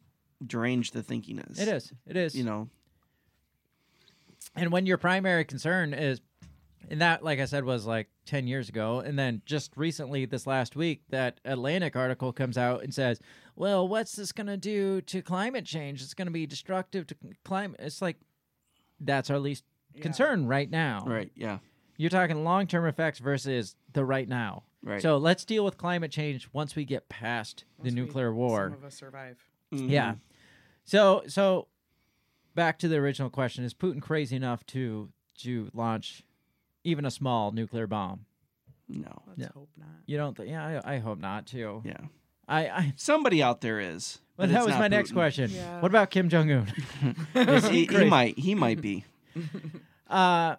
deranged 0.45 0.93
the 0.93 1.03
thinking 1.03 1.37
is. 1.37 1.59
It 1.59 1.67
is. 1.67 1.93
It 2.07 2.17
is. 2.17 2.35
You 2.35 2.45
know. 2.45 2.69
And 4.55 4.71
when 4.71 4.85
your 4.85 4.97
primary 4.97 5.43
concern 5.45 5.93
is, 5.93 6.21
and 6.89 7.01
that, 7.01 7.23
like 7.23 7.39
I 7.39 7.45
said, 7.45 7.63
was 7.65 7.85
like 7.85 8.07
10 8.25 8.47
years 8.47 8.69
ago. 8.69 8.99
And 8.99 9.17
then 9.17 9.41
just 9.45 9.75
recently, 9.75 10.25
this 10.25 10.45
last 10.47 10.75
week, 10.75 11.01
that 11.09 11.39
Atlantic 11.45 11.95
article 11.95 12.31
comes 12.33 12.57
out 12.57 12.83
and 12.83 12.93
says, 12.93 13.19
well, 13.55 13.87
what's 13.87 14.15
this 14.15 14.31
going 14.31 14.47
to 14.47 14.57
do 14.57 15.01
to 15.01 15.21
climate 15.21 15.65
change? 15.65 16.01
It's 16.01 16.13
going 16.13 16.27
to 16.27 16.31
be 16.31 16.45
destructive 16.45 17.07
to 17.07 17.15
climate. 17.43 17.79
It's 17.81 18.01
like, 18.01 18.17
that's 18.99 19.29
our 19.29 19.39
least 19.39 19.63
concern 20.01 20.47
right 20.47 20.69
now. 20.69 21.03
Right. 21.05 21.31
Yeah. 21.35 21.59
You're 21.97 22.09
talking 22.09 22.43
long 22.43 22.67
term 22.67 22.85
effects 22.85 23.19
versus 23.19 23.75
the 23.93 24.03
right 24.03 24.27
now. 24.27 24.63
Right. 24.83 25.01
So 25.01 25.17
let's 25.17 25.45
deal 25.45 25.63
with 25.65 25.77
climate 25.77 26.11
change 26.11 26.49
once 26.53 26.75
we 26.75 26.85
get 26.85 27.09
past 27.09 27.65
the 27.79 27.83
Once 27.83 27.95
we- 27.95 28.01
nuclear 28.01 28.33
war. 28.33 28.65
Some 28.69 28.73
of 28.79 28.83
us 28.83 28.95
survive. 28.95 29.37
Mm-hmm. 29.73 29.89
Yeah. 29.89 30.15
So 30.83 31.23
so 31.27 31.67
back 32.53 32.77
to 32.79 32.87
the 32.87 32.97
original 32.97 33.29
question: 33.29 33.63
Is 33.63 33.73
Putin 33.73 34.01
crazy 34.01 34.35
enough 34.35 34.65
to 34.67 35.09
to 35.39 35.69
launch 35.73 36.23
even 36.85 37.05
a 37.05 37.11
small 37.11 37.51
nuclear 37.51 37.87
bomb? 37.87 38.25
No. 38.87 39.21
Let's 39.27 39.39
Yeah. 39.41 39.47
hope 39.53 39.69
not. 39.77 39.87
You 40.05 40.17
don't? 40.17 40.37
Th- 40.37 40.47
yeah, 40.49 40.81
I, 40.85 40.95
I 40.95 40.97
hope 40.99 41.19
not 41.19 41.45
too. 41.47 41.81
Yeah. 41.85 41.97
I. 42.47 42.67
I 42.67 42.93
Somebody 42.97 43.41
out 43.43 43.61
there 43.61 43.79
is. 43.79 44.19
well, 44.37 44.47
but 44.47 44.53
that 44.53 44.63
was 44.63 44.73
not 44.73 44.79
my 44.79 44.87
next 44.87 45.11
question. 45.11 45.49
Yeah. 45.51 45.81
What 45.81 45.91
about 45.91 46.11
Kim 46.11 46.29
Jong 46.29 46.51
Un? 46.51 46.67
Is 47.35 47.67
he, 47.67 47.85
he 47.87 47.97
he 47.97 48.05
might. 48.05 48.37
He 48.39 48.55
might 48.55 48.79
be. 48.81 49.03
Uh, 50.09 50.55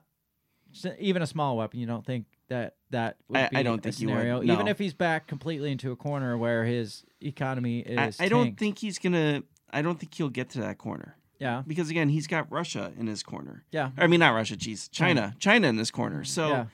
so 0.73 0.93
even 0.99 1.23
a 1.23 1.27
small 1.27 1.57
weapon. 1.57 1.81
You 1.81 1.87
don't 1.87 2.05
think 2.05 2.27
that 2.49 2.75
that 2.91 3.17
would 3.29 3.39
I- 3.39 3.49
be 3.49 3.57
I 3.57 3.63
don't 3.63 3.79
a 3.79 3.83
think 3.83 3.95
he 3.97 4.07
would, 4.07 4.13
scenario? 4.13 4.43
Even 4.43 4.69
if 4.69 4.79
he's 4.79 4.95
back 4.95 5.27
completely 5.27 5.71
into 5.73 5.93
a 5.93 5.97
corner 5.97 6.37
where 6.37 6.65
his 6.65 7.05
economy 7.21 7.81
is. 7.81 8.21
I 8.21 8.29
don't 8.29 8.57
think 8.59 8.79
he's 8.79 8.99
gonna. 8.99 9.43
I 9.73 9.83
don't 9.83 9.99
think 9.99 10.15
he'll 10.15 10.29
get 10.29 10.51
to 10.51 10.61
that 10.61 10.79
corner 10.79 11.16
Yeah. 11.39 11.63
because 11.67 11.91
again, 11.91 12.09
he's 12.09 12.27
got 12.27 12.51
Russia 12.51 12.93
in 12.99 13.07
his 13.07 13.23
corner. 13.23 13.65
Yeah. 13.71 13.91
I 13.99 14.07
mean, 14.07 14.21
not 14.21 14.31
Russia. 14.35 14.57
Geez, 14.57 14.89
China. 14.89 15.35
China 15.39 15.69
in 15.69 15.77
this 15.77 15.91
corner. 15.91 16.25
So 16.25 16.49
Yeah. 16.49 16.65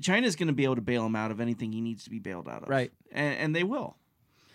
China's 0.00 0.36
going 0.36 0.46
to 0.48 0.52
be 0.54 0.64
able 0.64 0.76
to 0.76 0.80
bail 0.82 1.04
him 1.06 1.14
out 1.16 1.30
of 1.30 1.40
anything 1.40 1.72
he 1.72 1.80
needs 1.80 2.04
to 2.04 2.10
be 2.10 2.18
bailed 2.18 2.48
out 2.48 2.62
of. 2.62 2.68
Right. 2.68 2.90
And, 3.12 3.36
and 3.38 3.56
they 3.56 3.64
will. 3.64 3.96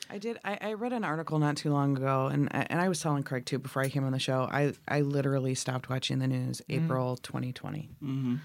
I 0.10 0.18
did. 0.20 0.38
I, 0.46 0.58
I 0.62 0.74
read 0.74 0.94
an 0.94 1.04
article 1.04 1.40
not 1.40 1.58
too 1.58 1.72
long 1.72 1.98
ago, 1.98 2.28
and 2.28 2.48
I- 2.52 2.68
and 2.70 2.80
I 2.80 2.90
was 2.90 3.00
telling 3.02 3.24
Craig 3.24 3.46
too 3.46 3.58
before 3.58 3.82
I 3.82 3.90
came 3.90 4.04
on 4.06 4.12
the 4.12 4.20
show. 4.20 4.48
I 4.52 4.74
I 4.88 5.02
literally 5.02 5.56
stopped 5.56 5.90
watching 5.90 6.20
the 6.20 6.28
news 6.28 6.62
April 6.70 7.18
2020. 7.18 7.90
Mm-hmm. 8.04 8.36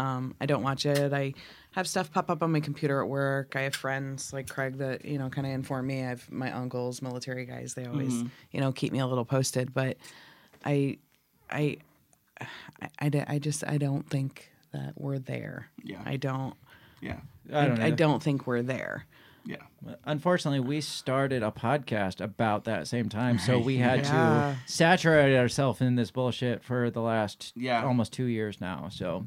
Um, 0.00 0.34
I 0.40 0.46
don't 0.46 0.62
watch 0.62 0.86
it. 0.86 1.12
I 1.12 1.34
have 1.72 1.86
stuff 1.86 2.10
pop 2.10 2.30
up 2.30 2.42
on 2.42 2.52
my 2.52 2.60
computer 2.60 3.02
at 3.02 3.08
work. 3.08 3.54
I 3.54 3.62
have 3.62 3.74
friends 3.74 4.32
like 4.32 4.48
Craig 4.48 4.78
that 4.78 5.04
you 5.04 5.18
know 5.18 5.28
kind 5.28 5.46
of 5.46 5.52
inform 5.52 5.88
me. 5.88 6.00
I 6.02 6.08
have 6.08 6.30
my 6.32 6.50
uncles, 6.52 7.02
military 7.02 7.44
guys. 7.44 7.74
They 7.74 7.84
always 7.84 8.14
Mhm. 8.14 8.30
you 8.52 8.60
know 8.60 8.72
keep 8.72 8.90
me 8.92 9.00
a 9.00 9.06
little 9.06 9.26
posted. 9.26 9.74
But 9.74 9.98
I 10.64 10.98
I 11.50 11.76
I, 12.40 12.46
I, 12.98 13.08
d- 13.08 13.24
I 13.26 13.38
just 13.38 13.64
I 13.66 13.76
don't 13.78 14.08
think 14.08 14.50
that 14.72 14.94
we're 14.96 15.18
there. 15.18 15.70
Yeah. 15.82 16.00
I 16.04 16.16
don't. 16.16 16.54
Yeah. 17.00 17.20
I 17.52 17.66
don't 17.66 17.80
I, 17.80 17.86
either. 17.88 17.96
don't 17.96 18.22
think 18.22 18.46
we're 18.46 18.62
there. 18.62 19.06
Yeah. 19.44 19.56
Unfortunately, 20.04 20.60
we 20.60 20.80
started 20.80 21.42
a 21.42 21.50
podcast 21.50 22.20
about 22.20 22.64
that 22.64 22.86
same 22.86 23.08
time, 23.08 23.38
so 23.38 23.58
we 23.58 23.78
had 23.78 24.00
Yeah. 24.00 24.56
to 24.66 24.72
saturate 24.72 25.34
ourselves 25.36 25.80
in 25.80 25.96
this 25.96 26.10
bullshit 26.10 26.62
for 26.62 26.90
the 26.90 27.00
last 27.00 27.52
Yeah. 27.56 27.84
almost 27.84 28.12
two 28.12 28.26
years 28.26 28.60
now. 28.60 28.88
So, 28.90 29.26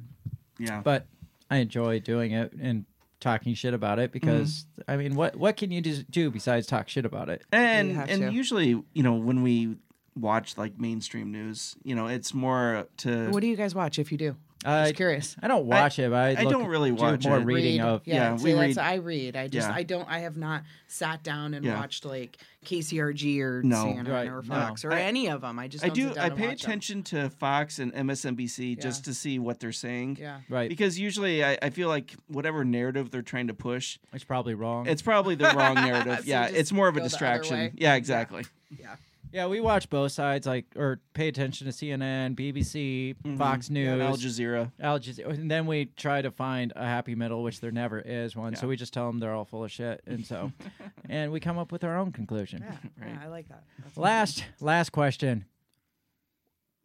Yeah. 0.59 0.81
but 0.83 1.07
I 1.49 1.57
enjoy 1.57 1.99
doing 1.99 2.31
it 2.31 2.53
and 2.53 2.85
talking 3.19 3.53
shit 3.55 3.73
about 3.73 3.99
it 3.99 4.11
because 4.11 4.65
mm-hmm. 4.79 4.91
I 4.91 4.97
mean, 4.97 5.15
what 5.15 5.35
what 5.35 5.57
can 5.57 5.71
you 5.71 5.81
do, 5.81 6.03
do 6.03 6.29
besides 6.29 6.67
talk 6.67 6.89
shit 6.89 7.05
about 7.05 7.29
it? 7.29 7.43
And 7.51 7.97
and 7.97 8.21
to. 8.23 8.31
usually, 8.31 8.81
you 8.93 9.03
know, 9.03 9.13
when 9.15 9.41
we 9.41 9.77
watch 10.15 10.57
like 10.57 10.79
mainstream 10.79 11.31
news, 11.31 11.75
you 11.83 11.95
know, 11.95 12.07
it's 12.07 12.33
more 12.33 12.87
to 12.97 13.29
What 13.29 13.41
do 13.41 13.47
you 13.47 13.55
guys 13.55 13.73
watch 13.75 13.99
if 13.99 14.11
you 14.11 14.17
do? 14.17 14.35
I- 14.65 14.83
Just 14.85 14.95
curious. 14.95 15.35
I 15.43 15.49
don't 15.49 15.65
watch 15.65 15.99
it, 15.99 16.09
but 16.09 16.15
I, 16.37 16.39
I 16.39 16.43
look- 16.43 16.53
don't 16.53 16.67
really 16.67 16.91
do 16.91 16.95
watch 16.95 17.25
more 17.25 17.37
it. 17.39 17.43
reading 17.43 17.81
Read. 17.81 17.85
of. 17.85 18.01
yeah, 18.07 18.13
yeah, 18.31 18.35
see, 18.37 18.53
we 18.53 18.53
read- 18.61 18.77
I 18.77 18.93
read. 18.95 19.35
I 19.35 19.49
just 19.49 19.67
Yeah. 19.67 19.75
I 19.75 19.83
don't 19.83 20.07
I 20.09 20.19
have 20.19 20.37
not 20.37 20.63
sat 20.87 21.21
down 21.21 21.53
and 21.53 21.65
Yeah. 21.65 21.75
watched 21.77 22.05
like 22.05 22.37
KCRG 22.63 23.41
or 23.41 23.61
No. 23.61 23.75
CNN 23.83 24.07
Right, 24.07 24.27
or 24.29 24.35
no. 24.35 24.41
Fox 24.43 24.85
or 24.85 24.93
I- 24.93 25.01
any 25.01 25.27
of 25.27 25.41
them. 25.41 25.59
I 25.59 25.67
just 25.67 25.83
I 25.83 25.87
don't 25.87 25.95
do 25.97 26.07
sit 26.07 26.15
down 26.15 26.25
I 26.25 26.29
pay 26.29 26.47
watch 26.47 26.63
'em. 26.63 26.69
attention 26.69 27.03
to 27.03 27.29
Fox 27.29 27.79
and 27.79 27.93
MSNBC 27.93 28.75
just 28.81 29.03
to 29.03 29.13
see 29.13 29.37
what 29.37 29.59
they're 29.59 29.73
saying. 29.73 30.17
Yeah. 30.21 30.39
Right, 30.47 30.69
Because 30.69 30.97
usually 30.97 31.43
I, 31.43 31.57
I 31.61 31.69
feel 31.69 31.89
like 31.89 32.13
whatever 32.27 32.63
narrative 32.63 33.11
they're 33.11 33.21
trying 33.21 33.47
to 33.47 33.53
push, 33.53 33.99
it's 34.13 34.23
probably 34.23 34.53
wrong. 34.53 34.87
it's 34.87 35.01
probably 35.01 35.35
the 35.35 35.51
wrong 35.53 35.75
narrative. 35.75 36.19
So 36.19 36.23
yeah, 36.25 36.45
it's 36.45 36.71
more 36.71 36.87
of 36.87 36.95
a 36.95 37.01
go 37.01 37.01
the 37.01 37.05
other 37.07 37.09
distraction. 37.09 37.73
Yeah, 37.75 37.95
exactly. 37.95 38.45
Yeah. 38.79 38.95
Yeah, 39.33 39.47
we 39.47 39.59
watch 39.59 39.89
both 39.89 40.11
sides, 40.13 40.45
like 40.47 40.65
or 40.77 41.01
pay 41.13 41.27
attention 41.27 41.65
to 41.67 41.73
CNN, 41.73 42.35
BBC, 42.35 43.15
Fox 43.37 43.69
News, 43.69 43.89
Mm-hmm. 43.89 44.01
Al 44.01 44.15
Jazeera. 44.15 44.71
Al 44.79 44.99
Jazeera, 44.99 45.29
and 45.33 45.49
then 45.51 45.65
we 45.65 45.85
try 45.97 46.21
to 46.21 46.31
find 46.31 46.71
a 46.75 46.85
happy 46.85 47.15
middle, 47.15 47.41
which 47.43 47.59
there 47.59 47.71
never 47.71 47.99
is 47.99 48.35
one. 48.35 48.55
So 48.55 48.67
we 48.67 48.75
just 48.77 48.93
tell 48.93 49.07
them 49.07 49.19
they're 49.19 49.33
all 49.33 49.43
full 49.45 49.63
of 49.63 49.71
shit, 49.71 50.01
and 50.05 50.25
so, 50.25 50.51
and 51.09 51.31
we 51.31 51.39
come 51.39 51.57
up 51.57 51.71
with 51.71 51.83
our 51.83 51.97
own 51.97 52.11
conclusion. 52.11 52.63
Yeah, 52.63 52.77
Right. 53.05 53.11
yeah, 53.15 53.19
I 53.23 53.27
like 53.27 53.49
that. 53.49 53.63
That's 53.83 53.97
Last, 53.97 54.45
last 54.61 54.91
question. 54.91 55.45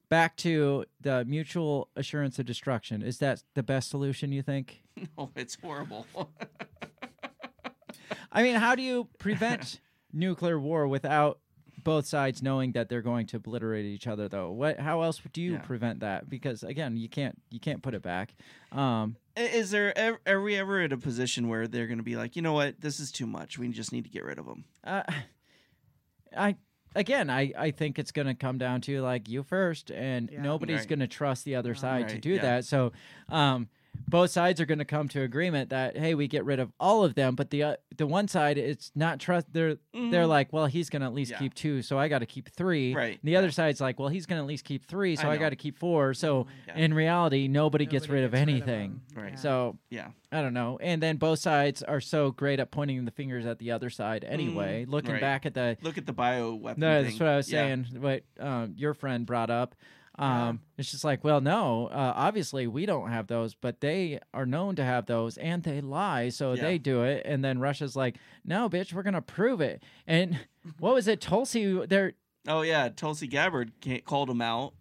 Back 0.09 0.37
to 0.39 0.87
the 1.03 1.27
mutual 1.27 1.91
assurance 1.95 2.39
of 2.39 2.47
destruction. 2.47 3.03
Is 3.03 3.19
that 3.19 3.43
the 3.55 3.63
best 3.63 3.91
solution? 3.91 4.33
You 4.33 4.41
think? 4.43 4.83
No, 5.17 5.31
it's 5.37 5.57
horrible. 5.63 6.07
I 8.33 8.43
mean, 8.43 8.57
how 8.57 8.75
do 8.75 8.83
you 8.83 9.07
prevent 9.19 9.81
nuclear 10.13 10.59
war 10.59 10.89
without 10.89 11.39
both 11.89 12.07
sides 12.07 12.43
knowing 12.43 12.73
that 12.73 12.89
they're 12.89 13.03
going 13.03 13.27
to 13.27 13.37
obliterate 13.37 13.85
each 13.87 14.07
other 14.07 14.29
though 14.29 14.51
what 14.51 14.79
how 14.79 15.03
else 15.03 15.21
do 15.33 15.41
you 15.43 15.53
Yeah. 15.55 15.59
prevent 15.61 16.01
that 16.01 16.29
because 16.29 16.63
again 16.63 16.97
you 16.97 17.09
can't 17.09 17.37
you 17.51 17.59
can't 17.61 17.83
put 17.83 17.95
it 17.95 18.03
back 18.03 18.35
um 18.73 19.17
Is 19.37 19.71
there 19.71 19.97
ever, 19.97 20.19
are 20.27 20.41
we 20.43 20.57
ever 20.57 20.81
in 20.83 20.93
a 20.93 20.99
position 20.99 21.49
where 21.49 21.67
they're 21.69 21.87
going 21.87 21.99
to 21.99 22.05
be 22.05 22.17
like, 22.17 22.35
you 22.37 22.43
know 22.43 22.53
what, 22.55 22.81
this 22.81 22.99
is 23.01 23.13
too 23.13 23.27
much. 23.27 23.57
We 23.59 23.69
just 23.69 23.93
need 23.93 24.05
to 24.05 24.11
get 24.11 24.25
rid 24.25 24.39
of 24.39 24.47
them. 24.47 24.65
uh, 24.85 25.03
i 26.37 26.57
again 26.95 27.31
i 27.31 27.53
i 27.57 27.71
think 27.71 27.99
it's 27.99 28.11
going 28.13 28.27
to 28.27 28.35
come 28.35 28.59
down 28.59 28.81
to 28.83 29.01
like 29.01 29.29
you 29.29 29.43
first 29.43 29.91
and 29.91 30.31
Yeah. 30.31 30.43
nobody's 30.43 30.81
Right. 30.81 30.89
going 30.89 30.99
to 31.01 31.07
trust 31.07 31.45
the 31.45 31.55
other 31.57 31.75
side 31.75 32.09
to 32.11 32.19
do 32.19 32.31
yeah. 32.35 32.43
that 32.43 32.65
so 32.65 32.93
um 33.29 33.69
both 34.07 34.31
sides 34.31 34.61
are 34.61 34.67
going 34.67 34.79
to 34.79 34.85
come 34.85 35.09
to 35.09 35.23
agreement 35.23 35.71
that 35.71 35.97
hey 35.97 36.15
we 36.15 36.29
get 36.29 36.45
rid 36.45 36.59
of 36.61 36.73
all 36.79 37.05
of 37.05 37.15
them 37.15 37.35
but 37.35 37.51
the 37.51 37.63
uh, 37.63 37.77
the 37.97 38.07
one 38.07 38.29
side 38.29 38.57
it's 38.59 38.91
not 38.95 39.19
trust 39.19 39.47
they're 39.53 39.77
they're 39.93 40.25
Mhm. 40.25 40.29
like 40.29 40.53
well 40.53 40.67
he's 40.67 40.89
going 40.91 41.01
to 41.01 41.07
at 41.07 41.15
least 41.15 41.33
Yeah. 41.33 41.39
keep 41.39 41.55
two 41.55 41.83
so 41.83 41.99
i 41.99 42.09
got 42.09 42.21
to 42.21 42.27
keep 42.27 42.49
three 42.51 42.95
Right, 42.95 43.19
the 43.25 43.37
other 43.37 43.51
side's 43.51 43.81
like 43.81 43.99
well 43.99 44.09
he's 44.09 44.27
going 44.27 44.39
to 44.39 44.43
at 44.43 44.47
least 44.49 44.65
keep 44.65 44.87
three 44.87 45.17
so 45.17 45.29
I 45.29 45.33
i, 45.33 45.37
got 45.37 45.51
to 45.51 45.57
keep 45.57 45.77
four 45.79 46.15
so 46.15 46.47
Yeah. 46.67 46.77
in 46.77 46.95
reality 46.95 47.49
nobody, 47.49 47.85
gets 47.87 48.05
Nobody 48.05 48.21
rid 48.21 48.25
of 48.25 48.31
gets 48.33 48.41
rid 48.41 48.49
of 48.49 48.49
anything 48.49 49.01
them. 49.15 49.25
Right. 49.25 49.39
so 49.39 49.77
Yeah. 49.91 50.09
I 50.31 50.43
don't 50.43 50.53
know. 50.53 50.79
And 50.83 51.03
then 51.03 51.17
both 51.17 51.39
sides 51.39 51.83
are 51.83 52.03
so 52.03 52.33
great 52.33 52.61
at 52.61 52.71
pointing 52.71 53.03
the 53.07 53.11
fingers 53.11 53.47
at 53.47 53.59
the 53.59 53.71
other 53.71 53.89
side 53.89 54.25
anyway. 54.25 54.85
Mhm. 54.87 54.91
Looking 54.91 55.13
Right. 55.13 55.21
back 55.23 55.47
at 55.47 55.55
the 55.55 55.79
Look 55.81 55.97
at 55.97 56.05
the 56.05 56.13
bio 56.13 56.55
weapon. 56.55 56.81
no, 56.83 56.97
thing. 57.03 57.05
that's 57.05 57.21
what 57.21 57.29
I 57.31 57.37
was 57.37 57.51
Yeah. 57.51 57.61
saying. 57.63 57.87
What 57.99 58.25
um, 58.39 58.75
your 58.77 58.93
friend 58.93 59.25
brought 59.25 59.49
up. 59.49 59.75
Um, 60.19 60.61
It's 60.77 60.91
just 60.91 61.05
like, 61.05 61.23
well, 61.25 61.41
no, 61.41 61.87
uh, 61.89 62.13
obviously 62.17 62.67
we 62.67 62.87
don't 62.87 63.11
have 63.11 63.27
those, 63.27 63.55
but 63.55 63.81
they 63.81 64.19
are 64.35 64.47
known 64.47 64.77
to 64.77 64.85
have 64.85 65.07
those, 65.07 65.37
and 65.39 65.63
they 65.63 65.81
lie, 65.81 66.29
so 66.29 66.53
Yeah. 66.55 66.63
they 66.63 66.79
do 66.79 67.03
it. 67.05 67.23
And 67.25 67.45
then 67.45 67.59
Russia's 67.59 67.95
like, 67.97 68.17
no, 68.45 68.69
bitch, 68.69 68.93
we're 68.93 69.03
gonna 69.05 69.23
prove 69.23 69.61
it. 69.61 69.83
And 70.07 70.39
what 70.79 70.95
was 70.95 71.07
it, 71.09 71.21
Tulsi? 71.21 71.87
There 71.87 72.15
Oh 72.47 72.63
yeah, 72.63 72.89
Tulsi 72.89 73.27
Gabbard 73.27 73.73
called 74.05 74.31
him 74.31 74.41
out, 74.41 74.73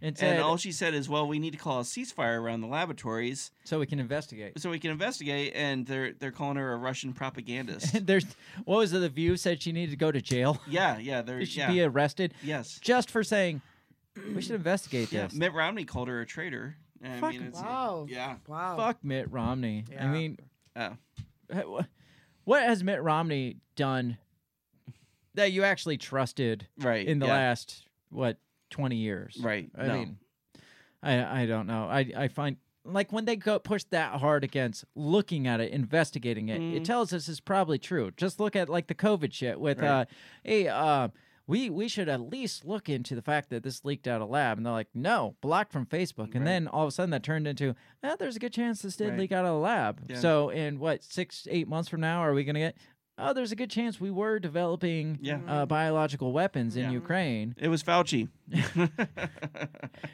and 0.00 0.16
said, 0.16 0.34
and 0.34 0.42
all 0.44 0.56
she 0.58 0.70
said 0.70 0.94
is, 0.94 1.08
"Well, 1.08 1.26
we 1.26 1.38
need 1.40 1.52
to 1.52 1.58
call 1.58 1.80
a 1.80 1.82
ceasefire 1.82 2.38
around 2.40 2.60
the 2.60 2.66
laboratories 2.68 3.50
so 3.64 3.80
we 3.80 3.86
can 3.86 3.98
investigate. 3.98 4.60
so 4.60 4.70
we 4.70 4.78
can 4.78 4.90
investigate." 4.92 5.52
And 5.56 5.86
they're 5.86 6.12
they're 6.12 6.30
calling 6.30 6.56
her 6.56 6.72
a 6.74 6.76
Russian 6.76 7.12
propagandist. 7.14 8.06
There's 8.06 8.26
what 8.64 8.76
was 8.76 8.92
it? 8.92 8.98
The 9.00 9.08
View 9.08 9.36
said 9.36 9.60
she 9.62 9.72
needed 9.72 9.90
to 9.90 9.96
go 9.96 10.12
to 10.12 10.20
jail. 10.20 10.60
yeah, 10.68 10.98
yeah, 10.98 11.22
they're 11.22 11.40
She 11.44 11.46
should 11.46 11.58
yeah. 11.60 11.72
be 11.72 11.82
arrested 11.82 12.34
yes. 12.44 12.78
just 12.80 13.10
for 13.10 13.24
saying 13.24 13.62
we 14.34 14.40
should 14.42 14.56
investigate 14.56 15.12
Yeah, 15.12 15.26
this. 15.26 15.34
Mitt 15.34 15.52
Romney 15.52 15.84
called 15.84 16.08
her 16.08 16.20
a 16.20 16.26
traitor. 16.26 16.76
I 17.04 17.20
Fuck 17.20 17.32
mean, 17.32 17.42
it's, 17.42 17.60
Wow. 17.60 18.06
Yeah. 18.08 18.36
Wow. 18.46 18.76
Fuck 18.76 19.04
Mitt 19.04 19.30
Romney. 19.30 19.84
I 19.90 19.92
Yeah. 19.94 20.10
mean, 20.12 20.38
Oh. 20.76 21.84
what 22.44 22.62
has 22.62 22.82
Mitt 22.82 23.02
Romney 23.02 23.58
done 23.76 24.18
that 25.34 25.52
you 25.52 25.64
actually 25.64 25.98
trusted 25.98 26.66
Right. 26.78 27.06
in 27.06 27.18
the 27.18 27.26
yeah. 27.26 27.32
last 27.34 27.84
what 28.10 28.38
twenty 28.70 28.96
years? 28.96 29.38
Right. 29.40 29.70
I 29.76 29.86
no. 29.86 29.94
mean, 29.98 30.18
I 31.02 31.42
I 31.42 31.46
don't 31.46 31.66
know. 31.66 31.84
I 31.84 32.10
I 32.16 32.28
find 32.28 32.56
like 32.84 33.12
when 33.12 33.24
they 33.24 33.36
go 33.36 33.58
push 33.58 33.84
that 33.90 34.20
hard 34.20 34.44
against 34.44 34.84
looking 34.94 35.46
at 35.46 35.60
it, 35.60 35.72
investigating 35.72 36.48
it, 36.48 36.60
it 36.60 36.82
Mhm. 36.82 36.84
tells 36.84 37.12
us 37.12 37.28
it's 37.28 37.40
probably 37.40 37.78
true. 37.78 38.12
Just 38.16 38.38
look 38.40 38.54
at 38.56 38.68
like 38.68 38.86
the 38.86 38.94
COVID 38.94 39.32
shit 39.32 39.60
with 39.60 39.80
Right. 39.80 39.88
uh, 39.88 40.04
hey, 40.44 40.68
uh, 40.68 41.08
we 41.46 41.70
we 41.70 41.88
should 41.88 42.08
at 42.08 42.20
least 42.20 42.64
look 42.64 42.88
into 42.88 43.14
the 43.14 43.22
fact 43.22 43.50
that 43.50 43.62
this 43.62 43.84
leaked 43.84 44.08
out 44.08 44.20
of 44.22 44.28
lab, 44.28 44.56
and 44.58 44.66
they're 44.66 44.72
like, 44.72 44.88
no, 44.94 45.36
blocked 45.40 45.72
from 45.72 45.86
Facebook, 45.86 46.34
and 46.34 46.40
Right. 46.40 46.44
then 46.46 46.68
all 46.68 46.82
of 46.82 46.88
a 46.88 46.90
sudden 46.92 47.10
that 47.10 47.22
turned 47.22 47.46
into, 47.46 47.74
eh, 48.02 48.16
there's 48.18 48.36
a 48.36 48.40
good 48.40 48.52
chance 48.52 48.82
this 48.82 48.96
did 48.96 49.10
Right. 49.10 49.18
leak 49.20 49.32
out 49.32 49.44
of 49.44 49.52
the 49.52 49.58
lab. 49.60 50.00
Yeah. 50.08 50.18
So 50.18 50.48
in 50.50 50.78
what 50.78 51.04
six 51.04 51.46
eight 51.50 51.68
months 51.68 51.88
from 51.88 52.00
now, 52.00 52.20
are 52.20 52.34
we 52.34 52.44
gonna 52.44 52.58
get? 52.58 52.76
Oh, 53.18 53.32
there's 53.32 53.50
a 53.50 53.56
good 53.56 53.70
chance 53.70 53.98
we 53.98 54.10
were 54.10 54.38
developing 54.38 55.18
Yeah. 55.22 55.38
uh, 55.48 55.64
biological 55.64 56.32
weapons 56.34 56.76
in 56.76 56.90
Ukraine. 56.92 57.54
It 57.56 57.68
was 57.68 57.82
Fauci. 57.82 58.28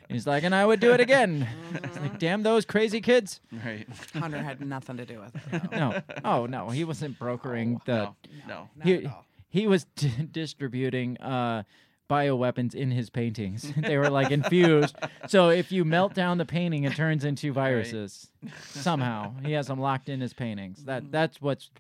He's 0.09 0.25
like, 0.27 0.45
and 0.45 0.55
I 0.55 0.65
would 0.65 0.79
do 0.81 0.93
it 0.93 1.01
again. 1.01 1.49
It's 1.75 1.99
like, 1.99 2.19
damn 2.21 2.43
those 2.45 2.65
crazy 2.65 3.01
kids. 3.01 3.41
right. 3.65 3.89
Hunter 4.15 4.43
had 4.43 4.61
nothing 4.61 4.99
to 4.99 5.05
do 5.07 5.19
with 5.21 5.35
it. 5.35 5.71
though. 5.71 5.77
No, 5.77 6.03
oh 6.25 6.47
no, 6.47 6.69
he 6.71 6.85
wasn't 6.85 7.19
brokering 7.19 7.81
the. 7.87 7.97
No. 7.97 8.17
No. 8.47 8.69
Not 8.77 8.87
at 8.89 9.07
all. 9.07 9.25
He 9.53 9.67
was 9.67 9.85
d- 9.97 10.11
distributing 10.31 11.19
uh, 11.19 11.65
bioweapons 12.11 12.75
in 12.75 12.91
his 12.91 13.11
paintings. 13.11 13.71
they 13.77 13.99
were 13.99 14.09
like 14.11 14.31
infused. 14.31 14.97
So 15.29 15.51
if 15.51 15.71
you 15.71 15.85
melt 15.85 16.15
down 16.15 16.39
the 16.39 16.45
painting, 16.47 16.85
it 16.85 16.95
turns 16.97 17.25
into 17.25 17.53
viruses. 17.53 18.31
Somehow 18.71 19.35
he 19.45 19.53
has 19.53 19.67
them 19.67 19.79
locked 19.79 20.09
in 20.09 20.21
his 20.21 20.33
paintings. 20.33 20.85
That 20.85 21.13
that's 21.13 21.41
what's 21.41 21.71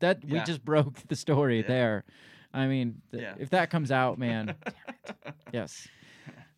that 0.00 0.22
we 0.24 0.40
just 0.40 0.62
broke 0.64 0.94
the 1.08 1.16
story 1.16 1.60
Yeah. 1.60 1.66
there. 1.68 2.04
I 2.54 2.66
mean, 2.66 3.00
th- 3.10 3.22
Yeah. 3.22 3.34
if 3.38 3.48
that 3.50 3.70
comes 3.70 3.90
out, 3.90 4.18
man. 4.18 4.54
yes. 5.52 5.88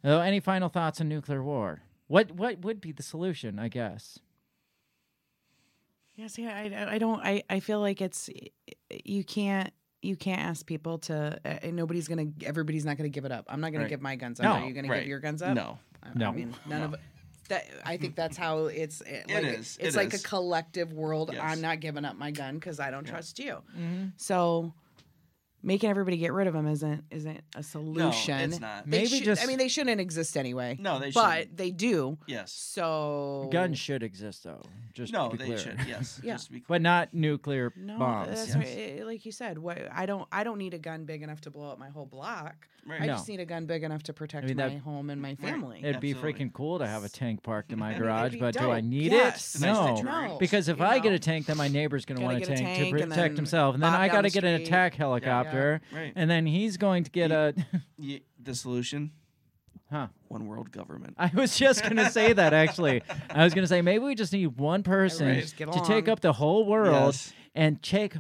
So, 0.05 0.21
any 0.21 0.41
final 0.41 0.69
thoughts 0.69 1.01
on 1.01 1.09
nuclear 1.09 1.43
war? 1.43 1.81
What 2.09 2.33
what 2.33 2.63
would 2.63 2.81
be 2.81 2.91
the 2.93 3.03
solution? 3.03 3.59
I 3.61 3.69
guess. 3.69 4.19
Yes, 6.17 6.39
yeah, 6.39 6.69
see, 6.69 6.75
I, 6.75 6.95
I 6.95 6.99
don't. 6.99 7.21
I, 7.21 7.43
I 7.51 7.61
feel 7.61 7.81
like 7.81 8.01
it's 8.01 8.31
you 9.05 9.25
can't 9.25 9.73
you 10.05 10.17
can't 10.17 10.41
ask 10.41 10.67
people 10.67 10.99
to. 10.99 11.39
Uh, 11.45 11.71
nobody's 11.71 12.09
gonna. 12.09 12.27
Everybody's 12.45 12.85
not 12.85 12.97
gonna 12.97 13.09
give 13.09 13.25
it 13.25 13.33
up. 13.33 13.47
I'm 13.49 13.61
not 13.61 13.73
gonna 13.73 13.85
Right. 13.85 13.91
give 13.91 14.03
my 14.03 14.17
guns 14.17 14.41
up. 14.41 14.45
No, 14.45 14.53
Are 14.53 14.67
you 14.69 14.75
gonna 14.75 14.89
right. 14.89 15.01
give 15.01 15.09
your 15.09 15.21
guns 15.21 15.43
up? 15.43 15.55
No. 15.55 15.79
I, 16.03 16.09
No. 16.15 16.29
I 16.29 16.33
mean, 16.33 16.55
none 16.67 16.79
No. 16.81 16.85
of 16.87 16.95
that. 17.49 17.67
I 17.85 17.97
think 17.97 18.15
that's 18.15 18.37
how 18.37 18.67
it's. 18.67 19.01
It, 19.03 19.25
like, 19.29 19.45
is, 19.45 19.79
It's 19.81 19.95
it 19.95 19.99
like 19.99 20.15
is. 20.15 20.25
a 20.25 20.29
collective 20.29 20.93
world. 20.93 21.31
Yes. 21.33 21.43
I'm 21.43 21.61
not 21.61 21.81
giving 21.81 22.05
up 22.05 22.17
my 22.17 22.31
gun 22.31 22.55
because 22.57 22.79
I 22.81 22.91
don't 22.91 23.05
Yeah. 23.07 23.13
trust 23.13 23.39
you. 23.39 23.55
Mm-hmm. 23.77 24.05
So. 24.17 24.73
Making 25.65 25.89
everybody 25.91 26.19
get 26.19 26.33
rid 26.35 26.47
of 26.47 26.53
them 26.53 26.69
isn't 26.69 27.05
isn't 27.11 27.41
a 27.57 27.63
solution. 27.63 28.37
No, 28.39 28.45
it's 28.45 28.61
not. 28.61 28.85
They 28.89 28.99
Maybe 28.99 29.09
should- 29.09 29.25
just- 29.25 29.43
I 29.43 29.47
mean, 29.47 29.57
they 29.59 29.69
shouldn't 29.69 30.01
exist 30.01 30.37
anyway. 30.37 30.77
No, 30.79 30.99
they 30.99 31.11
But 31.11 31.39
shouldn't. 31.39 31.57
they 31.57 31.71
do. 31.71 32.19
Yes. 32.27 32.53
So 32.85 33.49
Guns 33.51 33.79
should 33.79 34.03
exist 34.03 34.45
though. 34.45 34.63
Just 34.93 35.13
No, 35.13 35.29
to 35.31 35.37
be 35.37 35.39
they 35.39 35.45
clear. 35.47 35.59
should. 35.59 35.79
Yes. 35.89 36.21
Yeah. 36.23 36.33
Just 36.35 36.47
to 36.47 36.53
be 36.53 36.61
clear. 36.61 36.67
but 36.69 36.83
not 36.83 37.15
nuclear 37.15 37.73
No, 37.77 37.99
bombs. 37.99 38.29
that's 38.29 38.49
yes. 38.49 38.57
right. 38.57 38.99
eh, 39.01 39.05
Like 39.05 39.25
you 39.25 39.33
said, 39.33 39.59
what 39.59 39.79
I 39.91 40.07
don't 40.07 40.29
I 40.31 40.45
don't 40.45 40.59
need 40.59 40.75
a 40.75 40.79
gun 40.79 41.05
big 41.07 41.23
enough 41.23 41.41
to 41.43 41.51
blow 41.51 41.71
up 41.71 41.79
my 41.79 41.89
whole 41.89 42.07
block. 42.07 42.69
Right. 42.87 43.01
I 43.01 43.07
No. 43.07 43.15
just 43.15 43.27
need 43.31 43.41
a 43.41 43.47
gun 43.47 43.65
big 43.65 43.83
enough 43.83 44.03
to 44.05 44.13
protect 44.13 44.47
mean, 44.47 44.59
my 44.59 44.69
that- 44.69 44.79
home 44.81 45.09
and 45.09 45.21
my 45.23 45.35
family. 45.37 45.81
It'd 45.83 46.01
be 46.03 46.13
freaking 46.13 46.53
cool 46.53 46.79
to 46.81 46.87
have 46.87 47.03
a 47.03 47.09
tank 47.09 47.43
parked 47.43 47.73
in 47.73 47.79
my 47.85 47.87
I 47.87 47.89
mean, 47.89 47.97
it'd 47.97 48.03
garage, 48.07 48.33
be 48.33 48.39
but 48.41 48.55
do 48.55 48.71
I 48.71 48.83
need 48.83 49.11
Yes. 49.11 49.55
it? 49.55 49.63
Nice 49.63 49.75
No, 49.75 49.87
that 49.87 49.97
you're 50.03 50.13
right. 50.13 50.29
No. 50.33 50.39
because 50.39 50.69
if 50.69 50.79
you 50.79 50.85
I 50.85 50.99
get 50.99 51.15
a 51.15 51.19
tank, 51.19 51.47
then 51.47 51.57
my 51.57 51.69
neighbor's 51.69 52.05
going 52.05 52.19
to 52.19 52.25
want 52.25 52.43
a 52.43 52.47
tank, 52.47 52.61
tank 52.61 52.95
to 52.95 53.07
protect 53.07 53.37
himself, 53.37 53.75
and 53.75 53.83
then 53.83 53.95
I 53.95 54.09
got 54.09 54.23
to 54.23 54.31
get 54.31 54.45
an 54.45 54.61
attack 54.61 54.95
helicopter, 54.97 55.54
Right. 55.93 56.13
and 56.17 56.31
then 56.31 56.47
he's 56.47 56.77
going 56.77 57.05
to 57.05 57.11
get 57.11 57.31
a. 57.31 57.55
The 58.43 58.55
solution: 58.55 59.13
huh. 59.91 60.09
one 60.29 60.47
world 60.47 60.71
government. 60.71 61.15
I 61.19 61.31
was 61.35 61.57
just 61.57 61.83
going 61.83 61.97
to 61.97 62.11
say 62.11 62.33
that 62.33 62.53
actually. 62.53 63.03
I 63.31 63.45
was 63.45 63.55
going 63.55 63.63
to 63.65 63.69
say 63.69 63.81
maybe 63.83 64.05
we 64.05 64.15
just 64.15 64.33
need 64.33 64.59
one 64.59 64.83
person 64.83 65.23
Everybody 65.29 65.41
just 65.43 65.57
get 65.57 65.73
to 65.73 65.81
take 65.81 66.07
along. 66.07 66.09
up 66.11 66.21
the 66.21 66.33
whole 66.35 66.67
world 66.67 67.15
Yes. 67.15 67.33
and 67.55 67.83
take 67.83 68.15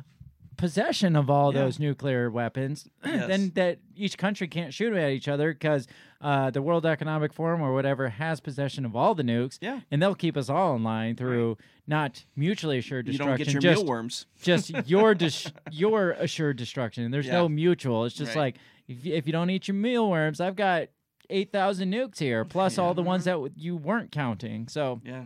possession 0.57 1.17
of 1.17 1.29
all 1.31 1.53
Yeah. 1.55 1.63
those 1.63 1.79
nuclear 1.79 2.31
weapons. 2.31 2.89
Yes. 3.05 3.27
then 3.29 3.53
that 3.55 3.79
each 3.97 4.17
country 4.19 4.49
can't 4.49 4.73
shoot 4.75 4.93
at 4.95 5.11
each 5.11 5.29
other 5.29 5.53
because 5.53 5.87
uh, 6.21 6.51
the 6.51 6.63
World 6.63 6.87
Economic 6.87 7.33
Forum 7.33 7.61
or 7.61 7.73
whatever 7.75 8.09
has 8.09 8.41
possession 8.41 8.85
of 8.85 8.97
all 8.97 9.15
the 9.15 9.23
nukes. 9.23 9.59
Yeah. 9.61 9.81
and 9.91 10.03
they'll 10.03 10.15
keep 10.15 10.37
us 10.37 10.49
all 10.49 10.75
in 10.77 10.83
line 10.83 11.17
through 11.17 11.59
not 11.87 12.25
mutually 12.35 12.79
assured 12.79 13.07
You 13.07 13.13
destruction. 13.13 13.39
don't 13.39 13.47
get 13.47 13.53
your 13.53 13.61
just, 13.61 13.83
mealworms. 13.83 14.27
just 14.43 14.71
your 14.89 15.15
dis- 15.15 15.53
your 15.71 16.13
assured 16.13 16.57
destruction. 16.57 17.11
There's 17.11 17.29
no 17.29 17.49
mutual. 17.49 18.05
It's 18.07 18.15
just 18.15 18.35
Right. 18.35 18.41
like 18.41 18.57
if 18.89 19.05
you, 19.05 19.15
if 19.15 19.27
you 19.27 19.33
don't 19.33 19.51
eat 19.51 19.69
your 19.69 19.75
mealworms, 19.77 20.41
I've 20.41 20.57
got 20.57 20.89
eight 21.31 21.53
thousand 21.53 21.93
nukes 21.93 22.19
here, 22.19 22.45
plus 22.45 22.77
all 22.79 22.95
the 22.95 23.03
ones 23.03 23.25
that 23.25 23.33
w- 23.33 23.53
you 23.57 23.77
weren't 23.77 24.11
counting. 24.13 24.69
So 24.69 25.01
Yeah. 25.05 25.25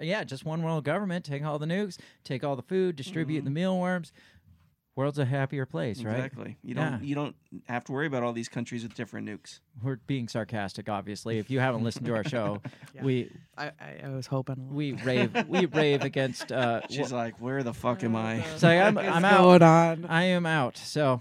yeah, 0.00 0.24
just 0.24 0.44
one 0.44 0.62
world 0.62 0.84
government. 0.84 1.24
Take 1.24 1.44
all 1.44 1.58
the 1.58 1.66
nukes, 1.66 1.98
take 2.24 2.42
all 2.44 2.56
the 2.56 2.62
food, 2.62 2.96
distribute 2.96 3.44
the 3.44 3.50
mealworms. 3.50 4.12
World's 4.96 5.18
a 5.18 5.26
happier 5.26 5.66
place, 5.66 6.02
right? 6.02 6.16
Exactly. 6.16 6.56
You 6.62 6.74
don't. 6.74 6.92
Yeah. 6.92 6.98
You 7.02 7.14
don't 7.14 7.36
have 7.68 7.84
to 7.84 7.92
worry 7.92 8.06
about 8.06 8.22
all 8.22 8.32
these 8.32 8.48
countries 8.48 8.82
with 8.82 8.94
different 8.94 9.28
nukes. 9.28 9.60
We're 9.82 9.96
being 10.06 10.26
sarcastic, 10.26 10.88
obviously. 10.88 11.38
If 11.38 11.50
you 11.50 11.60
haven't 11.60 11.84
listened 11.84 12.06
to 12.06 12.14
our 12.14 12.24
show, 12.24 12.62
Yeah. 12.94 13.04
we 13.04 13.30
I, 13.58 13.66
I, 13.78 13.96
I 14.04 14.08
was 14.08 14.26
hoping. 14.26 14.74
we 14.74 14.92
rave 14.92 15.36
we 15.48 15.66
rave 15.72 16.00
against. 16.02 16.50
Uh, 16.50 16.80
She's 16.90 17.12
like, 17.12 17.38
"Where 17.42 17.62
the 17.62 17.74
fuck 17.74 18.02
am 18.04 18.16
I?" 18.16 18.42
so 18.56 18.68
I'm 18.68 18.96
I'm 18.96 19.24
out. 19.24 19.38
going 19.42 19.62
on? 19.62 20.06
I 20.06 20.22
am 20.24 20.46
out. 20.46 20.78
So, 20.78 21.20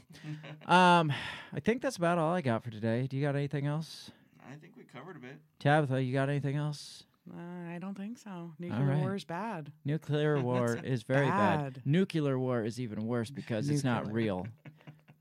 um, 0.68 1.12
I 1.54 1.60
think 1.60 1.82
that's 1.82 1.98
about 1.98 2.18
all 2.18 2.34
I 2.34 2.40
got 2.42 2.64
for 2.64 2.72
today. 2.72 3.08
Do 3.08 3.18
you 3.18 3.24
got 3.24 3.36
anything 3.36 3.66
else, 3.68 4.10
I 4.50 4.56
think 4.56 4.74
we 4.78 4.84
covered 4.84 5.18
a 5.18 5.20
bit. 5.20 5.36
Tabitha? 5.60 6.02
You 6.02 6.14
got 6.14 6.30
anything 6.30 6.56
else? 6.56 7.04
Uh, 7.30 7.74
I 7.74 7.80
don't 7.80 7.98
think 7.98 8.18
so. 8.18 8.52
Nuclear 8.60 8.86
right. 8.86 9.00
war 9.00 9.16
is 9.16 9.24
bad. 9.24 9.72
Nuclear 9.84 10.40
war 10.42 10.78
is 10.84 11.04
very 11.04 11.28
bad. 11.28 11.74
bad. 11.76 11.82
Nuclear 11.86 12.38
war 12.38 12.64
is 12.64 12.80
even 12.80 13.08
worse 13.08 13.30
because 13.30 13.70
it's 13.70 13.84
not 13.84 14.12
real. 14.12 14.48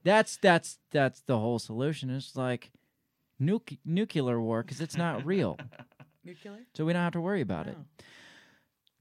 That's 0.04 0.36
that's 0.36 0.78
that's 0.90 1.20
the 1.22 1.38
whole 1.38 1.58
solution. 1.58 2.10
It's 2.10 2.36
like 2.36 2.70
nuke 3.40 3.78
nuclear 3.84 4.40
war 4.40 4.62
because 4.62 4.80
it's 4.80 4.96
not 4.96 5.24
real, 5.24 5.58
Nuclear? 6.24 6.60
so 6.74 6.84
we 6.84 6.92
don't 6.92 7.02
have 7.02 7.14
to 7.14 7.20
worry 7.20 7.40
about 7.40 7.66
it. 7.68 7.76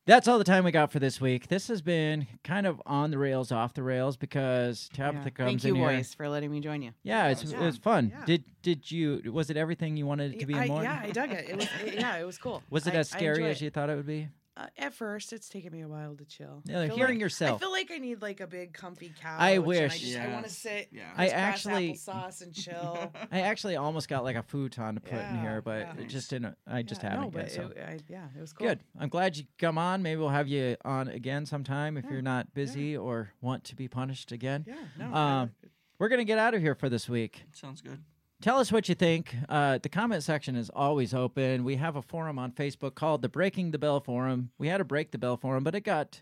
That's 0.05 0.27
all 0.27 0.37
the 0.37 0.43
time 0.43 0.65
we 0.65 0.71
got 0.71 0.91
for 0.91 0.99
this 0.99 1.21
week. 1.21 1.47
This 1.47 1.69
has 1.69 1.81
been 1.81 2.27
kind 2.43 2.67
of 2.67 2.81
on 2.85 3.09
the 3.09 3.17
rails, 3.17 3.53
off 3.53 3.73
the 3.73 3.83
rails 3.83 4.17
because 4.17 4.89
Tabitha 4.93 5.23
Yeah. 5.25 5.29
comes 5.29 5.47
Thank 5.49 5.63
you, 5.63 5.69
in 5.69 5.75
here. 5.77 5.87
Royce, 5.87 6.13
for 6.13 6.27
letting 6.27 6.51
me 6.51 6.59
join 6.59 6.81
you. 6.81 6.91
Yeah, 7.03 7.29
it's, 7.29 7.43
Yeah. 7.45 7.61
it 7.61 7.65
was 7.65 7.77
fun. 7.77 8.11
Yeah. 8.13 8.25
Did 8.25 8.43
did 8.61 8.91
you? 8.91 9.21
Was 9.31 9.49
it 9.49 9.55
everything 9.55 9.95
you 9.95 10.05
wanted 10.05 10.33
it 10.33 10.39
to 10.41 10.45
be? 10.45 10.55
I, 10.55 10.67
more? 10.67 10.83
yeah, 10.83 10.99
I 11.03 11.11
dug 11.11 11.31
it. 11.31 11.49
It 11.49 11.55
was 11.55 11.67
it- 11.85 11.93
yeah, 11.95 12.17
it 12.17 12.25
was 12.25 12.37
cool. 12.37 12.61
Was 12.69 12.85
it 12.85 12.93
I- 12.95 12.97
as 12.97 13.09
scary 13.09 13.35
enjoy 13.37 13.49
as 13.51 13.61
it. 13.61 13.65
you 13.65 13.69
thought 13.71 13.89
it 13.89 13.95
would 13.95 14.05
be? 14.07 14.27
Uh, 14.55 14.67
at 14.77 14.93
first, 14.93 15.33
it's 15.33 15.49
taken 15.49 15.73
me 15.73 15.81
a 15.81 15.87
while 15.87 16.15
to 16.15 16.25
chill. 16.25 16.61
Yeah, 16.65 16.79
like 16.79 16.91
hearing 16.91 17.15
like- 17.15 17.21
yourself. 17.21 17.59
I 17.59 17.63
feel 17.63 17.71
like 17.71 17.89
I 17.91 17.97
need 17.97 18.21
like 18.21 18.39
a 18.39 18.45
big 18.45 18.73
comfy 18.73 19.11
couch. 19.19 19.39
I 19.39 19.51
and 19.51 19.65
wish. 19.65 19.93
I, 19.93 19.97
just, 19.97 20.17
I 20.17 20.27
want 20.27 20.45
to 20.45 20.49
Yes. 20.49 20.57
sit. 20.57 20.89
Yeah. 20.91 21.11
I 21.17 21.29
actually- 21.29 21.93
applesauce 21.93 22.41
and 22.43 22.53
chill. 22.53 23.11
I 23.31 23.41
actually 23.41 23.77
almost 23.77 24.09
got 24.09 24.23
like 24.23 24.35
a 24.35 24.43
futon 24.43 24.95
to 24.95 25.01
put 25.01 25.13
in 25.19 25.39
here, 25.39 25.63
but 25.63 25.79
yeah. 25.79 25.93
it 26.03 26.07
just 26.07 26.29
didn't. 26.29 26.55
I 26.67 26.83
just 26.83 27.01
yeah, 27.01 27.09
haven't 27.09 27.25
no, 27.25 27.31
but 27.31 27.43
yet. 27.45 27.51
So. 27.51 27.61
it, 27.75 27.77
I, 27.79 27.99
yeah, 28.07 28.27
it 28.37 28.41
was 28.41 28.53
cool. 28.53 28.67
Good. 28.67 28.79
I'm 28.99 29.09
glad 29.09 29.37
you 29.37 29.45
come 29.57 29.79
on. 29.79 30.03
Maybe 30.03 30.19
we'll 30.19 30.29
have 30.29 30.47
you 30.47 30.77
on 30.85 31.07
again 31.07 31.47
sometime 31.47 31.97
if 31.97 32.05
Yeah, 32.05 32.11
you're 32.11 32.21
not 32.21 32.53
busy 32.53 32.95
or 32.95 33.31
want 33.41 33.63
to 33.65 33.75
be 33.75 33.87
punished 33.87 34.31
again. 34.31 34.65
Yeah, 34.67 34.75
no. 34.99 35.13
Um, 35.15 35.51
we're 35.97 36.09
gonna 36.09 36.25
get 36.25 36.37
out 36.37 36.53
of 36.53 36.61
here 36.61 36.75
for 36.75 36.89
this 36.89 37.09
week. 37.09 37.41
Sounds 37.53 37.81
good. 37.81 38.03
Tell 38.43 38.59
us 38.59 38.73
what 38.73 38.89
you 38.89 38.95
think. 38.95 39.33
Uh, 39.47 39.77
the 39.81 39.87
comment 39.87 40.21
section 40.21 40.57
is 40.57 40.69
always 40.69 41.13
open. 41.13 41.63
We 41.63 41.77
have 41.77 41.95
a 41.95 42.01
forum 42.01 42.37
on 42.37 42.51
Facebook 42.51 42.93
called 42.93 43.21
the 43.21 43.29
Breaking 43.29 43.71
the 43.71 43.77
Bell 43.77 44.01
Forum. 44.01 44.49
We 44.57 44.67
had 44.67 44.81
a 44.81 44.83
Break 44.83 45.11
the 45.11 45.17
Bell 45.17 45.37
Forum, 45.37 45.63
but 45.63 45.75
it 45.75 45.85
got 45.85 46.21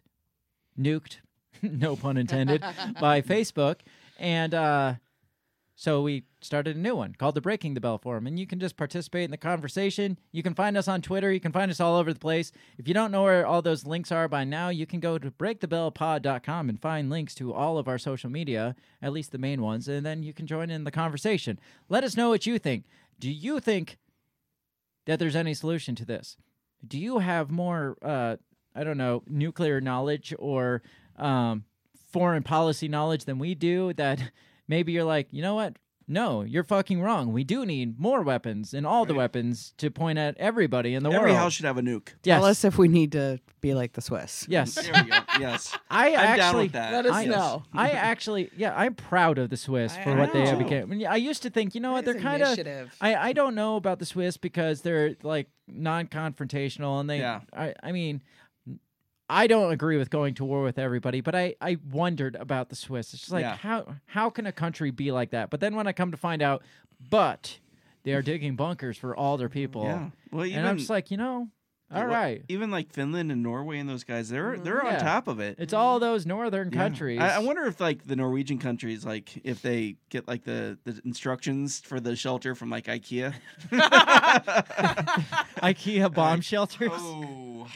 nuked, 0.79 1.17
no 1.63 1.95
pun 1.95 2.17
intended, 2.17 2.61
by 3.01 3.23
Facebook. 3.23 3.77
And 4.19 4.53
uh, 4.53 4.93
so 5.75 6.03
we 6.03 6.25
started 6.41 6.75
a 6.75 6.79
new 6.79 6.95
one 6.95 7.13
called 7.13 7.35
the 7.35 7.41
Breaking 7.41 7.73
the 7.73 7.81
Bell 7.81 7.97
Forum. 7.97 8.25
And 8.25 8.39
you 8.39 8.47
can 8.47 8.59
just 8.59 8.75
participate 8.75 9.25
in 9.25 9.31
the 9.31 9.37
conversation. 9.37 10.17
You 10.31 10.43
can 10.43 10.55
find 10.55 10.75
us 10.75 10.87
on 10.87 11.01
Twitter. 11.01 11.31
You 11.31 11.39
can 11.39 11.51
find 11.51 11.69
us 11.69 11.79
all 11.79 11.97
over 11.97 12.11
the 12.11 12.19
place. 12.19 12.51
If 12.77 12.87
you 12.87 12.93
don't 12.93 13.11
know 13.11 13.23
where 13.23 13.45
all 13.45 13.61
those 13.61 13.85
links 13.85 14.11
are 14.11 14.27
by 14.27 14.43
now, 14.43 14.69
you 14.69 14.85
can 14.85 14.99
go 14.99 15.17
to 15.17 15.31
breakthebellpod.com 15.31 16.69
and 16.69 16.81
find 16.81 17.09
links 17.09 17.35
to 17.35 17.53
all 17.53 17.77
of 17.77 17.87
our 17.87 17.97
social 17.97 18.29
media, 18.29 18.75
at 19.01 19.13
least 19.13 19.31
the 19.31 19.37
main 19.37 19.61
ones. 19.61 19.87
And 19.87 20.05
then 20.05 20.23
you 20.23 20.33
can 20.33 20.47
join 20.47 20.69
in 20.69 20.83
the 20.83 20.91
conversation. 20.91 21.59
Let 21.89 22.03
us 22.03 22.17
know 22.17 22.29
what 22.29 22.45
you 22.45 22.57
think. 22.57 22.85
Do 23.19 23.31
you 23.31 23.59
think 23.59 23.97
that 25.05 25.19
there's 25.19 25.35
any 25.35 25.53
solution 25.53 25.95
to 25.95 26.05
this? 26.05 26.37
Do 26.85 26.97
you 26.97 27.19
have 27.19 27.51
more, 27.51 27.97
uh, 28.01 28.37
I 28.75 28.83
don't 28.83 28.97
know, 28.97 29.23
nuclear 29.27 29.79
knowledge 29.79 30.33
or 30.39 30.81
um, 31.17 31.65
foreign 32.11 32.41
policy 32.41 32.87
knowledge 32.87 33.25
than 33.25 33.37
we 33.37 33.53
do? 33.53 33.93
That 33.93 34.31
maybe 34.67 34.91
you're 34.91 35.03
like, 35.03 35.27
you 35.31 35.43
know 35.43 35.53
what? 35.53 35.77
No, 36.07 36.41
you're 36.41 36.63
fucking 36.63 37.01
wrong. 37.01 37.31
We 37.31 37.43
do 37.43 37.65
need 37.65 37.99
more 37.99 38.21
weapons 38.21 38.73
and 38.73 38.85
all 38.85 39.05
the 39.05 39.13
weapons 39.13 39.73
to 39.77 39.89
point 39.89 40.19
at 40.19 40.37
everybody 40.37 40.93
in 40.93 41.03
the 41.03 41.09
world. 41.09 41.19
Every 41.21 41.31
world. 41.31 41.43
house 41.43 41.53
should 41.53 41.65
have 41.65 41.77
a 41.77 41.81
nuke. 41.81 42.09
yes. 42.23 42.39
Tell 42.41 42.45
us 42.45 42.63
if 42.65 42.77
we 42.77 42.87
need 42.87 43.13
to 43.13 43.39
be 43.61 43.73
like 43.73 43.93
the 43.93 44.01
Swiss. 44.01 44.45
yes. 44.49 44.75
There 44.75 44.91
we 44.93 45.09
go. 45.09 45.17
Yes. 45.39 45.77
I 45.89 46.09
I'm 46.09 46.15
actually 46.15 46.37
down 46.37 46.55
with 46.57 46.71
that. 46.73 46.91
Let 46.93 47.05
us 47.05 47.13
I, 47.15 47.25
know. 47.25 47.63
I 47.73 47.89
actually, 47.91 48.49
yeah, 48.57 48.73
I'm 48.75 48.93
proud 48.95 49.37
of 49.37 49.49
the 49.49 49.57
Swiss 49.57 49.95
I- 49.95 50.03
for 50.03 50.09
I 50.11 50.19
what 50.19 50.33
they 50.33 50.43
know. 50.43 50.49
have 50.49 50.57
become. 50.59 50.81
I, 50.91 50.95
mean, 50.95 51.07
I 51.07 51.15
used 51.17 51.43
to 51.43 51.49
think, 51.49 51.75
you 51.75 51.81
know 51.81 51.93
what, 51.93 52.03
That 52.05 52.11
they're 52.13 52.17
is 52.17 52.23
kind 52.23 52.41
of. 52.43 52.47
initiative. 52.49 52.95
I, 52.99 53.15
I 53.15 53.33
don't 53.33 53.55
know 53.55 53.75
about 53.77 53.99
the 53.99 54.05
Swiss 54.05 54.35
because 54.37 54.81
they're 54.81 55.15
like 55.23 55.47
non-confrontational 55.67 56.99
and 56.99 57.09
they. 57.09 57.19
Yeah. 57.19 57.41
I 57.53 57.73
I 57.83 57.91
mean, 57.91 58.21
I 59.31 59.47
don't 59.47 59.71
agree 59.71 59.97
with 59.97 60.09
going 60.09 60.33
to 60.35 60.45
war 60.45 60.61
with 60.61 60.77
everybody, 60.77 61.21
but 61.21 61.33
I 61.33 61.55
I 61.61 61.77
wondered 61.89 62.35
about 62.35 62.69
the 62.69 62.75
Swiss. 62.75 63.13
It's 63.13 63.21
just 63.21 63.31
like 63.31 63.43
Yeah. 63.43 63.55
how 63.55 63.95
how 64.05 64.29
can 64.29 64.45
a 64.45 64.51
country 64.51 64.91
be 64.91 65.11
like 65.11 65.31
that? 65.31 65.49
But 65.49 65.61
then 65.61 65.75
when 65.75 65.87
I 65.87 65.93
come 65.93 66.11
to 66.11 66.17
find 66.17 66.41
out, 66.41 66.63
but 67.09 67.59
they 68.03 68.13
are 68.13 68.21
digging 68.21 68.55
bunkers 68.55 68.97
for 68.97 69.15
all 69.15 69.37
their 69.37 69.49
people, 69.49 69.83
Yeah. 69.85 70.09
Well, 70.31 70.45
even 70.45 70.59
and 70.59 70.67
I'm 70.67 70.77
just 70.77 70.89
like, 70.89 71.11
you 71.11 71.17
know, 71.17 71.47
all 71.93 72.05
right. 72.05 72.43
Even 72.47 72.71
like 72.71 72.91
Finland 72.93 73.31
and 73.31 73.43
Norway 73.43 73.77
and 73.79 73.89
those 73.89 74.03
guys, 74.03 74.29
they're 74.29 74.53
mm-hmm. 74.53 74.63
they're 74.63 74.85
on 74.85 74.99
top 74.99 75.27
of 75.27 75.39
it. 75.39 75.55
It's 75.59 75.73
all 75.73 75.99
those 75.99 76.25
northern 76.25 76.69
Yeah. 76.71 76.77
countries. 76.77 77.19
I, 77.19 77.35
I 77.35 77.39
wonder 77.39 77.63
if 77.65 77.79
like 77.81 78.05
the 78.07 78.15
Norwegian 78.15 78.59
countries, 78.59 79.05
like 79.05 79.29
if 79.45 79.61
they 79.61 79.97
get 80.09 80.27
like 80.27 80.43
the, 80.43 80.77
the 80.85 81.01
instructions 81.05 81.79
for 81.79 81.99
the 81.99 82.15
shelter 82.15 82.55
from 82.55 82.69
like 82.69 82.85
IKEA. 82.85 83.33
IKEA 85.61 86.13
bomb 86.13 86.41
shelters. 86.51 86.91
oh, 86.93 87.67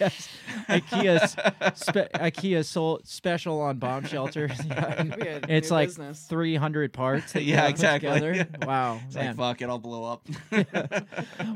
yes, 0.00 0.28
IKEA's 0.68 1.32
spe- 1.78 2.12
IKEA 2.14 2.64
sold 2.64 3.06
special 3.06 3.60
on 3.60 3.78
bomb 3.78 4.04
shelters. 4.04 4.52
Yeah. 4.68 5.40
It's 5.48 5.70
like 5.70 5.88
business. 5.88 6.24
300 6.28 6.92
parts. 6.92 7.34
Yeah, 7.48 7.68
exactly. 7.68 8.08
Yeah. 8.10 8.44
Wow, 8.64 9.00
it's 9.06 9.14
man. 9.14 9.36
like 9.36 9.36
fuck 9.36 9.62
it, 9.62 9.68
I'll 9.68 9.78
blow 9.78 10.04
up. 10.04 10.26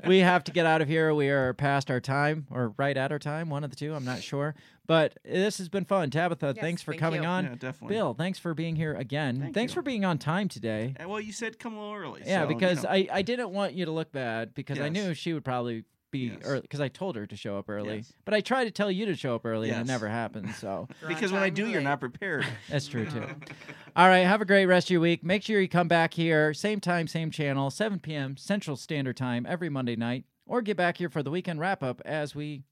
we 0.06 0.19
have 0.20 0.44
to 0.44 0.52
get 0.52 0.66
out 0.66 0.81
of 0.82 0.89
here. 0.89 1.14
We 1.14 1.28
are 1.28 1.52
past 1.55 1.90
our 1.90 2.01
time, 2.01 2.47
or 2.51 2.74
right 2.77 2.97
at 2.97 3.12
our 3.12 3.19
time, 3.19 3.51
one 3.51 3.64
of 3.64 3.70
the 3.70 3.77
two. 3.77 3.94
I'm 3.94 4.05
not 4.05 4.23
sure. 4.23 4.55
But 4.86 5.16
this 5.24 5.59
has 5.59 5.69
been 5.69 5.85
fun. 5.85 6.10
Tabitha, 6.10 6.52
Yes, 6.56 6.62
thanks 6.62 6.82
for 6.82 6.93
thank 6.93 7.01
coming 7.01 7.23
you. 7.23 7.28
on. 7.28 7.44
Yeah, 7.44 7.55
definitely. 7.55 7.97
Bill, 7.97 8.14
thanks 8.14 8.39
for 8.39 8.52
being 8.52 8.74
here 8.77 8.94
again. 8.94 9.39
Thank 9.40 9.55
thanks 9.55 9.73
you. 9.73 9.74
for 9.77 9.82
being 9.82 10.05
on 10.05 10.19
time 10.19 10.48
today. 10.48 10.94
Uh, 11.02 11.09
well, 11.09 11.20
you 11.20 11.32
said 11.32 11.59
come 11.59 11.74
a 11.74 11.81
little 11.81 11.94
early. 11.94 12.23
Yeah, 12.27 12.43
so, 12.43 12.48
you 12.48 12.55
because 12.55 12.82
know. 12.82 12.90
I, 12.90 13.09
I 13.12 13.23
didn't 13.23 13.51
want 13.51 13.74
you 13.74 13.85
to 13.85 13.93
look 13.93 14.12
bad 14.12 14.55
because 14.55 14.81
I 14.81 14.89
knew 14.89 15.14
she 15.14 15.32
would 15.32 15.44
probably 15.44 15.85
be 16.12 16.18
Yes. 16.28 16.39
early 16.44 16.60
because 16.60 16.80
I 16.80 16.86
told 16.86 17.16
her 17.16 17.26
to 17.26 17.36
show 17.36 17.59
up 17.59 17.68
early. 17.68 17.97
Yes. 17.97 18.12
But 18.24 18.34
I 18.34 18.40
tried 18.40 18.64
to 18.64 18.70
tell 18.70 18.90
you 18.90 19.06
to 19.06 19.16
show 19.16 19.34
up 19.34 19.44
early 19.44 19.70
and 19.70 19.80
it 19.80 19.86
never 19.90 20.09
happened. 20.09 20.55
So 20.55 20.86
because 21.09 21.32
when 21.32 21.43
I 21.43 21.48
time 21.48 21.55
do, 21.55 21.66
you're 21.68 21.80
not 21.80 21.98
prepared. 21.98 22.47
that's 22.70 22.86
true 22.86 23.06
too. 23.06 23.24
All 23.97 24.06
right, 24.06 24.18
have 24.20 24.40
a 24.40 24.44
great 24.44 24.66
rest 24.66 24.86
of 24.86 24.90
your 24.93 25.01
week. 25.01 25.24
Make 25.24 25.43
sure 25.43 25.60
you 25.60 25.68
come 25.68 25.89
back 25.89 26.14
here, 26.14 26.55
same 26.55 26.78
time, 26.78 27.09
same 27.09 27.32
channel, 27.32 27.70
7 27.70 27.98
p.m. 27.98 28.36
Central 28.36 28.76
Standard 28.76 29.16
Time 29.16 29.44
every 29.48 29.68
Monday 29.68 29.97
night, 29.97 30.24
or 30.47 30.62
get 30.62 30.76
back 30.76 30.98
here 30.98 31.09
for 31.09 31.22
the 31.24 31.30
weekend 31.30 31.59
wrap 31.59 31.82
up 31.82 32.01
as 32.05 32.34
we 32.34 32.62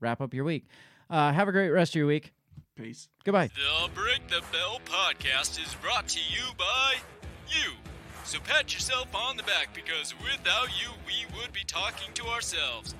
wrap 0.00 0.20
up 0.20 0.34
your 0.34 0.44
week. 0.44 0.66
Uh, 1.08 1.32
have 1.32 1.48
a 1.48 1.52
great 1.52 1.70
rest 1.70 1.92
of 1.92 1.96
your 1.96 2.06
week. 2.06 2.32
Peace. 2.76 3.08
Goodbye. 3.24 3.48
The 3.48 3.88
Break 3.94 4.28
the 4.28 4.42
Bell 4.52 4.80
podcast 4.84 5.60
is 5.64 5.74
brought 5.82 6.06
to 6.08 6.20
you 6.20 6.42
by 6.56 6.94
you. 7.48 7.72
So 8.28 8.38
pat 8.40 8.74
yourself 8.74 9.14
on 9.14 9.38
the 9.38 9.42
back 9.44 9.74
because 9.74 10.12
without 10.20 10.68
you, 10.78 10.90
we 11.06 11.24
would 11.38 11.50
be 11.54 11.64
talking 11.66 12.12
to 12.12 12.26
ourselves. 12.26 12.94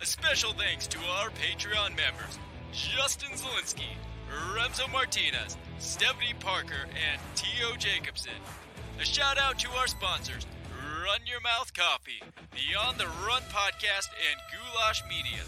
A 0.00 0.04
special 0.04 0.54
thanks 0.54 0.88
to 0.88 0.98
our 0.98 1.30
Patreon 1.30 1.96
members 1.96 2.36
Justin 2.72 3.30
Zielinski, 3.30 3.94
Remzo 4.56 4.90
Martinez, 4.90 5.56
Stephanie 5.78 6.34
Parker, 6.40 6.88
and 6.98 7.20
T.O. 7.36 7.76
Jacobson. 7.76 8.32
A 9.00 9.04
shout 9.04 9.38
out 9.38 9.56
to 9.60 9.70
our 9.70 9.86
sponsors 9.86 10.48
Run 11.00 11.20
Your 11.26 11.40
Mouth 11.42 11.72
Coffee, 11.74 12.20
the 12.50 12.74
On 12.84 12.98
the 12.98 13.06
Run 13.24 13.42
podcast, 13.52 14.08
and 14.18 14.40
Goulash 14.50 15.04
Media. 15.08 15.44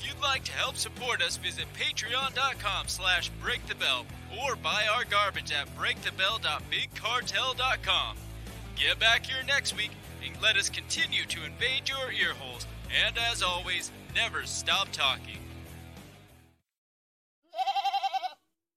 If 0.00 0.04
you'd 0.04 0.20
like 0.20 0.42
to 0.42 0.52
help 0.52 0.76
support 0.76 1.22
us, 1.22 1.36
visit 1.36 1.66
patreon.com 1.74 2.88
slash 2.88 3.30
breakthebell 3.40 4.04
or 4.42 4.56
buy 4.56 4.88
our 4.92 5.04
garbage 5.04 5.52
at 5.52 5.68
breakthebell.bigcartel.com. 5.76 8.16
Get 8.78 9.00
back 9.00 9.26
here 9.26 9.42
next 9.44 9.76
week 9.76 9.90
and 10.24 10.40
let 10.40 10.56
us 10.56 10.70
continue 10.70 11.24
to 11.24 11.44
invade 11.44 11.88
your 11.88 12.12
ear 12.12 12.32
holes. 12.38 12.64
And 13.04 13.18
as 13.18 13.42
always, 13.42 13.90
never 14.14 14.44
stop 14.44 14.92
talking. 14.92 15.47